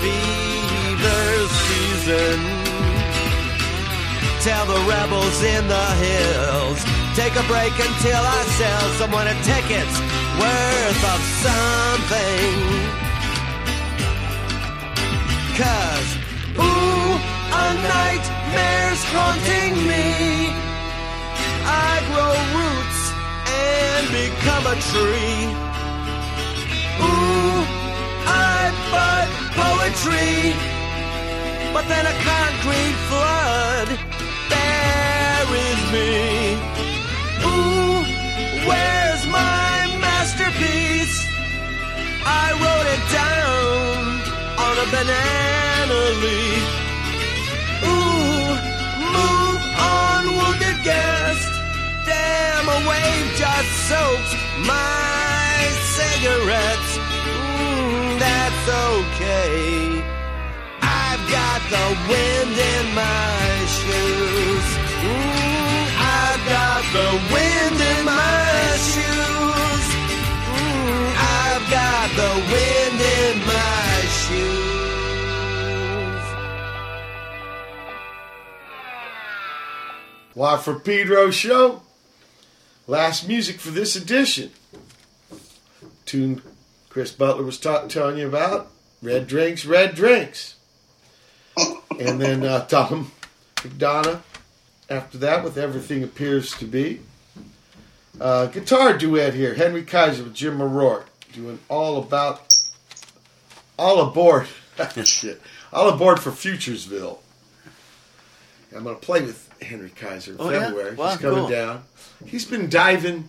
fever 0.00 1.48
season. 1.66 2.38
Tell 4.42 4.66
the 4.66 4.80
rebels 4.88 5.42
in 5.42 5.66
the 5.66 5.86
hills, 6.06 6.78
take 7.16 7.34
a 7.34 7.42
break 7.48 7.72
until 7.74 8.22
I 8.22 8.42
sell 8.54 8.88
someone 9.00 9.26
a 9.26 9.34
ticket 9.42 9.90
worth 10.38 11.02
of 11.14 11.20
something. 11.42 12.54
Cause, 15.58 16.10
ooh, 16.54 17.18
a 17.50 17.66
nightmare's 17.82 19.02
haunting 19.10 19.74
me. 19.90 20.54
I 21.66 21.98
grow 22.14 22.34
roots 22.54 23.00
and 23.50 24.06
become 24.14 24.66
a 24.66 24.76
tree. 24.92 25.65
Ooh, 27.00 27.60
I 28.26 28.72
bud 28.92 29.28
poetry, 29.60 30.54
but 31.74 31.84
then 31.88 32.04
a 32.06 32.16
concrete 32.32 32.98
flood 33.10 33.88
buries 34.50 35.82
me. 35.94 36.12
Ooh, 37.44 38.00
where's 38.68 39.22
my 39.28 39.72
masterpiece? 40.00 41.16
I 42.24 42.46
wrote 42.62 42.88
it 42.96 43.02
down 43.22 43.98
on 44.66 44.74
a 44.84 44.86
banana 44.94 46.00
leaf. 46.24 46.66
Ooh, 47.90 48.48
move 49.16 49.62
on, 49.78 50.22
wounded 50.36 50.78
guest. 50.82 51.48
Damn, 52.06 52.68
a 52.68 52.78
wave 52.88 53.28
just 53.36 53.70
soaked 53.88 54.34
my 54.66 55.45
cigarettes. 55.96 56.92
Mm, 56.98 58.18
that's 58.18 58.68
okay. 58.68 60.02
I've 60.82 61.24
got 61.30 61.60
the 61.70 61.86
wind 62.10 62.56
in 62.74 62.84
my 62.94 63.66
shoes. 63.78 64.66
Mm, 65.04 65.86
I've 65.98 66.42
got 66.48 66.82
the 66.92 67.10
wind 67.34 67.78
in 67.92 68.04
my 68.04 68.76
shoes. 68.90 69.86
Mm, 70.56 71.08
I've 71.16 71.66
got 71.70 72.08
the 72.20 72.32
wind 72.52 73.00
in 73.00 73.34
my 73.46 73.94
shoes. 74.20 74.66
Watt 80.34 80.62
from 80.64 80.80
Pedro 80.80 81.30
show. 81.30 81.82
Last 82.86 83.26
music 83.26 83.58
for 83.58 83.70
this 83.70 83.96
edition. 83.96 84.52
Tune 86.06 86.40
Chris 86.88 87.12
Butler 87.12 87.42
was 87.44 87.58
ta- 87.58 87.86
telling 87.88 88.16
you 88.18 88.26
about 88.26 88.70
Red 89.02 89.26
drinks, 89.26 89.66
red 89.66 89.94
drinks. 89.94 90.54
and 92.00 92.20
then 92.20 92.44
uh, 92.44 92.66
Thollem 92.68 93.06
McDonas 93.56 94.20
after 94.88 95.18
that 95.18 95.44
with 95.44 95.58
Everything 95.58 96.02
Appears 96.02 96.52
to 96.58 96.64
Be. 96.64 97.00
Uh, 98.20 98.46
guitar 98.46 98.96
duet 98.96 99.34
here, 99.34 99.54
Henry 99.54 99.82
Kaiser 99.82 100.22
with 100.24 100.34
Jim 100.34 100.60
O'Rourke, 100.62 101.08
doing 101.34 101.58
all 101.68 101.98
about, 101.98 102.56
all 103.78 104.00
aboard, 104.08 104.46
shit, 105.04 105.40
all 105.72 105.88
aboard 105.90 106.20
for 106.20 106.30
Futuresville. 106.30 107.18
I'm 108.74 108.84
going 108.84 108.96
to 108.96 109.00
play 109.02 109.20
with 109.22 109.50
Henry 109.62 109.90
Kaiser 109.90 110.32
in 110.32 110.36
Oh, 110.40 110.50
yeah? 110.50 110.60
February. 110.66 110.94
Wow, 110.94 111.10
He's 111.10 111.20
coming 111.20 111.38
cool. 111.40 111.48
down. 111.48 111.82
He's 112.24 112.44
been 112.46 112.68
diving 112.70 113.28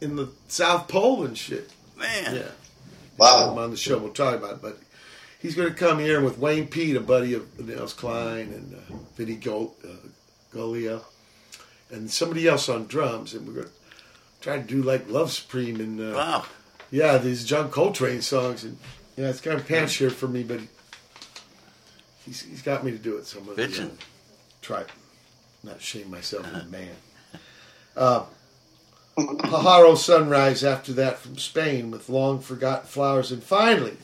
in 0.00 0.14
the 0.16 0.28
South 0.48 0.86
Pole 0.88 1.24
and 1.24 1.36
shit. 1.36 1.70
Man. 1.96 2.34
Yeah. 2.36 2.50
Wow. 3.18 3.50
I'm 3.52 3.58
on 3.58 3.70
the 3.70 3.76
show. 3.76 3.98
We'll 3.98 4.12
talk 4.12 4.34
about 4.34 4.54
it. 4.54 4.62
But 4.62 4.78
he's 5.40 5.54
going 5.54 5.68
to 5.68 5.74
come 5.74 5.98
here 5.98 6.20
with 6.20 6.38
Wayne 6.38 6.66
Peet, 6.68 6.96
a 6.96 7.00
buddy 7.00 7.34
of 7.34 7.58
Nels 7.66 7.92
Cline 7.94 8.48
and 8.52 8.74
uh, 8.74 8.94
Vinny 9.16 9.36
Go, 9.36 9.72
uh, 9.84 9.88
Golia, 10.54 11.02
and 11.90 12.10
somebody 12.10 12.46
else 12.46 12.68
on 12.68 12.86
drums. 12.86 13.34
And 13.34 13.46
we're 13.46 13.54
going 13.54 13.66
to 13.66 13.72
try 14.40 14.58
to 14.58 14.62
do 14.62 14.82
like 14.82 15.08
Love 15.08 15.32
Supreme 15.32 15.80
and 15.80 16.00
uh, 16.00 16.16
Wow. 16.16 16.44
yeah, 16.90 17.18
these 17.18 17.44
John 17.44 17.70
Coltrane 17.70 18.20
songs. 18.22 18.64
And 18.64 18.76
yeah, 19.16 19.28
it's 19.28 19.40
kind 19.40 19.58
of 19.58 19.66
pants 19.66 19.92
shirt 19.92 20.12
for 20.12 20.28
me, 20.28 20.42
but 20.42 20.60
he, 20.60 20.68
he's, 22.26 22.42
he's 22.42 22.62
got 22.62 22.84
me 22.84 22.90
to 22.90 22.98
do 22.98 23.16
it. 23.16 23.26
So 23.26 23.38
I'm 23.38 23.46
going 23.46 23.72
to 23.72 23.90
try 24.60 24.82
it. 24.82 24.88
Not 25.64 25.80
shame 25.80 26.10
myself 26.10 26.46
as 26.54 26.62
a 26.64 26.66
man. 26.70 26.90
Uh, 27.96 28.24
Pajaro 29.16 29.96
Sunrise 29.96 30.62
after 30.62 30.92
that 30.94 31.18
from 31.18 31.38
Spain 31.38 31.90
with 31.90 32.08
long 32.08 32.40
forgotten 32.40 32.86
flowers. 32.86 33.32
And 33.32 33.42
finally, 33.42 33.96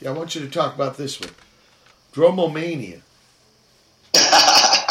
yeah, 0.00 0.10
I 0.10 0.12
want 0.12 0.34
you 0.34 0.42
to 0.42 0.48
talk 0.50 0.74
about 0.74 0.96
this 0.96 1.20
one 1.20 1.30
Dromomania. 2.12 3.00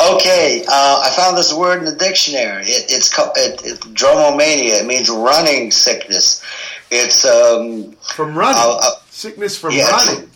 Okay, 0.00 0.62
uh, 0.68 1.00
I 1.04 1.10
found 1.16 1.36
this 1.36 1.52
word 1.54 1.78
in 1.78 1.84
the 1.86 1.94
dictionary. 1.96 2.64
It, 2.64 2.92
it's 2.92 3.14
called 3.14 3.32
it, 3.36 3.62
it, 3.64 3.80
dromomania. 3.94 4.82
It 4.82 4.86
means 4.86 5.08
running 5.08 5.70
sickness. 5.70 6.44
It's 6.90 7.24
um, 7.24 7.92
From 8.14 8.36
running. 8.36 8.60
uh, 8.60 8.78
uh, 8.82 8.90
Sickness 9.10 9.56
from 9.56 9.72
yeah, 9.72 9.88
running. 9.90 10.28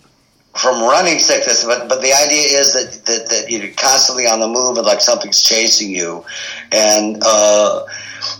From 0.57 0.83
running 0.83 1.19
sickness. 1.19 1.65
But 1.65 1.89
but 1.89 2.01
the 2.01 2.13
idea 2.13 2.59
is 2.59 2.73
that 2.75 3.05
that, 3.07 3.29
that 3.29 3.51
you're 3.51 3.73
constantly 3.75 4.27
on 4.27 4.41
the 4.41 4.49
move 4.49 4.77
and 4.77 4.87
like 4.87 5.01
something's 5.01 5.43
chasing 5.43 5.91
you. 5.91 6.25
And 6.73 7.23
uh, 7.25 7.85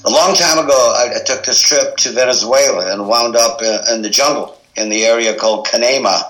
a 0.05 0.11
long 0.11 0.35
time 0.35 0.65
ago, 0.65 0.93
I, 0.97 1.21
I 1.21 1.25
took 1.25 1.45
this 1.45 1.61
trip 1.61 1.97
to 1.99 2.11
Venezuela 2.11 2.93
and 2.93 3.07
wound 3.09 3.37
up 3.37 3.63
in, 3.63 3.79
in 3.95 4.03
the 4.03 4.11
jungle 4.11 4.59
in 4.77 4.89
the 4.89 5.05
area 5.05 5.35
called 5.37 5.67
Canaima. 5.67 6.23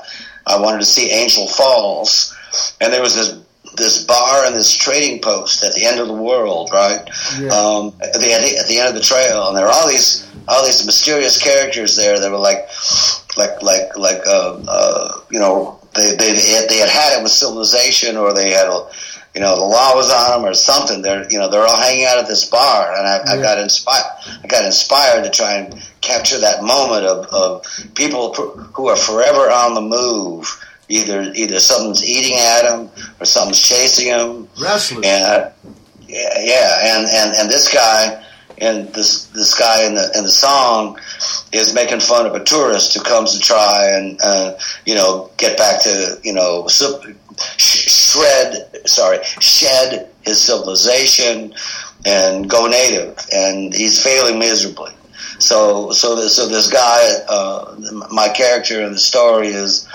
I 0.47 0.61
wanted 0.61 0.79
to 0.79 0.87
see 0.87 1.11
Angel 1.11 1.47
Falls, 1.47 2.35
and 2.81 2.93
there 2.93 3.03
was 3.03 3.15
this 3.15 3.39
this 3.77 4.05
bar 4.05 4.45
and 4.45 4.55
this 4.55 4.73
trading 4.73 5.21
post 5.21 5.63
at 5.65 5.75
the 5.75 5.85
end 5.85 6.01
of 6.01 6.09
the 6.09 6.15
world, 6.15 6.71
right? 6.73 7.09
Yeah. 7.39 7.49
Um, 7.49 7.95
at 8.03 8.15
the 8.15 8.33
at 8.33 8.67
the- 8.67 8.79
end 8.79 8.89
of 8.89 8.95
the 8.95 9.01
trail, 9.03 9.49
and 9.49 9.57
there 9.57 9.65
were 9.65 9.71
all 9.71 9.89
these 9.89 10.27
all 10.49 10.65
these 10.65 10.85
mysterious 10.85 11.43
characters 11.43 11.97
there 11.97 12.19
that 12.19 12.31
were 12.31 12.39
like 12.39 12.69
like 13.39 13.63
like 13.63 13.97
like 13.97 14.27
uh, 14.27 14.61
uh, 14.69 15.13
you 15.31 15.39
know 15.39 15.79
they 15.95 16.11
they 16.17 16.33
they 16.33 16.51
had, 16.51 16.69
they 16.69 16.79
had 16.79 16.91
had 16.91 17.19
it 17.19 17.23
with 17.23 17.33
civilization 17.33 18.17
or 18.17 18.35
they 18.35 18.51
had 18.51 18.67
a 18.67 18.87
you 19.35 19.41
know 19.41 19.55
the 19.55 19.65
law 19.65 19.95
was 19.95 20.11
on 20.11 20.43
them 20.43 20.51
or 20.51 20.55
something. 20.55 21.01
They're 21.01 21.31
you 21.31 21.39
know 21.39 21.49
they're 21.49 21.67
all 21.67 21.77
hanging 21.77 22.05
out 22.05 22.19
at 22.19 22.27
this 22.27 22.45
bar, 22.51 22.93
and 22.93 23.07
I, 23.07 23.35
I 23.35 23.41
got 23.41 23.59
inspired. 23.59 24.05
I 24.43 24.47
got 24.49 24.65
inspired 24.65 25.23
to 25.25 25.31
try 25.31 25.55
and 25.55 25.81
capture 26.01 26.41
that 26.41 26.63
moment 26.63 27.05
of, 27.07 27.27
of 27.27 27.95
people 27.95 28.35
who 28.35 28.89
are 28.89 28.97
forever 28.97 29.51
on 29.51 29.75
the 29.75 29.81
move. 29.81 30.65
Either 30.91 31.33
either 31.35 31.61
something's 31.61 32.03
eating 32.03 32.39
at 32.39 32.63
them 32.63 32.91
or 33.21 33.27
something's 33.27 33.61
chasing 33.61 34.09
them. 34.09 34.49
Wrestling. 34.59 35.05
And 35.05 35.23
uh, 35.23 35.51
yeah, 36.09 36.41
yeah, 36.41 36.97
and, 36.97 37.07
and, 37.07 37.37
and 37.37 37.51
this 37.51 37.73
guy 37.73 38.25
and 38.61 38.89
this 38.95 39.27
this 39.29 39.59
guy 39.59 39.85
in 39.87 39.95
the 39.95 40.11
in 40.17 40.25
the 40.25 40.31
song 40.31 40.99
is 41.53 41.75
making 41.75 42.01
fun 42.01 42.27
of 42.27 42.35
a 42.35 42.45
tourist 42.45 42.95
who 42.95 43.03
comes 43.03 43.35
to 43.35 43.41
try 43.41 43.91
and 43.93 44.19
uh, 44.23 44.57
you 44.85 44.95
know 44.95 45.31
get 45.37 45.57
back 45.57 45.83
to 45.83 46.19
you 46.23 46.33
know 46.33 46.67
sh- 46.69 47.89
shred 47.89 48.87
sorry 48.87 49.19
shed 49.41 50.09
his 50.23 50.41
civilization 50.41 51.55
and 52.07 52.49
go 52.49 52.67
native, 52.67 53.19
and 53.33 53.75
he's 53.75 54.03
failing 54.03 54.39
miserably. 54.39 54.93
So 55.39 55.93
so 55.93 56.17
this, 56.17 56.37
so 56.37 56.49
this 56.49 56.71
guy, 56.71 57.01
uh, 57.29 57.77
my 58.11 58.29
character 58.29 58.83
in 58.83 58.93
the 58.93 58.99
story 58.99 59.49
is 59.49 59.89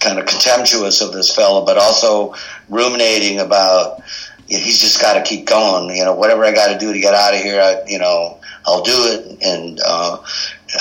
kind 0.00 0.18
of 0.18 0.26
contemptuous 0.26 1.00
of 1.00 1.12
this 1.12 1.34
fellow, 1.34 1.64
but 1.64 1.78
also 1.78 2.34
ruminating 2.68 3.38
about 3.40 4.02
he's 4.46 4.80
just 4.80 5.00
got 5.00 5.14
to 5.14 5.22
keep 5.22 5.46
going. 5.46 5.96
You 5.96 6.04
know, 6.04 6.14
whatever 6.14 6.44
I 6.44 6.52
got 6.52 6.72
to 6.72 6.78
do 6.78 6.92
to 6.92 7.00
get 7.00 7.14
out 7.14 7.34
of 7.34 7.40
here, 7.40 7.60
I, 7.60 7.82
you 7.86 7.98
know, 7.98 8.38
I'll 8.66 8.82
do 8.82 8.92
it. 8.94 9.38
And 9.42 9.80
uh, 9.84 10.18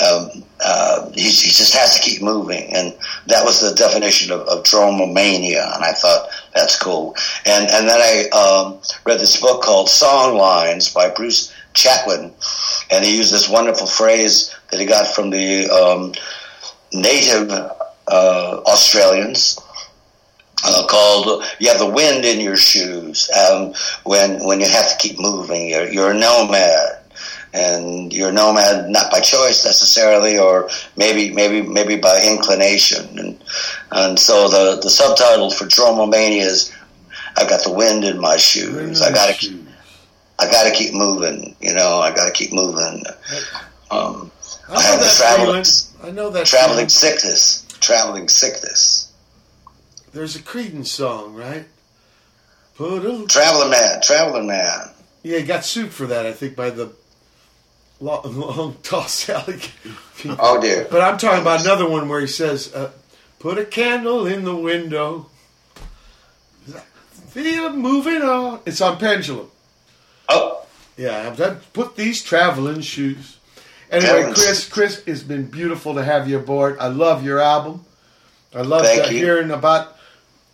um, 0.01 0.43
uh, 0.63 1.09
he, 1.11 1.29
just 1.29 1.73
has 1.75 1.95
to 1.95 2.01
keep 2.01 2.21
moving. 2.21 2.73
And 2.73 2.95
that 3.27 3.45
was 3.45 3.61
the 3.61 3.75
definition 3.75 4.31
of, 4.31 4.41
of 4.41 4.63
dromomania. 4.63 5.75
And 5.75 5.83
I 5.83 5.93
thought 5.93 6.29
that's 6.53 6.79
cool. 6.79 7.15
And 7.45 7.69
and 7.69 7.87
then 7.87 7.99
I 7.99 8.29
um, 8.29 8.79
read 9.05 9.19
this 9.19 9.39
book 9.39 9.61
called 9.61 9.87
Songlines 9.87 10.93
by 10.93 11.09
Bruce 11.09 11.53
Chatwin, 11.73 12.31
and 12.91 13.03
he 13.03 13.17
used 13.17 13.33
this 13.33 13.49
wonderful 13.49 13.87
phrase 13.87 14.55
that 14.71 14.79
he 14.79 14.85
got 14.85 15.07
from 15.07 15.31
the 15.31 15.69
um, 15.69 16.13
native 16.93 17.51
uh, 17.51 18.61
Australians 18.65 19.59
uh, 20.63 20.87
called 20.87 21.43
"You 21.59 21.69
have 21.69 21.79
the 21.79 21.89
wind 21.89 22.25
in 22.25 22.39
your 22.39 22.55
shoes." 22.55 23.29
Um, 23.31 23.73
when 24.03 24.43
when 24.45 24.59
you 24.59 24.67
have 24.67 24.89
to 24.89 24.97
keep 24.97 25.19
moving, 25.19 25.69
you're 25.69 25.89
you're 25.89 26.11
a 26.11 26.17
nomad, 26.17 26.99
and 27.53 28.13
you're 28.13 28.29
a 28.29 28.33
nomad 28.33 28.89
not 28.89 29.11
by 29.11 29.19
choice 29.19 29.65
necessarily, 29.65 30.37
or 30.37 30.69
maybe 30.95 31.33
maybe 31.33 31.61
maybe 31.61 31.97
by 31.97 32.21
inclination. 32.25 33.19
And 33.19 33.43
and 33.91 34.19
so 34.19 34.47
the 34.47 34.79
the 34.81 34.89
subtitle 34.89 35.51
for 35.51 35.65
Dromomania 35.65 36.41
is 36.41 36.73
"I've 37.35 37.49
got 37.49 37.63
the 37.63 37.73
wind 37.73 38.03
in 38.03 38.19
my 38.19 38.37
shoes. 38.37 39.01
I 39.01 39.11
got 39.11 39.35
to 39.35 39.65
I 40.39 40.49
got 40.49 40.63
to 40.63 40.71
keep 40.71 40.93
moving. 40.93 41.55
You 41.59 41.73
know, 41.73 41.99
I 41.99 42.15
got 42.15 42.25
to 42.25 42.31
keep 42.31 42.53
moving." 42.53 43.03
Um, 43.91 44.31
I 44.69 44.75
I 44.75 44.81
have 44.81 44.99
the 44.99 45.13
traveling. 45.15 45.65
I 46.03 46.11
know 46.11 46.29
that 46.31 46.45
traveling 46.45 46.87
feeling. 46.87 46.89
sickness. 46.89 47.65
Traveling 47.79 48.27
sickness. 48.29 49.02
There's 50.13 50.35
a 50.35 50.39
Creedence 50.39 50.87
song, 50.87 51.33
right? 51.33 51.65
Put 52.75 53.05
a 53.05 53.25
Traveling 53.27 53.71
man. 53.71 54.01
Traveling 54.01 54.47
man. 54.47 54.89
Yeah, 55.23 55.39
he 55.39 55.43
got 55.43 55.65
sued 55.65 55.91
for 55.91 56.05
that, 56.07 56.25
I 56.25 56.33
think, 56.33 56.55
by 56.55 56.69
the 56.69 56.91
long, 57.99 58.21
long 58.39 58.77
tall 58.83 59.03
Sally. 59.03 59.59
Oh, 60.39 60.61
dear. 60.61 60.87
But 60.89 61.01
I'm 61.01 61.17
talking 61.17 61.41
about 61.41 61.61
another 61.61 61.89
one 61.89 62.09
where 62.09 62.21
he 62.21 62.27
says, 62.27 62.73
uh, 62.73 62.91
"Put 63.39 63.57
a 63.57 63.65
candle 63.65 64.27
in 64.27 64.43
the 64.43 64.55
window, 64.55 65.27
feel 67.29 67.73
moving 67.73 68.21
on." 68.21 68.59
It's 68.65 68.81
on 68.81 68.97
Pendulum. 68.97 69.49
Oh, 70.29 70.65
yeah. 70.97 71.27
I've 71.27 71.37
done, 71.37 71.59
put 71.73 71.95
these 71.95 72.21
traveling 72.23 72.81
shoes. 72.81 73.37
Anyway, 73.89 74.33
Chris, 74.33 74.67
Chris, 74.67 75.03
it's 75.05 75.21
been 75.21 75.45
beautiful 75.45 75.93
to 75.95 76.03
have 76.03 76.27
you 76.27 76.37
aboard. 76.39 76.77
I 76.79 76.87
love 76.87 77.23
your 77.23 77.39
album. 77.39 77.85
I 78.55 78.61
love 78.61 78.85
uh, 78.85 79.07
hearing 79.07 79.51
about 79.51 79.95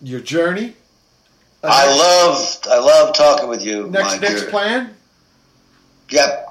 your 0.01 0.19
journey. 0.19 0.73
I 1.63 1.87
love 1.87 2.59
I 2.69 2.79
love 2.79 3.15
talking 3.15 3.49
with 3.49 3.65
you. 3.65 3.87
Next, 3.89 4.21
next 4.21 4.41
dear. 4.41 4.49
plan. 4.49 4.95
Yep. 6.09 6.49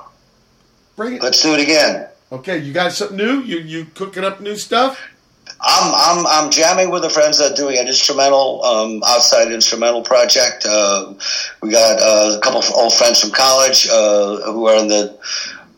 Bring 0.97 1.15
it. 1.15 1.23
Let's 1.23 1.43
do 1.43 1.55
it 1.55 1.61
again. 1.61 2.09
Okay, 2.31 2.59
you 2.59 2.73
got 2.73 2.93
something 2.93 3.17
new? 3.17 3.41
You 3.41 3.59
you 3.59 3.87
cooking 3.95 4.25
up 4.25 4.41
new 4.41 4.57
stuff? 4.57 5.01
I'm 5.61 5.93
I'm 5.95 6.27
I'm 6.27 6.51
jamming 6.51 6.91
with 6.91 7.03
the 7.03 7.11
friends 7.11 7.39
that 7.39 7.53
are 7.53 7.55
doing 7.55 7.79
an 7.79 7.89
instrumental 7.89 8.63
um, 8.65 9.03
outside 9.07 9.51
instrumental 9.51 10.03
project. 10.03 10.67
Uh, 10.69 11.15
we 11.63 11.71
got 11.71 11.99
uh, 12.01 12.37
a 12.37 12.41
couple 12.41 12.61
of 12.61 12.71
old 12.73 12.93
friends 12.93 13.21
from 13.21 13.31
college 13.31 13.89
uh, 13.91 14.53
who 14.53 14.67
are 14.69 14.77
in 14.77 14.89
the 14.89 15.19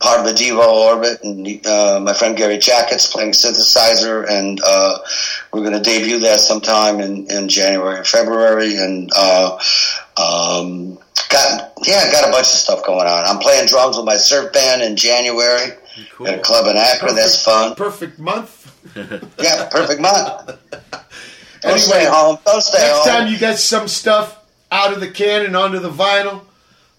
part 0.01 0.20
of 0.20 0.27
the 0.27 0.33
Devo 0.33 0.67
orbit, 0.67 1.23
and 1.23 1.67
uh, 1.67 2.01
my 2.03 2.12
friend 2.15 2.37
Gary 2.37 2.59
Jackett's 2.59 3.07
playing 3.11 3.33
synthesizer, 3.33 4.29
and 4.29 4.61
uh, 4.65 4.99
we're 5.53 5.61
going 5.61 5.73
to 5.73 5.81
debut 5.81 6.19
that 6.20 6.41
sometime 6.41 7.01
in, 7.01 7.31
in 7.31 7.49
January 7.49 8.01
or 8.01 8.05
February, 8.05 8.77
and 8.77 9.11
uh, 9.15 9.59
um, 10.17 10.99
got 11.29 11.73
yeah, 11.85 12.11
got 12.11 12.29
a 12.29 12.33
bunch 12.33 12.47
of 12.47 12.59
stuff 12.59 12.85
going 12.85 13.07
on. 13.07 13.25
I'm 13.27 13.39
playing 13.39 13.67
drums 13.67 13.97
with 13.97 14.07
my 14.07 14.17
surf 14.17 14.53
band 14.53 14.83
in 14.83 14.97
January 14.97 15.73
at 16.27 16.39
a 16.39 16.43
club 16.43 16.67
in 16.67 16.77
Akron. 16.77 17.15
That's 17.15 17.43
fun. 17.45 17.75
Perfect 17.75 18.19
month. 18.19 18.57
Yeah, 19.39 19.69
perfect 19.70 20.01
month. 20.01 20.59
Don't 20.70 21.73
Anyway, 21.73 21.79
stay 21.79 22.07
home. 22.07 22.39
Don't 22.47 22.62
stay 22.62 22.79
Next 22.79 22.97
home. 22.97 23.07
time 23.07 23.29
you 23.33 23.39
get 23.39 23.59
some 23.59 23.87
stuff 23.89 24.43
out 24.73 24.95
of 24.95 25.01
the 25.01 25.11
can 25.11 25.45
and 25.45 25.55
onto 25.55 25.79
the 25.79 25.91
vinyl, 25.91 26.41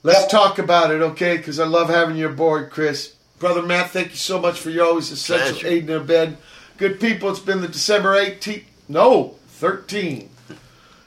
let's 0.04 0.32
talk 0.32 0.60
about 0.60 0.92
it, 0.92 1.02
okay? 1.02 1.38
Because 1.38 1.60
I 1.60 1.66
love 1.66 1.90
having 1.90 2.16
you 2.18 2.28
aboard, 2.30 2.70
Chris. 2.70 3.16
Brother 3.40 3.64
Matt, 3.64 3.90
thank 3.92 4.12
you 4.12 4.18
so 4.18 4.40
much 4.40 4.60
for 4.60 4.70
your 4.70 4.86
always 4.86 5.12
essential 5.12 5.54
Pleasure. 5.54 5.68
aid 5.68 5.90
in 5.90 5.98
our 5.98 6.04
bed. 6.04 6.38
Good 6.78 7.00
people, 7.00 7.30
it's 7.30 7.40
been 7.40 7.62
the 7.62 7.68
December 7.68 8.16
18th, 8.16 8.64
no, 8.88 9.36
13, 9.48 10.30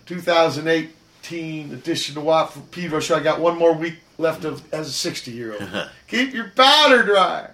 2018 0.07 1.73
edition 1.73 2.19
of 2.19 2.25
Watt 2.25 2.53
from 2.53 2.63
Pedro 2.63 3.01
Show. 3.01 3.17
I 3.17 3.21
got 3.21 3.41
one 3.41 3.59
more 3.59 3.73
week 3.73 3.99
left 4.19 4.45
of 4.45 4.63
as 4.73 4.89
a 4.89 4.93
60 4.93 5.31
year 5.31 5.53
old. 5.53 5.89
Keep 6.09 6.35
your 6.35 6.51
powder 6.51 7.03
dry. 7.03 7.51